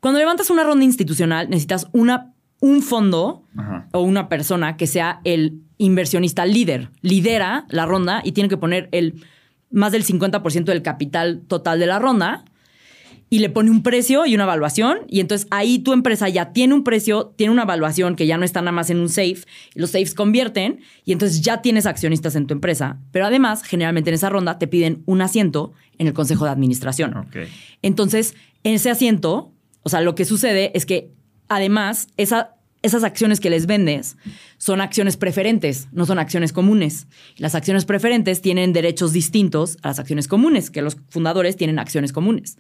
Cuando 0.00 0.18
levantas 0.18 0.48
una 0.48 0.64
ronda 0.64 0.84
institucional, 0.84 1.50
necesitas 1.50 1.86
una, 1.92 2.32
un 2.60 2.82
fondo 2.82 3.44
o 3.92 4.00
una 4.00 4.30
persona 4.30 4.78
que 4.78 4.86
sea 4.86 5.20
el 5.24 5.60
inversionista 5.76 6.46
líder. 6.46 6.88
Lidera 7.02 7.66
la 7.68 7.84
ronda 7.84 8.22
y 8.24 8.32
tiene 8.32 8.48
que 8.48 8.56
poner 8.56 8.88
el 8.92 9.22
más 9.70 9.92
del 9.92 10.04
50% 10.04 10.64
del 10.64 10.80
capital 10.80 11.42
total 11.46 11.78
de 11.78 11.86
la 11.86 11.98
ronda 11.98 12.44
y 13.28 13.40
le 13.40 13.50
pone 13.50 13.70
un 13.70 13.82
precio 13.82 14.24
y 14.26 14.34
una 14.34 14.44
evaluación. 14.44 15.00
Y 15.08 15.20
entonces 15.20 15.46
ahí 15.50 15.78
tu 15.78 15.92
empresa 15.92 16.28
ya 16.28 16.52
tiene 16.52 16.74
un 16.74 16.84
precio, 16.84 17.34
tiene 17.36 17.52
una 17.52 17.62
evaluación 17.62 18.14
que 18.14 18.26
ya 18.26 18.38
no 18.38 18.44
está 18.44 18.60
nada 18.60 18.72
más 18.72 18.90
en 18.90 19.00
un 19.00 19.08
safe. 19.08 19.38
Y 19.74 19.80
los 19.80 19.90
safes 19.90 20.14
convierten 20.14 20.80
y 21.04 21.12
entonces 21.12 21.40
ya 21.40 21.62
tienes 21.62 21.86
accionistas 21.86 22.36
en 22.36 22.46
tu 22.46 22.54
empresa. 22.54 22.98
Pero 23.10 23.26
además, 23.26 23.62
generalmente 23.62 24.10
en 24.10 24.14
esa 24.14 24.28
ronda 24.28 24.58
te 24.58 24.68
piden 24.68 25.02
un 25.06 25.22
asiento 25.22 25.72
en 25.98 26.06
el 26.06 26.12
consejo 26.12 26.44
de 26.44 26.50
administración. 26.50 27.28
Entonces, 27.82 28.34
en 28.62 28.74
ese 28.74 28.90
asiento, 28.90 29.52
o 29.82 29.88
sea, 29.88 30.00
lo 30.00 30.14
que 30.14 30.24
sucede 30.24 30.70
es 30.74 30.86
que 30.86 31.10
además 31.48 32.08
esa, 32.16 32.56
esas 32.82 33.02
acciones 33.02 33.40
que 33.40 33.50
les 33.50 33.66
vendes 33.66 34.16
son 34.58 34.80
acciones 34.80 35.16
preferentes, 35.16 35.88
no 35.92 36.06
son 36.06 36.18
acciones 36.18 36.52
comunes. 36.52 37.08
Las 37.38 37.54
acciones 37.54 37.84
preferentes 37.84 38.40
tienen 38.40 38.72
derechos 38.72 39.12
distintos 39.12 39.78
a 39.82 39.88
las 39.88 39.98
acciones 39.98 40.28
comunes, 40.28 40.70
que 40.70 40.82
los 40.82 40.96
fundadores 41.08 41.56
tienen 41.56 41.78
acciones 41.78 42.12
comunes. 42.12 42.58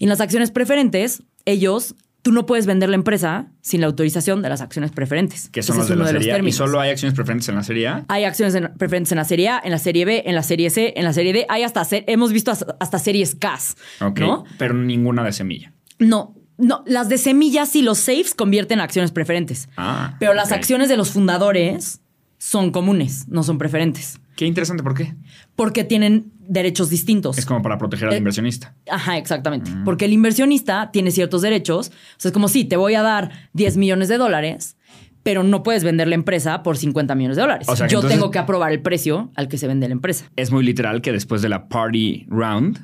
Y 0.00 0.04
en 0.06 0.08
las 0.08 0.20
acciones 0.20 0.50
preferentes, 0.50 1.22
ellos 1.44 1.94
tú 2.22 2.32
no 2.32 2.44
puedes 2.46 2.66
vender 2.66 2.88
la 2.88 2.96
empresa 2.96 3.46
sin 3.60 3.80
la 3.82 3.86
autorización 3.86 4.42
de 4.42 4.48
las 4.48 4.60
acciones 4.62 4.90
preferentes. 4.92 5.48
Que 5.50 5.62
son 5.62 5.76
los 5.78 5.86
de 5.88 5.94
uno 5.94 6.04
la 6.04 6.12
los 6.12 6.22
serie 6.24 6.34
A. 6.40 6.48
¿Y 6.48 6.52
solo 6.52 6.80
hay 6.80 6.90
acciones 6.90 7.14
preferentes 7.14 7.48
en 7.50 7.54
la 7.54 7.62
serie 7.62 7.86
A? 7.88 8.04
Hay 8.08 8.24
acciones 8.24 8.54
en- 8.56 8.72
preferentes 8.78 9.12
en 9.12 9.16
la 9.18 9.24
serie 9.24 9.48
A, 9.50 9.60
en 9.62 9.70
la 9.70 9.78
serie 9.78 10.04
B, 10.04 10.22
en 10.26 10.34
la 10.34 10.42
serie 10.42 10.68
C, 10.70 10.94
en 10.96 11.04
la 11.04 11.12
serie 11.12 11.32
D. 11.32 11.46
Hay 11.48 11.62
hasta, 11.62 11.86
hemos 12.06 12.32
visto 12.32 12.50
hasta, 12.50 12.76
hasta 12.80 12.98
series 12.98 13.34
CAS, 13.36 13.76
Ok. 14.00 14.18
¿no? 14.20 14.44
Pero 14.58 14.74
ninguna 14.74 15.22
de 15.22 15.32
semilla. 15.32 15.72
No, 15.98 16.34
no, 16.58 16.82
las 16.86 17.08
de 17.10 17.18
semillas 17.18 17.76
y 17.76 17.82
los 17.82 17.98
safes 17.98 18.34
convierten 18.34 18.78
en 18.80 18.84
acciones 18.84 19.12
preferentes. 19.12 19.68
Ah. 19.76 20.16
Pero 20.18 20.34
las 20.34 20.50
acciones 20.50 20.88
de 20.88 20.96
los 20.96 21.10
fundadores 21.10 22.00
son 22.38 22.70
comunes, 22.70 23.28
no 23.28 23.42
son 23.42 23.58
preferentes. 23.58 24.18
Qué 24.40 24.46
interesante, 24.46 24.82
¿por 24.82 24.94
qué? 24.94 25.12
Porque 25.54 25.84
tienen 25.84 26.32
derechos 26.38 26.88
distintos. 26.88 27.36
Es 27.36 27.44
como 27.44 27.60
para 27.60 27.76
proteger 27.76 28.08
al 28.08 28.14
Eh, 28.14 28.16
inversionista. 28.16 28.74
Ajá, 28.90 29.18
exactamente. 29.18 29.70
Porque 29.84 30.06
el 30.06 30.14
inversionista 30.14 30.90
tiene 30.94 31.10
ciertos 31.10 31.42
derechos. 31.42 31.88
O 31.88 31.92
sea, 32.16 32.30
es 32.30 32.32
como 32.32 32.48
si 32.48 32.64
te 32.64 32.78
voy 32.78 32.94
a 32.94 33.02
dar 33.02 33.30
10 33.52 33.76
millones 33.76 34.08
de 34.08 34.16
dólares, 34.16 34.78
pero 35.22 35.42
no 35.42 35.62
puedes 35.62 35.84
vender 35.84 36.08
la 36.08 36.14
empresa 36.14 36.62
por 36.62 36.78
50 36.78 37.14
millones 37.16 37.36
de 37.36 37.42
dólares. 37.42 37.68
O 37.68 37.76
sea, 37.76 37.86
que 37.86 37.92
Yo 37.92 37.98
entonces- 37.98 38.18
tengo 38.18 38.30
que 38.30 38.38
aprobar 38.38 38.72
el 38.72 38.80
precio 38.80 39.30
al 39.36 39.46
que 39.48 39.58
se 39.58 39.66
vende 39.68 39.86
la 39.88 39.92
empresa. 39.92 40.24
Es 40.36 40.50
muy 40.50 40.64
literal 40.64 41.02
que 41.02 41.12
después 41.12 41.42
de 41.42 41.50
la 41.50 41.68
party 41.68 42.24
round 42.30 42.78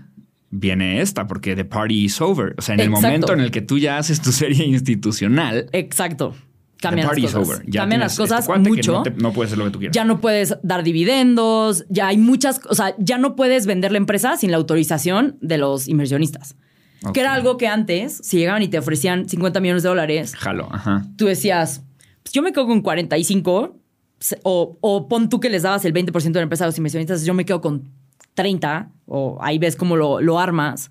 viene 0.51 1.01
esta, 1.01 1.27
porque 1.27 1.57
the 1.57 1.65
party 1.65 2.05
is 2.05 2.21
over. 2.21 2.55
O 2.59 2.61
sea, 2.61 2.75
en 2.75 2.81
el 2.83 2.89
Exacto. 2.89 3.07
momento 3.09 3.33
en 3.33 3.41
el 3.41 3.51
que 3.51 3.63
tú 3.63 3.79
ya 3.79 3.97
haces 3.97 4.21
tu 4.21 4.31
serie 4.31 4.67
institucional, 4.67 5.71
Exacto. 5.73 6.35
Cambian 6.81 7.09
las 7.09 7.19
is 7.19 7.25
cosas. 7.33 7.49
over. 7.49 7.63
Ya 7.71 7.81
Cambian 7.81 8.01
las 8.01 8.17
cosas 8.17 8.47
este 8.49 8.59
mucho. 8.59 8.93
no, 8.93 9.03
te- 9.03 9.11
no 9.13 9.33
puedes 9.33 9.51
hacer 9.51 9.59
lo 9.59 9.65
que 9.65 9.71
tú 9.71 9.79
quieras. 9.79 9.95
Ya 9.95 10.05
no 10.05 10.21
puedes 10.21 10.57
dar 10.63 10.83
dividendos, 10.85 11.85
ya 11.89 12.09
hay 12.09 12.19
muchas, 12.19 12.61
o 12.69 12.75
sea, 12.75 12.95
ya 12.99 13.17
no 13.19 13.35
puedes 13.37 13.67
vender 13.67 13.93
la 13.93 13.99
empresa 13.99 14.37
sin 14.37 14.51
la 14.51 14.57
autorización 14.59 15.39
de 15.41 15.59
los 15.59 15.89
inversionistas. 15.89 16.57
Que 17.15 17.21
era 17.21 17.35
algo 17.35 17.57
que 17.57 17.69
antes, 17.69 18.19
si 18.25 18.39
llegaban 18.39 18.63
y 18.63 18.69
te 18.69 18.79
ofrecían 18.79 19.29
50 19.29 19.61
millones 19.61 19.83
de 19.85 19.89
dólares, 19.91 20.35
Jalo, 20.35 20.69
ajá. 20.73 21.05
tú 21.17 21.27
decías, 21.27 21.83
pues 22.23 22.33
yo 22.33 22.43
me 22.43 22.53
quedo 22.53 22.67
con 22.67 22.81
45, 22.81 23.79
se- 24.19 24.41
o, 24.43 24.77
o 24.81 25.07
pon 25.09 25.29
tú 25.29 25.39
que 25.39 25.49
les 25.49 25.63
dabas 25.63 25.85
el 25.85 25.93
20% 25.95 26.33
de 26.33 26.41
la 26.41 26.43
empresa 26.43 26.65
a 26.65 26.67
los 26.67 26.77
inversionistas, 26.79 27.25
yo 27.25 27.33
me 27.35 27.45
quedo 27.45 27.61
con 27.61 27.91
30, 28.35 28.91
o 29.07 29.39
ahí 29.41 29.59
ves 29.59 29.77
cómo 29.77 29.95
lo, 29.97 30.21
lo 30.21 30.39
armas, 30.41 30.91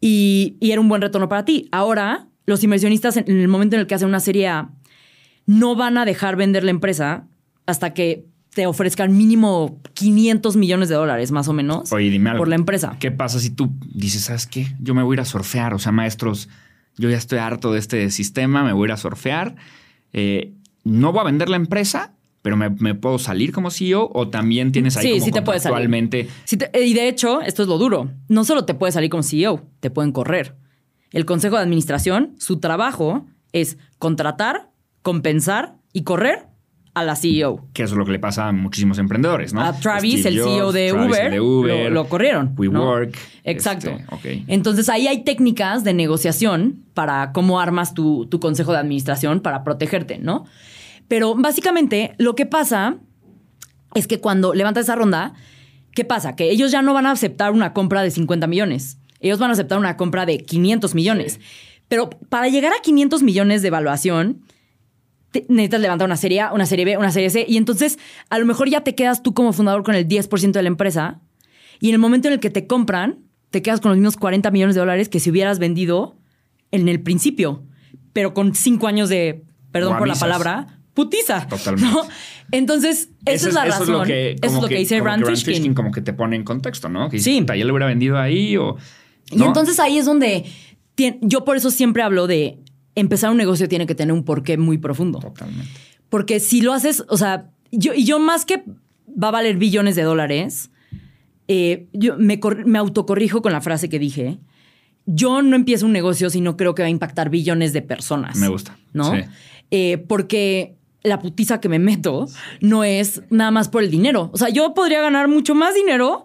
y, 0.00 0.56
y 0.60 0.72
era 0.72 0.80
un 0.80 0.88
buen 0.88 1.02
retorno 1.02 1.28
para 1.28 1.44
ti. 1.44 1.68
Ahora, 1.72 2.26
los 2.46 2.64
inversionistas 2.64 3.16
en, 3.16 3.30
en 3.30 3.38
el 3.40 3.48
momento 3.48 3.76
en 3.76 3.80
el 3.80 3.86
que 3.86 3.94
hacen 3.94 4.08
una 4.08 4.20
serie 4.20 4.48
A, 4.48 4.70
no 5.46 5.74
van 5.76 5.98
a 5.98 6.04
dejar 6.04 6.36
vender 6.36 6.64
la 6.64 6.70
empresa 6.70 7.26
hasta 7.66 7.92
que 7.94 8.24
te 8.54 8.66
ofrezcan 8.66 9.16
mínimo 9.16 9.80
500 9.94 10.56
millones 10.56 10.88
de 10.88 10.96
dólares, 10.96 11.30
más 11.30 11.46
o 11.48 11.52
menos, 11.52 11.92
Oye, 11.92 12.10
dime 12.10 12.30
algo. 12.30 12.40
por 12.40 12.48
la 12.48 12.56
empresa. 12.56 12.96
¿Qué 12.98 13.10
pasa 13.12 13.38
si 13.38 13.50
tú 13.50 13.70
dices, 13.94 14.22
sabes 14.22 14.46
qué? 14.46 14.66
Yo 14.80 14.94
me 14.94 15.02
voy 15.04 15.14
a 15.14 15.16
ir 15.16 15.20
a 15.20 15.24
surfear. 15.24 15.72
O 15.74 15.78
sea, 15.78 15.92
maestros, 15.92 16.48
yo 16.96 17.08
ya 17.10 17.16
estoy 17.16 17.38
harto 17.38 17.72
de 17.72 17.78
este 17.78 18.10
sistema, 18.10 18.64
me 18.64 18.72
voy 18.72 18.86
a 18.86 18.88
ir 18.88 18.92
a 18.92 18.96
surfear. 18.96 19.54
Eh, 20.12 20.52
no 20.82 21.12
voy 21.12 21.20
a 21.20 21.24
vender 21.24 21.48
la 21.48 21.56
empresa, 21.56 22.12
pero 22.42 22.56
me, 22.56 22.70
me 22.70 22.94
puedo 22.96 23.18
salir 23.20 23.52
como 23.52 23.70
CEO 23.70 24.10
o 24.12 24.28
también 24.28 24.72
tienes 24.72 24.96
ahí 24.96 25.04
Sí, 25.06 25.12
como 25.12 25.24
sí 25.26 25.30
te 25.30 25.42
puedes 25.42 25.62
salir. 25.62 26.28
Sí 26.44 26.56
te- 26.56 26.70
y 26.84 26.94
de 26.94 27.08
hecho, 27.08 27.42
esto 27.42 27.62
es 27.62 27.68
lo 27.68 27.78
duro. 27.78 28.10
No 28.28 28.44
solo 28.44 28.64
te 28.64 28.74
puedes 28.74 28.94
salir 28.94 29.10
como 29.10 29.22
CEO, 29.22 29.64
te 29.78 29.90
pueden 29.90 30.10
correr. 30.10 30.56
El 31.12 31.24
consejo 31.24 31.56
de 31.56 31.62
administración, 31.62 32.34
su 32.38 32.58
trabajo 32.58 33.26
es 33.52 33.78
contratar, 33.98 34.69
compensar 35.02 35.76
y 35.92 36.02
correr 36.02 36.46
a 36.94 37.04
la 37.04 37.16
CEO. 37.16 37.68
Que 37.72 37.84
eso 37.84 37.94
es 37.94 37.98
lo 37.98 38.04
que 38.04 38.12
le 38.12 38.18
pasa 38.18 38.48
a 38.48 38.52
muchísimos 38.52 38.98
emprendedores, 38.98 39.54
¿no? 39.54 39.62
A 39.62 39.72
Travis, 39.78 40.24
el 40.26 40.34
CEO 40.34 40.72
de 40.72 40.90
Travis, 40.90 41.08
Uber, 41.08 41.24
el 41.26 41.32
de 41.32 41.40
Uber, 41.40 41.84
lo, 41.84 41.90
lo 41.90 42.08
corrieron. 42.08 42.46
¿no? 42.46 42.54
WeWork. 42.56 43.16
Exacto. 43.44 43.90
este. 43.90 44.44
Entonces 44.48 44.88
ahí 44.88 45.06
hay 45.06 45.22
técnicas 45.22 45.84
de 45.84 45.94
negociación 45.94 46.84
para 46.94 47.32
cómo 47.32 47.60
armas 47.60 47.94
tu, 47.94 48.26
tu 48.26 48.40
consejo 48.40 48.72
de 48.72 48.78
administración 48.78 49.40
para 49.40 49.62
protegerte, 49.62 50.18
¿no? 50.18 50.46
Pero 51.08 51.34
básicamente 51.34 52.14
lo 52.18 52.34
que 52.34 52.46
pasa 52.46 52.98
es 53.94 54.06
que 54.06 54.20
cuando 54.20 54.54
levantas 54.54 54.84
esa 54.84 54.96
ronda, 54.96 55.34
¿qué 55.92 56.04
pasa? 56.04 56.36
Que 56.36 56.50
ellos 56.50 56.70
ya 56.70 56.82
no 56.82 56.94
van 56.94 57.06
a 57.06 57.12
aceptar 57.12 57.52
una 57.52 57.72
compra 57.72 58.02
de 58.02 58.10
50 58.10 58.46
millones. 58.46 58.98
Ellos 59.20 59.38
van 59.38 59.50
a 59.50 59.52
aceptar 59.52 59.78
una 59.78 59.96
compra 59.96 60.26
de 60.26 60.38
500 60.38 60.94
millones. 60.94 61.40
Pero 61.88 62.10
para 62.28 62.48
llegar 62.48 62.72
a 62.72 62.80
500 62.82 63.22
millones 63.22 63.62
de 63.62 63.68
evaluación, 63.68 64.42
te- 65.30 65.46
necesitas 65.48 65.80
levantar 65.80 66.06
una 66.06 66.16
serie 66.16 66.40
A, 66.40 66.52
una 66.52 66.66
serie 66.66 66.84
B, 66.84 66.96
una 66.96 67.10
serie 67.12 67.30
C. 67.30 67.44
Y 67.48 67.56
entonces 67.56 67.98
a 68.28 68.38
lo 68.38 68.46
mejor 68.46 68.68
ya 68.68 68.82
te 68.82 68.94
quedas 68.94 69.22
tú 69.22 69.34
como 69.34 69.52
fundador 69.52 69.82
con 69.82 69.94
el 69.94 70.06
10% 70.08 70.52
de 70.52 70.62
la 70.62 70.68
empresa. 70.68 71.20
Y 71.80 71.88
en 71.88 71.94
el 71.94 71.98
momento 72.00 72.28
en 72.28 72.34
el 72.34 72.40
que 72.40 72.50
te 72.50 72.66
compran, 72.66 73.18
te 73.50 73.62
quedas 73.62 73.80
con 73.80 73.90
los 73.90 73.98
mismos 73.98 74.16
40 74.16 74.50
millones 74.50 74.74
de 74.74 74.80
dólares 74.80 75.08
que 75.08 75.18
si 75.20 75.30
hubieras 75.30 75.58
vendido 75.58 76.16
en 76.70 76.88
el 76.88 77.00
principio. 77.00 77.64
Pero 78.12 78.34
con 78.34 78.54
cinco 78.54 78.86
años 78.86 79.08
de, 79.08 79.44
perdón 79.72 79.98
por 79.98 80.06
la 80.08 80.14
palabra, 80.14 80.78
putiza. 80.94 81.46
Totalmente. 81.48 81.90
¿no? 81.92 82.02
Entonces, 82.52 83.10
esa 83.24 83.32
Eso 83.34 83.48
es 83.48 83.54
la 83.54 83.66
eso 83.66 83.78
razón. 83.80 83.98
lo 83.98 84.02
que, 84.04 84.32
eso 84.42 84.56
es 84.56 84.62
lo 84.62 84.68
que, 84.68 84.76
dice 84.76 85.00
Rand 85.00 85.24
que 85.24 85.36
Fishkin. 85.36 85.74
como 85.74 85.92
que 85.92 86.00
te 86.02 86.12
pone 86.12 86.36
en 86.36 86.44
contexto, 86.44 86.88
¿no? 86.88 87.08
Que 87.08 87.18
Sí. 87.20 87.44
ya 87.46 87.64
lo 87.64 87.72
hubiera 87.72 87.86
vendido 87.86 88.18
ahí 88.18 88.56
o... 88.56 88.76
Y 89.30 89.42
entonces 89.42 89.78
ahí 89.78 89.98
es 89.98 90.06
donde 90.06 90.44
tien- 90.96 91.18
yo 91.22 91.44
por 91.44 91.56
eso 91.56 91.70
siempre 91.70 92.02
hablo 92.02 92.26
de 92.26 92.58
empezar 92.94 93.30
un 93.30 93.36
negocio 93.36 93.68
tiene 93.68 93.86
que 93.86 93.94
tener 93.94 94.12
un 94.12 94.24
porqué 94.24 94.58
muy 94.58 94.78
profundo. 94.78 95.18
Totalmente. 95.18 95.70
Porque 96.08 96.40
si 96.40 96.60
lo 96.60 96.72
haces, 96.72 97.04
o 97.08 97.16
sea, 97.16 97.50
yo, 97.70 97.94
y 97.94 98.04
yo 98.04 98.18
más 98.18 98.44
que 98.44 98.64
va 99.10 99.28
a 99.28 99.32
valer 99.32 99.56
billones 99.56 99.96
de 99.96 100.02
dólares, 100.02 100.70
eh, 101.48 101.88
yo 101.92 102.16
me, 102.16 102.40
me 102.64 102.78
autocorrijo 102.78 103.42
con 103.42 103.52
la 103.52 103.60
frase 103.60 103.88
que 103.88 103.98
dije. 103.98 104.38
Yo 105.06 105.42
no 105.42 105.56
empiezo 105.56 105.86
un 105.86 105.92
negocio 105.92 106.30
si 106.30 106.40
no 106.40 106.56
creo 106.56 106.74
que 106.74 106.82
va 106.82 106.86
a 106.86 106.90
impactar 106.90 107.30
billones 107.30 107.72
de 107.72 107.82
personas. 107.82 108.36
Me 108.36 108.48
gusta. 108.48 108.78
¿No? 108.92 109.14
Sí. 109.14 109.22
Eh, 109.70 109.98
porque 109.98 110.76
la 111.02 111.18
putiza 111.18 111.60
que 111.60 111.68
me 111.68 111.78
meto 111.78 112.28
no 112.60 112.84
es 112.84 113.22
nada 113.30 113.50
más 113.50 113.68
por 113.68 113.82
el 113.82 113.90
dinero. 113.90 114.30
O 114.32 114.38
sea, 114.38 114.48
yo 114.48 114.74
podría 114.74 115.00
ganar 115.00 115.28
mucho 115.28 115.54
más 115.54 115.74
dinero, 115.74 116.24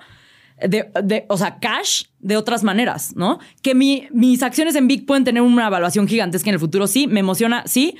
de, 0.59 0.89
de- 1.03 1.25
o 1.29 1.37
sea, 1.37 1.59
cash 1.59 2.03
de 2.19 2.37
otras 2.37 2.63
maneras, 2.63 3.15
¿no? 3.15 3.39
Que 3.61 3.75
mi- 3.75 4.07
mis 4.11 4.41
acciones 4.43 4.75
en 4.75 4.87
Big 4.87 5.05
pueden 5.05 5.23
tener 5.23 5.41
una 5.43 5.67
evaluación 5.67 6.07
gigantesca 6.07 6.49
en 6.49 6.53
el 6.55 6.59
futuro. 6.59 6.87
Sí, 6.87 7.07
me 7.07 7.19
emociona, 7.19 7.63
sí. 7.65 7.95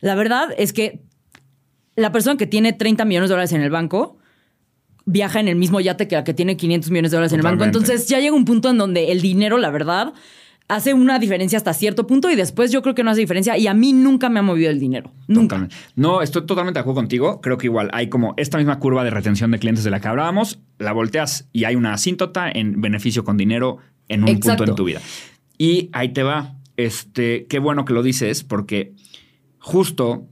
La 0.00 0.14
verdad 0.14 0.48
es 0.56 0.72
que 0.72 1.00
la 1.96 2.10
persona 2.12 2.36
que 2.36 2.46
tiene 2.46 2.72
30 2.72 3.04
millones 3.04 3.28
de 3.28 3.34
dólares 3.34 3.52
en 3.52 3.60
el 3.62 3.70
banco 3.70 4.18
viaja 5.06 5.38
en 5.40 5.48
el 5.48 5.56
mismo 5.56 5.80
yate 5.80 6.08
que 6.08 6.16
la 6.16 6.24
que 6.24 6.32
tiene 6.34 6.56
500 6.56 6.90
millones 6.90 7.10
de 7.10 7.16
dólares 7.18 7.32
en 7.32 7.40
el 7.40 7.42
banco. 7.44 7.64
Entonces 7.64 8.08
ya 8.08 8.18
llega 8.20 8.34
un 8.34 8.44
punto 8.46 8.70
en 8.70 8.78
donde 8.78 9.12
el 9.12 9.20
dinero, 9.20 9.58
la 9.58 9.70
verdad, 9.70 10.14
hace 10.74 10.94
una 10.94 11.18
diferencia 11.18 11.56
hasta 11.56 11.72
cierto 11.72 12.06
punto 12.06 12.30
y 12.30 12.36
después 12.36 12.72
yo 12.72 12.82
creo 12.82 12.94
que 12.94 13.04
no 13.04 13.10
hace 13.10 13.20
diferencia 13.20 13.56
y 13.56 13.66
a 13.66 13.74
mí 13.74 13.92
nunca 13.92 14.28
me 14.28 14.40
ha 14.40 14.42
movido 14.42 14.70
el 14.70 14.80
dinero. 14.80 15.12
Nunca. 15.28 15.56
Totalmente. 15.56 15.76
No, 15.96 16.22
estoy 16.22 16.46
totalmente 16.46 16.78
de 16.78 16.80
acuerdo 16.82 16.96
contigo. 16.96 17.40
Creo 17.40 17.58
que 17.58 17.66
igual 17.66 17.90
hay 17.92 18.08
como 18.08 18.34
esta 18.36 18.58
misma 18.58 18.78
curva 18.78 19.04
de 19.04 19.10
retención 19.10 19.50
de 19.50 19.58
clientes 19.58 19.84
de 19.84 19.90
la 19.90 20.00
que 20.00 20.08
hablábamos, 20.08 20.60
la 20.78 20.92
volteas 20.92 21.48
y 21.52 21.64
hay 21.64 21.76
una 21.76 21.92
asíntota 21.92 22.50
en 22.50 22.80
beneficio 22.80 23.24
con 23.24 23.36
dinero 23.36 23.78
en 24.08 24.22
un 24.22 24.28
Exacto. 24.28 24.64
punto 24.64 24.72
en 24.72 24.76
tu 24.76 24.84
vida. 24.84 25.00
Y 25.58 25.90
ahí 25.92 26.12
te 26.12 26.22
va. 26.22 26.56
Este, 26.76 27.46
qué 27.46 27.60
bueno 27.60 27.84
que 27.84 27.92
lo 27.92 28.02
dices, 28.02 28.42
porque 28.42 28.94
justo 29.58 30.26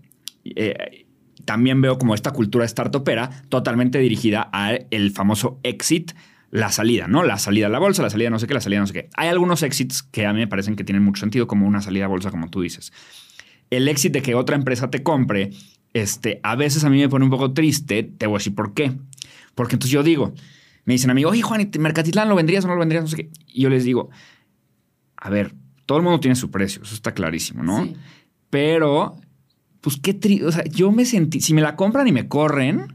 eh, 0.45 1.07
también 1.45 1.81
veo 1.81 1.99
como 1.99 2.15
esta 2.15 2.33
cultura 2.33 2.67
startupera 2.67 3.31
totalmente 3.49 3.99
dirigida 3.99 4.43
al 4.43 4.87
el 4.91 5.13
famoso 5.13 5.59
exit, 5.63 6.13
la 6.53 6.71
salida, 6.71 7.09
¿no? 7.09 7.25
La 7.25 7.39
salida 7.39 7.67
a 7.67 7.71
la 7.71 7.81
bolsa, 7.81 8.03
la 8.03 8.11
salida 8.11 8.31
no 8.31 8.39
sé 8.39 8.47
qué, 8.47 8.55
la 8.55 8.61
salida 8.61 8.79
no 8.79 8.87
sé 8.87 8.93
qué. 8.93 9.09
Hay 9.17 9.29
algunos 9.29 9.65
exits 9.65 10.05
que 10.05 10.27
a 10.27 10.33
mí 10.33 10.39
me 10.39 10.47
parecen 10.47 10.77
que 10.77 10.85
tienen 10.85 11.03
mucho 11.03 11.19
sentido, 11.19 11.49
como 11.49 11.67
una 11.67 11.83
salida 11.83 12.05
a 12.05 12.09
bolsa, 12.09 12.31
como 12.31 12.49
tú 12.49 12.61
dices 12.61 12.93
el 13.73 13.89
éxito 13.89 14.19
de 14.19 14.23
que 14.23 14.35
otra 14.35 14.55
empresa 14.55 14.91
te 14.91 15.03
compre, 15.03 15.51
este, 15.95 16.41
a 16.43 16.57
veces 16.57 16.85
a 16.85 16.91
mí 16.91 16.99
me 16.99 17.09
pone 17.09 17.25
un 17.25 17.31
poco 17.31 17.55
triste. 17.55 18.03
Te 18.03 18.27
voy 18.27 18.37
a 18.37 18.39
decir 18.39 18.55
por 18.55 18.75
qué. 18.75 18.93
Porque 19.55 19.77
entonces 19.77 19.91
yo 19.91 20.03
digo, 20.03 20.35
me 20.85 20.93
dicen 20.93 21.11
a 21.11 21.15
mí, 21.15 21.25
oye, 21.25 21.41
Juan, 21.41 21.63
¿y 21.73 21.79
Mercatitlán 21.79 22.29
lo 22.29 22.35
vendrías 22.35 22.67
o 22.67 22.69
no 22.69 22.75
lo 22.75 22.81
vendrías? 22.81 23.05
No 23.05 23.09
sé 23.09 23.17
qué. 23.17 23.31
Y 23.47 23.63
yo 23.63 23.71
les 23.71 23.85
digo, 23.85 24.11
a 25.17 25.31
ver, 25.31 25.55
todo 25.87 25.97
el 25.97 26.05
mundo 26.05 26.21
tiene 26.21 26.37
su 26.37 26.51
precio, 26.51 26.83
eso 26.83 26.95
está 26.95 27.15
clarísimo, 27.15 27.63
¿no? 27.63 27.85
Sí. 27.85 27.97
Pero, 28.51 29.17
pues 29.81 29.97
qué 29.97 30.13
triste. 30.13 30.45
O 30.45 30.53
sea, 30.53 30.65
yo 30.65 30.93
me 30.93 31.07
sentí, 31.07 31.41
si 31.41 31.55
me 31.55 31.63
la 31.63 31.75
compran 31.75 32.07
y 32.07 32.13
me 32.13 32.29
corren, 32.29 32.95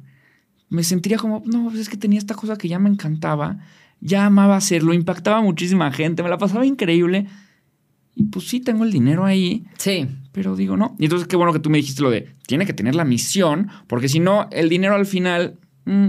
me 0.70 0.84
sentiría 0.84 1.18
como, 1.18 1.42
no, 1.46 1.66
pues 1.66 1.80
es 1.80 1.90
que 1.90 1.98
tenía 1.98 2.20
esta 2.20 2.36
cosa 2.36 2.58
que 2.58 2.68
ya 2.68 2.80
me 2.80 2.90
encantaba, 2.90 3.58
ya 4.02 4.26
amaba 4.26 4.56
hacerlo, 4.58 4.94
impactaba 4.94 5.38
a 5.38 5.42
muchísima 5.42 5.92
gente, 5.92 6.24
me 6.24 6.30
la 6.30 6.38
pasaba 6.38 6.66
increíble. 6.66 7.28
Y 8.16 8.24
pues 8.24 8.48
sí, 8.48 8.60
tengo 8.60 8.84
el 8.84 8.92
dinero 8.92 9.26
ahí, 9.26 9.66
Sí. 9.78 10.08
pero 10.32 10.56
digo, 10.56 10.76
no. 10.76 10.96
Y 11.00 11.04
entonces 11.06 11.28
qué 11.28 11.36
bueno 11.36 11.54
que 11.54 11.60
tú 11.60 11.70
me 11.70 11.78
dijiste 11.78 12.02
lo 12.02 12.10
de, 12.10 12.28
tiene 12.48 12.66
que 12.66 12.74
tener 12.74 12.96
la 12.96 13.06
misión, 13.06 13.70
porque 13.88 14.10
si 14.10 14.20
no, 14.20 14.48
el 14.52 14.70
dinero 14.70 14.96
al 14.96 15.06
final 15.06 15.60
mm, 15.86 16.08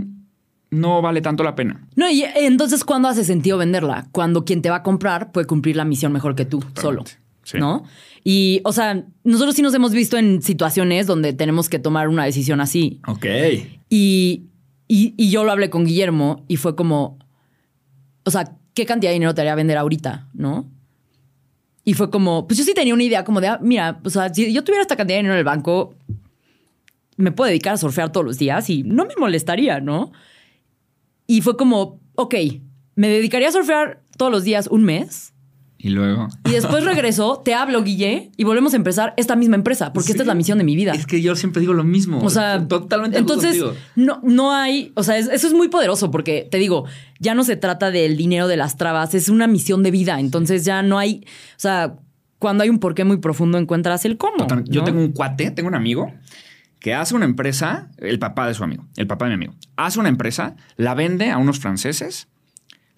no 0.70 1.02
vale 1.02 1.20
tanto 1.20 1.44
la 1.44 1.54
pena. 1.54 1.86
No, 1.96 2.10
y 2.10 2.24
entonces, 2.36 2.84
¿cuándo 2.84 3.08
hace 3.08 3.24
sentido 3.24 3.58
venderla? 3.58 4.08
Cuando 4.12 4.44
quien 4.44 4.62
te 4.62 4.70
va 4.70 4.76
a 4.76 4.82
comprar 4.82 5.32
puede 5.32 5.46
cumplir 5.46 5.76
la 5.76 5.84
misión 5.84 6.12
mejor 6.12 6.34
que 6.34 6.44
tú, 6.46 6.62
solo. 6.80 7.04
Sí. 7.48 7.56
¿No? 7.58 7.84
Y, 8.24 8.60
o 8.64 8.72
sea, 8.72 9.06
nosotros 9.24 9.54
sí 9.54 9.62
nos 9.62 9.72
hemos 9.72 9.92
visto 9.92 10.18
en 10.18 10.42
situaciones 10.42 11.06
donde 11.06 11.32
tenemos 11.32 11.70
que 11.70 11.78
tomar 11.78 12.08
una 12.08 12.26
decisión 12.26 12.60
así. 12.60 13.00
Ok. 13.06 13.24
Y, 13.88 14.42
y, 14.86 15.14
y 15.16 15.30
yo 15.30 15.44
lo 15.44 15.52
hablé 15.52 15.70
con 15.70 15.86
Guillermo 15.86 16.44
y 16.46 16.56
fue 16.56 16.76
como, 16.76 17.18
o 18.24 18.30
sea, 18.30 18.54
¿qué 18.74 18.84
cantidad 18.84 19.10
de 19.10 19.14
dinero 19.14 19.34
te 19.34 19.40
haría 19.40 19.54
vender 19.54 19.78
ahorita? 19.78 20.28
¿No? 20.34 20.70
Y 21.84 21.94
fue 21.94 22.10
como, 22.10 22.46
pues 22.46 22.58
yo 22.58 22.64
sí 22.64 22.74
tenía 22.74 22.92
una 22.92 23.04
idea 23.04 23.24
como 23.24 23.40
de, 23.40 23.48
ah, 23.48 23.58
mira, 23.62 23.98
o 24.04 24.10
sea, 24.10 24.28
si 24.34 24.52
yo 24.52 24.62
tuviera 24.62 24.82
esta 24.82 24.96
cantidad 24.96 25.16
de 25.16 25.20
dinero 25.20 25.34
en 25.34 25.38
el 25.38 25.44
banco, 25.44 25.94
me 27.16 27.32
puedo 27.32 27.48
dedicar 27.48 27.72
a 27.72 27.78
surfear 27.78 28.12
todos 28.12 28.26
los 28.26 28.36
días 28.36 28.68
y 28.68 28.82
no 28.82 29.06
me 29.06 29.14
molestaría, 29.18 29.80
¿no? 29.80 30.12
Y 31.26 31.40
fue 31.40 31.56
como, 31.56 31.98
ok, 32.14 32.34
me 32.94 33.08
dedicaría 33.08 33.48
a 33.48 33.52
surfear 33.52 34.02
todos 34.18 34.30
los 34.30 34.44
días 34.44 34.66
un 34.66 34.84
mes. 34.84 35.32
Y 35.80 35.90
luego. 35.90 36.26
Y 36.44 36.50
después 36.50 36.84
regreso, 36.84 37.40
te 37.44 37.54
hablo, 37.54 37.84
Guille, 37.84 38.32
y 38.36 38.42
volvemos 38.42 38.72
a 38.72 38.76
empezar 38.76 39.14
esta 39.16 39.36
misma 39.36 39.54
empresa, 39.54 39.92
porque 39.92 40.10
esta 40.10 40.24
es 40.24 40.26
la 40.26 40.34
misión 40.34 40.58
de 40.58 40.64
mi 40.64 40.74
vida. 40.74 40.90
Es 40.92 41.06
que 41.06 41.22
yo 41.22 41.36
siempre 41.36 41.60
digo 41.60 41.72
lo 41.72 41.84
mismo. 41.84 42.18
O 42.20 42.30
sea, 42.30 42.66
totalmente. 42.66 43.16
Entonces, 43.16 43.54
no, 43.94 44.20
no 44.24 44.52
hay, 44.52 44.90
o 44.96 45.04
sea, 45.04 45.16
es- 45.18 45.28
eso 45.28 45.46
es 45.46 45.52
muy 45.54 45.68
poderoso 45.68 46.10
porque 46.10 46.48
te 46.50 46.58
digo, 46.58 46.84
ya 47.20 47.34
no 47.36 47.44
se 47.44 47.54
trata 47.56 47.92
del 47.92 48.16
dinero 48.16 48.48
de 48.48 48.56
las 48.56 48.76
trabas, 48.76 49.14
es 49.14 49.28
una 49.28 49.46
misión 49.46 49.84
de 49.84 49.92
vida. 49.92 50.18
Entonces 50.18 50.64
ya 50.64 50.82
no 50.82 50.98
hay, 50.98 51.22
o 51.24 51.58
sea, 51.60 51.94
cuando 52.40 52.64
hay 52.64 52.70
un 52.70 52.80
porqué 52.80 53.04
muy 53.04 53.18
profundo 53.18 53.56
encuentras 53.58 54.04
el 54.04 54.16
cómo. 54.16 54.46
Yo 54.64 54.82
tengo 54.84 54.98
un 55.00 55.12
cuate, 55.12 55.50
tengo 55.52 55.68
un 55.68 55.74
amigo 55.76 56.12
que 56.80 56.94
hace 56.94 57.14
una 57.14 57.24
empresa, 57.24 57.88
el 57.98 58.18
papá 58.18 58.48
de 58.48 58.54
su 58.54 58.64
amigo, 58.64 58.84
el 58.96 59.06
papá 59.06 59.26
de 59.26 59.30
mi 59.30 59.34
amigo, 59.34 59.54
hace 59.76 59.98
una 60.00 60.08
empresa, 60.08 60.56
la 60.76 60.94
vende 60.94 61.30
a 61.30 61.38
unos 61.38 61.58
franceses, 61.60 62.26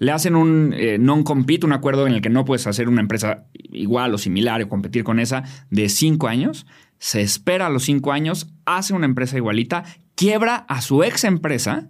le 0.01 0.11
hacen 0.11 0.35
un 0.35 0.75
eh, 0.77 0.99
non-compete, 0.99 1.65
un 1.65 1.73
acuerdo 1.73 2.07
en 2.09 2.15
el 2.15 2.21
que 2.21 2.31
no 2.31 2.45
puedes 2.45 2.67
hacer 2.67 2.89
una 2.89 3.01
empresa 3.01 3.45
igual 3.55 4.13
o 4.13 4.19
similar 4.19 4.61
o 4.63 4.69
competir 4.69 5.05
con 5.05 5.21
esa 5.21 5.45
de 5.71 5.89
cinco 5.89 6.27
años, 6.27 6.67
se 6.99 7.21
espera 7.21 7.67
a 7.67 7.71
los 7.71 7.85
cinco 7.85 8.11
años, 8.13 8.49
hace 8.65 8.93
una 8.95 9.07
empresa 9.07 9.37
igualita, 9.37 9.85
quiebra 10.17 10.57
a 10.69 10.81
su 10.83 11.05
ex 11.05 11.23
empresa 11.25 11.89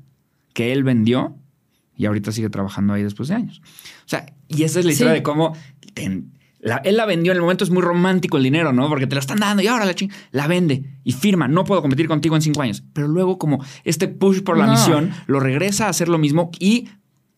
que 0.52 0.72
él 0.72 0.84
vendió 0.84 1.36
y 1.96 2.06
ahorita 2.06 2.32
sigue 2.32 2.50
trabajando 2.50 2.92
ahí 2.94 3.02
después 3.02 3.28
de 3.28 3.36
años. 3.36 3.62
O 4.04 4.08
sea, 4.08 4.26
y 4.48 4.64
esa 4.64 4.80
es 4.80 4.84
la 4.84 4.92
historia 4.92 5.12
Sí. 5.14 5.18
de 5.18 5.22
cómo 5.22 5.56
te- 5.94 6.22
la- 6.60 6.76
él 6.78 6.96
la 6.96 7.06
vendió 7.06 7.32
en 7.32 7.36
el 7.36 7.42
momento, 7.42 7.64
es 7.64 7.70
muy 7.70 7.80
romántico 7.82 8.36
el 8.36 8.42
dinero, 8.42 8.72
¿no? 8.72 8.88
Porque 8.88 9.06
te 9.06 9.14
la 9.14 9.20
están 9.20 9.38
dando 9.38 9.62
y 9.62 9.66
ahora 9.66 9.84
la 9.86 9.94
ching, 9.94 10.10
la 10.30 10.46
vende 10.46 10.84
y 11.04 11.12
firma, 11.12 11.48
no 11.48 11.64
puedo 11.64 11.80
competir 11.80 12.06
contigo 12.06 12.36
en 12.36 12.42
cinco 12.42 12.60
años. 12.62 12.82
Pero 12.92 13.08
luego 13.08 13.38
como 13.38 13.64
este 13.84 14.08
push 14.08 14.42
por 14.42 14.58
la 14.58 14.66
No. 14.66 14.72
misión 14.72 15.10
lo 15.26 15.40
regresa 15.40 15.86
a 15.86 15.90
hacer 15.90 16.08
lo 16.08 16.18
mismo 16.18 16.50
y 16.58 16.88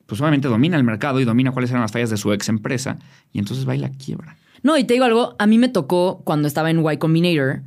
pues 0.07 0.21
obviamente 0.21 0.49
domina 0.49 0.77
el 0.77 0.85
mercado 0.85 1.21
y 1.21 1.25
domina 1.25 1.53
cuáles 1.53 1.71
eran 1.71 1.83
las 1.83 1.93
fallas 1.93 2.11
de 2.11 2.17
su 2.17 2.33
ex 2.33 2.49
empresa 2.49 2.99
y 3.33 3.39
entonces 3.39 3.69
va 3.69 3.75
y 3.75 3.79
la 3.79 3.91
quiebra. 3.91 4.37
No, 4.63 4.77
y 4.77 4.85
te 4.85 4.95
digo 4.95 5.05
algo, 5.05 5.35
a 5.39 5.47
mí 5.47 5.59
me 5.59 5.69
tocó 5.69 6.23
cuando 6.25 6.49
estaba 6.49 6.71
en 6.71 6.85
Y 6.89 6.97
Combinator 6.99 7.63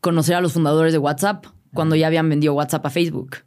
conocer 0.00 0.36
a 0.36 0.40
los 0.40 0.52
fundadores 0.52 0.92
de 0.92 0.98
WhatsApp, 0.98 1.46
cuando 1.74 1.96
ya 1.96 2.06
habían 2.06 2.28
vendido 2.28 2.54
WhatsApp 2.54 2.86
a 2.86 2.90
Facebook. 2.90 3.38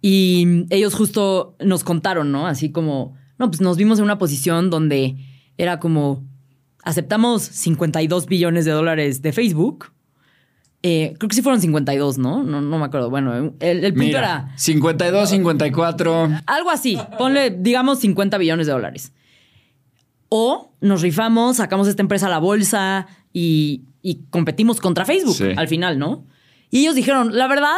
Y 0.00 0.66
ellos 0.70 0.94
justo 0.94 1.56
nos 1.64 1.84
contaron, 1.84 2.32
¿no? 2.32 2.46
Así 2.46 2.70
como, 2.70 3.16
no, 3.38 3.48
pues 3.50 3.60
nos 3.60 3.76
vimos 3.76 3.98
en 3.98 4.04
una 4.04 4.18
posición 4.18 4.70
donde 4.70 5.16
era 5.56 5.78
como, 5.78 6.24
aceptamos 6.82 7.42
52 7.42 8.26
billones 8.26 8.64
de 8.64 8.72
dólares 8.72 9.22
de 9.22 9.32
Facebook. 9.32 9.91
Eh, 10.84 11.14
creo 11.18 11.28
que 11.28 11.36
sí 11.36 11.42
fueron 11.42 11.60
52, 11.60 12.18
¿no? 12.18 12.42
No, 12.42 12.60
no 12.60 12.78
me 12.78 12.84
acuerdo. 12.84 13.08
Bueno, 13.08 13.34
el, 13.36 13.54
el 13.60 13.92
punto 13.92 13.98
Mira, 14.04 14.18
era 14.18 14.52
52, 14.56 15.28
54. 15.30 16.28
algo 16.46 16.70
así. 16.70 16.98
Ponle, 17.18 17.50
digamos, 17.50 18.00
50 18.00 18.36
billones 18.38 18.66
de 18.66 18.72
dólares. 18.72 19.12
O 20.28 20.72
nos 20.80 21.02
rifamos, 21.02 21.58
sacamos 21.58 21.86
esta 21.88 22.02
empresa 22.02 22.26
a 22.26 22.30
la 22.30 22.38
bolsa 22.38 23.06
y, 23.32 23.82
y 24.02 24.20
competimos 24.30 24.80
contra 24.80 25.04
Facebook 25.04 25.34
Sí. 25.36 25.50
al 25.56 25.68
final, 25.68 25.98
¿no? 25.98 26.26
Y 26.70 26.80
ellos 26.80 26.94
dijeron, 26.94 27.36
la 27.36 27.46
verdad, 27.48 27.76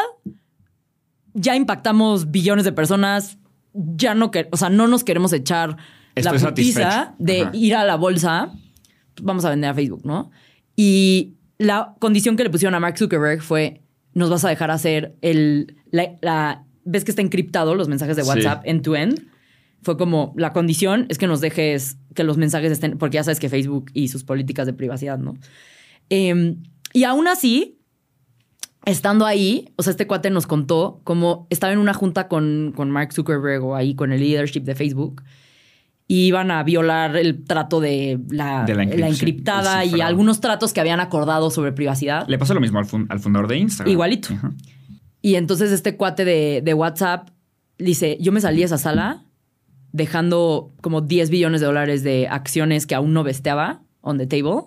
ya 1.35 1.57
impactamos 1.57 2.31
billones 2.31 2.65
de 2.65 2.73
personas, 2.73 3.39
ya 3.75 4.15
no, 4.15 4.31
que, 4.31 4.49
o 4.53 4.57
sea, 4.57 4.71
no 4.71 4.87
nos 4.87 5.03
queremos 5.03 5.33
echar 5.33 5.77
Estoy 6.15 6.39
la 6.39 6.49
putiza 6.49 7.15
de 7.19 7.43
Ajá. 7.43 7.51
ir 7.55 7.75
a 7.75 7.85
la 7.85 7.97
bolsa, 7.97 8.53
vamos 9.21 9.45
a 9.45 9.51
vender 9.51 9.71
a 9.71 9.75
Facebook, 9.75 10.03
¿no? 10.05 10.31
Y 10.77 11.35
la 11.59 11.95
condición 11.99 12.37
que 12.37 12.45
le 12.45 12.51
pusieron 12.51 12.75
a 12.75 12.81
Mark 12.81 12.99
Zuckerberg 12.99 13.41
fue, 13.43 13.83
nos 14.13 14.31
vas 14.31 14.45
a 14.45 14.49
dejar 14.49 14.71
hacer 14.71 15.15
el, 15.23 15.77
la, 15.91 16.17
la- 16.23 16.65
ves 16.85 17.05
que 17.05 17.11
está 17.13 17.23
encriptado 17.23 17.75
los 17.75 17.89
mensajes 17.89 18.17
de 18.17 18.23
Sí. 18.23 18.29
WhatsApp 18.29 18.63
end-to-end. 18.67 19.27
Fue 19.83 19.97
como, 19.99 20.33
la 20.37 20.53
condición 20.53 21.07
es 21.11 21.19
que 21.19 21.27
nos 21.27 21.41
dejes 21.41 21.99
que 22.15 22.25
los 22.25 22.37
mensajes 22.39 22.73
estén, 22.73 22.97
porque 22.99 23.17
ya 23.17 23.25
sabes 23.25 23.39
que 23.41 23.49
Facebook 23.49 23.91
y 23.93 24.09
sus 24.09 24.25
políticas 24.25 24.67
de 24.67 24.73
privacidad, 24.73 25.19
¿no? 25.19 25.35
Eh, 26.11 26.57
y 26.93 27.05
aún 27.05 27.27
así, 27.29 27.79
estando 28.87 29.27
ahí, 29.27 29.73
o 29.77 29.83
sea, 29.83 29.91
este 29.93 30.07
cuate 30.07 30.31
nos 30.31 30.47
contó 30.47 31.01
cómo 31.05 31.47
estaba 31.51 31.73
en 31.73 31.79
una 31.79 31.95
junta 31.95 32.29
con, 32.29 32.73
con 32.77 32.91
Mark 32.91 33.13
Zuckerberg 33.13 33.63
o 33.65 33.75
ahí 33.75 33.95
con 33.95 34.13
el 34.13 34.21
leadership 34.21 34.61
de 34.63 34.75
Facebook 34.75 35.23
y 36.07 36.27
iban 36.27 36.51
a 36.51 36.63
violar 36.63 37.17
el 37.17 37.45
trato 37.45 37.81
de 37.81 38.21
la, 38.29 38.65
De 38.65 38.75
la 38.75 39.09
encriptada 39.09 39.85
y 39.85 40.01
algunos 40.03 40.41
tratos 40.41 40.73
que 40.73 40.81
habían 40.81 41.01
acordado 41.01 41.51
sobre 41.51 41.73
privacidad. 41.73 42.27
Le 42.29 42.39
pasó 42.39 42.53
lo 42.55 42.61
mismo 42.61 42.79
al, 42.79 42.85
fun- 42.87 43.07
al 43.09 43.21
fundador 43.21 43.49
de 43.49 43.57
Instagram. 43.59 43.91
Igualito. 43.93 44.35
Ajá. 44.35 44.53
Y 45.23 45.37
entonces 45.37 45.73
este 45.73 45.97
cuate 45.97 46.25
de, 46.27 46.61
de 46.63 46.75
WhatsApp 46.75 47.31
dice, 47.79 48.19
yo 48.21 48.31
me 48.33 48.41
salí 48.43 48.59
de 48.59 48.65
esa 48.65 48.77
sala 48.79 49.25
dejando 49.93 50.73
como 50.81 51.01
10 51.01 51.31
billones 51.31 51.61
de 51.61 51.67
dólares 51.67 52.03
de 52.03 52.29
acciones 52.29 52.87
que 52.87 52.95
aún 52.95 53.13
no 53.13 53.23
besteaba 53.25 53.81
on 54.01 54.19
the 54.19 54.27
table, 54.27 54.65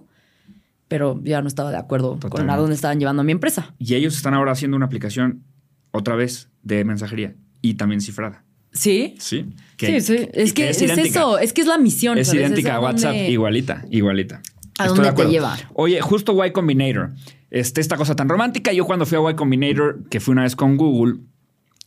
pero 0.88 1.19
ya 1.23 1.41
no 1.41 1.47
estaba 1.47 1.69
de 1.69 1.77
acuerdo 1.77 2.17
con 2.29 2.49
a 2.49 2.55
dónde 2.57 2.75
estaban 2.75 2.99
llevando 2.99 3.21
a 3.21 3.25
mi 3.25 3.33
empresa. 3.33 3.75
Y 3.77 3.93
ellos 3.95 4.15
están 4.15 4.33
ahora 4.33 4.53
haciendo 4.53 4.77
una 4.77 4.85
aplicación 4.85 5.43
otra 5.91 6.15
vez 6.15 6.49
de 6.63 6.83
mensajería 6.85 7.35
y 7.61 7.75
también 7.75 8.01
cifrada. 8.01 8.43
¿Sí? 8.78 9.15
Sí. 9.19 9.45
sí, 9.78 10.01
sí. 10.01 10.28
Es 10.34 10.53
que 10.53 10.69
es, 10.69 10.82
idéntica. 10.82 11.19
eso, 11.19 11.39
es 11.39 11.53
que 11.53 11.61
es 11.61 11.67
la 11.67 11.78
misión. 11.78 12.17
Es 12.17 12.28
¿sabes? 12.28 12.41
idéntica 12.41 12.75
a 12.75 12.80
WhatsApp, 12.80 13.13
dónde- 13.13 13.30
igualita, 13.32 13.86
igualita. 13.89 14.41
¿A 14.80 14.86
Estoy 14.86 14.97
dónde 15.05 15.11
de 15.11 15.25
te 15.25 15.32
lleva? 15.32 15.57
Oye, 15.73 15.99
justo 16.01 16.45
Y 16.45 16.51
Combinator, 16.51 17.11
este, 17.49 17.82
esta 17.82 17.97
cosa 17.97 18.15
tan 18.15 18.30
romántica. 18.30 18.71
Yo 18.73 18.86
cuando 18.86 19.05
fui 19.05 19.17
a 19.17 19.32
Y 19.32 19.36
Combinator, 19.36 20.03
que 20.09 20.19
fui 20.19 20.34
una 20.34 20.43
vez 20.43 20.55
con 20.55 20.78
Google, 20.78 21.15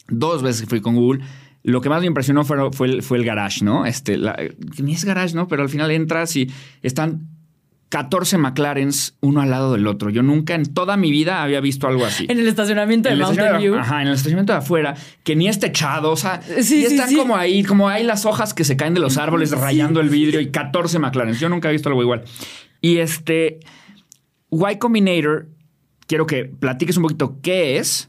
dos 0.09 0.43
veces 0.43 0.69
fui 0.69 0.81
con 0.81 0.97
Google, 0.97 1.23
lo 1.63 1.81
que 1.81 1.89
más 1.89 2.01
me 2.01 2.07
impresionó 2.09 2.45
fue, 2.45 2.57
fue, 2.73 2.89
el, 2.89 3.03
fue 3.03 3.19
el 3.19 3.25
garage, 3.25 3.65
¿no? 3.65 3.87
Este, 3.87 4.17
la- 4.17 4.37
ni 4.83 4.95
es 4.95 5.05
garage, 5.05 5.35
¿no? 5.35 5.47
Pero 5.47 5.63
al 5.63 5.69
final 5.69 5.91
entras 5.93 6.35
y 6.37 6.51
están 6.83 7.29
14 7.91 8.39
McLarens 8.39 9.17
uno 9.21 9.41
al 9.43 9.51
lado 9.51 9.73
del 9.73 9.87
otro. 9.87 10.11
Yo 10.11 10.23
nunca 10.23 10.55
en 10.55 10.65
toda 10.73 10.97
mi 10.97 11.11
vida 11.11 11.43
había 11.43 11.61
visto 11.61 11.87
algo 11.89 12.07
así. 12.07 12.25
En 12.29 12.39
el 12.39 12.47
estacionamiento 12.49 13.09
de 13.09 13.15
el 13.17 13.21
Mountain 13.21 13.47
estacionamiento- 13.49 13.73
View. 13.77 13.79
Ajá, 13.83 14.01
en 14.03 14.09
el 14.09 14.15
estacionamiento 14.15 14.53
de 14.53 14.59
afuera, 14.61 14.95
que 15.25 15.35
ni 15.37 15.49
es 15.49 15.59
techado, 15.59 16.13
o 16.13 16.17
sea, 16.17 16.41
Sí, 16.41 16.57
y 16.59 16.63
sí, 16.63 16.85
están 16.87 17.09
sí. 17.09 17.17
como 17.17 17.37
ahí, 17.37 17.63
como 17.65 17.89
hay 17.89 18.05
las 18.05 18.25
hojas 18.27 18.55
que 18.55 18.63
se 18.65 18.77
caen 18.77 18.95
de 18.95 19.01
los 19.01 19.19
árboles 19.19 19.51
rayando 19.51 20.01
el 20.01 20.09
vidrio 20.09 20.41
y 20.41 20.51
14 20.51 20.99
McLaren. 21.01 21.35
Yo 21.35 21.49
nunca 21.49 21.69
he 21.69 21.73
visto 21.73 21.89
algo 21.89 22.01
igual. 22.03 22.23
Y 22.81 22.99
este, 22.99 23.59
Y 24.53 24.77
Combinator, 24.79 25.49
quiero 26.07 26.27
que 26.27 26.45
platiques 26.45 26.97
un 26.97 27.03
poquito 27.03 27.39
qué 27.43 27.77
es, 27.79 28.09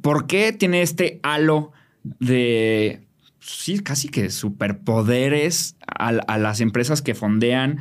por 0.00 0.26
qué 0.26 0.52
tiene 0.54 0.80
este 0.82 1.20
halo 1.22 1.72
de, 2.02 3.06
sí, 3.40 3.80
casi 3.80 4.08
que 4.08 4.30
superpoderes 4.30 5.76
a, 5.86 6.08
a 6.08 6.38
las 6.38 6.60
empresas 6.60 7.02
que 7.02 7.14
fondean 7.14 7.78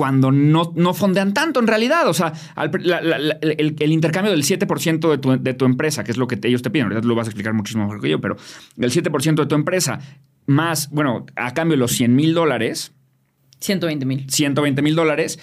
cuando 0.00 0.32
no, 0.32 0.72
no 0.76 0.94
fondean 0.94 1.34
tanto 1.34 1.60
en 1.60 1.66
realidad. 1.66 2.08
O 2.08 2.14
sea, 2.14 2.32
al- 2.54 2.70
la- 2.80 3.02
la- 3.02 3.18
la- 3.18 3.34
el, 3.42 3.76
el 3.78 3.92
intercambio 3.92 4.32
del 4.32 4.44
7% 4.44 5.10
de 5.10 5.18
tu, 5.18 5.30
de 5.38 5.52
tu 5.52 5.66
empresa, 5.66 6.04
que 6.04 6.10
es 6.10 6.16
lo 6.16 6.26
que 6.26 6.38
te- 6.38 6.48
ellos 6.48 6.62
te 6.62 6.70
piden, 6.70 6.86
ahorita 6.86 7.06
lo 7.06 7.14
vas 7.14 7.26
a 7.26 7.30
explicar 7.30 7.52
muchísimo 7.52 7.84
mejor 7.84 8.00
que 8.00 8.08
yo, 8.08 8.18
pero 8.18 8.36
el 8.78 8.90
7% 8.90 9.34
de 9.42 9.46
tu 9.46 9.54
empresa, 9.54 9.98
más, 10.46 10.88
bueno, 10.88 11.26
a 11.36 11.52
cambio 11.52 11.74
de 11.76 11.80
los 11.80 11.92
100 11.92 12.16
mil 12.16 12.32
dólares, 12.32 12.94
120 13.60 14.06
mil. 14.06 14.30
120 14.30 14.80
mil 14.80 14.94
dólares, 14.94 15.38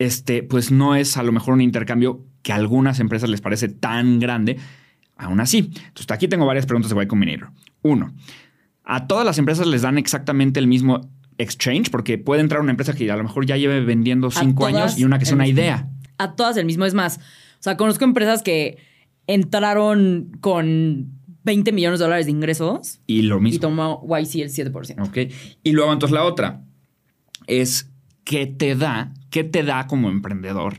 este, 0.00 0.42
pues 0.42 0.72
no 0.72 0.96
es 0.96 1.16
a 1.16 1.22
lo 1.22 1.30
mejor 1.30 1.54
un 1.54 1.60
intercambio 1.60 2.26
que 2.42 2.50
a 2.52 2.56
algunas 2.56 2.98
empresas 2.98 3.30
les 3.30 3.40
parece 3.40 3.68
tan 3.68 4.18
grande. 4.18 4.56
Aún 5.16 5.38
así. 5.38 5.58
Entonces, 5.76 6.10
aquí 6.10 6.26
tengo 6.26 6.46
varias 6.46 6.66
preguntas 6.66 6.92
de 6.92 7.00
Y 7.00 7.06
Combinator. 7.06 7.50
Uno, 7.82 8.12
¿a 8.82 9.06
todas 9.06 9.24
las 9.24 9.38
empresas 9.38 9.68
les 9.68 9.82
dan 9.82 9.98
exactamente 9.98 10.58
el 10.58 10.66
mismo 10.66 11.08
exchange? 11.40 11.90
Porque 11.90 12.18
puede 12.18 12.40
entrar 12.40 12.60
una 12.60 12.70
empresa 12.70 12.94
que 12.94 13.10
a 13.10 13.16
lo 13.16 13.22
mejor 13.22 13.46
ya 13.46 13.56
lleve 13.56 13.80
vendiendo 13.80 14.30
cinco 14.30 14.66
años 14.66 14.98
y 14.98 15.04
una 15.04 15.18
que 15.18 15.26
sea 15.26 15.34
una 15.34 15.46
idea. 15.48 15.88
A 16.18 16.36
todas 16.36 16.56
el 16.56 16.66
mismo. 16.66 16.84
Es 16.84 16.94
más, 16.94 17.18
o 17.18 17.62
sea, 17.62 17.76
conozco 17.76 18.04
empresas 18.04 18.42
que 18.42 18.78
entraron 19.26 20.32
con 20.40 21.12
20 21.44 21.72
millones 21.72 21.98
de 21.98 22.04
dólares 22.04 22.26
de 22.26 22.32
ingresos 22.32 23.00
Y 23.06 23.22
lo 23.22 23.38
y 23.38 23.40
mismo. 23.40 23.60
tomó 23.60 24.06
YC 24.06 24.42
el 24.42 24.50
7%. 24.50 25.06
Ok. 25.08 25.32
Y 25.62 25.72
luego, 25.72 25.92
entonces, 25.92 26.14
la 26.14 26.24
otra 26.24 26.62
es 27.46 27.90
qué 28.24 28.46
te 28.46 28.74
da, 28.76 29.12
qué 29.30 29.44
te 29.44 29.62
da 29.62 29.86
como 29.86 30.10
emprendedor, 30.10 30.78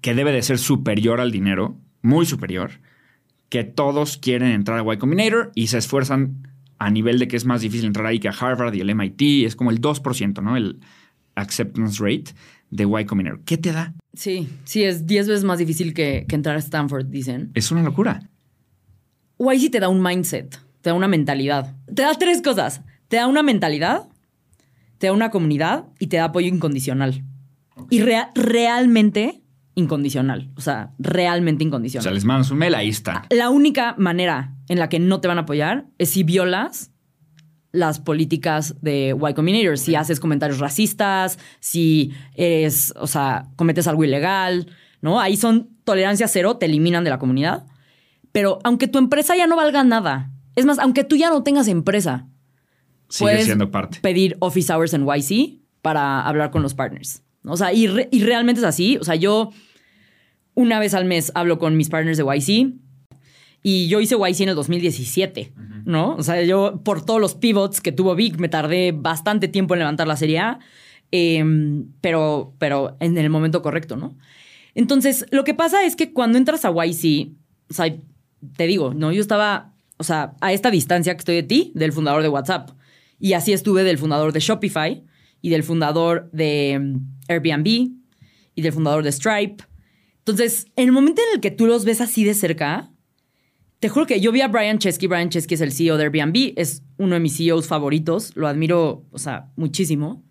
que 0.00 0.14
debe 0.14 0.32
de 0.32 0.42
ser 0.42 0.58
superior 0.58 1.20
al 1.20 1.30
dinero, 1.30 1.78
muy 2.02 2.26
superior, 2.26 2.80
que 3.48 3.64
todos 3.64 4.16
quieren 4.16 4.50
entrar 4.50 4.78
a 4.78 4.94
Y 4.94 4.96
Combinator 4.98 5.52
y 5.54 5.68
se 5.68 5.78
esfuerzan 5.78 6.48
a 6.84 6.90
nivel 6.90 7.18
de 7.18 7.28
que 7.28 7.36
es 7.36 7.44
más 7.44 7.60
difícil 7.60 7.86
entrar 7.86 8.06
ahí 8.06 8.18
que 8.18 8.28
a 8.28 8.32
Harvard 8.32 8.74
y 8.74 8.80
el 8.80 8.94
MIT, 8.94 9.46
es 9.46 9.56
como 9.56 9.70
el 9.70 9.80
2%, 9.80 10.42
¿no? 10.42 10.56
El 10.56 10.80
acceptance 11.34 12.02
rate 12.02 12.34
de 12.70 12.84
Y 12.84 13.04
Combinator. 13.04 13.40
¿Qué 13.44 13.56
te 13.58 13.72
da? 13.72 13.94
Sí, 14.14 14.48
sí, 14.64 14.82
es 14.84 15.06
10 15.06 15.28
veces 15.28 15.44
más 15.44 15.58
difícil 15.58 15.94
que, 15.94 16.26
que 16.28 16.34
entrar 16.34 16.56
a 16.56 16.58
Stanford, 16.58 17.06
dicen. 17.06 17.50
Es 17.54 17.70
una 17.70 17.82
locura. 17.82 18.28
YC 19.38 19.70
te 19.70 19.80
da 19.80 19.88
un 19.88 20.02
mindset, 20.02 20.58
te 20.80 20.90
da 20.90 20.94
una 20.94 21.08
mentalidad. 21.08 21.76
Te 21.92 22.02
da 22.02 22.14
tres 22.14 22.42
cosas. 22.42 22.82
Te 23.08 23.16
da 23.16 23.26
una 23.26 23.42
mentalidad, 23.42 24.08
te 24.98 25.08
da 25.08 25.12
una 25.12 25.30
comunidad 25.30 25.86
y 25.98 26.06
te 26.06 26.16
da 26.18 26.24
apoyo 26.26 26.46
incondicional. 26.48 27.24
Y 27.90 28.00
rea- 28.02 28.30
realmente 28.34 29.42
incondicional. 29.74 30.50
O 30.56 30.60
sea, 30.60 30.92
realmente 30.98 31.64
O 31.64 31.66
incondicional. 31.66 32.02
sea, 32.04 32.12
les 32.12 32.24
mandas 32.24 32.50
un 32.50 32.58
mail, 32.58 32.74
ahí 32.74 32.88
está. 32.88 33.24
La 33.30 33.50
única 33.50 33.94
manera 33.98 34.54
en 34.72 34.78
la 34.78 34.88
que 34.88 34.98
no 34.98 35.20
te 35.20 35.28
van 35.28 35.38
a 35.38 35.42
apoyar 35.42 35.86
es 35.98 36.10
si 36.10 36.22
violas 36.24 36.90
las 37.72 38.00
políticas 38.00 38.74
de 38.82 39.16
Y 39.16 39.34
Combinator. 39.34 39.78
Si 39.78 39.94
haces 39.94 40.20
comentarios 40.20 40.58
racistas, 40.58 41.38
si 41.60 42.12
eres, 42.34 42.92
o 42.96 43.06
sea, 43.06 43.48
cometes 43.56 43.86
algo 43.86 44.04
ilegal, 44.04 44.66
¿no? 45.00 45.20
Ahí 45.20 45.36
son 45.36 45.70
tolerancia 45.84 46.28
cero, 46.28 46.56
te 46.58 46.66
eliminan 46.66 47.04
de 47.04 47.10
la 47.10 47.18
comunidad. 47.18 47.64
Pero 48.32 48.58
aunque 48.64 48.88
tu 48.88 48.98
empresa 48.98 49.36
ya 49.36 49.46
no 49.46 49.56
valga 49.56 49.84
nada, 49.84 50.30
es 50.54 50.64
más, 50.66 50.78
aunque 50.78 51.04
tú 51.04 51.16
ya 51.16 51.30
no 51.30 51.42
tengas 51.42 51.68
empresa, 51.68 52.26
Sigue 53.08 53.30
puedes 53.30 53.44
siendo 53.46 53.70
parte. 53.70 54.00
pedir 54.00 54.36
office 54.40 54.72
hours 54.72 54.92
en 54.94 55.06
YC 55.06 55.60
para 55.82 56.20
hablar 56.26 56.50
con 56.50 56.62
los 56.62 56.74
partners. 56.74 57.22
O 57.44 57.56
sea, 57.56 57.72
y, 57.72 57.86
re- 57.88 58.08
y 58.12 58.22
realmente 58.22 58.60
es 58.60 58.66
así. 58.66 58.96
O 58.98 59.04
sea, 59.04 59.14
yo 59.16 59.50
una 60.54 60.78
vez 60.78 60.94
al 60.94 61.04
mes 61.06 61.32
hablo 61.34 61.58
con 61.58 61.76
mis 61.76 61.88
partners 61.88 62.18
de 62.18 62.24
YC 62.24 62.74
y 63.62 63.88
yo 63.88 64.00
hice 64.00 64.16
YC 64.16 64.40
en 64.40 64.48
el 64.50 64.54
2017, 64.54 65.52
¿no? 65.84 66.16
O 66.16 66.22
sea, 66.22 66.42
yo 66.42 66.80
por 66.84 67.04
todos 67.04 67.20
los 67.20 67.34
pivots 67.34 67.80
que 67.80 67.92
tuvo 67.92 68.14
Vic 68.14 68.38
me 68.38 68.48
tardé 68.48 68.92
bastante 68.92 69.48
tiempo 69.48 69.74
en 69.74 69.80
levantar 69.80 70.08
la 70.08 70.16
serie 70.16 70.40
A, 70.40 70.58
em, 71.12 71.86
pero, 72.00 72.54
pero 72.58 72.96
en 73.00 73.16
el 73.18 73.30
momento 73.30 73.62
correcto, 73.62 73.96
¿no? 73.96 74.16
Entonces, 74.74 75.26
lo 75.30 75.44
que 75.44 75.54
pasa 75.54 75.84
es 75.84 75.96
que 75.96 76.12
cuando 76.12 76.38
entras 76.38 76.64
a 76.64 76.70
YC, 76.70 77.32
o 77.70 77.74
sea, 77.74 77.94
te 78.56 78.66
digo, 78.66 78.94
¿no? 78.94 79.12
Yo 79.12 79.20
estaba, 79.20 79.74
o 79.98 80.04
sea, 80.04 80.34
a 80.40 80.52
esta 80.52 80.70
distancia 80.70 81.14
que 81.14 81.18
estoy 81.18 81.36
de 81.36 81.42
ti, 81.42 81.72
del 81.74 81.92
fundador 81.92 82.22
de 82.22 82.28
WhatsApp. 82.28 82.70
Y 83.20 83.34
así 83.34 83.52
estuve 83.52 83.84
del 83.84 83.98
fundador 83.98 84.32
de 84.32 84.40
Shopify 84.40 85.04
y 85.40 85.50
del 85.50 85.62
fundador 85.62 86.30
de 86.32 86.78
mm, 86.80 86.96
Airbnb 87.28 87.66
y 88.54 88.62
del 88.62 88.72
fundador 88.72 89.04
de 89.04 89.12
Stripe. 89.12 89.64
Entonces, 90.18 90.66
en 90.76 90.86
el 90.86 90.92
momento 90.92 91.22
en 91.22 91.34
el 91.36 91.40
que 91.40 91.50
tú 91.50 91.66
los 91.66 91.84
ves 91.84 92.00
así 92.00 92.24
de 92.24 92.34
cerca, 92.34 92.91
te 93.82 93.88
juro 93.88 94.06
que 94.06 94.20
yo 94.20 94.30
vi 94.30 94.42
a 94.42 94.46
Brian 94.46 94.78
Chesky. 94.78 95.08
Brian 95.08 95.28
Chesky 95.28 95.54
es 95.54 95.60
el 95.60 95.72
CEO 95.72 95.96
de 95.96 96.04
Airbnb, 96.04 96.52
es 96.54 96.84
uno 96.98 97.14
de 97.14 97.20
mis 97.20 97.36
CEOs 97.36 97.66
favoritos, 97.66 98.30
lo 98.36 98.46
admiro, 98.46 99.04
o 99.10 99.18
sea, 99.18 99.50
muchísimo. 99.56 100.22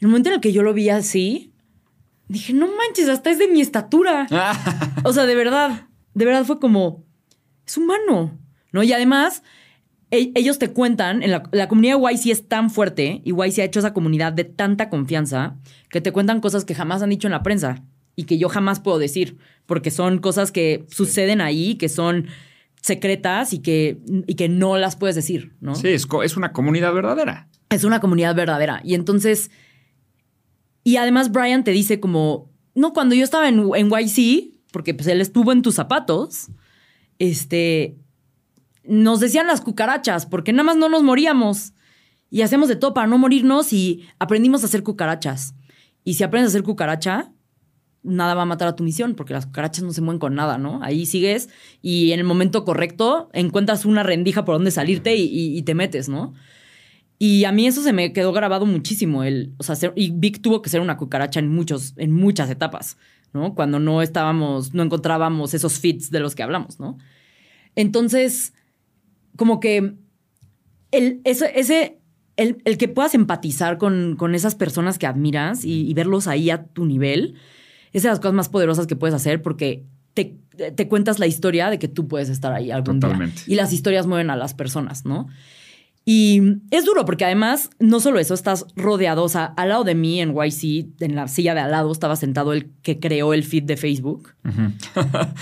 En 0.00 0.06
el 0.06 0.08
momento 0.08 0.30
en 0.30 0.36
el 0.36 0.40
que 0.40 0.54
yo 0.54 0.62
lo 0.62 0.72
vi 0.72 0.88
así, 0.88 1.52
dije, 2.28 2.54
no 2.54 2.66
manches, 2.68 3.10
hasta 3.10 3.30
es 3.30 3.38
de 3.38 3.48
mi 3.48 3.60
estatura. 3.60 4.26
O 5.04 5.12
sea, 5.12 5.26
de 5.26 5.34
verdad, 5.34 5.88
de 6.14 6.24
verdad 6.24 6.46
fue 6.46 6.58
como, 6.60 7.04
es 7.66 7.76
humano, 7.76 8.38
¿no? 8.72 8.82
Y 8.82 8.90
además, 8.94 9.42
e- 10.10 10.32
ellos 10.34 10.58
te 10.58 10.70
cuentan, 10.70 11.22
en 11.22 11.30
la, 11.30 11.42
la 11.52 11.68
comunidad 11.68 11.98
de 11.98 12.14
YC 12.14 12.28
es 12.28 12.48
tan 12.48 12.70
fuerte 12.70 13.20
y 13.22 13.32
YC 13.32 13.58
ha 13.58 13.64
hecho 13.64 13.80
esa 13.80 13.92
comunidad 13.92 14.32
de 14.32 14.44
tanta 14.44 14.88
confianza 14.88 15.58
que 15.90 16.00
te 16.00 16.10
cuentan 16.10 16.40
cosas 16.40 16.64
que 16.64 16.74
jamás 16.74 17.02
han 17.02 17.10
dicho 17.10 17.28
en 17.28 17.32
la 17.32 17.42
prensa 17.42 17.84
y 18.16 18.24
que 18.24 18.38
yo 18.38 18.48
jamás 18.48 18.80
puedo 18.80 18.98
decir, 18.98 19.36
porque 19.66 19.90
son 19.90 20.20
cosas 20.20 20.52
que 20.52 20.86
suceden 20.88 21.42
ahí, 21.42 21.74
que 21.74 21.90
son 21.90 22.28
secretas 22.82 23.52
y 23.52 23.60
que, 23.60 24.00
y 24.26 24.34
que 24.34 24.48
no 24.48 24.76
las 24.76 24.96
puedes 24.96 25.16
decir, 25.16 25.54
¿no? 25.60 25.74
Sí, 25.74 25.88
es, 25.88 26.06
es 26.24 26.36
una 26.36 26.52
comunidad 26.52 26.92
verdadera. 26.92 27.48
Es 27.70 27.84
una 27.84 28.00
comunidad 28.00 28.34
verdadera. 28.34 28.82
Y 28.84 28.94
entonces, 28.94 29.50
y 30.84 30.96
además 30.96 31.30
Brian 31.30 31.64
te 31.64 31.70
dice 31.70 32.00
como, 32.00 32.50
no, 32.74 32.92
cuando 32.92 33.14
yo 33.14 33.24
estaba 33.24 33.48
en, 33.48 33.70
en 33.74 33.88
YC, 33.88 34.54
porque 34.72 34.94
pues 34.94 35.06
él 35.06 35.20
estuvo 35.20 35.52
en 35.52 35.62
tus 35.62 35.76
zapatos, 35.76 36.48
este, 37.18 37.96
nos 38.84 39.20
decían 39.20 39.46
las 39.46 39.60
cucarachas, 39.60 40.26
porque 40.26 40.52
nada 40.52 40.64
más 40.64 40.76
no 40.76 40.88
nos 40.88 41.02
moríamos. 41.02 41.72
Y 42.30 42.42
hacemos 42.42 42.68
de 42.68 42.76
todo 42.76 42.94
para 42.94 43.06
no 43.06 43.18
morirnos 43.18 43.72
y 43.72 44.08
aprendimos 44.18 44.62
a 44.62 44.66
hacer 44.66 44.82
cucarachas. 44.82 45.54
Y 46.02 46.14
si 46.14 46.24
aprendes 46.24 46.48
a 46.48 46.52
hacer 46.52 46.62
cucaracha, 46.64 47.30
nada 48.02 48.34
va 48.34 48.42
a 48.42 48.46
matar 48.46 48.68
a 48.68 48.76
tu 48.76 48.82
misión, 48.82 49.14
porque 49.14 49.32
las 49.32 49.46
cucarachas 49.46 49.84
no 49.84 49.92
se 49.92 50.00
mueven 50.00 50.18
con 50.18 50.34
nada, 50.34 50.58
¿no? 50.58 50.82
Ahí 50.82 51.06
sigues 51.06 51.48
y 51.80 52.12
en 52.12 52.20
el 52.20 52.24
momento 52.24 52.64
correcto 52.64 53.30
encuentras 53.32 53.84
una 53.84 54.02
rendija 54.02 54.44
por 54.44 54.56
donde 54.56 54.70
salirte 54.70 55.14
y, 55.16 55.60
te 55.62 55.74
metes, 55.74 56.08
¿no? 56.08 56.34
Y 57.18 57.44
a 57.44 57.52
mí 57.52 57.66
eso 57.66 57.82
se 57.82 57.92
me 57.92 58.12
quedó 58.12 58.32
grabado 58.32 58.66
muchísimo. 58.66 59.22
El, 59.22 59.52
o 59.58 59.62
sea, 59.62 59.76
y 59.94 60.10
Vic 60.10 60.42
tuvo 60.42 60.60
que 60.60 60.70
ser 60.70 60.80
una 60.80 60.96
cucaracha 60.96 61.38
en, 61.38 61.48
muchos, 61.48 61.94
en 61.96 62.10
muchas 62.10 62.50
etapas, 62.50 62.96
¿no? 63.32 63.54
Cuando 63.54 63.78
no 63.78 64.02
estábamos, 64.02 64.74
no 64.74 64.82
encontrábamos 64.82 65.54
esos 65.54 65.78
fits 65.78 66.10
de 66.10 66.18
los 66.18 66.34
que 66.34 66.42
hablamos, 66.42 66.80
¿no? 66.80 66.98
Entonces, 67.76 68.52
como 69.36 69.60
que 69.60 69.94
el, 70.90 71.20
ese, 71.24 72.00
el, 72.36 72.60
el 72.64 72.76
que 72.76 72.88
puedas 72.88 73.14
empatizar 73.14 73.78
con, 73.78 74.16
con 74.16 74.34
esas 74.34 74.56
personas 74.56 74.98
que 74.98 75.06
admiras 75.06 75.64
y 75.64 75.94
verlos 75.94 76.26
ahí 76.26 76.50
a 76.50 76.64
tu 76.64 76.84
nivel, 76.84 77.36
es 77.92 78.02
de 78.02 78.08
las 78.08 78.18
cosas 78.20 78.34
más 78.34 78.48
poderosas 78.48 78.86
que 78.86 78.96
puedes 78.96 79.14
hacer 79.14 79.42
porque 79.42 79.84
te, 80.14 80.36
te 80.74 80.88
cuentas 80.88 81.18
la 81.18 81.26
historia 81.26 81.70
de 81.70 81.78
que 81.78 81.88
tú 81.88 82.08
puedes 82.08 82.28
estar 82.28 82.52
ahí 82.52 82.70
algún 82.70 83.00
Totalmente. 83.00 83.36
día. 83.46 83.52
Y 83.52 83.54
las 83.56 83.72
historias 83.72 84.06
mueven 84.06 84.30
a 84.30 84.36
las 84.36 84.54
personas, 84.54 85.04
¿no? 85.04 85.28
Y 86.04 86.42
es 86.72 86.84
duro 86.84 87.04
porque 87.04 87.24
además, 87.24 87.70
no 87.78 88.00
solo 88.00 88.18
eso, 88.18 88.34
estás 88.34 88.66
rodeado, 88.74 89.22
o 89.22 89.28
sea, 89.28 89.44
al 89.56 89.68
lado 89.68 89.84
de 89.84 89.94
mí 89.94 90.20
en 90.20 90.34
YC, 90.34 91.00
en 91.00 91.14
la 91.14 91.28
silla 91.28 91.54
de 91.54 91.60
al 91.60 91.70
lado, 91.70 91.92
estaba 91.92 92.16
sentado 92.16 92.52
el 92.52 92.72
que 92.82 92.98
creó 92.98 93.32
el 93.34 93.44
feed 93.44 93.62
de 93.62 93.76
Facebook. 93.76 94.30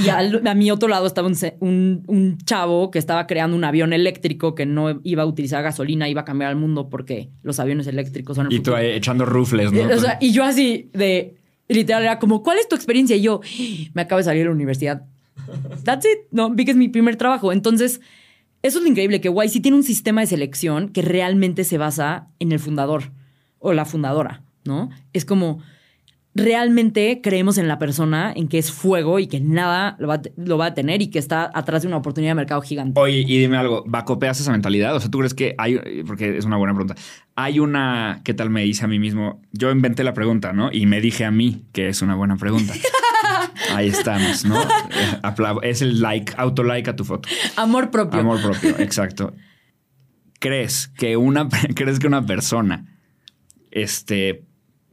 y 0.05 0.11
al- 0.11 0.43
a 0.47 0.55
mi 0.55 0.71
otro 0.71 0.87
lado 0.91 1.07
estaba 1.07 1.29
un, 1.29 1.35
un- 1.61 2.03
un 2.09 2.39
chavo 2.45 2.91
que 2.91 2.99
estaba 2.99 3.27
creando 3.27 3.57
un 3.57 3.65
avión 3.65 3.95
eléctrico 3.95 4.55
que 4.55 4.67
no 4.67 5.01
iba 5.03 5.23
a 5.23 5.27
utilizar 5.27 5.63
gasolina, 5.63 6.11
iba 6.11 6.21
a 6.21 6.25
cambiar 6.27 6.51
al 6.51 6.57
mundo 6.57 6.91
porque 6.91 7.31
los 7.43 7.59
aviones 7.59 7.87
eléctricos 7.87 8.37
son 8.37 8.49
el 8.49 8.53
Y 8.53 8.61
tú 8.61 8.75
ahí 8.75 8.89
echando 8.91 9.25
rufles, 9.25 9.73
¿no? 9.73 9.81
O 9.95 9.99
sea, 9.99 10.19
y 10.21 10.33
yo 10.33 10.45
así 10.45 10.91
de 10.93 11.37
literal 11.75 12.03
era 12.03 12.19
como, 12.19 12.43
¿cuál 12.43 12.59
es 12.59 12.69
tu 12.69 12.75
experiencia? 12.77 13.17
Y 13.17 13.23
yo, 13.23 13.41
me 13.95 14.03
acabo 14.03 14.19
de 14.19 14.25
salir 14.25 14.43
de 14.43 14.47
la 14.47 14.55
universidad. 14.55 15.07
That's 15.85 16.05
it. 16.05 16.27
No, 16.31 16.51
vi 16.51 16.65
que 16.65 16.73
es 16.73 16.77
mi 16.77 16.89
primer 16.89 17.17
trabajo. 17.17 17.53
Entonces, 17.53 18.01
eso 18.63 18.79
es 18.79 18.83
lo 18.83 18.91
increíble, 18.91 19.21
que 19.21 19.31
YC 19.31 19.63
tiene 19.63 19.77
un 19.77 19.83
sistema 19.83 20.21
de 20.21 20.27
selección 20.27 20.91
que 20.91 21.03
realmente 21.03 21.65
se 21.65 21.79
basa 21.79 22.29
en 22.39 22.53
el 22.53 22.59
fundador 22.59 23.13
o 23.59 23.73
la 23.73 23.85
fundadora, 23.85 24.43
¿no? 24.65 24.91
Es 25.13 25.25
como, 25.25 25.63
realmente 26.45 27.21
creemos 27.23 27.59
en 27.59 27.69
la 27.69 27.79
persona, 27.79 28.33
en 28.35 28.49
que 28.49 28.59
es 28.59 28.73
fuego 28.73 29.19
y 29.19 29.27
que 29.27 29.41
nada 29.41 29.97
lo 29.99 30.09
va, 30.09 30.21
lo 30.37 30.59
va 30.59 30.67
a 30.67 30.75
tener 30.75 31.03
y 31.03 31.09
que 31.09 31.19
está 31.19 31.51
atrás 31.55 31.83
de 31.83 31.89
una 31.89 31.99
oportunidad 31.99 32.33
de 32.33 32.37
mercado 32.37 32.61
gigante. 32.63 32.99
Oye, 33.01 33.25
y 33.27 33.39
dime 33.39 33.57
algo, 33.57 33.85
¿vacopeas 33.87 34.41
esa 34.41 34.53
mentalidad? 34.53 34.95
O 34.97 35.01
sea, 35.01 35.11
¿tú 35.11 35.19
crees 35.19 35.35
que 35.35 35.55
hay, 35.59 36.03
porque 36.07 36.37
es 36.37 36.45
una 36.45 36.57
buena 36.57 36.75
pregunta, 36.75 36.97
hay 37.37 37.59
una, 37.59 38.21
¿qué 38.25 38.35
tal 38.35 38.51
me 38.51 38.67
hice 38.67 38.85
a 38.85 38.89
mí 38.89 38.99
mismo? 38.99 39.41
Yo 39.53 39.71
inventé 39.71 40.05
la 40.05 40.15
pregunta, 40.15 40.53
¿no? 40.53 40.71
Y 40.73 40.87
me 40.87 41.01
dije 41.01 41.25
a 41.25 41.31
mí 41.31 41.65
que 41.73 41.89
es 41.89 42.03
una 42.03 42.15
buena 42.15 42.37
pregunta. 42.37 42.75
Ahí 43.75 43.89
estamos, 43.89 44.45
¿no? 44.45 44.61
Es 45.63 45.83
el 45.83 46.01
like, 46.01 46.33
auto-like 46.37 46.91
a 46.91 46.97
tu 46.97 47.05
foto. 47.05 47.29
Amor 47.57 47.91
propio. 47.91 48.21
Amor 48.21 48.41
propio, 48.41 48.79
exacto. 48.79 49.35
¿Crees 50.39 50.89
que 50.89 51.17
una, 51.17 51.49
crees 51.75 51.99
que 51.99 52.07
una 52.07 52.25
persona, 52.25 52.99
este, 53.71 54.45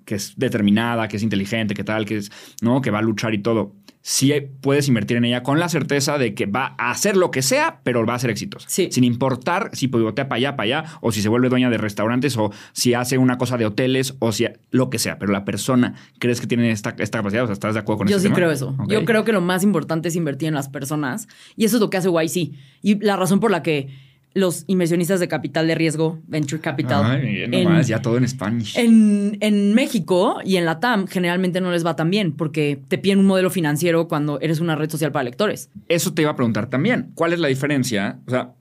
que 0.07 0.15
es 0.15 0.33
determinada, 0.37 1.09
que 1.09 1.17
es 1.17 1.23
inteligente, 1.23 1.73
que 1.73 1.83
tal, 1.83 2.05
que 2.05 2.15
es, 2.15 2.31
¿no? 2.61 2.81
Que 2.81 2.91
va 2.91 2.99
a 2.99 3.01
luchar 3.01 3.33
y 3.33 3.39
todo, 3.39 3.75
sí 4.01 4.31
puedes 4.61 4.87
invertir 4.87 5.17
en 5.17 5.25
ella 5.25 5.43
con 5.43 5.59
la 5.59 5.67
certeza 5.67 6.17
de 6.17 6.33
que 6.33 6.45
va 6.45 6.75
a 6.77 6.91
hacer 6.91 7.17
lo 7.17 7.29
que 7.29 7.41
sea, 7.41 7.81
pero 7.83 8.05
va 8.05 8.15
a 8.15 8.19
ser 8.19 8.29
exitosa. 8.29 8.65
Sí. 8.69 8.87
Sin 8.89 9.03
importar 9.03 9.69
si 9.73 9.89
pivotea 9.89 10.29
para 10.29 10.37
allá, 10.37 10.55
para 10.55 10.63
allá, 10.63 10.99
o 11.01 11.11
si 11.11 11.21
se 11.21 11.27
vuelve 11.27 11.49
dueña 11.49 11.69
de 11.69 11.77
restaurantes, 11.77 12.37
o 12.37 12.53
si 12.71 12.93
hace 12.93 13.17
una 13.17 13.37
cosa 13.37 13.57
de 13.57 13.65
hoteles, 13.65 14.15
o 14.19 14.31
si 14.31 14.47
lo 14.71 14.89
que 14.89 14.97
sea. 14.97 15.19
Pero 15.19 15.33
la 15.33 15.43
persona, 15.43 15.95
¿crees 16.19 16.39
que 16.39 16.47
tiene 16.47 16.71
esta, 16.71 16.95
esta 16.99 17.19
capacidad? 17.19 17.43
O 17.43 17.47
sea, 17.47 17.53
¿estás 17.53 17.73
de 17.73 17.81
acuerdo 17.81 17.97
con 17.97 18.07
Yo 18.07 18.15
ese 18.15 18.21
sí 18.21 18.27
tema? 18.27 18.35
creo 18.37 18.51
eso. 18.51 18.77
Yo 18.87 19.03
creo 19.03 19.25
que 19.25 19.33
lo 19.33 19.41
más 19.41 19.61
importante 19.63 20.07
es 20.07 20.15
invertir 20.15 20.47
en 20.47 20.53
las 20.53 20.69
personas. 20.69 21.27
Y 21.57 21.65
eso 21.65 21.75
es 21.75 21.81
lo 21.81 21.89
que 21.89 21.97
hace 21.97 22.07
YC. 22.09 22.55
Y 22.81 23.03
la 23.03 23.17
razón 23.17 23.41
por 23.41 23.51
la 23.51 23.61
que 23.61 23.89
los 24.33 24.65
inversionistas 24.67 25.19
de 25.19 25.27
capital 25.27 25.65
de 25.67 25.73
riesgo, 25.75 26.19
venture 26.27 26.61
capital, 26.61 27.03
Ay, 27.05 27.43
en, 27.43 27.63
nomás, 27.63 27.87
ya 27.87 28.01
todo 28.01 28.17
en 28.17 28.27
Spanish. 28.27 28.77
en, 28.77 29.37
en 29.41 29.73
México 29.73 30.39
y 30.45 30.57
en 30.57 30.65
la 30.65 30.79
TAM 30.79 31.07
generalmente 31.07 31.59
no 31.59 31.71
les 31.71 31.85
va 31.85 31.95
tan 31.95 32.11
bien 32.11 32.33
porque 32.33 32.79
te 32.87 32.97
piden 32.99 33.19
un 33.19 33.25
modelo 33.25 33.49
financiero 33.49 34.07
cuando 34.07 34.39
eres 34.39 34.59
una 34.59 34.75
red 34.75 34.89
social 34.91 35.11
para 35.11 35.23
lectores. 35.23 35.71
Eso 35.87 36.13
te 36.13 36.21
iba 36.21 36.31
a 36.31 36.35
preguntar 36.35 36.69
también. 36.69 37.11
¿Cuál 37.15 37.33
es 37.33 37.39
la 37.39 37.47
diferencia? 37.47 38.19
O 38.27 38.29
sea, 38.31 38.51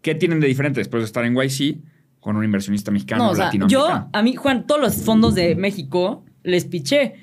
¿qué 0.00 0.14
tienen 0.14 0.40
de 0.40 0.46
diferente 0.46 0.80
después 0.80 1.02
de 1.02 1.06
estar 1.06 1.24
en 1.24 1.34
YC 1.34 1.78
con 2.20 2.36
un 2.36 2.44
inversionista 2.44 2.90
mexicano 2.90 3.24
No, 3.24 3.30
o 3.30 3.32
o 3.32 3.36
sea, 3.36 3.50
yo, 3.68 4.08
a 4.12 4.22
mí, 4.22 4.36
Juan, 4.36 4.66
todos 4.66 4.80
los 4.80 5.02
fondos 5.02 5.34
de 5.34 5.54
México 5.54 6.24
les 6.42 6.64
piché. 6.64 7.14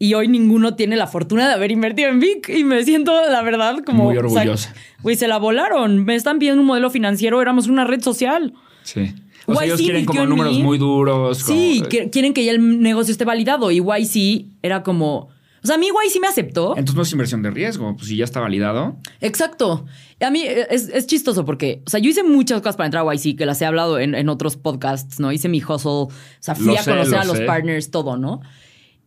Y 0.00 0.14
hoy 0.14 0.28
ninguno 0.28 0.74
tiene 0.76 0.94
la 0.96 1.06
fortuna 1.08 1.48
de 1.48 1.54
haber 1.54 1.72
invertido 1.72 2.08
en 2.08 2.20
Vic. 2.20 2.48
Y 2.50 2.62
me 2.64 2.84
siento, 2.84 3.12
la 3.28 3.42
verdad, 3.42 3.78
como. 3.84 4.04
Muy 4.04 4.16
o 4.16 4.28
sea, 4.28 4.42
orgullosa. 4.42 4.74
Güey, 5.02 5.16
se 5.16 5.26
la 5.26 5.38
volaron. 5.38 6.04
Me 6.04 6.14
están 6.14 6.38
pidiendo 6.38 6.60
un 6.60 6.66
modelo 6.68 6.88
financiero. 6.90 7.42
Éramos 7.42 7.66
una 7.66 7.84
red 7.84 8.00
social. 8.00 8.52
Sí. 8.84 9.12
O 9.46 9.54
sea, 9.54 9.62
YC 9.64 9.66
ellos 9.66 9.80
quieren 9.80 10.04
como 10.04 10.26
números 10.26 10.58
muy 10.58 10.78
duros. 10.78 11.38
Sí, 11.38 11.78
como- 11.78 11.88
que- 11.88 12.10
quieren 12.10 12.32
que 12.34 12.44
ya 12.44 12.52
el 12.52 12.80
negocio 12.80 13.10
esté 13.12 13.24
validado. 13.24 13.70
Y 13.70 13.80
YC 13.80 14.46
era 14.62 14.82
como, 14.82 15.30
O 15.62 15.66
sea, 15.66 15.74
a 15.74 15.78
mí 15.78 15.88
sí 16.10 16.20
me 16.20 16.28
aceptó. 16.28 16.70
Entonces 16.76 16.94
no 16.94 17.02
es 17.02 17.12
inversión 17.12 17.42
de 17.42 17.50
riesgo, 17.50 17.96
pues 17.96 18.06
si 18.08 18.16
ya 18.16 18.24
está 18.24 18.38
validado. 18.40 18.96
Exacto. 19.20 19.86
A 20.20 20.30
mí 20.30 20.42
eh, 20.42 20.66
es, 20.70 20.88
es 20.90 21.06
chistoso 21.08 21.44
porque, 21.44 21.82
o 21.86 21.90
sea, 21.90 21.98
yo 21.98 22.10
hice 22.10 22.22
muchas 22.22 22.60
cosas 22.60 22.76
para 22.76 22.86
entrar 22.86 23.04
a 23.06 23.14
YC, 23.14 23.36
que 23.36 23.46
las 23.46 23.60
he 23.60 23.66
hablado 23.66 23.98
en, 23.98 24.14
en 24.14 24.28
otros 24.28 24.56
podcasts, 24.56 25.18
¿no? 25.18 25.32
Hice 25.32 25.48
mi 25.48 25.58
hustle, 25.62 25.90
o 25.90 26.08
sea, 26.38 26.54
fui 26.54 26.66
Lo 26.66 26.78
a 26.78 26.82
sé, 26.82 26.90
conocer 26.92 27.12
lo 27.14 27.20
a 27.20 27.24
los 27.24 27.38
sé. 27.38 27.44
partners, 27.44 27.90
todo, 27.90 28.16
¿no? 28.16 28.40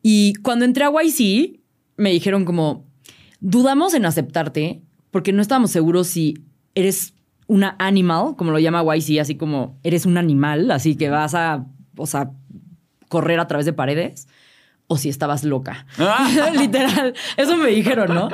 Y 0.01 0.33
cuando 0.41 0.65
entré 0.65 0.83
a 0.85 0.91
YC, 0.91 1.59
me 1.97 2.11
dijeron 2.11 2.45
como, 2.45 2.85
dudamos 3.39 3.93
en 3.93 4.05
aceptarte 4.05 4.81
porque 5.11 5.33
no 5.33 5.41
estábamos 5.41 5.71
seguros 5.71 6.07
si 6.07 6.43
eres 6.75 7.13
una 7.47 7.75
animal, 7.79 8.35
como 8.37 8.51
lo 8.51 8.59
llama 8.59 8.83
YC, 8.95 9.19
así 9.19 9.35
como 9.35 9.77
eres 9.83 10.05
un 10.05 10.17
animal, 10.17 10.71
así 10.71 10.95
que 10.95 11.09
vas 11.09 11.35
a, 11.35 11.65
o 11.97 12.07
sea, 12.07 12.31
correr 13.09 13.39
a 13.41 13.47
través 13.47 13.65
de 13.65 13.73
paredes, 13.73 14.27
o 14.87 14.97
si 14.97 15.09
estabas 15.09 15.43
loca. 15.43 15.85
Literal. 16.57 17.13
Eso 17.37 17.57
me 17.57 17.69
dijeron, 17.69 18.13
¿no? 18.13 18.29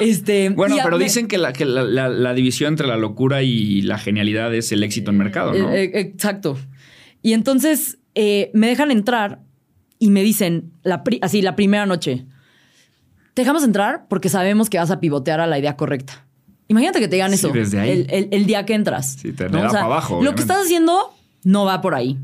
Este, 0.00 0.48
Bueno, 0.50 0.76
pero 0.82 0.96
me- 0.98 1.04
dicen 1.04 1.28
que, 1.28 1.38
la, 1.38 1.52
que 1.52 1.64
la, 1.66 1.82
la- 1.82 2.08
la 2.08 2.34
división 2.34 2.72
entre 2.72 2.86
la 2.86 2.96
locura 2.96 3.42
y 3.42 3.82
la 3.82 3.98
genialidad 3.98 4.54
es 4.54 4.72
el 4.72 4.82
éxito 4.82 5.10
en 5.10 5.18
mercado, 5.18 5.52
¿no? 5.54 5.70
Eh, 5.70 5.84
eh, 5.84 6.00
exacto. 6.00 6.58
Y 7.22 7.32
entonces 7.34 7.98
eh, 8.14 8.50
me 8.54 8.66
dejan 8.68 8.90
entrar 8.90 9.40
y 9.98 10.10
me 10.10 10.22
dicen, 10.22 10.72
la 10.82 11.02
así, 11.22 11.42
la 11.42 11.56
primera 11.56 11.86
noche, 11.86 12.26
te 13.34 13.42
dejamos 13.42 13.64
entrar 13.64 14.06
porque 14.08 14.28
sabemos 14.28 14.70
que 14.70 14.78
vas 14.78 14.90
a 14.90 15.00
pivotear 15.00 15.40
a 15.40 15.46
la 15.46 15.58
idea 15.58 15.76
correcta. 15.76 16.24
Imagínate 16.68 16.98
que 17.00 17.08
te 17.08 17.16
digan 17.16 17.30
Sí, 17.30 17.34
eso 17.36 17.48
desde 17.50 17.80
ahí. 17.80 17.90
El, 17.90 18.06
el- 18.10 18.28
el 18.30 18.46
día 18.46 18.64
que 18.64 18.74
entras. 18.74 19.16
Sí, 19.20 19.32
te 19.32 19.48
le 19.48 19.60
da 19.60 19.68
pa' 19.70 19.80
abajo, 19.82 20.22
Lo 20.22 20.34
que 20.34 20.40
estás 20.42 20.58
haciendo 20.64 21.12
no 21.42 21.64
va 21.64 21.80
por 21.80 21.94
ahí, 21.94 22.18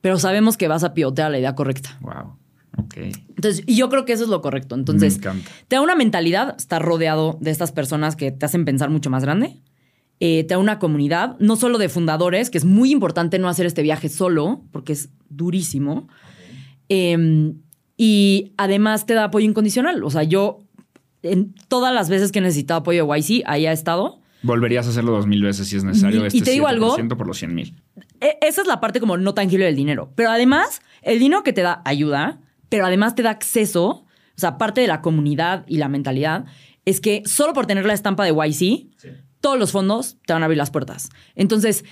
pero 0.00 0.18
sabemos 0.18 0.56
que 0.56 0.68
vas 0.68 0.84
a 0.84 0.92
pivotear 0.94 1.28
a 1.28 1.30
la 1.30 1.38
idea 1.38 1.54
correcta. 1.54 1.96
Wow. 2.00 2.36
Ok. 2.76 2.96
Entonces, 2.96 3.62
y 3.66 3.74
yo 3.76 3.88
creo 3.88 4.04
que 4.04 4.12
eso 4.12 4.24
es 4.24 4.28
lo 4.30 4.40
correcto. 4.42 4.74
Entonces, 4.74 5.18
te 5.68 5.76
da 5.76 5.80
una 5.82 5.94
mentalidad, 5.94 6.54
estar 6.58 6.82
rodeado 6.82 7.36
de 7.40 7.50
estas 7.50 7.72
personas 7.72 8.16
que 8.16 8.30
te 8.32 8.44
hacen 8.46 8.64
pensar 8.64 8.90
mucho 8.90 9.10
más 9.10 9.22
grande. 9.24 9.56
Eh, 10.20 10.44
te 10.44 10.54
da 10.54 10.58
una 10.58 10.78
comunidad, 10.78 11.36
no 11.40 11.56
solo 11.56 11.78
de 11.78 11.88
fundadores, 11.88 12.50
que 12.50 12.58
es 12.58 12.64
muy 12.66 12.90
importante 12.92 13.38
no 13.38 13.48
hacer 13.48 13.64
este 13.66 13.80
viaje 13.82 14.08
solo, 14.10 14.62
porque 14.72 14.92
es 14.92 15.08
durísimo. 15.30 16.08
Eh, 16.90 17.52
y 17.96 18.52
además 18.58 19.06
te 19.06 19.14
da 19.14 19.24
apoyo 19.24 19.46
incondicional. 19.46 20.02
O 20.04 20.10
sea, 20.10 20.22
yo, 20.22 20.58
en 21.22 21.54
todas 21.68 21.94
las 21.94 22.08
veces 22.10 22.32
que 22.32 22.38
he 22.40 22.42
necesitado 22.42 22.80
apoyo 22.80 23.06
de 23.06 23.18
YC, 23.20 23.42
ahí 23.46 23.66
ha 23.66 23.72
estado. 23.72 24.20
Volverías 24.42 24.86
a 24.86 24.90
hacerlo 24.90 25.12
dos 25.12 25.26
mil 25.26 25.42
veces 25.42 25.68
si 25.68 25.76
es 25.76 25.84
necesario. 25.84 26.20
Y- 26.20 26.24
y 26.24 26.26
este 26.28 26.40
te 26.42 26.50
digo 26.52 26.66
algo. 26.66 26.96
7% 26.96 27.16
por 27.16 27.26
los 27.26 27.36
100 27.38 27.54
mil. 27.54 27.74
E- 28.20 28.38
Esa 28.40 28.62
es 28.62 28.66
la 28.66 28.80
parte 28.80 29.00
como 29.00 29.16
no 29.18 29.34
tangible 29.34 29.66
del 29.66 29.76
dinero. 29.76 30.12
Pero 30.14 30.30
además, 30.30 30.80
el 31.02 31.18
dinero 31.18 31.42
que 31.42 31.52
te 31.52 31.60
da 31.62 31.82
ayuda, 31.84 32.40
pero 32.70 32.86
además 32.86 33.14
te 33.14 33.22
da 33.22 33.30
acceso, 33.30 33.86
o 33.88 34.06
sea, 34.36 34.56
parte 34.56 34.80
de 34.80 34.86
la 34.86 35.02
comunidad 35.02 35.64
y 35.68 35.76
la 35.76 35.88
mentalidad, 35.88 36.46
es 36.86 37.02
que 37.02 37.22
solo 37.26 37.52
por 37.52 37.66
tener 37.66 37.84
la 37.84 37.92
estampa 37.92 38.24
de 38.24 38.30
YC, 38.32 38.88
todos 39.42 39.58
los 39.58 39.72
fondos 39.72 40.16
te 40.24 40.32
van 40.32 40.42
a 40.42 40.46
abrir 40.46 40.56
las 40.58 40.70
puertas. 40.70 41.10
Entonces, 41.34 41.84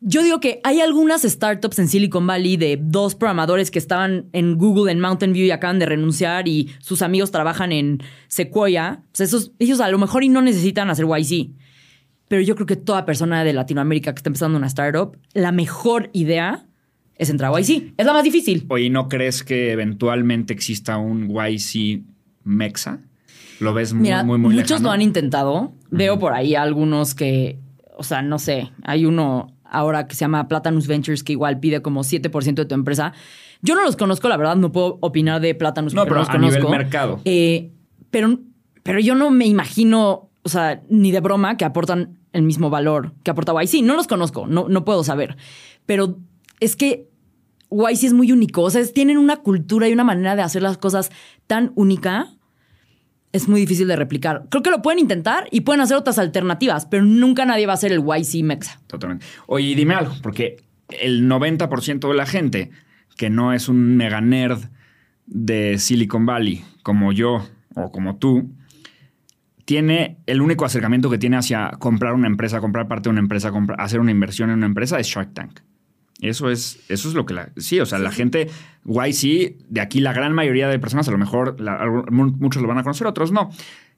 yo 0.00 0.22
digo 0.22 0.38
que 0.38 0.60
hay 0.62 0.80
algunas 0.80 1.22
startups 1.22 1.78
en 1.78 1.88
Silicon 1.88 2.26
Valley 2.26 2.56
de 2.56 2.78
dos 2.80 3.14
programadores 3.14 3.70
que 3.70 3.78
estaban 3.78 4.26
en 4.32 4.56
Google, 4.56 4.92
en 4.92 5.00
Mountain 5.00 5.32
View 5.32 5.46
y 5.46 5.50
acaban 5.50 5.78
de 5.78 5.86
renunciar 5.86 6.46
y 6.46 6.70
sus 6.78 7.02
amigos 7.02 7.30
trabajan 7.32 7.72
en 7.72 8.00
Sequoia. 8.28 9.02
Pues 9.12 9.28
esos, 9.28 9.52
ellos 9.58 9.80
a 9.80 9.88
lo 9.90 9.98
mejor 9.98 10.22
y 10.22 10.28
no 10.28 10.40
necesitan 10.40 10.88
hacer 10.88 11.04
YC. 11.06 11.50
Pero 12.28 12.42
yo 12.42 12.54
creo 12.54 12.66
que 12.66 12.76
toda 12.76 13.06
persona 13.06 13.42
de 13.42 13.52
Latinoamérica 13.52 14.12
que 14.12 14.18
está 14.18 14.28
empezando 14.28 14.56
una 14.58 14.66
startup, 14.68 15.16
la 15.32 15.50
mejor 15.50 16.10
idea 16.12 16.66
es 17.16 17.30
entrar 17.30 17.52
a 17.52 17.60
YC. 17.60 17.94
Es 17.96 18.06
la 18.06 18.12
más 18.12 18.22
difícil. 18.22 18.66
Oye, 18.68 18.90
¿no 18.90 19.08
crees 19.08 19.42
que 19.42 19.72
eventualmente 19.72 20.52
exista 20.52 20.98
un 20.98 21.28
YC 21.28 22.02
Mexa? 22.44 23.00
¿Lo 23.58 23.74
ves 23.74 23.92
muy, 23.92 24.02
Mira, 24.02 24.22
muy, 24.22 24.38
muy 24.38 24.54
muchos 24.54 24.70
lejano? 24.70 24.88
lo 24.88 24.92
han 24.92 25.02
intentado. 25.02 25.72
Veo 25.90 26.20
por 26.20 26.34
ahí 26.34 26.54
algunos 26.54 27.16
que, 27.16 27.58
o 27.96 28.04
sea, 28.04 28.22
no 28.22 28.38
sé, 28.38 28.70
hay 28.84 29.04
uno 29.04 29.57
ahora 29.70 30.06
que 30.06 30.14
se 30.14 30.20
llama 30.20 30.48
Platanus 30.48 30.86
Ventures 30.86 31.22
que 31.22 31.32
igual 31.32 31.60
pide 31.60 31.82
como 31.82 32.02
7% 32.02 32.54
de 32.54 32.64
tu 32.64 32.74
empresa. 32.74 33.12
Yo 33.62 33.74
no 33.74 33.82
los 33.82 33.96
conozco, 33.96 34.28
la 34.28 34.36
verdad, 34.36 34.56
no 34.56 34.70
puedo 34.72 34.98
opinar 35.00 35.40
de 35.40 35.54
Platanus. 35.54 35.94
No, 35.94 36.04
pero 36.04 36.16
los 36.16 36.28
a 36.28 36.38
nivel 36.38 36.62
conozco. 36.62 36.70
mercado. 36.70 37.20
Eh, 37.24 37.72
pero, 38.10 38.38
pero 38.82 39.00
yo 39.00 39.14
no 39.14 39.30
me 39.30 39.46
imagino, 39.46 40.30
o 40.42 40.48
sea, 40.48 40.82
ni 40.88 41.10
de 41.10 41.20
broma 41.20 41.56
que 41.56 41.64
aportan 41.64 42.18
el 42.32 42.42
mismo 42.42 42.70
valor 42.70 43.12
que 43.24 43.30
aporta 43.30 43.52
YC. 43.60 43.82
No 43.82 43.96
los 43.96 44.06
conozco, 44.06 44.46
no, 44.46 44.68
no 44.68 44.84
puedo 44.84 45.02
saber. 45.04 45.36
Pero 45.86 46.18
es 46.60 46.76
que 46.76 47.08
YC 47.70 48.04
es 48.06 48.12
muy 48.14 48.32
único. 48.32 48.62
O 48.62 48.70
sea, 48.70 48.80
es- 48.80 48.92
tienen 48.94 49.18
una 49.18 49.38
cultura 49.38 49.88
y 49.88 49.92
una 49.92 50.04
manera 50.04 50.36
de 50.36 50.42
hacer 50.42 50.62
las 50.62 50.78
cosas 50.78 51.10
tan 51.46 51.72
única. 51.74 52.30
Es 53.38 53.48
muy 53.48 53.60
difícil 53.60 53.86
de 53.86 53.94
replicar. 53.96 54.46
Creo 54.50 54.62
que 54.62 54.70
lo 54.70 54.82
pueden 54.82 54.98
intentar 54.98 55.46
y 55.52 55.60
pueden 55.60 55.80
hacer 55.80 55.96
otras 55.96 56.18
alternativas, 56.18 56.86
pero 56.86 57.04
nunca 57.04 57.44
nadie 57.46 57.66
va 57.66 57.72
a 57.72 57.74
hacer 57.74 57.92
el 57.92 58.00
YC 58.00 58.42
Mexa. 58.42 58.80
Totalmente. 58.88 59.24
Oye, 59.46 59.74
dime 59.76 59.94
algo, 59.94 60.12
porque 60.22 60.56
el 61.00 61.28
90% 61.28 62.08
de 62.08 62.14
la 62.14 62.26
gente 62.26 62.70
que 63.16 63.30
no 63.30 63.52
es 63.52 63.68
un 63.68 63.96
mega 63.96 64.20
nerd 64.20 64.58
de 65.26 65.78
Silicon 65.78 66.26
Valley, 66.26 66.64
como 66.82 67.12
yo 67.12 67.46
o 67.76 67.92
como 67.92 68.16
tú, 68.16 68.50
tiene 69.64 70.16
el 70.26 70.40
único 70.40 70.64
acercamiento 70.64 71.10
que 71.10 71.18
tiene 71.18 71.36
hacia 71.36 71.70
comprar 71.78 72.14
una 72.14 72.26
empresa, 72.26 72.60
comprar 72.60 72.88
parte 72.88 73.04
de 73.04 73.10
una 73.10 73.20
empresa, 73.20 73.50
comprar- 73.50 73.80
hacer 73.80 74.00
una 74.00 74.10
inversión 74.10 74.50
en 74.50 74.56
una 74.56 74.66
empresa 74.66 74.98
es 74.98 75.06
Shark 75.06 75.34
Tank. 75.34 75.60
Eso 76.20 76.50
es, 76.50 76.80
eso 76.88 77.08
es 77.08 77.14
lo 77.14 77.24
que 77.26 77.34
la. 77.34 77.50
Sí, 77.58 77.78
o 77.78 77.86
sea, 77.86 77.98
la 78.00 78.10
gente, 78.10 78.48
YC, 78.88 79.56
de 79.68 79.80
aquí 79.80 80.00
la 80.00 80.12
gran 80.12 80.32
mayoría 80.32 80.68
de 80.68 80.78
personas, 80.78 81.06
a 81.08 81.10
lo 81.10 81.18
mejor 81.18 81.56
muchos 82.10 82.62
lo 82.62 82.68
van 82.68 82.78
a 82.78 82.82
conocer, 82.82 83.06
otros 83.06 83.30
no. 83.30 83.50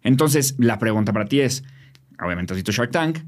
Entonces, 0.03 0.57
la 0.59 0.79
pregunta 0.79 1.13
para 1.13 1.27
ti 1.27 1.41
es: 1.41 1.65
obviamente 2.23 2.53
has 2.53 2.57
visto 2.57 2.73
Shark 2.73 2.91
Tank, 2.91 3.21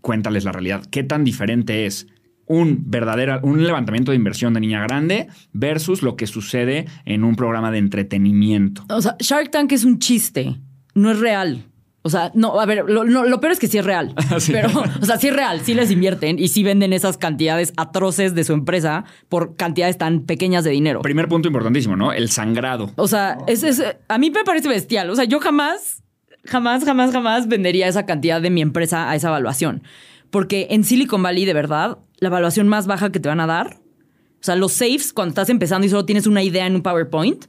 cuéntales 0.00 0.44
la 0.44 0.52
realidad. 0.52 0.84
¿Qué 0.90 1.04
tan 1.04 1.24
diferente 1.24 1.86
es 1.86 2.08
un 2.46 2.90
verdadero, 2.90 3.40
un 3.44 3.64
levantamiento 3.64 4.10
de 4.10 4.16
inversión 4.16 4.52
de 4.52 4.60
niña 4.60 4.82
grande 4.82 5.28
versus 5.52 6.02
lo 6.02 6.16
que 6.16 6.26
sucede 6.26 6.86
en 7.04 7.22
un 7.24 7.36
programa 7.36 7.70
de 7.70 7.78
entretenimiento? 7.78 8.84
O 8.88 9.00
sea, 9.00 9.16
Shark 9.20 9.50
Tank 9.50 9.72
es 9.72 9.84
un 9.84 10.00
chiste, 10.00 10.56
no 10.94 11.10
es 11.12 11.20
real. 11.20 11.66
O 12.04 12.10
sea, 12.10 12.32
no, 12.34 12.58
a 12.60 12.66
ver, 12.66 12.84
lo, 12.88 13.40
peor 13.40 13.52
es 13.52 13.60
que 13.60 13.68
sí 13.68 13.78
es 13.78 13.84
real. 13.84 14.14
Sí. 14.40 14.50
Pero, 14.52 14.70
o 15.00 15.04
sea, 15.04 15.18
sí 15.18 15.28
es 15.28 15.34
real, 15.36 15.60
sí 15.60 15.72
les 15.74 15.90
invierten 15.90 16.38
y 16.38 16.48
sí 16.48 16.62
venden 16.64 16.92
esas 16.92 17.16
cantidades 17.16 17.72
atroces 17.76 18.34
de 18.34 18.42
su 18.42 18.52
empresa 18.54 19.04
por 19.28 19.54
cantidades 19.56 19.98
tan 19.98 20.22
pequeñas 20.22 20.64
de 20.64 20.70
dinero. 20.70 21.00
Primer 21.02 21.28
punto 21.28 21.46
importantísimo, 21.48 21.94
¿no? 21.96 22.12
El 22.12 22.28
sangrado. 22.28 22.90
O 22.96 23.06
sea, 23.06 23.38
es, 23.46 23.62
es- 23.62 23.82
a 24.08 24.18
mí 24.18 24.30
me 24.30 24.42
parece 24.44 24.68
bestial. 24.68 25.10
O 25.10 25.14
sea, 25.14 25.24
yo 25.24 25.38
jamás, 25.38 26.02
jamás, 26.44 26.84
jamás, 26.84 27.12
jamás 27.12 27.46
vendería 27.46 27.86
esa 27.86 28.04
cantidad 28.04 28.40
de 28.42 28.50
mi 28.50 28.62
empresa 28.62 29.08
a 29.08 29.14
esa 29.14 29.28
evaluación. 29.28 29.82
Porque 30.30 30.66
en 30.70 30.82
Silicon 30.82 31.22
Valley, 31.22 31.44
de 31.44 31.54
verdad, 31.54 31.98
la 32.18 32.28
evaluación 32.28 32.66
más 32.66 32.86
baja 32.88 33.12
que 33.12 33.20
te 33.20 33.28
van 33.28 33.38
a 33.40 33.46
dar, 33.46 33.76
o 33.76 34.44
sea, 34.44 34.56
los 34.56 34.72
safes, 34.72 35.12
cuando 35.12 35.28
estás 35.30 35.50
empezando 35.50 35.86
y 35.86 35.90
solo 35.90 36.04
tienes 36.04 36.26
una 36.26 36.42
idea 36.42 36.66
en 36.66 36.74
un 36.74 36.82
PowerPoint, 36.82 37.44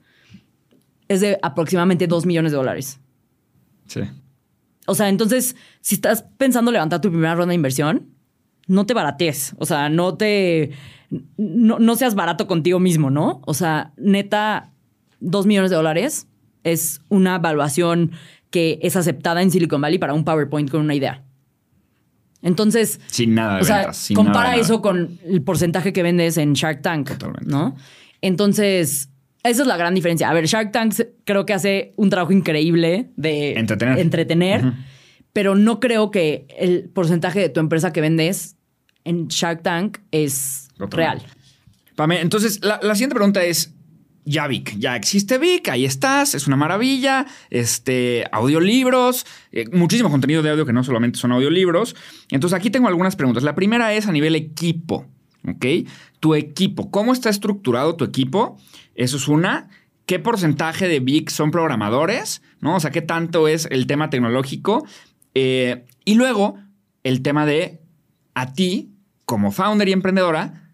es 1.08 1.22
de 1.22 1.40
aproximadamente 1.42 2.06
2 2.06 2.26
millones 2.28 2.52
de 2.52 2.58
dólares. 2.58 3.00
Sí. 3.88 4.02
O 4.86 4.96
sea, 4.96 5.10
entonces, 5.10 5.56
si 5.82 5.96
estás 5.96 6.26
pensando 6.38 6.72
levantar 6.72 7.02
tu 7.02 7.10
primera 7.10 7.36
ronda 7.36 7.52
de 7.52 7.56
inversión, 7.56 8.10
no 8.68 8.86
te 8.86 8.94
baratees. 8.94 9.56
O 9.58 9.66
sea, 9.66 9.90
no 9.90 10.16
te. 10.16 10.72
No, 11.38 11.80
no 11.80 11.96
seas 11.96 12.16
barato 12.16 12.48
contigo 12.48 12.80
mismo, 12.80 13.10
¿no? 13.10 13.42
O 13.46 13.54
sea, 13.54 13.94
neta, 13.98 14.72
dos 15.20 15.46
millones 15.46 15.70
de 15.70 15.78
dólares 15.78 16.28
es 16.64 17.02
una 17.10 17.36
evaluación 17.36 18.12
que 18.50 18.80
es 18.82 18.96
aceptada 18.96 19.42
en 19.42 19.52
Silicon 19.52 19.82
Valley 19.82 20.00
para 20.00 20.14
un 20.14 20.24
PowerPoint 20.26 20.70
con 20.70 20.82
una 20.82 20.96
idea. 20.96 21.24
Entonces, 22.42 23.00
Sin 23.08 23.36
nada 23.36 23.56
de 23.56 23.62
o 23.62 23.66
sea, 23.66 23.78
ventas. 23.78 23.98
sin 23.98 24.16
nada 24.16 24.26
compara 24.26 24.50
nada. 24.50 24.62
eso 24.62 24.82
con 24.82 25.18
el 25.26 25.42
porcentaje 25.44 25.94
que 25.94 26.04
vendes 26.04 26.38
en 26.38 26.54
Shark 26.54 26.82
Tank. 26.82 27.10
Totalmente. 27.12 27.46
¿No? 27.50 27.76
Entonces, 28.22 29.10
esa 29.44 29.62
es 29.64 29.68
la 29.68 29.78
gran 29.78 29.94
diferencia. 29.94 30.30
A 30.30 30.34
ver, 30.34 30.46
Shark 30.46 30.72
Tank 30.72 30.96
creo 31.26 31.46
que 31.46 31.54
hace 31.54 31.94
un 31.98 32.10
trabajo 32.10 32.32
increíble 32.32 33.10
de 33.16 33.54
Entretener. 33.54 34.00
entretener, 34.00 34.74
pero 35.34 35.56
no 35.56 35.80
creo 35.80 36.12
que 36.12 36.48
el 36.58 36.90
porcentaje 36.90 37.40
de 37.40 37.50
tu 37.50 37.60
empresa 37.60 37.92
que 37.94 38.02
vendes 38.02 38.56
en 39.04 39.28
Shark 39.28 39.62
Tank 39.64 39.98
es 40.12 40.68
Totalmente. 40.78 40.96
real. 40.96 41.22
Pame, 41.96 42.22
entonces, 42.22 42.60
la, 42.64 42.80
la 42.82 42.96
siguiente 42.96 43.16
pregunta 43.16 43.44
es: 43.44 43.74
ya 44.26 44.48
Vic, 44.48 44.76
ya 44.80 44.96
existe 44.96 45.38
Vic, 45.38 45.68
ahí 45.70 45.86
estás, 45.86 46.34
es 46.34 46.48
una 46.48 46.56
maravilla. 46.56 47.26
Este, 47.50 48.24
audiolibros, 48.32 49.26
eh, 49.52 49.66
muchísimo 49.74 50.10
contenido 50.10 50.42
de 50.42 50.50
audio 50.52 50.66
que 50.66 50.74
no 50.74 50.84
solamente 50.84 51.20
son 51.20 51.34
audiolibros. 51.34 51.96
Entonces, 52.32 52.58
aquí 52.58 52.70
tengo 52.70 52.88
algunas 52.88 53.16
preguntas. 53.16 53.44
La 53.44 53.54
primera 53.56 53.94
es 53.94 54.08
a 54.08 54.12
nivel 54.12 54.36
equipo, 54.36 55.06
¿ok? 55.48 55.66
Tu 56.24 56.36
equipo, 56.36 56.90
¿cómo 56.90 57.12
está 57.12 57.30
estructurado 57.30 57.98
tu 57.98 58.06
equipo? 58.06 58.58
Eso 58.96 59.18
es 59.18 59.28
una. 59.28 59.68
¿Qué 60.06 60.20
porcentaje 60.20 60.88
de 60.88 61.02
Vic 61.02 61.30
son 61.30 61.52
programadores? 61.52 62.42
¿No? 62.62 62.78
O 62.78 62.80
sea, 62.80 62.92
¿qué 62.92 63.02
tanto 63.02 63.50
es 63.50 63.68
el 63.72 63.88
tema 63.88 64.10
tecnológico? 64.10 64.88
Eh, 65.36 65.84
y 66.06 66.14
luego, 66.14 66.56
el 67.04 67.24
tema 67.24 67.46
de 67.46 67.82
a 68.36 68.54
ti, 68.54 68.94
como 69.26 69.52
founder 69.52 69.90
y 69.90 69.92
emprendedora, 69.92 70.72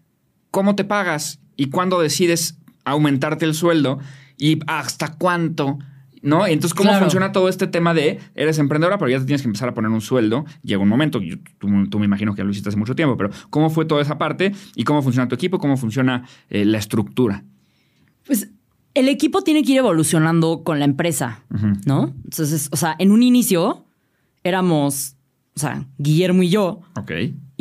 cómo 0.52 0.76
te 0.76 0.84
pagas 0.84 1.40
y 1.56 1.70
cuándo 1.70 2.00
decides 2.00 2.56
aumentarte 2.84 3.44
el 3.44 3.54
sueldo 3.54 3.98
¿Y 4.40 4.58
hasta 4.66 5.16
cuánto? 5.16 5.78
¿No? 6.22 6.46
Y 6.46 6.52
entonces, 6.52 6.74
¿cómo 6.74 6.90
Claro. 6.90 7.04
funciona 7.04 7.32
todo 7.32 7.48
este 7.48 7.66
tema 7.66 7.94
de 7.94 8.20
eres 8.34 8.58
emprendedora, 8.58 8.98
pero 8.98 9.10
ya 9.10 9.18
te 9.18 9.24
tienes 9.24 9.40
que 9.40 9.48
empezar 9.48 9.70
a 9.70 9.74
poner 9.74 9.90
un 9.90 10.02
sueldo? 10.02 10.44
Llega 10.62 10.82
un 10.82 10.88
momento, 10.88 11.20
yo- 11.22 11.36
tú, 11.58 11.68
tú 11.88 11.98
me 11.98 12.04
imagino 12.04 12.34
que 12.34 12.44
lo 12.44 12.50
hiciste 12.50 12.68
hace 12.68 12.76
mucho 12.78 12.94
tiempo, 12.94 13.16
pero 13.16 13.30
¿cómo 13.48 13.70
fue 13.70 13.86
toda 13.86 14.02
esa 14.02 14.18
parte? 14.18 14.52
¿Y 14.74 14.84
cómo 14.84 15.00
funciona 15.02 15.28
tu 15.28 15.34
equipo? 15.34 15.58
¿Cómo 15.58 15.78
funciona 15.78 16.24
eh, 16.50 16.64
la 16.66 16.76
estructura? 16.78 17.44
Pues 18.26 18.50
el 18.92 19.08
equipo 19.08 19.40
tiene 19.42 19.62
que 19.62 19.72
ir 19.72 19.78
evolucionando 19.78 20.62
con 20.62 20.78
la 20.78 20.84
empresa, 20.84 21.40
¿no? 21.86 22.12
Entonces, 22.24 22.68
o 22.70 22.76
sea, 22.76 22.96
en 22.98 23.12
un 23.12 23.22
inicio 23.22 23.86
éramos, 24.44 25.16
o 25.56 25.60
sea, 25.60 25.86
Guillermo 25.98 26.42
y 26.42 26.50
yo, 26.50 26.80
Ok. 26.96 27.12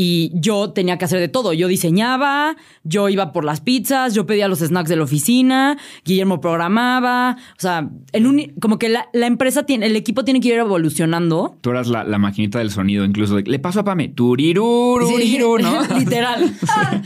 Y 0.01 0.31
yo 0.33 0.71
tenía 0.71 0.97
que 0.97 1.03
hacer 1.03 1.19
de 1.19 1.27
todo. 1.27 1.51
Yo 1.51 1.67
diseñaba, 1.67 2.55
yo 2.85 3.09
iba 3.09 3.33
por 3.33 3.43
las 3.43 3.59
pizzas, 3.59 4.13
yo 4.13 4.25
pedía 4.25 4.47
los 4.47 4.59
snacks 4.59 4.87
de 4.87 4.95
la 4.95 5.03
oficina, 5.03 5.77
Guillermo 6.05 6.39
programaba. 6.39 7.35
O 7.57 7.59
sea, 7.59 7.89
en 8.13 8.25
un, 8.25 8.53
como 8.61 8.79
que 8.79 8.87
la, 8.87 9.09
la 9.11 9.27
empresa 9.27 9.63
tiene, 9.63 9.87
el 9.87 9.97
equipo 9.97 10.23
tiene 10.23 10.39
que 10.39 10.47
ir 10.47 10.53
evolucionando. 10.53 11.57
Tú 11.59 11.71
eras 11.71 11.89
la, 11.89 12.05
la 12.05 12.17
maquinita 12.17 12.59
del 12.59 12.71
sonido, 12.71 13.03
incluso. 13.03 13.35
de, 13.35 13.43
Le 13.43 13.59
paso 13.59 13.81
a 13.81 13.83
Pame. 13.83 14.07
Turirururiru, 14.07 15.57
¿no? 15.61 15.81
Literal. 15.97 16.49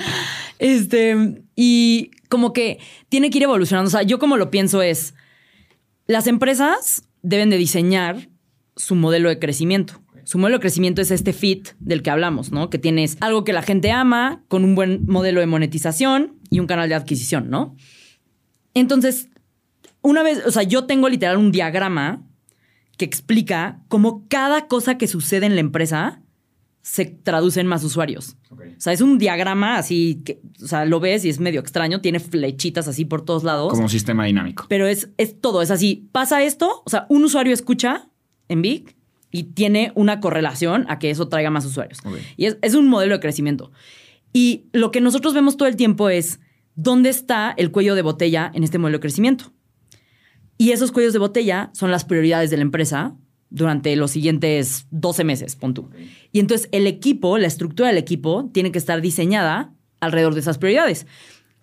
este, 0.59 1.41
y 1.55 2.11
como 2.29 2.53
que 2.53 2.77
tiene 3.09 3.31
que 3.31 3.39
ir 3.39 3.45
evolucionando. 3.45 3.87
O 3.87 3.91
sea, 3.91 4.03
yo 4.03 4.19
como 4.19 4.37
lo 4.37 4.51
pienso 4.51 4.83
es, 4.83 5.15
las 6.05 6.27
empresas 6.27 7.09
deben 7.23 7.49
de 7.49 7.57
diseñar 7.57 8.29
su 8.75 8.93
modelo 8.93 9.29
de 9.29 9.39
crecimiento. 9.39 10.02
Su 10.23 10.37
modelo 10.37 10.57
de 10.57 10.61
crecimiento 10.61 11.01
es 11.01 11.11
este 11.11 11.33
fit 11.33 11.69
del 11.79 12.01
que 12.01 12.09
hablamos, 12.09 12.51
¿no? 12.51 12.69
Que 12.69 12.77
tienes 12.77 13.17
algo 13.19 13.43
que 13.43 13.53
la 13.53 13.61
gente 13.61 13.91
ama, 13.91 14.43
con 14.47 14.63
un 14.63 14.75
buen 14.75 15.05
modelo 15.05 15.39
de 15.39 15.47
monetización 15.47 16.39
y 16.49 16.59
un 16.59 16.67
canal 16.67 16.89
de 16.89 16.95
adquisición, 16.95 17.49
¿no? 17.49 17.75
Entonces, 18.73 19.29
una 20.01 20.23
vez, 20.23 20.45
o 20.45 20.51
sea, 20.51 20.63
yo 20.63 20.85
tengo 20.85 21.09
literal 21.09 21.37
un 21.37 21.51
diagrama 21.51 22.23
que 22.97 23.05
explica 23.05 23.81
cómo 23.87 24.25
cada 24.27 24.67
cosa 24.67 24.97
que 24.97 25.07
sucede 25.07 25.45
en 25.45 25.55
la 25.55 25.61
empresa 25.61 26.21
se 26.81 27.05
traduce 27.05 27.61
en 27.61 27.67
más 27.67 27.83
usuarios. 27.83 28.35
O 28.51 28.57
sea, 28.77 28.91
es 28.91 28.99
un 29.01 29.17
diagrama 29.17 29.77
así 29.77 30.21
que, 30.25 30.41
o 30.61 30.67
sea, 30.67 30.83
lo 30.83 30.99
ves 30.99 31.23
y 31.23 31.29
es 31.29 31.39
medio 31.39 31.61
extraño, 31.61 32.01
tiene 32.01 32.19
flechitas 32.19 32.89
así 32.89 33.05
por 33.05 33.23
todos 33.23 33.43
lados. 33.43 33.71
Como 33.71 33.83
un 33.83 33.89
sistema 33.89 34.25
dinámico. 34.25 34.65
Pero 34.67 34.85
es, 34.85 35.09
es 35.17 35.39
todo, 35.39 35.61
es 35.61 35.71
así. 35.71 36.09
Pasa 36.11 36.43
esto, 36.43 36.83
o 36.85 36.89
sea, 36.89 37.05
un 37.09 37.23
usuario 37.23 37.53
escucha 37.53 38.09
en 38.49 38.61
Big 38.61 38.97
y 39.33 39.43
tiene 39.45 39.91
una 39.95 40.19
correlación 40.21 40.85
a 40.87 40.99
que 40.99 41.09
eso 41.09 41.27
traiga 41.27 41.49
más 41.49 41.65
usuarios. 41.65 41.99
Y 42.37 42.45
es, 42.45 42.57
es 42.61 42.75
un 42.75 42.87
modelo 42.87 43.15
de 43.15 43.19
crecimiento. 43.19 43.71
Y 44.31 44.67
lo 44.71 44.91
que 44.91 45.01
nosotros 45.01 45.33
vemos 45.33 45.57
todo 45.57 45.67
el 45.67 45.75
tiempo 45.75 46.09
es 46.09 46.39
dónde 46.75 47.09
está 47.09 47.53
el 47.57 47.71
cuello 47.71 47.95
de 47.95 48.03
botella 48.03 48.51
en 48.53 48.63
este 48.63 48.77
modelo 48.77 48.99
de 48.99 49.01
crecimiento. 49.01 49.51
Y 50.59 50.71
esos 50.71 50.91
cuellos 50.91 51.13
de 51.13 51.19
botella 51.19 51.71
son 51.73 51.89
las 51.89 52.05
prioridades 52.05 52.51
de 52.51 52.57
la 52.57 52.61
empresa 52.61 53.17
durante 53.49 53.95
los 53.95 54.11
siguientes 54.11 54.85
12 54.91 55.23
meses, 55.23 55.55
pon 55.55 55.73
tú. 55.73 55.89
Y 56.31 56.39
entonces 56.39 56.69
el 56.71 56.85
equipo, 56.85 57.39
la 57.39 57.47
estructura 57.47 57.89
del 57.89 57.97
equipo, 57.97 58.51
tiene 58.53 58.71
que 58.71 58.77
estar 58.77 59.01
diseñada 59.01 59.73
alrededor 59.99 60.35
de 60.35 60.41
esas 60.41 60.59
prioridades. 60.59 61.07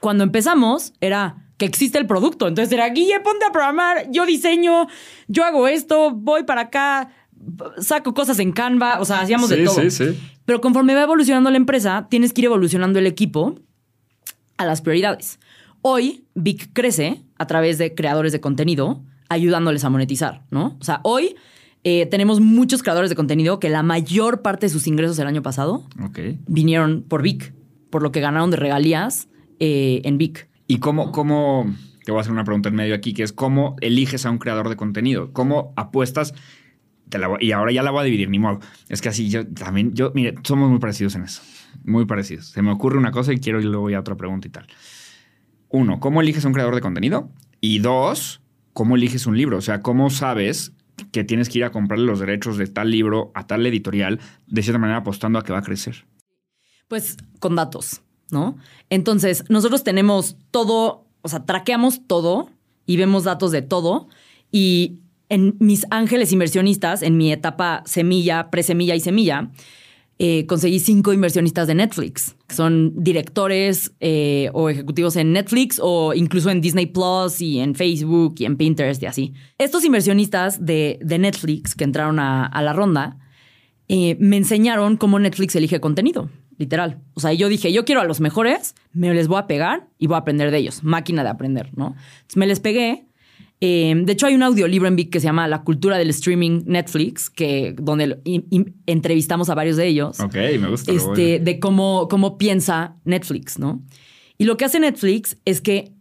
Cuando 0.01 0.24
empezamos, 0.24 0.92
era 1.01 1.51
que 1.60 1.66
existe 1.66 1.98
el 1.98 2.06
producto. 2.06 2.48
Entonces 2.48 2.72
era, 2.72 2.88
Guille, 2.88 3.20
ponte 3.20 3.44
a 3.44 3.52
programar, 3.52 4.10
yo 4.10 4.24
diseño, 4.24 4.86
yo 5.28 5.44
hago 5.44 5.68
esto, 5.68 6.10
voy 6.10 6.44
para 6.44 6.62
acá, 6.62 7.10
saco 7.78 8.14
cosas 8.14 8.38
en 8.38 8.52
Canva, 8.52 9.00
o 9.00 9.04
sea, 9.04 9.20
hacíamos 9.20 9.48
de 9.48 9.64
todo. 9.64 9.80
sí, 9.80 9.90
sí. 9.90 10.18
Pero 10.44 10.60
conforme 10.60 10.94
va 10.94 11.02
evolucionando 11.02 11.50
la 11.50 11.56
empresa, 11.56 12.06
tienes 12.10 12.32
que 12.32 12.42
ir 12.42 12.46
evolucionando 12.46 12.98
el 12.98 13.06
equipo 13.06 13.54
a 14.56 14.66
las 14.66 14.82
prioridades. 14.82 15.38
Hoy, 15.82 16.24
Vic 16.34 16.70
crece 16.72 17.22
a 17.38 17.46
través 17.46 17.78
de 17.78 17.94
creadores 17.94 18.32
de 18.32 18.40
contenido, 18.40 19.02
ayudándoles 19.28 19.84
a 19.84 19.90
monetizar, 19.90 20.44
¿no? 20.50 20.76
O 20.80 20.84
sea, 20.84 21.00
hoy 21.04 21.36
eh, 21.82 22.06
tenemos 22.06 22.40
muchos 22.40 22.82
creadores 22.82 23.08
de 23.08 23.16
contenido 23.16 23.58
que 23.58 23.70
la 23.70 23.82
mayor 23.82 24.42
parte 24.42 24.66
de 24.66 24.70
sus 24.70 24.86
ingresos 24.86 25.18
el 25.18 25.26
año 25.26 25.40
pasado 25.40 25.86
vinieron 26.46 27.02
por 27.02 27.22
Vic, 27.22 27.54
por 27.88 28.02
lo 28.02 28.12
que 28.12 28.20
ganaron 28.20 28.50
de 28.50 28.58
regalías 28.58 29.28
eh, 29.58 30.02
en 30.04 30.18
Vic. 30.18 30.50
¿Y 30.66 30.78
cómo, 30.78 31.10
cómo, 31.10 31.74
te 32.04 32.12
voy 32.12 32.18
a 32.18 32.20
hacer 32.20 32.32
una 32.32 32.44
pregunta 32.44 32.68
en 32.68 32.74
medio 32.74 32.94
aquí, 32.94 33.14
que 33.14 33.22
es 33.22 33.32
cómo 33.32 33.76
eliges 33.80 34.26
a 34.26 34.30
un 34.30 34.38
creador 34.38 34.68
de 34.68 34.76
contenido? 34.76 35.32
¿Cómo 35.32 35.72
apuestas? 35.76 36.34
Y 37.40 37.52
ahora 37.52 37.72
ya 37.72 37.82
la 37.82 37.90
voy 37.90 38.00
a 38.00 38.04
dividir, 38.04 38.28
ni 38.28 38.38
modo. 38.38 38.60
Es 38.88 39.00
que 39.00 39.08
así 39.08 39.28
yo 39.28 39.46
también, 39.46 39.94
yo, 39.94 40.12
mire, 40.14 40.34
somos 40.42 40.70
muy 40.70 40.78
parecidos 40.78 41.14
en 41.14 41.24
eso. 41.24 41.42
Muy 41.84 42.06
parecidos. 42.06 42.46
Se 42.46 42.62
me 42.62 42.70
ocurre 42.70 42.98
una 42.98 43.10
cosa 43.10 43.32
y 43.32 43.38
quiero 43.38 43.60
ir 43.60 43.66
luego 43.66 43.88
a 43.88 44.00
otra 44.00 44.16
pregunta 44.16 44.48
y 44.48 44.50
tal. 44.50 44.66
Uno, 45.68 46.00
¿cómo 46.00 46.20
eliges 46.20 46.44
un 46.44 46.52
creador 46.52 46.74
de 46.74 46.80
contenido? 46.80 47.30
Y 47.60 47.78
dos, 47.78 48.40
¿cómo 48.72 48.96
eliges 48.96 49.26
un 49.26 49.36
libro? 49.36 49.58
O 49.58 49.60
sea, 49.60 49.82
¿cómo 49.82 50.10
sabes 50.10 50.72
que 51.12 51.24
tienes 51.24 51.48
que 51.48 51.58
ir 51.58 51.64
a 51.64 51.70
comprarle 51.70 52.06
los 52.06 52.20
derechos 52.20 52.58
de 52.58 52.66
tal 52.66 52.90
libro 52.90 53.30
a 53.34 53.46
tal 53.46 53.64
editorial, 53.66 54.20
de 54.46 54.62
cierta 54.62 54.78
manera 54.78 54.98
apostando 54.98 55.38
a 55.38 55.44
que 55.44 55.52
va 55.52 55.58
a 55.58 55.62
crecer? 55.62 56.06
Pues 56.88 57.16
con 57.38 57.54
datos, 57.56 58.02
¿no? 58.30 58.56
Entonces, 58.90 59.44
nosotros 59.48 59.84
tenemos 59.84 60.36
todo, 60.50 61.06
o 61.22 61.28
sea, 61.28 61.44
traqueamos 61.46 62.06
todo 62.06 62.50
y 62.84 62.96
vemos 62.96 63.24
datos 63.24 63.52
de 63.52 63.62
todo. 63.62 64.08
Y 64.50 64.98
en 65.31 65.57
mis 65.59 65.86
ángeles 65.90 66.32
inversionistas, 66.32 67.02
en 67.02 67.16
mi 67.16 67.32
etapa 67.32 67.82
semilla, 67.86 68.51
presemilla 68.51 68.94
y 68.94 69.01
semilla, 69.01 69.51
eh, 70.19 70.44
conseguí 70.44 70.81
cinco 70.81 71.15
inversionistas 71.15 71.66
de 71.66 71.74
Netflix, 71.74 72.36
que 72.47 72.55
son 72.55 72.93
directores 73.02 73.94
eh, 74.01 74.51
o 74.52 74.69
ejecutivos 74.69 75.16
en 75.16 75.32
Netflix 75.32 75.81
o 75.82 76.12
incluso 76.12 76.51
en 76.51 76.61
Disney 76.61 76.85
Plus 76.85 77.40
y 77.40 77.61
en 77.61 77.74
Facebook 77.74 78.35
y 78.36 78.44
en 78.44 78.59
Pinterest 78.59 79.02
y 79.02 79.07
así. 79.07 79.32
Estos 79.57 79.82
inversionistas 79.86 80.66
de, 80.66 80.98
Netflix 81.02 81.74
que 81.74 81.85
entraron 81.85 82.19
a, 82.19 82.44
a 82.44 82.61
la 82.61 82.74
ronda 82.74 83.16
eh, 83.93 84.16
me 84.20 84.36
enseñaron 84.36 84.97
cómo 84.97 85.19
Netflix 85.19 85.57
elige 85.57 85.81
contenido, 85.81 86.31
literal. 86.59 87.01
O 87.15 87.20
sea, 87.20 87.32
yo 87.32 87.48
dije, 87.48 87.73
yo 87.73 87.85
quiero 87.85 88.01
a 88.01 88.05
los 88.05 88.20
mejores, 88.20 88.77
me 88.93 89.12
les 89.12 89.27
voy 89.27 89.40
a 89.40 89.48
pegar 89.48 89.89
y 89.98 90.07
voy 90.07 90.15
a 90.15 90.19
aprender 90.19 90.52
de 90.52 90.59
ellos. 90.59 90.85
Máquina 90.85 91.24
de 91.24 91.31
aprender, 91.31 91.70
¿no? 91.77 91.97
Entonces 92.19 92.36
me 92.36 92.47
les 92.47 92.61
pegué. 92.61 93.09
Eh, 93.62 93.94
de 93.94 94.12
hecho, 94.12 94.26
hay 94.26 94.34
un 94.34 94.42
audiolibro 94.42 94.88
en 94.88 94.96
Vic 94.96 95.10
que 95.10 95.20
se 95.20 95.26
llama 95.26 95.46
La 95.46 95.62
cultura 95.64 95.98
del 95.98 96.08
streaming 96.10 96.62
Netflix, 96.64 97.28
que, 97.28 97.74
donde 97.78 98.06
lo- 98.06 98.16
in- 98.24 98.46
in- 98.50 98.74
entrevistamos 98.86 99.50
a 99.50 99.54
varios 99.54 99.76
de 99.76 99.86
ellos 99.86 100.18
Ok, 100.20 100.34
me 100.58 100.68
gusta. 100.70 100.90
este, 100.92 101.40
de 101.40 101.60
cómo, 101.60 102.08
cómo 102.08 102.38
piensa 102.38 102.96
Netflix, 103.04 103.58
¿no? 103.58 103.82
Y 104.38 104.44
lo 104.44 104.56
que 104.56 104.64
hace 104.64 104.80
Netflix 104.80 105.36
es 105.44 105.60
que 105.60 105.92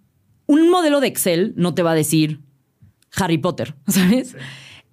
un 0.45 0.69
modelo 0.69 1.01
de 1.01 1.07
Excel 1.07 1.53
no 1.57 1.73
te 1.73 1.83
va 1.83 1.91
a 1.91 1.95
decir 1.95 2.39
Harry 3.17 3.37
Potter, 3.37 3.75
¿sabes? 3.87 4.37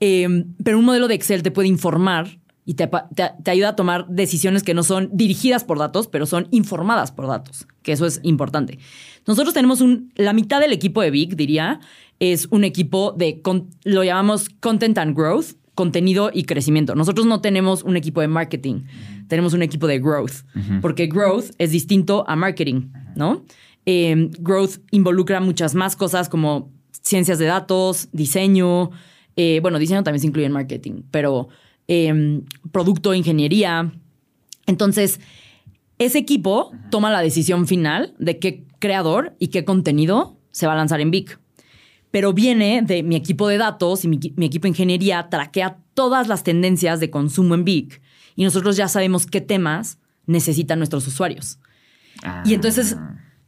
Eh, 0.01 0.27
pero 0.65 0.79
un 0.79 0.85
modelo 0.85 1.07
de 1.07 1.15
Excel 1.15 1.43
te 1.45 1.53
puede 1.53 1.69
informar 1.69 2.41
y 2.65 2.75
te, 2.75 2.89
te- 3.15 3.31
te 3.45 3.51
ayuda 3.53 3.69
a 3.71 3.77
tomar 3.77 4.09
decisiones 4.09 4.65
que 4.65 4.75
no 4.75 4.83
son 4.83 5.09
dirigidas 5.13 5.63
por 5.63 5.79
datos, 5.79 6.09
pero 6.09 6.27
son 6.27 6.49
informadas 6.51 7.13
por 7.13 7.29
datos, 7.29 7.69
que 7.83 7.93
eso 7.93 8.07
es 8.07 8.19
importante. 8.25 8.81
Nosotros 9.25 9.55
tenemos 9.55 9.81
un, 9.81 10.13
la 10.17 10.33
mitad 10.33 10.61
del 10.61 10.73
equipo 10.73 11.01
de 11.01 11.13
Big, 11.13 11.37
diría, 11.37 11.79
es 12.21 12.47
un 12.51 12.65
equipo 12.65 13.13
de, 13.13 13.41
con- 13.43 13.69
lo 13.85 14.03
llamamos 14.05 14.49
Content 14.61 14.97
and 14.99 15.17
Growth, 15.17 15.57
contenido 15.75 16.31
y 16.33 16.45
crecimiento. 16.45 16.95
Nosotros 16.95 17.27
no 17.27 17.41
tenemos 17.43 17.83
un 17.83 17.97
equipo 17.97 18.21
de 18.23 18.29
marketing, 18.29 18.83
tenemos 19.29 19.53
un 19.53 19.63
equipo 19.63 19.87
de 19.87 19.99
growth, 19.99 20.45
porque 20.81 21.07
growth 21.07 21.51
es 21.59 21.71
distinto 21.71 22.25
a 22.29 22.35
marketing, 22.37 22.89
¿no? 23.15 23.45
Eh, 23.85 24.31
growth 24.39 24.79
involucra 24.91 25.41
muchas 25.41 25.75
más 25.75 25.95
cosas 25.95 26.29
como 26.31 26.71
ciencias 27.03 27.39
de 27.39 27.45
datos, 27.45 28.09
diseño, 28.13 28.91
eh, 29.37 29.59
bueno, 29.61 29.79
diseño 29.79 30.03
también 30.03 30.21
se 30.23 30.27
incluye 30.29 30.47
en 30.47 30.53
marketing, 30.53 31.03
pero 31.11 31.49
eh, 31.89 32.41
producto, 32.73 33.13
ingeniería. 33.13 33.93
Entonces, 34.67 35.21
ese 35.99 36.19
equipo 36.19 36.73
toma 36.91 37.11
la 37.11 37.21
decisión 37.21 37.67
final 37.67 38.15
de 38.19 38.39
qué 38.39 38.65
creador 38.79 39.37
y 39.39 39.49
qué 39.49 39.65
contenido 39.65 40.39
se 40.51 40.67
va 40.67 40.73
a 40.73 40.77
lanzar 40.77 41.01
en 41.01 41.11
Vic. 41.11 41.39
Pero 42.11 42.33
viene 42.33 42.83
de 42.83 43.03
mi 43.03 43.17
equipo 43.17 43.49
de 43.49 43.59
datos 43.59 44.05
y 44.05 44.09
mi, 44.09 44.19
equi- 44.19 44.33
mi 44.37 44.47
equipo 44.47 44.63
de 44.63 44.71
ingeniería 44.71 45.29
traquea 45.29 45.79
todas 45.95 46.29
las 46.29 46.45
tendencias 46.45 47.01
de 47.01 47.11
consumo 47.11 47.55
en 47.55 47.65
Vic 47.65 48.01
y 48.35 48.45
nosotros 48.45 48.77
ya 48.77 48.89
sabemos 48.89 49.27
qué 49.27 49.41
temas 49.41 49.99
necesitan 50.27 50.79
nuestros 50.79 51.07
usuarios. 51.07 51.59
Y 52.45 52.55
entonces 52.55 52.97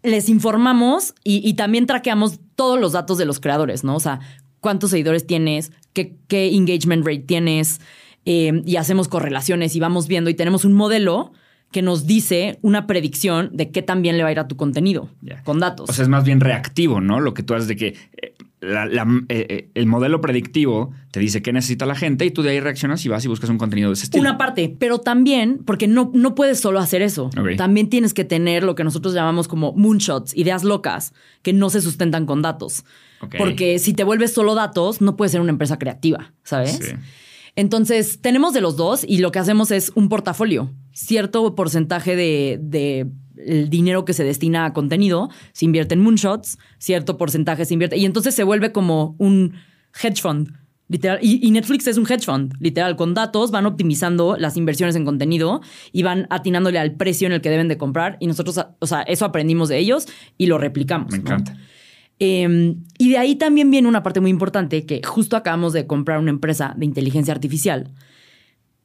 les 0.02 0.28
informamos 0.28 1.14
y, 1.24 1.46
y 1.48 1.54
también 1.54 1.86
traqueamos 1.86 2.40
todos 2.54 2.78
los 2.78 2.92
datos 2.92 3.18
de 3.18 3.24
los 3.24 3.40
creadores, 3.40 3.84
¿no? 3.84 3.96
O 3.96 4.00
sea, 4.00 4.20
cuántos 4.60 4.90
seguidores 4.90 5.26
tienes, 5.26 5.72
qué, 5.92 6.16
qué 6.28 6.54
engagement 6.54 7.04
rate 7.06 7.20
tienes, 7.20 7.80
eh, 8.24 8.62
y 8.66 8.76
hacemos 8.76 9.08
correlaciones 9.08 9.74
y 9.74 9.80
vamos 9.80 10.06
viendo 10.08 10.28
y 10.30 10.34
tenemos 10.34 10.64
un 10.64 10.74
modelo 10.74 11.32
que 11.72 11.82
nos 11.82 12.06
dice 12.06 12.58
una 12.62 12.86
predicción 12.86 13.50
de 13.52 13.70
qué 13.70 13.82
tan 13.82 14.02
bien 14.02 14.16
le 14.16 14.22
va 14.22 14.30
a 14.30 14.32
ir 14.32 14.38
a 14.38 14.48
tu 14.48 14.56
contenido 14.56 15.10
con 15.44 15.58
datos. 15.60 15.90
O 15.90 15.92
sea, 15.92 16.02
es 16.02 16.08
más 16.08 16.24
bien 16.24 16.40
reactivo, 16.40 17.00
¿no? 17.00 17.20
Lo 17.20 17.34
que 17.34 17.42
tú 17.42 17.54
haces 17.54 17.68
de 17.68 17.76
que 17.76 17.86
eh, 18.22 18.34
la- 18.60 18.86
la- 18.86 19.06
eh, 19.28 19.46
eh, 19.48 19.70
el 19.74 19.86
modelo 19.86 20.20
predictivo 20.20 20.90
te 21.12 21.20
dice 21.20 21.42
qué 21.42 21.52
necesita 21.52 21.86
la 21.86 21.94
gente 21.94 22.24
y 22.26 22.30
tú 22.30 22.42
de 22.42 22.50
ahí 22.50 22.60
reaccionas 22.60 23.04
y 23.04 23.08
vas 23.08 23.24
y 23.24 23.28
buscas 23.28 23.50
un 23.50 23.58
contenido 23.58 23.88
de 23.90 23.94
ese 23.94 24.04
estilo. 24.04 24.20
Una 24.22 24.36
parte, 24.38 24.74
pero 24.78 24.98
también, 24.98 25.58
porque 25.64 25.86
no, 25.86 26.10
no 26.14 26.34
puedes 26.34 26.58
solo 26.60 26.78
hacer 26.80 27.00
eso. 27.02 27.30
También 27.56 27.88
tienes 27.88 28.14
que 28.14 28.24
tener 28.24 28.64
lo 28.64 28.74
que 28.74 28.84
nosotros 28.84 29.14
llamamos 29.14 29.46
como 29.48 29.72
moonshots, 29.74 30.36
ideas 30.36 30.64
locas, 30.64 31.12
que 31.42 31.52
no 31.52 31.70
se 31.70 31.80
sustentan 31.80 32.26
con 32.26 32.42
datos. 32.42 32.84
Porque 33.38 33.78
si 33.78 33.94
te 33.94 34.04
vuelves 34.04 34.32
solo 34.32 34.54
datos, 34.54 35.00
no 35.00 35.16
puedes 35.16 35.32
ser 35.32 35.40
una 35.40 35.50
empresa 35.50 35.78
creativa, 35.78 36.32
¿sabes? 36.44 36.78
Sí. 36.82 36.92
Entonces, 37.56 38.20
tenemos 38.20 38.52
de 38.54 38.60
los 38.60 38.76
dos 38.76 39.04
y 39.06 39.18
lo 39.18 39.32
que 39.32 39.38
hacemos 39.40 39.70
es 39.72 39.90
un 39.94 40.08
portafolio. 40.08 40.70
Cierto 41.00 41.54
porcentaje 41.54 42.16
de, 42.16 42.58
de 42.60 43.06
el 43.36 43.70
dinero 43.70 44.04
que 44.04 44.12
se 44.12 44.24
destina 44.24 44.64
a 44.64 44.72
contenido 44.72 45.30
se 45.52 45.64
invierte 45.64 45.94
en 45.94 46.00
moonshots, 46.00 46.58
cierto 46.78 47.16
porcentaje 47.16 47.64
se 47.64 47.74
invierte. 47.74 47.96
Y 47.96 48.04
entonces 48.04 48.34
se 48.34 48.42
vuelve 48.42 48.72
como 48.72 49.14
un 49.18 49.54
hedge 50.02 50.20
fund. 50.20 50.52
Literal. 50.88 51.20
Y, 51.22 51.46
y 51.46 51.52
Netflix 51.52 51.86
es 51.86 51.98
un 51.98 52.06
hedge 52.10 52.24
fund, 52.24 52.54
literal. 52.58 52.96
Con 52.96 53.14
datos 53.14 53.52
van 53.52 53.64
optimizando 53.66 54.36
las 54.36 54.56
inversiones 54.56 54.96
en 54.96 55.04
contenido 55.04 55.60
y 55.92 56.02
van 56.02 56.26
atinándole 56.30 56.80
al 56.80 56.96
precio 56.96 57.28
en 57.28 57.32
el 57.32 57.42
que 57.42 57.50
deben 57.50 57.68
de 57.68 57.78
comprar. 57.78 58.16
Y 58.18 58.26
nosotros, 58.26 58.58
o 58.80 58.86
sea, 58.88 59.02
eso 59.02 59.24
aprendimos 59.24 59.68
de 59.68 59.78
ellos 59.78 60.08
y 60.36 60.46
lo 60.46 60.58
replicamos. 60.58 61.12
Me 61.12 61.18
¿no? 61.18 61.22
encanta. 61.22 61.56
Eh, 62.18 62.74
y 62.98 63.10
de 63.10 63.18
ahí 63.18 63.36
también 63.36 63.70
viene 63.70 63.86
una 63.86 64.02
parte 64.02 64.20
muy 64.20 64.30
importante 64.30 64.84
que 64.84 65.00
justo 65.04 65.36
acabamos 65.36 65.72
de 65.72 65.86
comprar 65.86 66.18
una 66.18 66.30
empresa 66.30 66.74
de 66.76 66.86
inteligencia 66.86 67.32
artificial. 67.32 67.92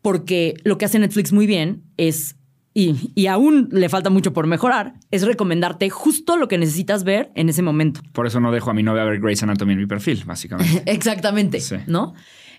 Porque 0.04 0.54
lo 0.64 0.78
que 0.78 0.86
hace 0.86 1.00
Netflix 1.00 1.34
muy 1.34 1.48
bien 1.48 1.82
es, 1.98 2.36
y, 2.76 2.96
y 3.16 3.26
aún 3.28 3.70
le 3.72 3.90
falta 3.90 4.12
mucho 4.12 4.34
por 4.34 4.46
mejorar, 4.46 4.94
es 5.10 5.24
recomendarte 5.26 5.90
justo 5.90 6.38
lo 6.38 6.48
que 6.48 6.60
necesitas 6.60 7.04
ver 7.04 7.32
en 7.34 7.50
ese 7.50 7.64
momento. 7.64 8.02
Por 8.12 8.28
eso 8.28 8.40
no 8.40 8.52
dejo 8.52 8.70
a 8.70 8.74
mi 8.76 8.84
novia 8.84 9.06
ver 9.06 9.20
Grey's 9.20 9.42
Anatomy 9.42 9.74
en 9.74 9.80
mi 9.80 9.88
perfil, 9.88 10.22
básicamente. 10.26 10.84
Exactamente, 10.92 11.60
Sí. 11.62 11.78
¿no? 11.88 12.14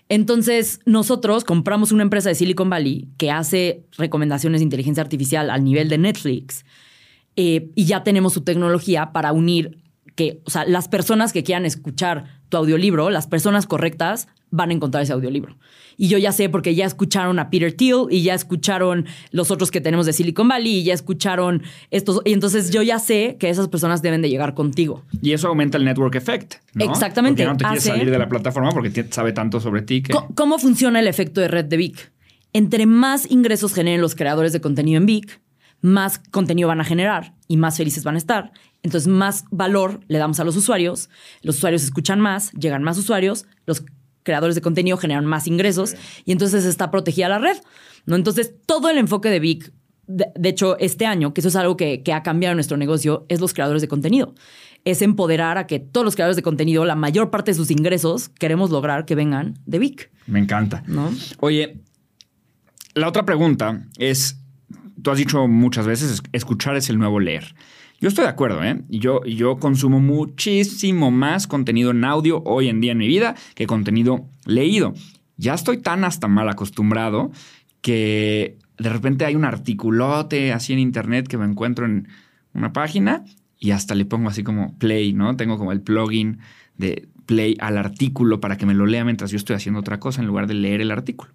Entonces, 0.09 0.81
nosotros 0.85 1.43
compramos 1.43 1.91
una 1.91 2.03
empresa 2.03 2.29
de 2.29 2.35
Silicon 2.35 2.69
Valley 2.69 3.09
que 3.17 3.31
hace 3.31 3.85
recomendaciones 3.97 4.59
de 4.59 4.63
inteligencia 4.65 5.01
artificial 5.01 5.49
al 5.49 5.63
nivel 5.63 5.89
de 5.89 5.97
Netflix 5.97 6.65
eh, 7.35 7.69
y 7.75 7.85
ya 7.85 8.03
tenemos 8.03 8.33
su 8.33 8.41
tecnología 8.43 9.11
para 9.13 9.31
unir 9.33 9.79
que, 10.15 10.41
o 10.45 10.49
sea, 10.49 10.63
las 10.65 10.87
personas 10.87 11.33
que 11.33 11.43
quieran 11.43 11.65
escuchar 11.65 12.41
tu 12.55 12.59
audiolibro, 12.59 13.09
las 13.09 13.27
personas 13.27 13.65
correctas 13.67 14.27
van 14.51 14.69
a 14.69 14.73
encontrar 14.73 15.03
ese 15.03 15.11
audiolibro. 15.13 15.57
Y 15.97 16.07
yo 16.07 16.17
ya 16.17 16.31
sé 16.31 16.47
porque 16.49 16.73
ya 16.75 16.85
escucharon 16.85 17.39
a 17.39 17.49
Peter 17.49 17.73
Thiel 17.73 18.05
y 18.09 18.21
ya 18.23 18.33
escucharon 18.33 19.05
los 19.31 19.51
otros 19.51 19.71
que 19.71 19.81
tenemos 19.81 20.05
de 20.05 20.13
Silicon 20.13 20.47
Valley 20.47 20.77
y 20.79 20.83
ya 20.83 20.93
escucharon 20.93 21.63
estos. 21.91 22.21
Y 22.25 22.33
entonces 22.33 22.69
yo 22.71 22.81
ya 22.81 22.99
sé 22.99 23.37
que 23.39 23.49
esas 23.49 23.67
personas 23.69 24.01
deben 24.01 24.21
de 24.21 24.29
llegar 24.29 24.53
contigo. 24.53 25.03
Y 25.21 25.31
eso 25.33 25.47
aumenta 25.47 25.77
el 25.77 25.85
network 25.85 26.15
effect. 26.15 26.55
¿no? 26.73 26.85
Exactamente. 26.85 27.43
Porque 27.43 27.51
no 27.53 27.57
te 27.57 27.63
quieres 27.65 27.83
Hace- 27.83 27.89
salir 27.97 28.11
de 28.11 28.17
la 28.19 28.27
plataforma 28.29 28.71
porque 28.71 29.05
sabe 29.09 29.31
tanto 29.33 29.59
sobre 29.59 29.81
ti 29.81 30.01
que. 30.01 30.11
Co- 30.13 30.27
¿Cómo 30.35 30.57
funciona 30.59 30.99
el 30.99 31.07
efecto 31.07 31.41
de 31.41 31.47
red 31.49 31.65
de 31.65 31.77
Vic? 31.77 32.11
Entre 32.53 32.85
más 32.85 33.29
ingresos 33.29 33.73
generen 33.73 33.99
los 34.01 34.15
creadores 34.15 34.53
de 34.53 34.61
contenido 34.61 34.97
en 34.97 35.05
Vic, 35.05 35.41
más 35.81 36.19
contenido 36.19 36.67
van 36.67 36.81
a 36.81 36.85
generar 36.85 37.33
y 37.47 37.57
más 37.57 37.77
felices 37.77 38.03
van 38.03 38.15
a 38.15 38.17
estar. 38.17 38.51
Entonces, 38.83 39.07
más 39.07 39.45
valor 39.51 40.01
le 40.07 40.17
damos 40.17 40.39
a 40.39 40.43
los 40.43 40.55
usuarios, 40.55 41.09
los 41.41 41.57
usuarios 41.57 41.83
escuchan 41.83 42.19
más, 42.19 42.51
llegan 42.51 42.83
más 42.83 42.97
usuarios, 42.97 43.45
los 43.65 43.83
creadores 44.23 44.55
de 44.55 44.61
contenido 44.61 44.97
generan 44.97 45.25
más 45.25 45.47
ingresos 45.47 45.95
y 46.25 46.31
entonces 46.31 46.65
está 46.65 46.91
protegida 46.91 47.29
la 47.29 47.39
red. 47.39 47.57
¿no? 48.05 48.15
Entonces, 48.15 48.53
todo 48.65 48.89
el 48.89 48.97
enfoque 48.97 49.29
de 49.29 49.39
Vic, 49.39 49.71
de, 50.07 50.27
de 50.35 50.49
hecho, 50.49 50.77
este 50.79 51.05
año, 51.05 51.33
que 51.33 51.41
eso 51.41 51.47
es 51.47 51.55
algo 51.55 51.77
que, 51.77 52.03
que 52.03 52.13
ha 52.13 52.23
cambiado 52.23 52.51
en 52.51 52.57
nuestro 52.57 52.77
negocio, 52.77 53.25
es 53.29 53.39
los 53.39 53.53
creadores 53.53 53.81
de 53.81 53.87
contenido. 53.87 54.35
Es 54.83 55.01
empoderar 55.01 55.57
a 55.57 55.65
que 55.65 55.79
todos 55.79 56.05
los 56.05 56.15
creadores 56.15 56.35
de 56.35 56.43
contenido, 56.43 56.85
la 56.85 56.95
mayor 56.95 57.31
parte 57.31 57.51
de 57.51 57.55
sus 57.55 57.71
ingresos, 57.71 58.29
queremos 58.29 58.69
lograr 58.69 59.05
que 59.05 59.15
vengan 59.15 59.55
de 59.65 59.79
Vic. 59.79 60.11
Me 60.27 60.39
encanta. 60.39 60.83
¿no? 60.85 61.11
Oye, 61.39 61.81
la 62.93 63.07
otra 63.07 63.25
pregunta 63.25 63.83
es, 63.97 64.39
tú 65.05 65.11
has 65.11 65.19
dicho 65.19 65.47
muchas 65.47 65.85
veces, 65.85 66.11
es- 66.11 66.23
escuchar 66.31 66.75
es 66.75 66.89
el 66.89 66.97
nuevo 66.97 67.19
leer. 67.19 67.53
Yo 68.01 68.09
estoy 68.09 68.23
de 68.23 68.31
acuerdo, 68.31 68.63
¿eh? 68.63 68.81
Yo, 68.89 69.23
yo 69.23 69.57
consumo 69.57 69.99
muchísimo 69.99 71.11
más 71.11 71.45
contenido 71.45 71.91
en 71.91 72.03
audio 72.03 72.41
hoy 72.43 72.69
en 72.69 72.81
día 72.81 72.93
en 72.93 72.97
mi 72.97 73.07
vida 73.07 73.35
que 73.53 73.67
contenido 73.67 74.25
leído. 74.45 74.95
Ya 75.37 75.53
estoy 75.53 75.77
tan 75.77 76.03
hasta 76.03 76.27
mal 76.27 76.49
acostumbrado 76.49 77.31
que 77.81 78.57
de 78.79 78.89
repente 78.89 79.25
hay 79.25 79.35
un 79.35 79.45
articulote 79.45 80.51
así 80.53 80.73
en 80.73 80.79
internet 80.79 81.27
que 81.27 81.37
me 81.37 81.45
encuentro 81.45 81.85
en 81.85 82.07
una 82.55 82.73
página 82.73 83.23
y 83.59 83.71
hasta 83.71 83.93
le 83.93 84.05
pongo 84.05 84.29
así 84.29 84.41
como 84.43 84.75
play, 84.79 85.13
¿no? 85.13 85.35
Tengo 85.37 85.59
como 85.59 85.71
el 85.71 85.81
plugin 85.81 86.39
de 86.77 87.07
play 87.27 87.55
al 87.59 87.77
artículo 87.77 88.39
para 88.39 88.57
que 88.57 88.65
me 88.65 88.73
lo 88.73 88.87
lea 88.87 89.05
mientras 89.05 89.29
yo 89.29 89.37
estoy 89.37 89.55
haciendo 89.55 89.79
otra 89.81 89.99
cosa 89.99 90.21
en 90.21 90.27
lugar 90.27 90.47
de 90.47 90.55
leer 90.55 90.81
el 90.81 90.89
artículo. 90.89 91.31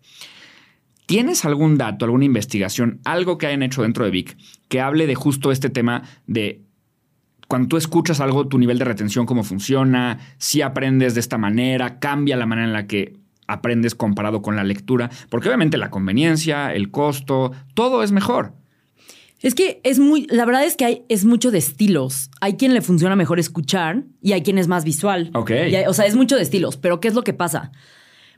¿Tienes 1.11 1.45
algún 1.45 1.77
dato, 1.77 2.05
alguna 2.05 2.25
investigación, 2.25 3.01
algo 3.05 3.37
que 3.37 3.49
hayan 3.49 3.65
hecho 3.65 3.83
dentro 3.83 4.05
de 4.05 4.13
Vic 4.13 4.37
que 4.69 4.81
hable 4.81 5.09
de 5.09 5.17
justo 5.17 5.51
este 5.51 5.69
tema 5.69 6.05
de 6.29 6.63
cuando 7.49 7.67
tú 7.67 7.77
escuchas 7.77 8.21
algo, 8.21 8.47
tu 8.47 8.59
nivel 8.61 8.79
de 8.79 8.85
retención, 8.85 9.27
cómo 9.27 9.43
funciona, 9.43 10.21
si 10.39 10.63
aprendes 10.63 11.15
de 11.15 11.21
esta 11.21 11.37
manera, 11.37 11.99
cambia 11.99 12.37
la 12.37 12.47
manera 12.47 12.69
en 12.69 12.73
la 12.73 12.87
que 12.87 13.17
aprendes 13.49 13.97
comparado 13.97 14.41
con 14.41 14.55
la 14.55 14.63
lectura? 14.63 15.11
Porque 15.31 15.49
obviamente 15.49 15.79
la 15.79 15.91
conveniencia, 15.91 16.73
el 16.73 16.93
costo, 16.93 17.51
todo 17.75 18.05
es 18.05 18.13
mejor. 18.13 18.53
Es 19.41 19.57
que 19.57 19.81
es 19.83 19.99
muy, 19.99 20.29
la 20.31 20.45
verdad 20.45 20.65
es 20.65 20.77
que 20.77 20.85
hay, 20.85 21.03
es 21.09 21.25
mucho 21.25 21.51
de 21.51 21.59
estilos. 21.59 22.31
Hay 22.41 22.53
quien 22.53 22.73
le 22.73 22.83
funciona 22.83 23.17
mejor 23.17 23.41
escuchar 23.41 24.05
y 24.23 24.31
hay 24.31 24.43
quien 24.43 24.59
es 24.59 24.69
más 24.69 24.85
visual. 24.85 25.33
Ok. 25.35 25.51
Hay- 25.51 25.87
o 25.89 25.93
sea, 25.93 26.07
es 26.07 26.15
mucho 26.15 26.37
de 26.37 26.43
estilos. 26.43 26.77
Pero 26.77 27.01
¿qué 27.01 27.09
es 27.09 27.15
lo 27.15 27.23
que 27.23 27.33
pasa? 27.33 27.73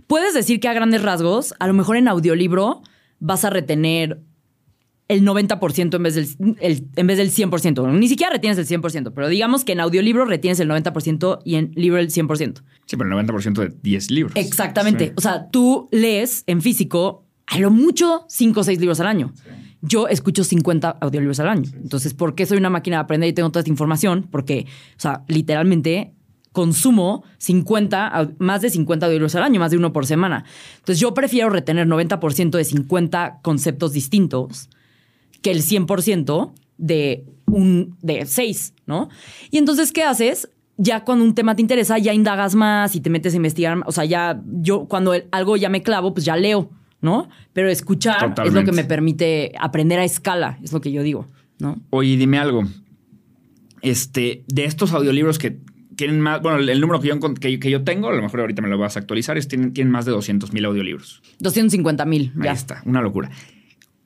Puedes 0.07 0.35
decir 0.35 0.61
que 0.61 0.69
a 0.69 0.73
grandes 0.73 1.03
rasgos, 1.03 1.55
a 1.59 1.67
lo 1.67 1.75
mejor 1.75 1.97
en 1.97 2.09
audiolibro 2.09 2.83
vas 3.21 3.45
a 3.45 3.51
retener 3.51 4.21
el 5.09 5.23
90% 5.25 5.95
en 5.97 6.03
vez, 6.03 6.15
del, 6.15 6.57
el- 6.61 6.87
en 6.97 7.07
vez 7.07 7.19
del 7.19 7.31
100%. 7.31 7.93
Ni 7.99 8.09
siquiera 8.09 8.33
retienes 8.33 8.57
el 8.59 8.67
100%, 8.67 9.13
pero 9.15 9.29
digamos 9.29 9.65
que 9.65 9.73
en 9.73 9.81
audiolibro 9.81 10.25
retienes 10.25 10.59
el 10.61 10.69
90% 10.71 11.41
y 11.45 11.57
en 11.57 11.73
libro 11.75 11.99
el 11.99 12.09
100%. 12.09 12.63
Sí, 12.87 12.97
pero 12.97 13.19
el 13.21 13.27
90% 13.27 13.61
de 13.61 13.75
10 13.83 14.11
libros. 14.11 14.37
Exactamente. 14.37 15.07
Sí. 15.09 15.13
O 15.17 15.21
sea, 15.21 15.49
tú 15.51 15.89
lees 15.93 16.45
en 16.47 16.63
físico 16.63 17.27
a 17.47 17.59
lo 17.59 17.71
mucho 17.71 18.25
5 18.29 18.61
o 18.61 18.65
6 18.65 18.81
libros 18.81 19.01
al 19.01 19.07
año. 19.09 19.33
Yo 19.83 20.07
escucho 20.09 20.45
50 20.45 20.89
audiolibros 21.01 21.41
al 21.41 21.49
año. 21.49 21.71
Entonces, 21.83 22.15
¿por 22.15 22.35
qué 22.35 22.47
soy 22.47 22.57
una 22.59 22.71
máquina 22.71 22.99
de 22.99 23.01
aprender 23.03 23.29
y 23.29 23.33
tengo 23.35 23.51
toda 23.51 23.61
esta 23.61 23.71
información? 23.71 24.29
Porque, 24.31 24.67
o 24.97 25.01
sea, 25.01 25.25
literalmente 25.29 26.15
consumo 26.53 27.25
50, 27.39 28.07
au- 28.09 28.35
más 28.39 28.61
de 28.63 28.71
50 28.71 29.07
audiolibros 29.07 29.35
al 29.35 29.43
año, 29.43 29.59
más 29.59 29.71
de 29.71 29.79
uno 29.79 29.93
por 29.93 30.07
semana. 30.07 30.45
Entonces, 30.75 31.01
yo 31.01 31.15
prefiero 31.15 31.51
retener 31.51 31.87
90% 31.89 32.51
de 32.59 32.65
50 32.65 33.41
conceptos 33.43 33.93
distintos 33.93 34.69
que 35.41 35.51
el 35.51 35.63
100% 35.63 36.53
de 36.79 37.25
un 37.47 37.97
de 38.03 38.27
6, 38.27 38.75
¿no? 38.87 39.09
Y 39.51 39.59
entonces, 39.59 39.93
¿qué 39.93 40.03
haces? 40.05 40.49
Ya 40.77 41.05
cuando 41.05 41.25
un 41.25 41.35
tema 41.35 41.55
te 41.57 41.63
interesa, 41.63 41.99
ya 41.99 42.13
indagas 42.15 42.55
más 42.55 42.95
y 42.97 43.01
te 43.01 43.11
metes 43.11 43.35
a 43.35 43.37
investigar. 43.37 43.79
O 43.87 43.93
sea, 43.93 44.05
ya 44.05 44.41
yo 44.47 44.87
cuando 44.87 45.15
el- 45.15 45.27
algo 45.33 45.57
ya 45.57 45.69
me 45.69 45.83
clavo, 45.83 46.13
pues 46.15 46.25
ya 46.25 46.37
leo, 46.37 46.71
¿no? 47.01 47.29
Pero 47.53 47.69
escuchar 47.69 48.35
es 48.47 48.53
lo 48.53 48.65
que 48.65 48.73
me 48.73 48.85
permite 48.85 49.53
aprender 49.59 49.99
a 49.99 50.05
escala, 50.05 50.59
es 50.63 50.73
lo 50.73 50.81
que 50.81 50.93
yo 50.93 51.03
digo, 51.03 51.27
¿no? 51.59 51.81
Oye, 51.91 52.17
dime 52.17 52.39
algo. 52.39 52.63
Este, 53.83 54.45
de 54.47 54.65
estos 54.65 54.93
audiolibros 54.93 55.39
que 55.39 55.59
tienen 56.03 56.21
más, 56.21 56.43
bueno, 56.43 56.59
el, 56.59 56.81
número 56.81 57.01
que 57.01 57.07
yo, 57.07 57.21
que, 57.35 57.61
que 57.61 57.71
yo 57.71 57.85
tengo, 57.85 58.09
a 58.09 58.13
lo 58.13 58.21
mejor 58.21 58.41
ahorita 58.41 58.61
me 58.61 58.67
lo 58.67 58.77
vas 58.77 58.97
a 58.97 58.99
actualizar, 58.99 59.39
es 59.39 59.47
tienen, 59.47 59.73
tienen 59.73 59.93
más 59.93 60.05
de 60.05 60.11
200 60.11 60.53
mil 60.53 60.65
audiolibros. 60.65 61.23
250 61.39 62.05
mil, 62.07 62.33
Ahí 62.39 62.47
ya. 62.47 62.53
está, 62.53 62.83
una 62.87 63.01
locura. 63.01 63.31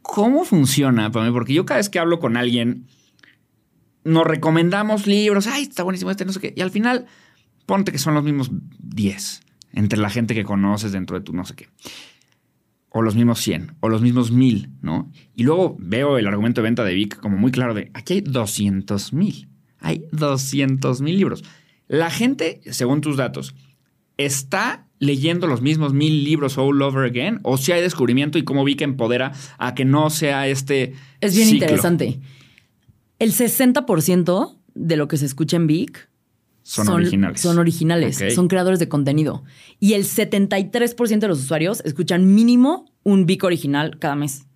¿Cómo 0.02 0.44
funciona, 0.44 1.10
Pame? 1.10 1.32
Porque 1.32 1.54
yo 1.54 1.64
cada 1.64 1.78
vez 1.78 1.88
que 1.88 1.98
hablo 1.98 2.20
con 2.20 2.36
alguien, 2.36 2.84
nos 4.04 4.26
recomendamos 4.26 5.06
libros, 5.06 5.46
ay, 5.46 5.62
está 5.62 5.84
buenísimo 5.84 6.10
este, 6.10 6.26
no 6.26 6.34
sé 6.34 6.40
qué, 6.40 6.52
y 6.54 6.60
al 6.60 6.70
final, 6.70 7.06
ponte 7.64 7.92
que 7.92 7.98
son 7.98 8.12
los 8.12 8.24
mismos 8.24 8.50
10 8.78 9.40
entre 9.72 9.98
la 9.98 10.10
gente 10.10 10.34
que 10.34 10.44
conoces 10.44 10.92
dentro 10.92 11.18
de 11.18 11.24
tu 11.24 11.32
no 11.32 11.46
sé 11.46 11.54
qué. 11.54 11.68
O 12.90 13.00
los 13.00 13.16
mismos 13.16 13.40
100, 13.40 13.76
o 13.80 13.88
los 13.88 14.02
mismos 14.02 14.32
1000, 14.32 14.68
¿no? 14.82 15.10
Y 15.34 15.44
luego 15.44 15.78
veo 15.78 16.18
el 16.18 16.26
argumento 16.26 16.60
de 16.60 16.64
venta 16.68 16.84
de 16.84 16.92
Vic 16.92 17.16
como 17.20 17.38
muy 17.38 17.52
claro 17.52 17.72
de, 17.72 17.90
aquí 17.94 18.12
hay 18.12 18.20
200 18.20 19.14
mil. 19.14 19.48
Hay 19.80 20.04
200 20.12 21.00
mil 21.00 21.16
libros. 21.16 21.42
La 21.88 22.10
gente, 22.10 22.60
según 22.70 23.00
tus 23.00 23.16
datos, 23.16 23.54
¿está 24.16 24.86
leyendo 24.98 25.46
los 25.46 25.60
mismos 25.60 25.92
mil 25.92 26.24
libros 26.24 26.58
all 26.58 26.80
over 26.82 27.04
again? 27.04 27.40
¿O 27.42 27.58
si 27.58 27.72
hay 27.72 27.80
descubrimiento 27.80 28.38
y 28.38 28.44
cómo 28.44 28.64
Vic 28.64 28.80
empodera 28.80 29.32
a 29.58 29.74
que 29.74 29.84
no 29.84 30.10
sea 30.10 30.48
este 30.48 30.94
Es 31.20 31.34
bien 31.36 31.48
ciclo? 31.48 31.64
interesante. 31.66 32.20
El 33.18 33.32
60% 33.32 34.56
de 34.74 34.96
lo 34.96 35.08
que 35.08 35.16
se 35.16 35.26
escucha 35.26 35.56
en 35.56 35.66
Vic 35.66 36.08
Son, 36.62 36.88
originales. 36.88 37.40
Son 37.40 37.58
originales, 37.58 38.22
son 38.34 38.48
creadores 38.48 38.78
de 38.78 38.88
contenido. 38.88 39.44
Y 39.80 39.94
el 39.94 40.04
73% 40.04 41.18
de 41.20 41.28
los 41.28 41.40
usuarios 41.40 41.80
escuchan 41.84 42.34
mínimo 42.34 42.90
un 43.04 43.24
Vic 43.26 43.44
original 43.44 43.98
cada 43.98 44.16
mes. 44.16 44.46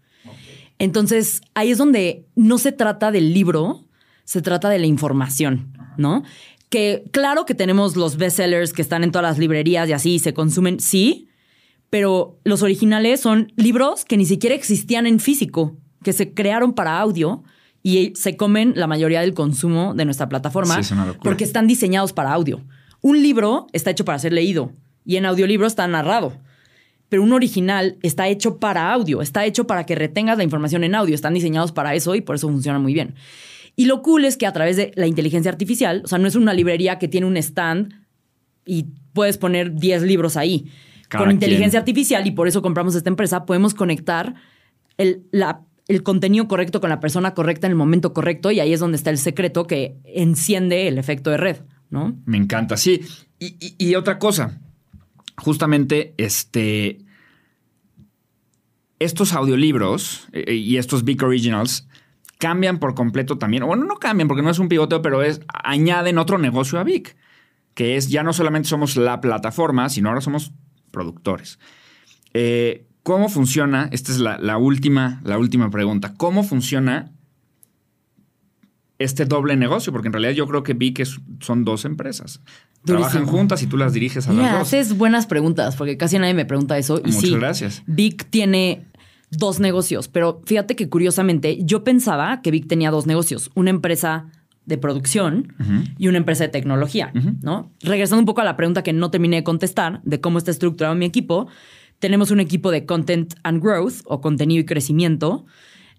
Entonces, 0.78 1.43
ahí 1.55 1.70
es 1.70 1.78
donde 1.78 2.27
no 2.35 2.59
se 2.59 2.73
trata 2.73 3.12
del 3.12 3.35
libro, 3.35 3.85
se 4.24 4.40
trata 4.43 4.69
de 4.70 4.78
la 4.78 4.86
información, 4.86 5.73
¿no? 5.98 6.23
Que 6.70 7.05
claro 7.12 7.44
que 7.44 7.55
tenemos 7.55 7.97
los 7.97 8.16
bestsellers 8.16 8.72
que 8.72 8.80
están 8.80 9.05
en 9.05 9.10
todas 9.10 9.28
las 9.28 9.38
librerías 9.38 9.88
y 9.88 9.92
así 9.92 10.18
se 10.18 10.32
consumen, 10.32 10.80
sí, 10.80 11.28
pero 11.90 12.38
los 12.44 12.62
originales 12.62 13.20
son 13.20 13.52
libros 13.56 14.05
que 14.05 14.16
ni 14.16 14.24
siquiera 14.24 14.55
existían 14.55 15.06
en 15.06 15.20
físico, 15.20 15.76
que 16.02 16.12
se 16.12 16.32
crearon 16.32 16.72
para 16.72 16.98
audio 16.98 17.42
y 17.82 18.12
se 18.14 18.36
comen 18.36 18.72
la 18.76 18.86
mayoría 18.86 19.20
del 19.20 19.34
consumo 19.34 19.94
de 19.94 20.05
nuestra 20.05 20.28
plataforma 20.28 20.74
Sí, 20.76 20.80
es 20.80 20.90
una 20.92 21.06
locura. 21.06 21.22
porque 21.22 21.44
están 21.44 21.66
diseñados 21.66 22.12
para 22.12 22.32
audio. 22.32 22.64
Un 23.02 23.22
libro 23.22 23.66
está 23.72 23.90
hecho 23.90 24.05
para 24.05 24.18
ser 24.18 24.32
leído 24.32 24.72
y 25.05 25.16
en 25.16 25.26
audiolibro 25.26 25.66
está 25.66 25.86
narrado. 25.88 26.34
Pero 27.09 27.24
un 27.24 27.32
original 27.32 27.97
está 28.02 28.28
hecho 28.28 28.59
para 28.59 28.92
audio, 28.92 29.20
está 29.20 29.44
hecho 29.44 29.66
para 29.66 29.84
que 29.84 29.97
retengas 29.97 30.38
la 30.38 30.44
información 30.44 30.84
en 30.84 30.94
audio, 30.94 31.14
están 31.16 31.34
diseñados 31.34 31.72
para 31.72 31.94
eso 31.97 32.14
y 32.14 32.20
por 32.20 32.36
eso 32.36 32.48
funciona 32.48 32.78
muy 32.78 32.94
bien. 32.94 33.16
Y 33.81 33.86
lo 33.86 34.02
cool 34.02 34.24
es 34.27 34.36
que 34.36 34.47
a 34.47 34.52
través 34.52 34.77
de 34.77 34.93
la 34.97 35.07
inteligencia 35.07 35.51
artificial, 35.51 36.02
o 36.05 36.09
sea, 36.09 36.19
no 36.19 36.28
es 36.28 36.35
una 36.35 36.52
librería 36.52 36.98
que 36.98 37.09
tiene 37.09 37.27
un 37.27 37.36
stand 37.39 37.94
y 38.66 38.86
puedes 39.15 39.39
poner 39.39 39.74
10 39.74 40.02
libros 40.02 40.36
ahí. 40.36 40.66
Cada 41.09 41.24
Con 41.24 41.32
inteligencia 41.32 41.70
quien. 41.81 41.81
artificial, 41.81 42.27
y 42.27 42.31
por 42.32 42.47
eso 42.47 42.61
compramos 42.61 42.94
esta 42.94 43.09
empresa, 43.09 43.47
podemos 43.47 43.73
conectar 43.74 44.35
el, 44.98 45.23
la- 45.32 45.62
el 45.89 46.02
contenido 46.02 46.47
correcto 46.47 46.81
con 46.81 46.90
la 46.90 47.01
persona 47.01 47.32
correcta 47.32 47.66
en 47.66 47.70
el 47.73 47.77
momento 47.77 48.12
correcto 48.12 48.51
y 48.51 48.61
ahí 48.61 48.73
es 48.73 48.81
donde 48.81 48.97
está 48.97 49.09
el 49.11 49.19
secreto 49.19 49.66
que 49.66 49.97
enciende 50.05 50.86
el 50.86 50.98
efecto 50.98 51.31
de 51.31 51.39
red, 51.39 51.57
¿no? 51.89 52.16
Me 52.27 52.36
encanta, 52.36 52.77
sí. 52.77 53.01
Y, 53.39 53.57
y- 53.61 53.74
y 53.78 53.94
otra 53.94 54.19
cosa, 54.19 54.61
justamente 55.39 56.12
este, 56.19 56.98
estos 58.98 59.32
audiolibros 59.32 60.28
eh, 60.32 60.55
y 60.55 60.77
estos 60.77 61.05
Big 61.05 61.23
Originals 61.24 61.89
cambian 62.40 62.78
por 62.78 62.94
completo 62.94 63.38
también, 63.38 63.64
bueno, 63.64 63.84
no 63.84 63.96
cambian 63.96 64.26
porque 64.26 64.42
no 64.42 64.50
es 64.50 64.58
un 64.58 64.68
pivoteo, 64.68 65.02
pero 65.02 65.22
es 65.22 65.42
añaden 65.62 66.18
otro 66.18 66.38
negocio 66.38 66.80
a 66.80 66.84
Vic, 66.84 67.16
que 67.74 67.96
es 67.96 68.08
ya 68.08 68.24
no 68.24 68.32
solamente 68.32 68.68
somos 68.68 68.96
la 68.96 69.20
plataforma, 69.20 69.88
sino 69.90 70.08
ahora 70.08 70.22
somos 70.22 70.52
productores. 70.90 71.60
Eh, 72.34 72.86
¿Cómo 73.02 73.28
funciona? 73.28 73.88
Esta 73.92 74.10
es 74.10 74.18
la, 74.18 74.38
la 74.38 74.56
última, 74.56 75.20
la 75.22 75.38
última 75.38 75.70
pregunta. 75.70 76.14
¿Cómo 76.16 76.42
funciona 76.42 77.12
este 78.98 79.24
doble 79.24 79.56
negocio? 79.56 79.92
Porque 79.92 80.08
en 80.08 80.12
realidad 80.12 80.32
yo 80.32 80.46
creo 80.46 80.62
que 80.62 80.74
Vic 80.74 81.06
son 81.40 81.64
dos 81.64 81.84
empresas. 81.84 82.40
Trabajan 82.84 83.12
Durísimo. 83.12 83.38
juntas 83.38 83.62
y 83.62 83.66
tú 83.66 83.76
las 83.76 83.92
diriges 83.92 84.26
a 84.28 84.32
las 84.32 84.52
dos. 84.52 84.62
haces 84.62 84.96
buenas 84.96 85.26
preguntas 85.26 85.76
porque 85.76 85.98
casi 85.98 86.18
nadie 86.18 86.34
me 86.34 86.46
pregunta 86.46 86.78
eso. 86.78 86.98
Y 86.98 87.08
Muchas 87.08 87.20
sí, 87.20 87.34
gracias. 87.34 87.82
Vic 87.86 88.28
tiene 88.30 88.86
dos 89.31 89.61
negocios, 89.61 90.09
pero 90.09 90.43
fíjate 90.44 90.77
que 90.77 90.89
curiosamente 90.89 91.59
yo 91.62 91.85
pensaba 91.85 92.43
que 92.43 92.51
Vic 92.51 92.66
tenía 92.66 92.90
dos 92.90 93.07
negocios, 93.07 93.51
una 93.55 93.70
empresa 93.70 94.27
de 94.66 94.78
producción 94.78 95.55
y 95.98 96.09
una 96.09 96.19
empresa 96.19 96.44
de 96.44 96.51
tecnología, 96.51 97.12
¿no? 97.43 97.73
Regresando 97.81 98.20
un 98.20 98.27
poco 98.27 98.40
a 98.40 98.44
la 98.44 98.57
pregunta 98.57 98.82
que 98.82 98.93
no 98.93 99.11
terminé 99.11 99.36
de 99.36 99.44
contestar 99.44 100.01
de 100.05 100.20
cómo 100.20 100.39
está 100.39 100.51
estructurado 100.51 100.94
mi 100.94 101.07
equipo, 101.07 101.48
tenemos 101.98 102.31
un 102.31 102.40
equipo 102.40 102.70
de 102.70 102.86
content 102.86 103.35
and 103.43 103.62
growth 103.62 104.02
o 104.05 104.20
contenido 104.20 104.61
y 104.61 104.65
crecimiento 104.65 105.44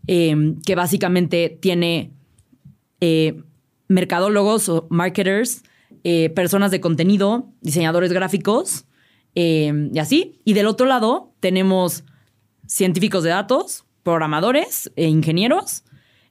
eh, 0.08 0.56
que 0.66 0.76
básicamente 0.76 1.58
tiene 1.62 2.14
eh, 3.02 3.42
mercadólogos 3.88 4.70
o 4.70 4.88
marketers, 4.90 5.64
eh, 6.04 6.30
personas 6.30 6.72
de 6.72 6.80
contenido, 6.80 7.52
diseñadores 7.62 8.12
gráficos 8.14 8.86
eh, 9.36 9.90
y 9.94 10.00
así. 10.00 10.40
Y 10.46 10.54
del 10.54 10.68
otro 10.68 10.88
lado 10.88 11.34
tenemos 11.40 12.04
científicos 12.72 13.24
de 13.24 13.32
datos, 13.32 13.84
programadores, 14.02 14.92
e 14.96 15.08
ingenieros, 15.08 15.84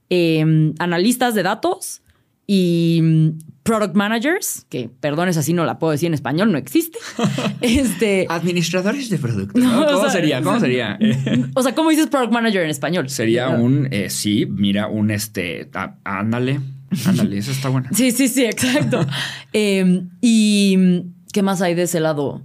eh, 0.08 0.72
analistas 0.78 1.34
de 1.34 1.42
datos 1.42 2.00
y 2.46 3.00
mm, 3.02 3.28
product 3.62 3.94
managers, 3.94 4.64
que 4.70 4.88
perdones 4.88 5.36
así 5.36 5.52
no 5.52 5.66
la 5.66 5.78
puedo 5.78 5.90
decir 5.90 6.06
en 6.06 6.14
español, 6.14 6.50
no 6.50 6.56
existe. 6.56 6.98
este, 7.60 8.26
Administradores 8.30 9.10
de 9.10 9.18
productos. 9.18 9.62
No. 9.62 9.84
¿Cómo 9.84 9.98
o 9.98 10.00
sea, 10.00 10.10
sería? 10.10 10.40
¿Cómo 10.40 10.58
sería? 10.58 10.98
O 11.54 11.62
sea, 11.62 11.74
¿cómo 11.74 11.90
dices 11.90 12.06
product 12.06 12.32
manager 12.32 12.62
en 12.62 12.70
español? 12.70 13.10
sería 13.10 13.50
un, 13.50 13.88
eh, 13.90 14.08
sí, 14.08 14.46
mira, 14.46 14.88
un 14.88 15.10
este, 15.10 15.68
ándale, 16.04 16.60
ándale, 17.04 17.36
eso 17.36 17.52
está 17.52 17.68
bueno. 17.68 17.88
Sí, 17.92 18.12
sí, 18.12 18.28
sí, 18.28 18.44
exacto. 18.44 19.06
Eh, 19.52 20.04
y 20.22 21.02
¿qué 21.32 21.42
más 21.42 21.60
hay 21.60 21.74
de 21.74 21.82
ese 21.82 22.00
lado? 22.00 22.42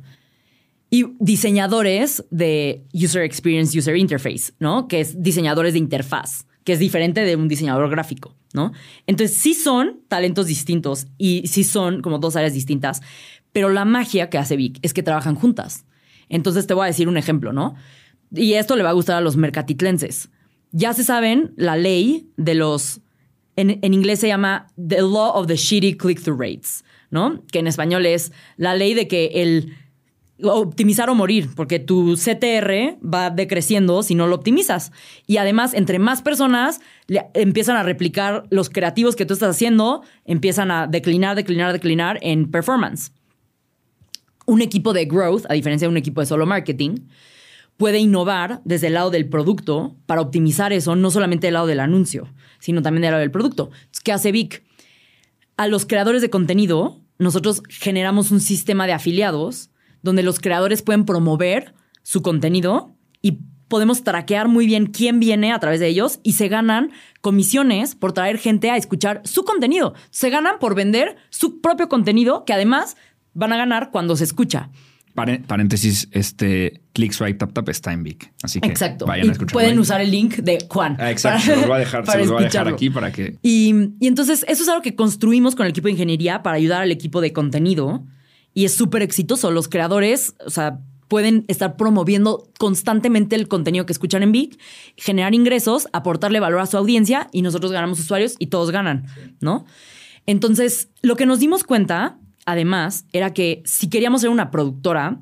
Y 0.96 1.08
diseñadores 1.20 2.24
de 2.32 2.86
User 2.94 3.24
Experience, 3.24 3.78
User 3.78 3.98
Interface, 3.98 4.54
¿no? 4.60 4.88
Que 4.88 5.02
es 5.02 5.22
diseñadores 5.22 5.74
de 5.74 5.80
interfaz, 5.80 6.46
que 6.64 6.72
es 6.72 6.80
diferente 6.80 7.26
de 7.26 7.36
un 7.36 7.50
diseñador 7.50 7.90
gráfico, 7.90 8.34
¿no? 8.54 8.72
Entonces 9.06 9.36
sí 9.36 9.56
son 9.56 10.00
talentos 10.08 10.48
distintos 10.48 11.08
y 11.18 11.48
sí 11.48 11.66
son 11.66 12.02
como 12.02 12.18
dos 12.18 12.38
áreas 12.38 12.54
distintas, 12.54 13.02
pero 13.52 13.68
la 13.68 13.84
magia 13.84 14.30
que 14.30 14.38
hace 14.38 14.56
Vic 14.56 14.80
es 14.84 14.94
que 14.94 15.04
trabajan 15.04 15.36
juntas. 15.36 15.86
Entonces 16.30 16.66
te 16.66 16.74
voy 16.74 16.86
a 16.86 16.88
decir 16.88 17.10
un 17.10 17.18
ejemplo, 17.18 17.52
¿no? 17.52 17.76
Y 18.32 18.54
esto 18.54 18.78
le 18.78 18.84
va 18.84 18.92
a 18.92 18.94
gustar 18.94 19.18
a 19.18 19.22
los 19.22 19.36
mercatitlenses. 19.36 20.30
Ya 20.72 20.94
se 20.94 21.04
saben 21.04 21.52
la 21.58 21.76
ley 21.76 22.32
de 22.38 22.56
los 22.56 23.02
en, 23.58 23.80
en 23.82 23.94
inglés 23.94 24.22
se 24.22 24.30
llama 24.30 24.68
The 24.78 25.02
Law 25.02 25.34
of 25.34 25.48
the 25.48 25.58
Shitty 25.58 25.98
Click-Through 25.98 26.40
Rates, 26.40 26.86
¿no? 27.10 27.44
Que 27.52 27.60
en 27.60 27.68
español 27.68 28.06
es 28.06 28.32
la 28.56 28.76
ley 28.76 28.94
de 28.94 29.10
que 29.10 29.32
el 29.36 29.74
optimizar 30.42 31.10
o 31.10 31.16
morir, 31.16 31.50
porque 31.56 31.80
tu 31.80 32.16
CTR 32.16 32.98
va 33.02 33.30
decreciendo 33.30 34.04
si 34.04 34.16
no 34.16 34.28
lo 34.28 34.36
optimizas. 34.36 34.92
Y 35.28 35.38
además, 35.38 35.74
entre 35.74 36.00
más 36.00 36.22
personas 36.22 36.82
empiezan 37.34 37.78
a 37.78 37.84
replicar 37.84 38.46
los 38.50 38.70
creativos 38.70 39.16
que 39.16 39.26
tú 39.26 39.34
estás 39.34 39.56
haciendo, 39.56 40.04
empiezan 40.26 40.72
a 40.72 40.88
declinar, 40.88 41.36
declinar, 41.36 41.72
declinar 41.72 42.20
en 42.22 42.52
performance. 42.52 43.12
Un 44.46 44.62
equipo 44.62 44.94
de 44.94 45.06
growth, 45.06 45.46
a 45.50 45.54
diferencia 45.54 45.88
de 45.88 45.92
un 45.92 45.98
equipo 45.98 46.22
de 46.22 46.28
solo 46.28 46.46
marketing, 46.46 47.08
puede 47.78 48.00
innovar 48.00 48.62
desde 48.64 48.88
el 48.88 48.94
lado 48.94 49.12
del 49.12 49.28
producto 49.28 49.96
para 50.06 50.22
optimizar 50.22 50.72
eso, 50.74 50.96
no 50.96 51.12
solamente 51.12 51.48
del 51.48 51.56
lado 51.56 51.68
del 51.68 51.80
anuncio, 51.80 52.28
sino 52.60 52.82
también 52.82 53.02
del 53.04 53.12
lado 53.12 53.22
del 53.22 53.32
producto. 53.32 53.72
¿Qué 54.04 54.12
hace 54.12 54.32
Vic? 54.32 54.64
A 55.58 55.68
los 55.68 55.86
creadores 55.86 56.22
de 56.22 56.30
contenido, 56.30 57.02
nosotros 57.18 57.64
generamos 57.70 58.32
un 58.32 58.42
sistema 58.42 58.86
de 58.86 58.94
afiliados 58.94 59.70
donde 60.06 60.24
los 60.24 60.40
creadores 60.40 60.82
pueden 60.84 61.04
promover 61.04 61.74
su 62.04 62.22
contenido 62.22 62.96
y 63.22 63.40
podemos 63.68 64.04
traquear 64.04 64.48
muy 64.48 64.68
bien 64.68 64.86
quién 64.86 65.20
viene 65.20 65.52
a 65.52 65.60
través 65.60 65.80
de 65.80 65.88
ellos 65.88 66.20
y 66.24 66.34
se 66.34 66.48
ganan 66.48 66.92
comisiones 67.22 67.96
por 67.96 68.14
traer 68.14 68.38
gente 68.38 68.70
a 68.70 68.78
escuchar 68.78 69.22
su 69.26 69.44
contenido. 69.44 69.96
Se 70.12 70.30
ganan 70.30 70.60
por 70.60 70.76
vender 70.76 71.16
su 71.32 71.60
propio 71.60 71.90
contenido 71.90 72.46
que 72.46 72.54
además 72.54 72.96
van 73.34 73.52
a 73.52 73.58
ganar 73.58 73.90
cuando 73.92 74.16
se 74.16 74.24
escucha. 74.24 74.70
Paréntesis, 75.16 76.08
este 76.12 76.82
Click 76.94 77.14
Swipe 77.14 77.36
Tap 77.40 77.54
Tap 77.54 77.70
está 77.70 77.94
en 77.94 78.04
Vic. 78.04 78.34
Así 78.44 78.60
que 78.60 78.68
Exacto. 78.68 79.06
vayan 79.06 79.30
a 79.30 79.32
escucharlo. 79.32 79.54
pueden 79.54 79.80
usar 79.80 80.02
el 80.02 80.12
link 80.12 80.36
de 80.36 80.58
Juan. 80.70 80.98
Ah, 81.00 81.10
exacto, 81.10 81.40
para- 81.40 81.56
se 81.56 81.56
los 81.56 81.68
voy 81.68 81.76
a 81.76 81.80
dejar, 81.80 82.06
se 82.06 82.18
los 82.20 82.28
voy 82.32 82.42
a 82.44 82.46
dejar 82.46 82.68
aquí 82.68 82.90
para 82.90 83.12
que. 83.12 83.38
Y, 83.42 83.74
y 84.00 84.08
entonces 84.08 84.46
eso 84.48 84.62
es 84.64 84.70
algo 84.70 84.82
que 84.82 84.94
construimos 84.96 85.56
con 85.56 85.66
el 85.66 85.70
equipo 85.72 85.88
de 85.88 85.94
ingeniería 85.94 86.44
para 86.44 86.58
ayudar 86.58 86.82
al 86.82 86.92
equipo 86.92 87.22
de 87.22 87.32
contenido 87.34 88.06
y 88.56 88.66
es 88.66 88.74
súper 88.74 89.04
exitoso. 89.04 89.52
Los 89.52 89.68
creadores, 89.68 90.34
o 90.44 90.50
sea, 90.50 90.80
pueden 91.08 91.46
estar 91.48 91.76
promoviendo 91.76 92.50
constantemente 92.58 93.36
el 93.36 93.48
contenido 93.48 93.86
que 93.86 93.94
escuchan 93.94 94.24
en 94.24 94.32
Vic, 94.32 94.60
generar 94.98 95.36
ingresos, 95.36 95.88
aportarle 95.94 96.40
valor 96.40 96.62
a 96.62 96.66
su 96.66 96.78
audiencia 96.78 97.28
y 97.32 97.44
nosotros 97.44 97.72
ganamos 97.72 98.00
usuarios 98.00 98.36
y 98.40 98.48
todos 98.48 98.72
ganan, 98.72 99.06
¿no? 99.42 99.66
Entonces, 100.26 100.90
lo 101.04 101.16
que 101.16 101.28
nos 101.28 101.40
dimos 101.40 101.64
cuenta, 101.64 102.18
además, 102.46 103.06
era 103.14 103.34
que 103.34 103.62
si 103.66 103.90
queríamos 103.90 104.22
ser 104.22 104.32
una 104.32 104.50
productora, 104.50 105.20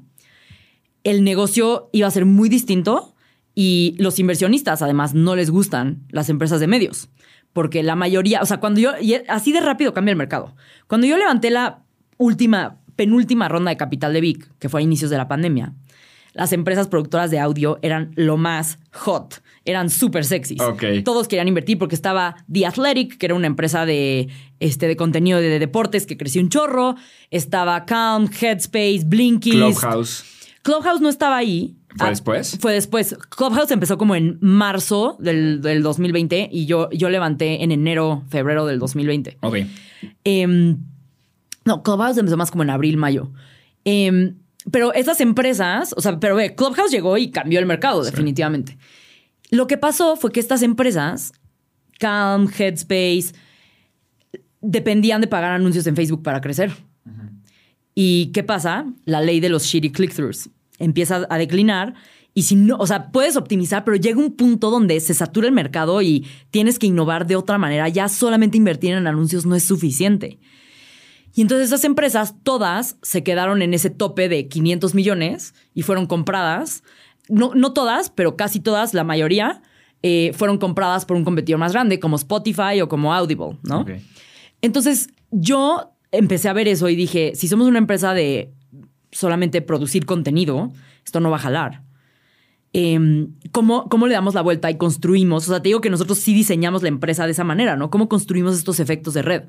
el 1.04 1.24
negocio 1.24 1.90
iba 1.92 2.08
a 2.08 2.12
ser 2.12 2.26
muy 2.26 2.48
distinto 2.48 3.16
y 3.56 3.96
los 4.00 4.20
inversionistas 4.20 4.82
además 4.82 5.14
no 5.14 5.36
les 5.36 5.50
gustan 5.50 6.04
las 6.10 6.30
empresas 6.30 6.60
de 6.60 6.68
medios. 6.68 7.10
Porque 7.52 7.84
la 7.84 7.96
mayoría, 7.96 8.42
o 8.42 8.46
sea, 8.46 8.60
cuando 8.60 8.80
yo, 8.80 8.92
así 9.28 9.52
de 9.52 9.60
rápido 9.60 9.94
cambia 9.94 10.12
el 10.12 10.18
mercado. 10.18 10.56
Cuando 10.88 11.06
yo 11.06 11.18
levanté 11.18 11.52
la 11.52 11.84
última, 12.18 12.80
penúltima 12.96 13.48
ronda 13.50 13.70
de 13.70 13.78
capital 13.78 14.14
de 14.14 14.22
Vic, 14.22 14.50
que 14.60 14.70
fue 14.70 14.82
a 14.82 14.84
inicios 14.84 15.10
de 15.12 15.18
la 15.18 15.28
pandemia, 15.28 15.74
las 16.34 16.52
empresas 16.52 16.88
productoras 16.88 17.30
de 17.30 17.40
audio 17.40 17.78
eran 17.84 18.12
lo 18.16 18.38
más 18.38 18.80
hot, 18.92 19.44
eran 19.66 19.90
súper 19.90 20.26
sexys. 20.26 20.62
Todos 21.04 21.28
querían 21.28 21.48
invertir 21.48 21.78
porque 21.78 21.96
estaba 21.96 22.36
The 22.52 22.66
Athletic, 22.66 23.18
que 23.18 23.28
era 23.28 23.36
una 23.36 23.48
empresa 23.48 23.86
de, 23.86 24.30
este, 24.60 24.88
de 24.88 24.96
contenido 24.96 25.40
de, 25.40 25.60
deportes 25.60 26.06
que 26.06 26.18
creció 26.18 26.42
un 26.42 26.50
chorro. 26.50 26.96
Estaba 27.30 27.86
Calm, 27.86 28.30
Headspace, 28.30 29.04
Blinkist. 29.06 29.58
Clubhouse. 29.58 30.26
Clubhouse 30.64 31.02
no 31.02 31.10
estaba 31.10 31.38
ahí. 31.38 31.78
¿Fue 31.96 32.08
Ah, 32.08 32.10
después? 32.10 32.58
Fue 32.60 32.74
después. 32.74 33.16
Clubhouse 33.30 33.70
empezó 33.70 33.98
como 34.00 34.16
en 34.16 34.40
marzo 34.42 35.18
del, 35.20 35.62
del 35.62 35.84
2020 35.84 36.50
y 36.52 36.66
yo, 36.66 36.90
yo 36.92 37.10
levanté 37.10 37.64
en 37.64 37.72
enero, 37.72 38.24
febrero 38.30 38.66
del 38.66 38.80
2020. 38.80 39.38
Ok. 39.42 39.58
Em, 40.24 40.78
no, 41.66 41.84
Clubhouse 41.84 42.18
empezó 42.18 42.38
más 42.38 42.52
como 42.52 42.64
en 42.64 42.70
abril, 42.70 42.98
mayo. 42.98 43.32
Em, 43.86 44.38
pero 44.72 44.94
esas 44.94 45.22
empresas, 45.22 45.94
o 45.98 46.02
sea, 46.02 46.20
pero 46.20 46.36
ve, 46.36 46.56
Clubhouse 46.56 46.92
llegó 46.92 47.18
y 47.18 47.32
cambió 47.32 47.60
el 47.60 47.66
mercado, 47.66 48.04
definitivamente. 48.04 48.78
Lo 49.50 49.68
que 49.68 49.78
pasó 49.78 50.16
fue 50.16 50.32
que 50.32 50.40
estas 50.40 50.62
empresas, 50.62 51.34
Calm, 52.00 52.50
Headspace, 52.50 53.34
dependían 54.62 55.22
de 55.22 55.28
pagar 55.28 55.52
anuncios 55.52 55.86
en 55.88 55.96
Facebook 55.96 56.24
para 56.24 56.42
crecer. 56.42 56.72
¿Y 57.96 58.32
qué 58.34 58.44
pasa? 58.44 58.86
La 59.06 59.22
ley 59.22 59.40
de 59.40 59.50
los 59.50 59.66
shitty 59.66 59.92
click-throughs 59.92 60.50
empieza 60.80 61.28
a 61.30 61.38
declinar 61.38 61.94
y 62.34 62.44
si 62.44 62.56
no, 62.56 62.78
o 62.78 62.88
sea, 62.88 63.12
puedes 63.12 63.38
optimizar, 63.38 63.84
pero 63.84 63.96
llega 63.96 64.20
un 64.20 64.32
punto 64.36 64.72
donde 64.72 65.00
se 65.00 65.14
satura 65.14 65.48
el 65.48 65.54
mercado 65.54 66.02
y 66.02 66.26
tienes 66.50 66.80
que 66.80 66.88
innovar 66.88 67.28
de 67.28 67.36
otra 67.36 67.60
manera. 67.60 67.88
Ya 67.90 68.10
solamente 68.10 68.58
invertir 68.58 68.94
en 68.94 69.06
anuncios 69.06 69.46
no 69.46 69.56
es 69.56 69.64
suficiente. 69.64 70.40
Y 71.34 71.42
entonces 71.42 71.68
esas 71.68 71.84
empresas, 71.84 72.36
todas 72.44 72.98
se 73.02 73.24
quedaron 73.24 73.62
en 73.62 73.74
ese 73.74 73.90
tope 73.90 74.30
de 74.30 74.48
500 74.48 74.94
millones 74.94 75.56
y 75.74 75.82
fueron 75.82 76.06
compradas. 76.06 76.84
No, 77.28 77.52
no 77.56 77.74
todas, 77.74 78.10
pero 78.10 78.36
casi 78.36 78.60
todas, 78.60 78.94
la 78.94 79.04
mayoría, 79.04 79.62
eh, 80.04 80.32
fueron 80.36 80.58
compradas 80.58 81.06
por 81.06 81.18
un 81.18 81.24
competidor 81.24 81.60
más 81.60 81.74
grande, 81.74 82.00
como 82.00 82.18
Spotify 82.18 82.82
o 82.82 82.88
como 82.88 83.14
Audible, 83.14 83.58
¿no? 83.64 83.86
Entonces 84.62 85.10
yo 85.32 85.94
empecé 86.12 86.50
a 86.50 86.54
ver 86.54 86.68
eso 86.68 86.88
y 86.90 86.96
dije, 86.96 87.34
si 87.36 87.48
somos 87.48 87.68
una 87.68 87.80
empresa 87.80 88.14
de 88.14 88.54
solamente 89.12 89.62
producir 89.62 90.06
contenido, 90.06 90.72
esto 91.04 91.20
no 91.20 91.32
va 91.32 91.38
a 91.38 91.40
jalar. 91.40 91.84
Em, 92.74 93.34
¿cómo, 93.52 93.88
¿Cómo 93.88 94.08
le 94.08 94.14
damos 94.14 94.34
la 94.34 94.42
vuelta 94.42 94.70
y 94.70 94.78
construimos? 94.78 95.48
O 95.48 95.52
sea, 95.52 95.62
te 95.62 95.70
digo 95.70 95.82
que 95.82 95.90
nosotros 95.90 96.18
sí 96.20 96.34
diseñamos 96.34 96.82
la 96.82 96.90
empresa 96.90 97.26
de 97.26 97.32
esa 97.32 97.44
manera, 97.44 97.76
¿no? 97.76 97.90
¿Cómo 97.90 98.10
construimos 98.10 98.56
estos 98.58 98.80
efectos 98.80 99.14
de 99.14 99.22
red? 99.22 99.44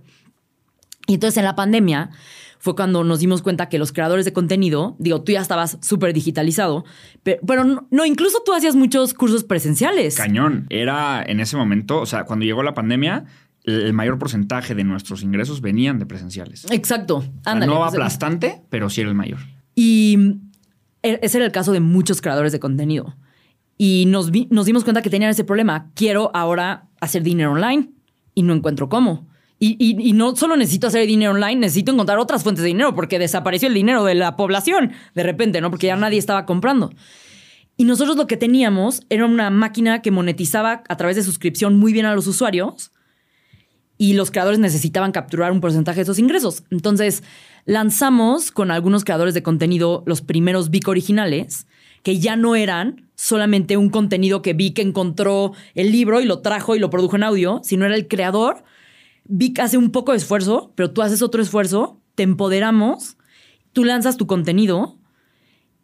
Y 1.07 1.15
entonces 1.15 1.37
en 1.39 1.45
la 1.45 1.55
pandemia 1.55 2.11
fue 2.59 2.75
cuando 2.75 3.05
nos 3.05 3.19
dimos 3.19 3.43
cuenta 3.43 3.69
que 3.69 3.79
los 3.79 3.93
creadores 3.93 4.25
de 4.25 4.33
contenido, 4.33 4.97
digo, 4.99 5.23
tú 5.23 5.33
ya 5.33 5.43
estabas 5.43 5.77
súper 5.83 6.15
digitalizado, 6.15 6.87
pero, 7.23 7.65
no, 7.65 7.87
no, 7.91 8.07
incluso 8.07 8.43
tú 8.45 8.55
hacías 8.55 8.75
muchos 8.75 9.13
cursos 9.13 9.45
presenciales. 9.45 10.17
Cañón. 10.17 10.67
Era 10.71 11.23
en 11.23 11.41
ese 11.41 11.59
momento, 11.59 12.01
o 12.01 12.07
sea, 12.07 12.25
cuando 12.25 12.47
llegó 12.47 12.63
la 12.63 12.73
pandemia, 12.73 13.27
el 13.65 13.93
mayor 13.93 14.19
porcentaje 14.19 14.75
de 14.75 14.83
nuestros 14.85 15.23
ingresos 15.23 15.61
venían 15.61 15.99
de 15.99 16.07
presenciales. 16.07 16.67
Exacto. 16.71 17.25
no 17.45 17.85
aplastante, 17.85 18.63
pero 18.71 18.89
sí 18.89 19.03
era 19.03 19.11
el 19.11 19.17
mayor. 19.17 19.41
Y 19.75 20.39
e, 21.03 21.19
ese 21.23 21.39
era 21.39 21.47
el 21.47 21.53
caso 21.53 21.73
de 21.73 21.81
muchos 21.81 22.23
creadores 22.23 22.53
de 22.53 22.61
contenido. 22.61 23.17
Y 23.77 24.05
nos, 24.07 24.31
nos 24.51 24.65
dimos 24.67 24.85
cuenta 24.85 25.03
que 25.03 25.11
tenían 25.11 25.31
ese 25.31 25.45
problema. 25.45 25.91
Quiero 25.95 26.31
ahora 26.35 26.89
hacer 27.01 27.23
dinero 27.23 27.53
online 27.53 27.91
y 28.35 28.43
no 28.43 28.55
encuentro 28.55 28.89
cómo. 28.89 29.29
Y, 29.67 30.13
no 30.13 30.37
solo 30.37 30.57
necesito 30.57 30.89
hacer 30.89 31.07
dinero 31.07 31.33
online, 31.33 31.57
necesito 31.57 31.91
encontrar 31.91 32.19
otras 32.19 32.43
fuentes 32.43 32.63
de 32.63 32.69
dinero 32.69 32.95
porque 32.95 33.19
desapareció 33.19 33.69
el 33.69 33.75
dinero 33.75 34.05
de 34.05 34.15
la 34.15 34.37
población 34.37 34.93
de 35.15 35.23
repente, 35.23 35.63
¿no? 35.63 35.71
Porque 35.71 35.87
ya 35.87 35.97
nadie 35.97 36.19
estaba 36.19 36.45
comprando. 36.45 36.93
Y 37.79 37.85
nosotros 37.85 38.17
lo 38.17 38.27
que 38.27 38.37
teníamos 38.37 39.03
era 39.09 39.25
una 39.25 39.49
máquina 39.49 40.03
que 40.03 40.11
monetizaba 40.11 40.83
a 40.87 40.97
través 40.99 41.17
de 41.17 41.23
suscripción 41.23 41.79
muy 41.79 41.95
bien 41.95 42.05
a 42.05 42.15
los 42.15 42.27
usuarios 42.27 42.93
y 43.97 44.13
los 44.13 44.31
creadores 44.31 44.59
necesitaban 44.59 45.13
capturar 45.13 45.51
un 45.51 45.63
porcentaje 45.63 45.97
de 45.97 46.03
esos 46.03 46.19
ingresos. 46.19 46.65
Entonces, 46.71 47.23
lanzamos 47.65 48.51
con 48.51 48.71
algunos 48.71 49.03
creadores 49.03 49.33
de 49.33 49.43
contenido 49.43 50.03
los 50.05 50.21
primeros 50.21 50.69
Vic 50.69 50.89
originales, 50.89 51.67
que 52.03 52.19
ya 52.19 52.37
no 52.37 52.55
eran 52.55 53.09
solamente 53.15 53.79
un 53.79 53.89
contenido 53.89 54.43
que 54.43 54.53
Vic 54.53 54.79
encontró 54.81 55.53
el 55.75 55.91
libro 55.91 56.21
y 56.21 56.27
lo 56.27 56.41
trajo 56.41 56.77
y 56.77 56.81
lo 56.81 56.91
produjo 56.91 57.17
en 57.17 57.23
audio, 57.23 57.61
sino 57.65 57.87
era 57.87 57.95
el 57.95 58.09
creador. 58.09 58.65
Vic 59.25 59.59
hace 59.59 59.79
un 59.79 59.91
poco 59.91 60.13
de 60.13 60.19
esfuerzo, 60.19 60.73
pero 60.75 60.91
tú 60.91 61.03
haces 61.03 61.23
otro 61.23 61.43
esfuerzo, 61.43 62.01
te 62.15 62.23
empoderamos, 62.23 63.17
tú 63.73 63.85
lanzas 63.85 64.17
tu 64.17 64.27
contenido 64.27 64.99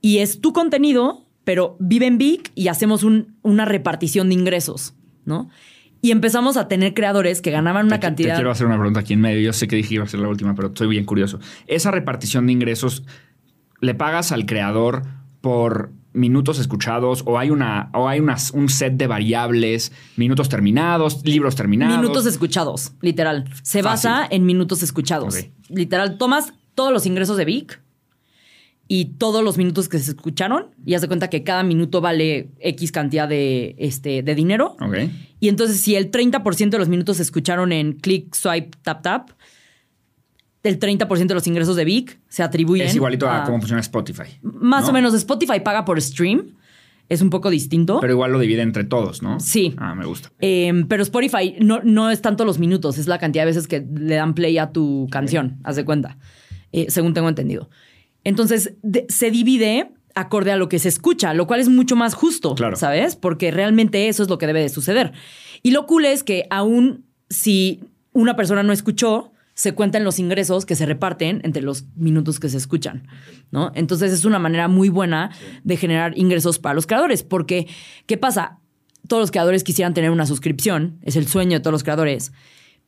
y 0.00 0.18
es 0.18 0.40
tu 0.40 0.52
contenido, 0.52 1.26
pero 1.44 1.76
vive 1.80 2.06
en 2.06 2.18
Vic 2.18 2.52
y 2.54 2.68
hacemos 2.68 3.04
una 3.42 3.64
repartición 3.64 4.28
de 4.28 4.34
ingresos, 4.34 4.94
¿no? 5.24 5.48
Y 6.02 6.12
empezamos 6.12 6.56
a 6.56 6.68
tener 6.68 6.94
creadores 6.94 7.42
que 7.42 7.50
ganaban 7.50 7.86
una 7.86 8.00
cantidad. 8.00 8.34
Te 8.34 8.36
quiero 8.36 8.50
hacer 8.50 8.66
una 8.66 8.76
pregunta 8.76 9.00
aquí 9.00 9.12
en 9.12 9.20
medio. 9.20 9.40
Yo 9.40 9.52
sé 9.52 9.68
que 9.68 9.76
dije 9.76 9.90
que 9.90 9.94
iba 9.96 10.04
a 10.04 10.08
ser 10.08 10.20
la 10.20 10.28
última, 10.28 10.54
pero 10.54 10.68
estoy 10.68 10.88
bien 10.88 11.04
curioso. 11.04 11.40
Esa 11.66 11.90
repartición 11.90 12.46
de 12.46 12.52
ingresos, 12.52 13.04
¿le 13.80 13.94
pagas 13.94 14.32
al 14.32 14.46
creador 14.46 15.02
por 15.42 15.92
minutos 16.12 16.58
escuchados 16.58 17.22
o 17.26 17.38
hay 17.38 17.50
una 17.50 17.90
o 17.94 18.08
hay 18.08 18.20
un 18.20 18.68
set 18.68 18.94
de 18.94 19.06
variables, 19.06 19.92
minutos 20.16 20.48
terminados, 20.48 21.24
libros 21.24 21.56
terminados? 21.56 21.98
Minutos 21.98 22.26
escuchados, 22.26 22.92
literal. 23.00 23.44
Se 23.62 23.82
basa 23.82 24.26
en 24.30 24.46
minutos 24.46 24.82
escuchados. 24.82 25.36
Literal, 25.68 26.18
tomas 26.18 26.52
todos 26.74 26.92
los 26.92 27.06
ingresos 27.06 27.36
de 27.36 27.44
Vic 27.44 27.80
y 28.92 29.16
todos 29.18 29.44
los 29.44 29.56
minutos 29.56 29.88
que 29.88 30.00
se 30.00 30.10
escucharon 30.10 30.74
y 30.84 30.94
haz 30.94 31.02
de 31.02 31.06
cuenta 31.06 31.30
que 31.30 31.44
cada 31.44 31.62
minuto 31.62 32.00
vale 32.00 32.50
X 32.58 32.90
cantidad 32.90 33.28
de, 33.28 33.76
este, 33.78 34.24
de 34.24 34.34
dinero. 34.34 34.76
Y 35.38 35.48
entonces 35.48 35.80
si 35.80 35.94
el 35.94 36.10
30% 36.10 36.70
de 36.70 36.78
los 36.78 36.88
minutos 36.88 37.18
se 37.18 37.22
escucharon 37.22 37.70
en 37.70 37.92
click, 37.92 38.34
swipe, 38.34 38.76
tap, 38.82 39.02
tap, 39.02 39.30
el 40.62 40.78
30% 40.78 41.26
de 41.26 41.34
los 41.34 41.46
ingresos 41.46 41.76
de 41.76 41.84
Vic 41.84 42.20
se 42.28 42.42
atribuyen. 42.42 42.86
Es 42.86 42.94
igualito 42.94 43.28
a, 43.28 43.44
cómo 43.44 43.58
funciona 43.58 43.80
Spotify. 43.80 44.38
Más 44.42 44.88
o 44.88 44.92
menos. 44.92 45.14
Spotify 45.14 45.60
paga 45.60 45.84
por 45.84 46.00
stream. 46.00 46.56
Es 47.08 47.22
un 47.22 47.30
poco 47.30 47.50
distinto. 47.50 47.98
Pero 48.00 48.12
igual 48.12 48.30
lo 48.30 48.38
divide 48.38 48.62
entre 48.62 48.84
todos, 48.84 49.20
¿no? 49.20 49.40
Sí. 49.40 49.74
Ah, 49.78 49.96
me 49.96 50.06
gusta. 50.06 50.30
Em, 50.38 50.86
pero 50.86 51.02
Spotify 51.02 51.56
no, 51.60 51.80
no 51.82 52.08
es 52.08 52.22
tanto 52.22 52.44
los 52.44 52.60
minutos, 52.60 52.98
es 52.98 53.08
la 53.08 53.18
cantidad 53.18 53.42
de 53.42 53.46
veces 53.46 53.66
que 53.66 53.84
le 53.92 54.14
dan 54.14 54.34
play 54.34 54.58
a 54.58 54.70
tu 54.70 55.08
canción, 55.10 55.58
haz 55.64 55.74
de 55.74 55.84
cuenta, 55.84 56.18
eh, 56.70 56.86
según 56.88 57.12
tengo 57.12 57.28
entendido. 57.28 57.68
Entonces 58.22 58.74
se 59.08 59.30
divide 59.32 59.90
acorde 60.14 60.52
a 60.52 60.56
lo 60.56 60.68
que 60.68 60.78
se 60.78 60.88
escucha, 60.88 61.34
lo 61.34 61.48
cual 61.48 61.58
es 61.58 61.68
mucho 61.68 61.96
más 61.96 62.14
justo, 62.14 62.54
¿sabes? 62.74 63.16
Porque 63.16 63.50
realmente 63.50 64.08
eso 64.08 64.22
es 64.22 64.28
lo 64.28 64.38
que 64.38 64.46
debe 64.46 64.60
de 64.60 64.68
suceder. 64.68 65.12
Y 65.62 65.72
lo 65.72 65.86
cool 65.86 66.04
es 66.04 66.22
que 66.22 66.46
aún 66.50 67.04
si 67.28 67.80
una 68.12 68.36
persona 68.36 68.62
no 68.62 68.72
escuchó, 68.72 69.32
se 69.60 69.74
cuentan 69.74 70.04
los 70.04 70.18
ingresos 70.18 70.64
que 70.64 70.74
se 70.74 70.86
reparten 70.86 71.42
entre 71.44 71.60
los 71.60 71.84
minutos 71.94 72.40
que 72.40 72.48
se 72.48 72.56
escuchan, 72.56 73.06
¿no? 73.50 73.72
Entonces 73.74 74.10
es 74.10 74.24
una 74.24 74.38
manera 74.38 74.68
muy 74.68 74.88
buena 74.88 75.32
de 75.64 75.76
generar 75.76 76.16
ingresos 76.16 76.58
para 76.58 76.74
los 76.74 76.86
creadores, 76.86 77.22
porque 77.22 77.66
¿qué 78.06 78.16
pasa? 78.16 78.58
Todos 79.06 79.20
los 79.20 79.30
creadores 79.30 79.62
quisieran 79.62 79.92
tener 79.92 80.12
una 80.12 80.24
suscripción, 80.24 80.98
es 81.02 81.14
el 81.16 81.28
sueño 81.28 81.58
de 81.58 81.60
todos 81.60 81.72
los 81.72 81.82
creadores, 81.82 82.32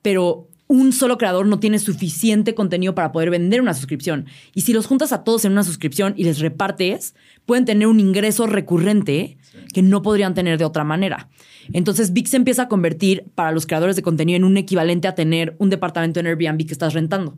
pero 0.00 0.48
un 0.72 0.94
solo 0.94 1.18
creador 1.18 1.44
no 1.44 1.58
tiene 1.60 1.78
suficiente 1.78 2.54
contenido 2.54 2.94
para 2.94 3.12
poder 3.12 3.28
vender 3.28 3.60
una 3.60 3.74
suscripción. 3.74 4.24
Y 4.54 4.62
si 4.62 4.72
los 4.72 4.86
juntas 4.86 5.12
a 5.12 5.22
todos 5.22 5.44
en 5.44 5.52
una 5.52 5.64
suscripción 5.64 6.14
y 6.16 6.24
les 6.24 6.38
repartes, 6.38 7.14
pueden 7.44 7.66
tener 7.66 7.86
un 7.88 8.00
ingreso 8.00 8.46
recurrente 8.46 9.36
que 9.74 9.82
no 9.82 10.00
podrían 10.00 10.32
tener 10.32 10.56
de 10.56 10.64
otra 10.64 10.82
manera. 10.82 11.28
Entonces, 11.74 12.14
VIX 12.14 12.30
se 12.30 12.36
empieza 12.38 12.62
a 12.62 12.68
convertir 12.68 13.26
para 13.34 13.52
los 13.52 13.66
creadores 13.66 13.96
de 13.96 14.02
contenido 14.02 14.38
en 14.38 14.44
un 14.44 14.56
equivalente 14.56 15.08
a 15.08 15.14
tener 15.14 15.56
un 15.58 15.68
departamento 15.68 16.20
en 16.20 16.26
Airbnb 16.26 16.64
que 16.66 16.72
estás 16.72 16.94
rentando. 16.94 17.36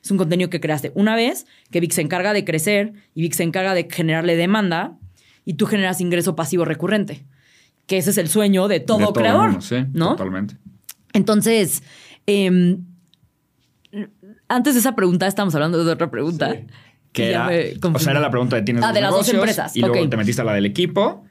Es 0.00 0.12
un 0.12 0.16
contenido 0.16 0.48
que 0.48 0.60
creaste 0.60 0.92
una 0.94 1.16
vez, 1.16 1.44
que 1.72 1.80
VIX 1.80 1.92
se 1.92 2.02
encarga 2.02 2.32
de 2.34 2.44
crecer 2.44 2.92
y 3.16 3.22
VIX 3.22 3.36
se 3.36 3.42
encarga 3.42 3.74
de 3.74 3.88
generarle 3.90 4.36
demanda 4.36 4.96
y 5.44 5.54
tú 5.54 5.66
generas 5.66 6.00
ingreso 6.00 6.36
pasivo 6.36 6.64
recurrente, 6.64 7.26
que 7.86 7.98
ese 7.98 8.10
es 8.10 8.18
el 8.18 8.28
sueño 8.28 8.68
de 8.68 8.78
todo, 8.78 9.12
creador. 9.12 9.58
¿no? 9.92 10.10
Totalmente. 10.10 10.56
Entonces, 11.16 11.82
Em, 12.26 12.84
antes 14.48 14.74
de 14.74 14.80
esa 14.80 14.94
pregunta, 14.94 15.26
estamos 15.26 15.54
hablando 15.54 15.84
de 15.84 15.92
otra 15.92 16.10
pregunta. 16.10 16.56
Que 17.12 17.30
era, 17.30 17.48
o 17.82 17.98
sea, 17.98 18.12
era 18.12 18.20
la 18.20 18.30
pregunta 18.30 18.56
de 18.56 18.62
tienes 18.62 18.84
ah, 18.84 18.92
de 18.92 19.00
las 19.00 19.10
dos 19.10 19.28
empresas. 19.28 19.74
Y 19.74 19.80
luego 19.80 20.08
te 20.08 20.16
metiste 20.16 20.42
a 20.42 20.44
la 20.44 20.52
del 20.52 20.66
equipo. 20.66 21.24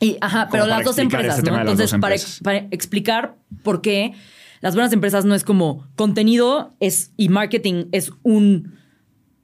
Y, 0.00 0.16
ajá, 0.20 0.48
pero 0.50 0.66
las 0.66 0.84
dos 0.84 0.96
empresas, 0.98 1.42
¿no? 1.42 1.58
Entonces, 1.58 1.92
para, 2.00 2.16
para, 2.42 2.58
explicar 2.70 3.36
por 3.62 3.82
qué 3.82 4.14
las 4.60 4.74
buenas 4.74 4.92
empresas 4.92 5.24
no 5.24 5.34
es 5.34 5.44
como 5.44 5.86
contenido 5.96 6.74
es 6.80 7.12
y 7.16 7.28
marketing 7.28 7.86
es 7.92 8.12
un 8.22 8.78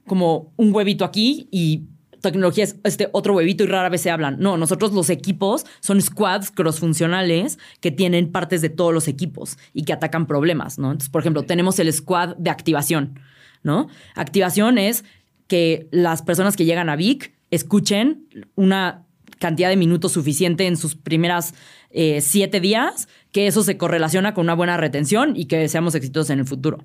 como 0.07 0.53
un 0.55 0.73
huevito 0.73 1.03
aquí 1.03 1.47
y 1.51 1.85
tecnología 2.31 2.63
es 2.63 2.77
este 2.83 3.09
otro 3.11 3.33
huevito 3.33 3.63
y 3.63 3.67
rara 3.67 3.89
vez 3.89 4.01
se 4.01 4.11
hablan. 4.11 4.37
No, 4.39 4.57
nosotros 4.57 4.93
los 4.93 5.09
equipos 5.09 5.65
son 5.79 6.01
squads 6.01 6.51
crossfuncionales 6.51 7.59
que 7.79 7.91
tienen 7.91 8.31
partes 8.31 8.61
de 8.61 8.69
todos 8.69 8.93
los 8.93 9.07
equipos 9.07 9.57
y 9.73 9.83
que 9.83 9.93
atacan 9.93 10.27
problemas, 10.27 10.77
¿no? 10.77 10.87
Entonces, 10.91 11.09
por 11.09 11.21
ejemplo, 11.21 11.43
tenemos 11.43 11.79
el 11.79 11.91
squad 11.91 12.35
de 12.37 12.49
activación, 12.49 13.19
¿no? 13.63 13.87
Activación 14.15 14.77
es 14.77 15.05
que 15.47 15.87
las 15.91 16.21
personas 16.21 16.55
que 16.55 16.65
llegan 16.65 16.89
a 16.89 16.95
Vic 16.95 17.33
escuchen 17.51 18.27
una 18.55 19.05
cantidad 19.39 19.69
de 19.69 19.77
minutos 19.77 20.13
suficiente 20.13 20.65
en 20.65 20.77
sus 20.77 20.95
primeras 20.95 21.53
eh, 21.91 22.21
siete 22.21 22.59
días, 22.59 23.07
que 23.31 23.47
eso 23.47 23.63
se 23.63 23.77
correlaciona 23.77 24.33
con 24.33 24.45
una 24.45 24.53
buena 24.53 24.77
retención 24.77 25.35
y 25.35 25.45
que 25.45 25.67
seamos 25.69 25.95
exitosos 25.95 26.29
en 26.31 26.39
el 26.39 26.45
futuro. 26.45 26.83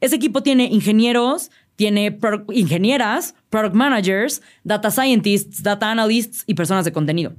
Ese 0.00 0.16
equipo 0.16 0.42
tiene 0.42 0.66
ingenieros, 0.66 1.50
tiene 1.76 2.18
ingenieras, 2.52 3.34
product 3.50 3.74
managers, 3.74 4.42
data 4.64 4.90
scientists, 4.90 5.62
data 5.62 5.90
analysts 5.90 6.44
y 6.46 6.54
personas 6.54 6.84
de 6.84 6.92
contenido. 6.92 7.34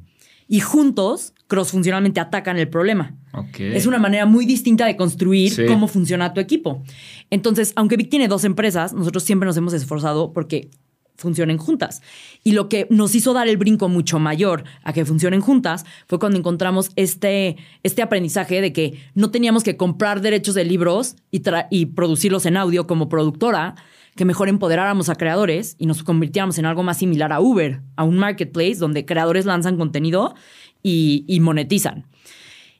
Y 0.47 0.61
juntos, 0.61 1.33
cross-funcionalmente 1.47 2.19
atacan 2.19 2.57
el 2.57 2.69
problema. 2.69 3.15
Es 3.59 3.85
una 3.85 3.99
manera 3.99 4.25
muy 4.25 4.45
distinta 4.45 4.85
de 4.85 4.95
construir 4.95 5.67
cómo 5.67 5.87
funciona 5.87 6.33
tu 6.33 6.39
equipo. 6.39 6.83
Entonces, 7.29 7.73
aunque 7.75 7.97
Vic 7.97 8.09
tiene 8.09 8.27
dos 8.27 8.45
empresas, 8.45 8.93
nosotros 8.93 9.23
siempre 9.23 9.45
nos 9.45 9.57
hemos 9.57 9.73
esforzado 9.73 10.33
porque 10.33 10.69
funcionen 11.17 11.57
juntas. 11.57 12.01
Y 12.43 12.53
lo 12.53 12.69
que 12.69 12.87
nos 12.89 13.15
hizo 13.15 13.33
dar 13.33 13.47
el 13.47 13.57
brinco 13.57 13.89
mucho 13.89 14.19
mayor 14.19 14.63
a 14.83 14.93
que 14.93 15.05
funcionen 15.05 15.41
juntas 15.41 15.85
fue 16.07 16.19
cuando 16.19 16.37
encontramos 16.37 16.91
este, 16.95 17.57
este 17.83 18.01
aprendizaje 18.01 18.61
de 18.61 18.71
que 18.71 18.99
no 19.15 19.31
teníamos 19.31 19.63
que 19.63 19.77
comprar 19.77 20.21
derechos 20.21 20.55
de 20.55 20.63
libros 20.63 21.15
y, 21.31 21.41
y 21.71 21.87
producirlos 21.87 22.45
en 22.45 22.57
audio 22.57 22.87
como 22.87 23.09
productora, 23.09 23.75
que 24.17 24.25
mejor 24.25 24.49
empoderáramos 24.49 25.07
a 25.07 25.15
creadores 25.15 25.77
y 25.79 25.85
nos 25.85 26.03
convirtiéramos 26.03 26.59
en 26.59 26.65
algo 26.65 26.83
más 26.83 26.97
similar 26.97 27.31
a 27.31 27.39
Uber, 27.39 27.81
a 27.95 28.03
un 28.03 28.17
marketplace 28.17 28.75
donde 28.75 29.05
creadores 29.05 29.45
lanzan 29.45 29.77
contenido 29.77 30.35
y, 30.83 31.23
y 31.25 31.39
monetizan. 31.39 32.05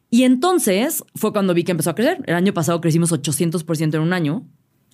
Y 0.10 0.24
entonces 0.24 1.06
fue 1.16 1.32
cuando 1.32 1.54
vi 1.54 1.64
que 1.64 1.72
empezó 1.72 1.92
a 1.92 1.96
crecer. 1.96 2.22
El 2.26 2.36
año 2.36 2.54
pasado 2.54 2.82
crecimos 2.82 3.14
800% 3.14 3.96
en 3.96 4.02
un 4.02 4.12
año. 4.12 4.46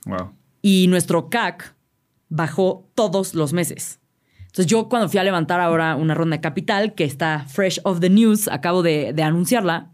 Wow. 0.05 0.33
Y 0.61 0.85
nuestro 0.87 1.29
CAC 1.29 1.75
bajó 2.29 2.89
todos 2.93 3.33
los 3.33 3.53
meses. 3.53 3.99
Entonces 4.53 4.67
yo 4.67 4.87
cuando 4.87 5.09
fui 5.09 5.19
a 5.19 5.23
levantar 5.23 5.59
ahora 5.59 5.95
una 5.95 6.13
ronda 6.13 6.37
de 6.37 6.41
capital, 6.41 6.93
que 6.93 7.05
está 7.05 7.45
fresh 7.47 7.79
of 7.85 8.01
the 8.01 8.09
news, 8.11 8.47
acabo 8.47 8.83
de, 8.83 9.13
anunciarla, 9.23 9.91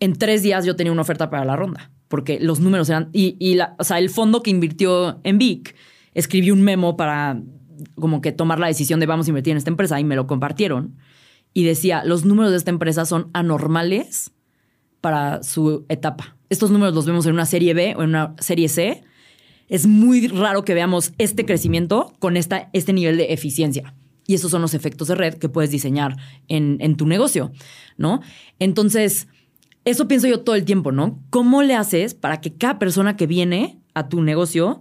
en 0.00 0.14
tres 0.14 0.42
días 0.42 0.64
yo 0.64 0.74
tenía 0.74 0.92
una 0.92 1.02
oferta 1.02 1.30
para 1.30 1.44
la 1.44 1.54
ronda, 1.54 1.92
porque 2.08 2.38
los 2.40 2.60
números 2.60 2.88
eran, 2.88 3.10
y, 3.12 3.54
la, 3.54 3.74
o 3.78 3.84
sea, 3.84 3.98
el 3.98 4.10
fondo 4.10 4.42
que 4.42 4.50
invirtió 4.50 5.20
en 5.24 5.38
Vic 5.38 5.74
escribió 6.14 6.54
un 6.54 6.62
memo 6.62 6.96
para 6.96 7.40
como 7.96 8.20
que 8.20 8.32
tomar 8.32 8.58
la 8.58 8.68
decisión 8.68 9.00
de 9.00 9.06
vamos 9.06 9.26
a 9.26 9.30
invertir 9.30 9.52
en 9.52 9.58
esta 9.58 9.70
empresa 9.70 9.98
y 9.98 10.04
me 10.04 10.16
lo 10.16 10.26
compartieron. 10.26 10.96
Y 11.52 11.64
decía, 11.64 12.04
los 12.04 12.24
números 12.24 12.50
de 12.50 12.58
esta 12.58 12.70
empresa 12.70 13.04
son 13.04 13.30
anormales 13.32 14.32
para 15.00 15.42
su 15.42 15.84
etapa. 15.88 16.36
Estos 16.50 16.70
números 16.70 16.94
los 16.94 17.06
vemos 17.06 17.26
en 17.26 17.32
una 17.32 17.46
serie 17.46 17.74
B 17.74 17.94
o 17.96 18.02
en 18.02 18.10
una 18.10 18.34
serie 18.38 18.68
C 18.68 19.02
es 19.68 19.86
muy 19.86 20.28
raro 20.28 20.64
que 20.64 20.74
veamos 20.74 21.12
este 21.18 21.44
crecimiento 21.44 22.12
con 22.18 22.36
esta, 22.36 22.70
este 22.72 22.92
nivel 22.92 23.16
de 23.16 23.32
eficiencia. 23.32 23.94
Y 24.26 24.34
esos 24.34 24.50
son 24.50 24.62
los 24.62 24.74
efectos 24.74 25.08
de 25.08 25.14
red 25.14 25.34
que 25.34 25.48
puedes 25.48 25.70
diseñar 25.70 26.16
en, 26.48 26.78
en 26.80 26.96
tu 26.96 27.06
negocio, 27.06 27.52
¿no? 27.96 28.20
Entonces, 28.58 29.28
eso 29.84 30.08
pienso 30.08 30.26
yo 30.26 30.40
todo 30.40 30.54
el 30.54 30.64
tiempo, 30.64 30.92
¿no? 30.92 31.22
¿Cómo 31.30 31.62
le 31.62 31.74
haces 31.74 32.14
para 32.14 32.40
que 32.40 32.54
cada 32.54 32.78
persona 32.78 33.16
que 33.16 33.26
viene 33.26 33.80
a 33.94 34.08
tu 34.08 34.22
negocio 34.22 34.80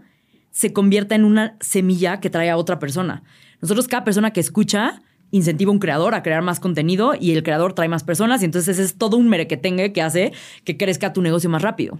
se 0.51 0.71
convierta 0.71 1.15
en 1.15 1.25
una 1.25 1.57
semilla 1.59 2.19
que 2.19 2.29
trae 2.29 2.49
a 2.49 2.57
otra 2.57 2.79
persona? 2.79 3.23
Nosotros, 3.61 3.87
cada 3.87 4.03
persona 4.03 4.31
que 4.31 4.39
escucha, 4.39 5.01
incentiva 5.31 5.69
a 5.69 5.73
un 5.73 5.79
creador 5.79 6.13
a 6.13 6.21
crear 6.21 6.41
más 6.41 6.59
contenido 6.59 7.13
y 7.19 7.31
el 7.31 7.43
creador 7.43 7.73
trae 7.73 7.89
más 7.89 8.03
personas 8.03 8.41
y 8.41 8.45
entonces 8.45 8.77
es 8.77 8.97
todo 8.97 9.17
un 9.17 9.29
merequetengue 9.29 9.91
que 9.91 10.01
hace 10.01 10.31
que 10.63 10.77
crezca 10.77 11.11
tu 11.11 11.21
negocio 11.21 11.49
más 11.49 11.63
rápido. 11.63 11.99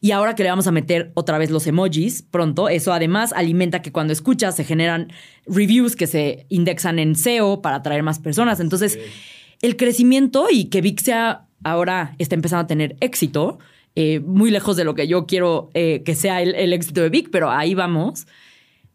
Y 0.00 0.10
ahora 0.10 0.34
que 0.34 0.42
le 0.42 0.50
vamos 0.50 0.66
a 0.66 0.72
meter 0.72 1.12
otra 1.14 1.38
vez 1.38 1.50
los 1.50 1.66
emojis 1.66 2.22
pronto, 2.22 2.68
eso 2.68 2.92
además 2.92 3.32
alimenta 3.32 3.80
que 3.80 3.92
cuando 3.92 4.12
escuchas 4.12 4.56
se 4.56 4.64
generan 4.64 5.10
reviews 5.46 5.96
que 5.96 6.06
se 6.06 6.46
indexan 6.50 6.98
en 6.98 7.14
SEO 7.14 7.62
para 7.62 7.76
atraer 7.76 8.02
más 8.02 8.18
personas. 8.18 8.60
Entonces, 8.60 8.98
el 9.62 9.76
crecimiento 9.76 10.48
y 10.50 10.66
que 10.66 10.80
Vic 10.80 11.00
sea 11.00 11.46
ahora 11.64 12.14
está 12.18 12.34
empezando 12.34 12.62
a 12.62 12.66
tener 12.66 12.96
éxito, 13.00 13.58
eh, 13.96 14.20
muy 14.20 14.50
lejos 14.50 14.76
de 14.76 14.84
lo 14.84 14.94
que 14.94 15.06
yo 15.06 15.26
quiero 15.26 15.70
eh, 15.74 16.02
que 16.04 16.14
sea 16.14 16.42
el, 16.42 16.72
éxito 16.72 17.00
de 17.00 17.10
Vic, 17.10 17.28
pero 17.30 17.50
ahí 17.50 17.74
vamos, 17.74 18.26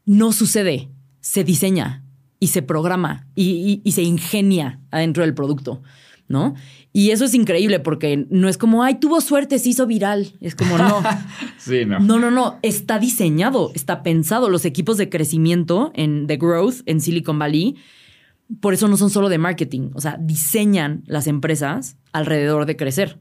no 0.06 0.32
sucede, 0.32 0.90
se 1.20 1.44
diseña 1.44 2.04
y 2.40 2.48
se 2.48 2.62
programa 2.62 3.28
y 3.36 3.82
se 3.92 4.02
ingenia 4.04 4.80
adentro 4.92 5.24
del 5.24 5.34
producto. 5.34 5.82
¿no? 6.30 6.54
Y 6.94 7.10
eso 7.10 7.26
es 7.26 7.34
increíble 7.34 7.80
porque 7.80 8.26
no 8.30 8.48
es 8.48 8.58
como, 8.58 8.84
ay, 8.84 9.00
tuvo 9.00 9.20
suerte, 9.20 9.60
se 9.60 9.70
hizo 9.70 9.86
viral. 9.88 10.32
Es 10.40 10.56
como, 10.56 10.78
no. 10.78 11.02
sí, 11.58 11.86
no. 11.86 12.00
No, 12.00 12.20
no, 12.20 12.32
no. 12.32 12.60
Está 12.62 13.00
diseñado, 13.00 13.72
está 13.76 14.04
pensado. 14.04 14.50
Los 14.50 14.64
equipos 14.64 14.98
de 14.98 15.10
crecimiento 15.10 15.92
en 15.96 16.28
The 16.28 16.38
Growth 16.38 16.82
en 16.86 17.02
Silicon 17.02 17.40
Valley, 17.40 17.76
por 18.62 18.74
eso 18.74 18.88
no 18.88 18.98
son 18.98 19.10
solo 19.10 19.30
de 19.30 19.38
marketing. 19.38 19.92
O 19.94 20.02
sea, 20.02 20.18
diseñan 20.20 21.04
las 21.06 21.28
empresas 21.28 21.98
alrededor 22.12 22.66
de 22.66 22.76
crecer. 22.76 23.20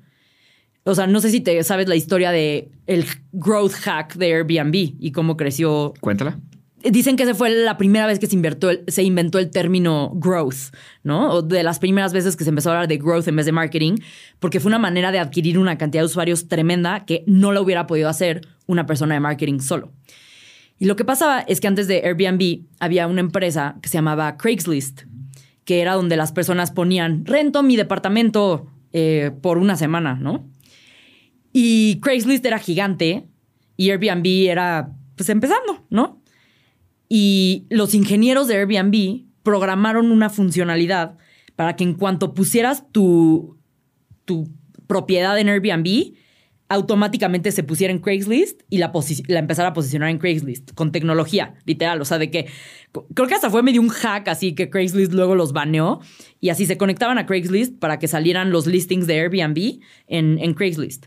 O 0.84 0.94
sea, 0.94 1.06
no 1.06 1.20
sé 1.20 1.30
si 1.30 1.40
te 1.40 1.62
sabes 1.64 1.86
la 1.86 1.96
historia 1.96 2.30
de 2.30 2.70
el 2.86 3.04
growth 3.32 3.72
hack 3.72 4.14
de 4.14 4.32
Airbnb 4.32 4.74
y 4.74 5.12
cómo 5.12 5.36
creció. 5.36 5.92
Cuéntala. 6.00 6.38
Dicen 6.82 7.16
que 7.16 7.24
esa 7.24 7.34
fue 7.34 7.50
la 7.50 7.76
primera 7.76 8.06
vez 8.06 8.20
que 8.20 8.28
se, 8.28 8.40
se 8.86 9.02
inventó 9.02 9.38
el 9.38 9.50
término 9.50 10.12
growth, 10.14 10.72
¿no? 11.02 11.30
O 11.32 11.42
de 11.42 11.64
las 11.64 11.80
primeras 11.80 12.12
veces 12.12 12.36
que 12.36 12.44
se 12.44 12.50
empezó 12.50 12.70
a 12.70 12.74
hablar 12.74 12.88
de 12.88 12.98
growth 12.98 13.26
en 13.26 13.34
vez 13.36 13.46
de 13.46 13.52
marketing, 13.52 13.96
porque 14.38 14.60
fue 14.60 14.70
una 14.70 14.78
manera 14.78 15.10
de 15.10 15.18
adquirir 15.18 15.58
una 15.58 15.76
cantidad 15.76 16.02
de 16.02 16.06
usuarios 16.06 16.46
tremenda 16.46 17.04
que 17.04 17.24
no 17.26 17.50
lo 17.50 17.62
hubiera 17.62 17.88
podido 17.88 18.08
hacer 18.08 18.46
una 18.66 18.86
persona 18.86 19.14
de 19.14 19.20
marketing 19.20 19.58
solo. 19.58 19.92
Y 20.78 20.86
lo 20.86 20.94
que 20.94 21.04
pasaba 21.04 21.40
es 21.40 21.60
que 21.60 21.66
antes 21.66 21.88
de 21.88 22.02
Airbnb 22.04 22.62
había 22.78 23.08
una 23.08 23.20
empresa 23.20 23.76
que 23.82 23.88
se 23.88 23.98
llamaba 23.98 24.36
Craigslist, 24.36 25.02
que 25.68 25.82
era 25.82 25.92
donde 25.92 26.16
las 26.16 26.32
personas 26.32 26.70
ponían 26.70 27.26
rento 27.26 27.62
mi 27.62 27.76
departamento 27.76 28.70
eh, 28.94 29.32
por 29.42 29.58
una 29.58 29.76
semana, 29.76 30.14
¿no? 30.14 30.48
Y 31.52 32.00
Craigslist 32.00 32.42
era 32.46 32.58
gigante 32.58 33.28
y 33.76 33.90
Airbnb 33.90 34.48
era, 34.48 34.96
pues 35.14 35.28
empezando, 35.28 35.84
¿no? 35.90 36.22
Y 37.06 37.66
los 37.68 37.92
ingenieros 37.92 38.48
de 38.48 38.56
Airbnb 38.56 39.26
programaron 39.42 40.10
una 40.10 40.30
funcionalidad 40.30 41.18
para 41.54 41.76
que 41.76 41.84
en 41.84 41.92
cuanto 41.92 42.32
pusieras 42.32 42.90
tu, 42.90 43.58
tu 44.24 44.48
propiedad 44.86 45.38
en 45.38 45.50
Airbnb, 45.50 46.14
automáticamente 46.68 47.50
se 47.50 47.62
pusiera 47.62 47.92
en 47.92 47.98
Craigslist 47.98 48.62
y 48.68 48.78
la, 48.78 48.92
la, 49.26 49.38
empezara 49.38 49.70
a 49.70 49.72
posicionar 49.72 50.10
en 50.10 50.18
Craigslist 50.18 50.72
con 50.74 50.92
tecnología, 50.92 51.54
literal. 51.64 52.00
O 52.00 52.04
sea, 52.04 52.18
de 52.18 52.30
que 52.30 52.46
creo 53.14 53.26
que 53.26 53.34
hasta 53.34 53.50
fue 53.50 53.62
medio 53.62 53.80
un 53.80 53.88
hack 53.88 54.28
así 54.28 54.54
que 54.54 54.68
Craigslist 54.68 55.12
luego 55.12 55.34
los 55.34 55.52
baneó 55.52 56.00
y 56.40 56.50
así 56.50 56.66
se 56.66 56.76
conectaban 56.76 57.16
a 57.16 57.26
Craigslist 57.26 57.78
para 57.78 57.98
que 57.98 58.06
salieran 58.06 58.50
los 58.50 58.66
listings 58.66 59.06
de 59.06 59.20
Airbnb 59.20 59.80
en, 60.06 60.38
en 60.38 60.54
Craigslist. 60.54 61.06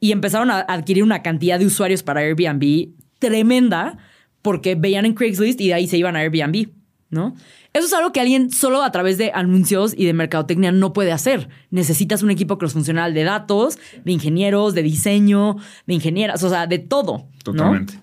Y 0.00 0.12
empezaron 0.12 0.50
a 0.50 0.60
adquirir 0.60 1.04
una 1.04 1.22
cantidad 1.22 1.58
de 1.58 1.66
usuarios 1.66 2.02
para 2.02 2.20
Airbnb 2.20 2.90
tremenda 3.20 3.98
porque 4.42 4.74
veían 4.74 5.06
en 5.06 5.14
Craigslist 5.14 5.60
y 5.60 5.68
de 5.68 5.74
ahí 5.74 5.86
se 5.86 5.96
iban 5.96 6.16
a 6.16 6.18
Airbnb, 6.18 6.68
¿no? 7.10 7.34
Eso 7.74 7.86
es 7.86 7.92
algo 7.92 8.12
que 8.12 8.20
alguien 8.20 8.50
solo 8.50 8.82
a 8.82 8.92
través 8.92 9.18
de 9.18 9.32
anuncios 9.34 9.94
y 9.96 10.04
de 10.04 10.12
mercadotecnia 10.12 10.70
no 10.70 10.92
puede 10.92 11.10
hacer. 11.10 11.48
Necesitas 11.70 12.22
un 12.22 12.30
equipo 12.30 12.56
cross-funcional 12.56 13.14
de 13.14 13.24
datos, 13.24 13.78
de 14.04 14.12
ingenieros, 14.12 14.74
de 14.74 14.84
diseño, 14.84 15.56
de 15.86 15.94
ingenieras, 15.94 16.44
o 16.44 16.48
sea, 16.48 16.68
de 16.68 16.78
todo. 16.78 17.26
Totalmente. 17.42 18.00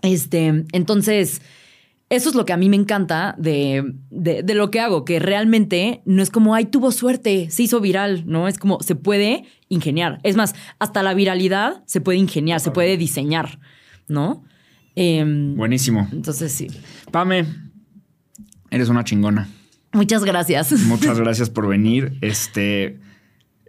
Este, 0.00 0.64
entonces, 0.72 1.42
eso 2.08 2.30
es 2.30 2.34
lo 2.34 2.46
que 2.46 2.54
a 2.54 2.56
mí 2.56 2.70
me 2.70 2.76
encanta 2.76 3.34
de, 3.36 3.84
de, 4.08 4.54
lo 4.54 4.70
que 4.70 4.80
hago, 4.80 5.04
que 5.04 5.18
realmente 5.18 6.00
no 6.06 6.22
es 6.22 6.30
como, 6.30 6.54
ay, 6.54 6.64
tuvo 6.64 6.90
suerte, 6.90 7.50
se 7.50 7.64
hizo 7.64 7.80
viral, 7.80 8.24
¿no? 8.26 8.48
Es 8.48 8.58
como, 8.58 8.80
se 8.80 8.94
puede 8.94 9.44
ingeniar. 9.68 10.20
Es 10.22 10.36
más, 10.36 10.54
hasta 10.78 11.02
la 11.02 11.12
viralidad 11.12 11.82
se 11.84 12.00
puede 12.00 12.18
ingeniar, 12.18 12.60
se 12.60 12.70
puede 12.70 12.96
diseñar, 12.96 13.58
¿no? 14.08 14.42
Em, 14.94 15.54
Buenísimo. 15.54 16.08
Entonces 16.12 16.52
sí. 16.52 16.68
Pame, 17.10 17.44
eres 18.70 18.88
una 18.88 19.04
chingona. 19.04 19.48
Muchas 19.92 20.24
gracias. 20.24 20.72
Muchas 20.72 21.18
gracias 21.20 21.50
por 21.50 21.68
venir. 21.68 22.18
Este, 22.20 22.98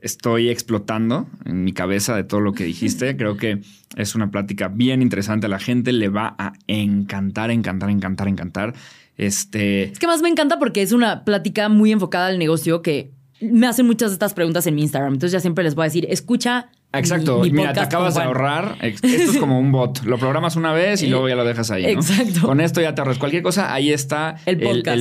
estoy 0.02 0.50
explotando 0.50 1.28
en 1.46 1.64
mi 1.64 1.74
cabeza 1.74 2.16
de 2.16 2.24
todo 2.24 2.42
lo 2.42 2.54
que 2.54 2.64
dijiste. 2.64 3.16
Creo 3.18 3.38
que 3.38 3.62
es 3.96 4.16
una 4.16 4.32
plática 4.32 4.68
bien 4.68 5.02
interesante. 5.02 5.48
A 5.48 5.50
la 5.50 5.60
gente 5.60 5.92
le 5.94 6.10
va 6.10 6.36
a 6.38 6.54
encantar, 6.68 7.52
encantar, 7.52 7.90
encantar, 7.90 8.28
encantar. 8.28 8.74
Este. 9.18 9.84
Es 9.84 10.00
que 10.00 10.08
más 10.08 10.22
me 10.22 10.30
encanta 10.30 10.60
porque 10.60 10.82
es 10.82 10.92
una 10.92 11.24
plática 11.24 11.70
muy 11.70 11.92
enfocada 11.92 12.28
al 12.28 12.40
negocio 12.40 12.82
que 12.82 13.14
me 13.40 13.68
hacen 13.68 13.86
muchas 13.86 14.12
de 14.12 14.14
estas 14.14 14.34
preguntas 14.34 14.68
en 14.68 14.76
mi 14.76 14.82
Instagram. 14.82 15.14
Entonces 15.14 15.32
ya 15.32 15.40
siempre 15.40 15.64
les 15.64 15.76
voy 15.76 15.84
a 15.84 15.86
decir, 15.86 16.08
escucha 16.10 16.70
Exacto. 16.94 17.42
Mira, 17.52 17.74
te 17.74 17.80
acabas 17.82 18.16
de 18.16 18.22
ahorrar. 18.22 18.78
Esto 18.82 19.08
es 19.08 19.38
como 19.38 19.60
un 19.60 19.72
bot. 19.72 20.04
Lo 20.04 20.18
programas 20.18 20.56
una 20.56 20.72
vez 20.72 21.04
y 21.04 21.08
luego 21.08 21.28
ya 21.28 21.36
lo 21.36 21.44
dejas 21.44 21.70
ahí. 21.72 21.86
Exacto. 21.86 22.48
Con 22.48 22.62
esto 22.62 22.82
ya 22.82 22.96
te 22.96 23.02
ahorras 23.02 23.18
cualquier 23.18 23.44
cosa. 23.44 23.74
Ahí 23.74 23.92
está 23.92 24.36
el 24.46 24.60
podcast. 24.60 24.98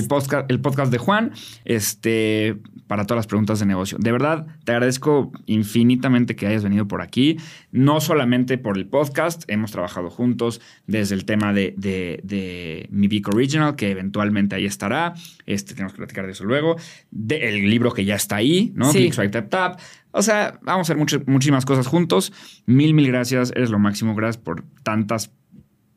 El, 0.51 0.61
podcast, 0.61 0.91
de 0.91 0.99
Juan. 0.99 1.33
Este, 1.65 2.57
para 2.87 3.05
todas 3.05 3.19
las 3.19 3.27
preguntas 3.27 3.61
de 3.61 3.67
negocio. 3.67 3.99
De 4.01 4.13
verdad, 4.13 4.47
te 4.65 4.73
agradezco 4.73 5.33
infinitamente 5.47 6.35
que 6.35 6.47
hayas 6.47 6.65
venido 6.65 6.89
por 6.89 7.03
aquí. 7.03 7.39
No 7.71 8.01
solamente 8.01 8.59
por 8.59 8.77
el 8.77 8.87
podcast. 8.87 9.45
Hemos 9.49 9.71
trabajado 9.71 10.11
juntos 10.11 10.61
desde 10.87 11.15
el 11.15 11.25
tema 11.25 11.53
de, 11.53 11.75
de, 11.77 12.89
mi 12.91 13.07
Vic 13.09 13.29
Original, 13.29 13.77
que 13.77 13.91
eventualmente 13.91 14.57
ahí 14.57 14.67
estará. 14.67 15.15
Este, 15.47 15.75
tenemos 15.75 15.93
que 15.93 15.99
platicar 15.99 16.27
de 16.27 16.33
eso 16.33 16.45
luego. 16.45 16.77
De 17.11 17.49
el 17.49 17.71
libro 17.71 17.93
que 17.93 18.05
ya 18.05 18.17
está 18.17 18.37
ahí, 18.37 18.73
¿no? 18.75 18.91
Sí. 18.91 18.99
Click, 18.99 19.13
Swipe, 19.13 19.31
Tap, 19.31 19.49
Tap. 19.51 19.81
O 20.16 20.22
sea, 20.22 20.59
vamos 20.62 20.88
a 20.88 20.94
hacer 20.94 21.22
muchísimas 21.26 21.66
cosas 21.66 21.86
juntos. 21.86 22.32
Mil, 22.64 22.94
mil 22.94 23.06
gracias. 23.09 23.52
Eres 23.55 23.70
lo 23.70 23.78
máximo. 23.78 24.14
Gracias 24.14 24.43
por 24.43 24.64
tantas 24.82 25.30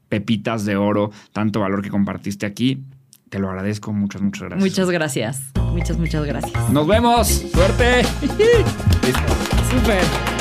pepitas 0.09 0.65
de 0.65 0.75
oro, 0.75 1.11
tanto 1.31 1.61
valor 1.61 1.81
que 1.81 1.89
compartiste 1.89 2.45
aquí. 2.45 2.83
Te 3.29 3.39
lo 3.39 3.49
agradezco. 3.49 3.93
Muchas, 3.93 4.21
muchas 4.21 4.49
gracias. 4.49 4.61
Muchas 4.61 4.89
gracias. 4.89 5.51
Muchas, 5.71 5.97
muchas 5.97 6.25
gracias. 6.25 6.69
Nos 6.69 6.87
vemos. 6.87 7.27
Suerte. 7.27 8.03
Súper. 9.71 10.39